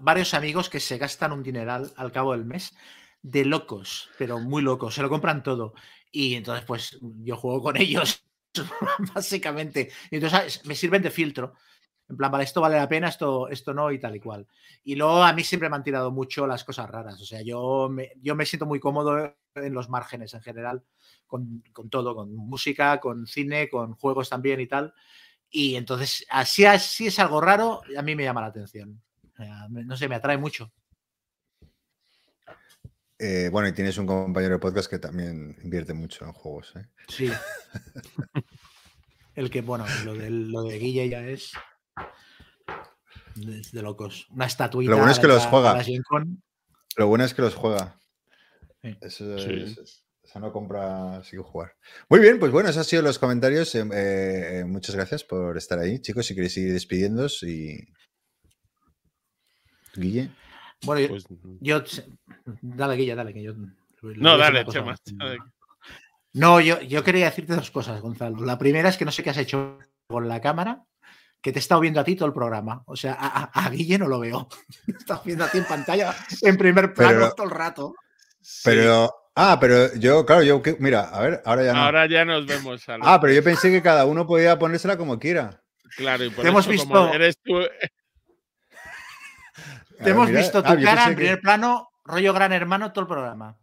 [0.00, 2.74] varios amigos que se gastan un dineral al cabo del mes
[3.22, 4.94] de locos, pero muy locos.
[4.94, 5.74] Se lo compran todo.
[6.10, 8.24] Y entonces, pues yo juego con ellos,
[9.14, 9.90] básicamente.
[10.10, 11.54] Y entonces me sirven de filtro.
[12.08, 14.46] En plan, vale, esto vale la pena, esto, esto no y tal y cual.
[14.84, 17.20] Y luego a mí siempre me han tirado mucho las cosas raras.
[17.20, 20.84] O sea, yo me, yo me siento muy cómodo en los márgenes en general,
[21.26, 24.92] con, todo, con música, con cine, con juegos también y tal.
[25.50, 29.00] Y entonces, así, así es algo raro, a mí me llama la atención.
[29.70, 30.72] no sé, me atrae mucho.
[33.18, 36.74] Eh, bueno, y tienes un compañero de podcast que también invierte mucho en juegos.
[36.76, 36.86] ¿eh?
[37.08, 37.30] Sí.
[39.34, 41.52] El que, bueno, lo de, lo de Guille ya es
[43.34, 44.26] de, locos.
[44.30, 44.90] Una estatuita.
[44.90, 45.82] Lo bueno es que los juega.
[46.96, 47.98] Lo bueno es que los juega.
[49.00, 49.24] Eso,
[50.40, 51.76] no compra, sigue jugar.
[52.08, 53.74] Muy bien, pues bueno, esos han sido los comentarios.
[53.74, 56.26] Eh, eh, muchas gracias por estar ahí, chicos.
[56.26, 57.86] Si queréis ir despidiéndos y.
[59.94, 60.30] Guille.
[60.84, 61.16] Bueno,
[61.60, 62.04] yo, pues
[62.60, 63.54] Dale, Guille, dale, que yo.
[64.02, 64.96] No, dale, Chema.
[66.32, 68.44] No, yo, yo quería decirte dos cosas, Gonzalo.
[68.44, 70.84] La primera es que no sé qué has hecho con la cámara,
[71.44, 72.82] que te he estado viendo a ti todo el programa.
[72.86, 74.48] O sea, a, Guille no lo veo.
[74.86, 77.94] Estás viendo a ti en pantalla en primer plano todo el rato.
[78.64, 81.80] Pero, ah, pero yo, claro, yo, mira, a ver, ahora ya no.
[81.80, 82.82] Ahora ya nos vemos.
[83.02, 85.62] ah, pero yo pensé que cada uno podía ponérsela como quiera.
[85.98, 87.12] Claro, y por te hemos visto.
[87.12, 87.60] Eres tú...
[90.02, 93.58] Te hemos visto tu ah, cara en primer plano, rollo gran hermano, todo el programa.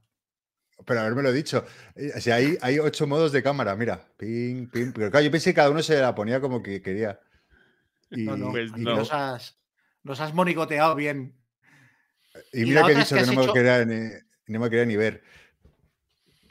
[0.85, 1.65] Pero haberme lo dicho.
[1.95, 4.07] Eh, si hay, hay ocho modos de cámara, mira.
[4.17, 4.91] Ping, ping.
[4.93, 7.19] Pero claro, yo pensé que cada uno se la ponía como que quería.
[8.11, 9.57] Y, no, pues Nos, has,
[10.03, 11.35] nos, has, monigoteado bien.
[12.53, 14.09] Y mira que he dicho que, no, me quería ni,
[14.47, 15.23] no me quería ni ver.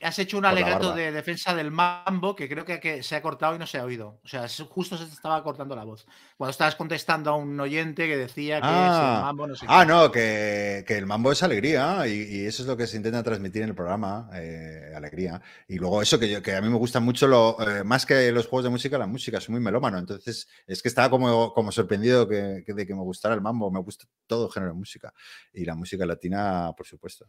[0.03, 3.59] Has hecho un alegato de defensa del mambo que creo que, se ha cortado y
[3.59, 4.21] no se ha oído.
[4.25, 6.07] O sea, justo se estaba cortando la voz.
[6.37, 9.21] Cuando estabas contestando a un oyente que decía que el ah.
[9.25, 12.87] mambo no sé Ah, no, que, el mambo es alegría y, eso es lo que
[12.87, 15.41] se intenta transmitir en el programa, eh, alegría.
[15.69, 18.47] Y luego eso que, que a mí me gusta mucho, lo, eh, más que los
[18.47, 19.99] juegos de música, la música, soy muy melómano.
[19.99, 23.71] Entonces, es que estaba como, como sorprendido de que me gustara el mambo.
[23.71, 25.13] Me gusta todo género de música.
[25.53, 27.27] Y la música latina, por supuesto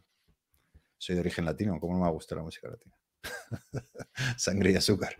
[1.02, 2.94] soy de origen latino, ¿cómo no me gusta la música latina?
[4.36, 5.16] Sangre y azúcar.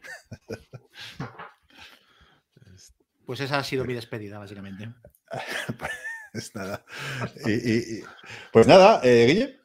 [3.27, 4.91] Pues esa ha sido mi despedida, básicamente.
[6.33, 6.85] pues nada.
[8.53, 9.61] pues nada, eh, Guille.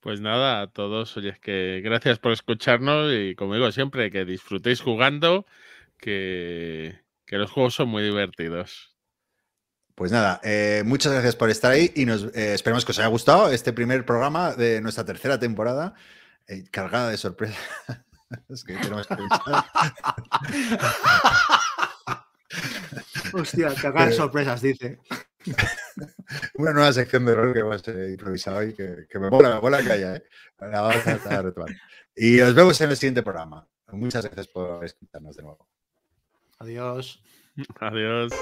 [0.00, 4.24] Pues nada, a todos, oye, es que gracias por escucharnos y como digo siempre, que
[4.24, 5.46] disfrutéis jugando,
[5.96, 8.95] que, los juegos son muy divertidos.
[9.96, 13.08] Pues nada, eh, muchas gracias por estar ahí y nos eh, esperemos que os haya
[13.08, 15.94] gustado este primer programa de nuestra tercera temporada,
[16.70, 17.56] cargada de sorpresas.
[18.50, 19.16] es que tenemos que
[23.32, 24.98] Hostia, cargada de sorpresas, dice.
[26.56, 29.82] Una nueva sección de rol que hemos a improvisado y que, me mola, me mola
[29.82, 30.16] que haya.
[30.16, 30.24] ¿eh?
[32.16, 33.66] y nos vemos en el siguiente programa.
[33.92, 35.66] Muchas gracias por escucharnos de nuevo.
[36.58, 37.22] Adiós.
[37.80, 38.32] Adiós.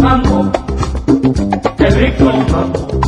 [0.00, 0.52] Mambo,
[1.76, 3.01] qué rico mambo.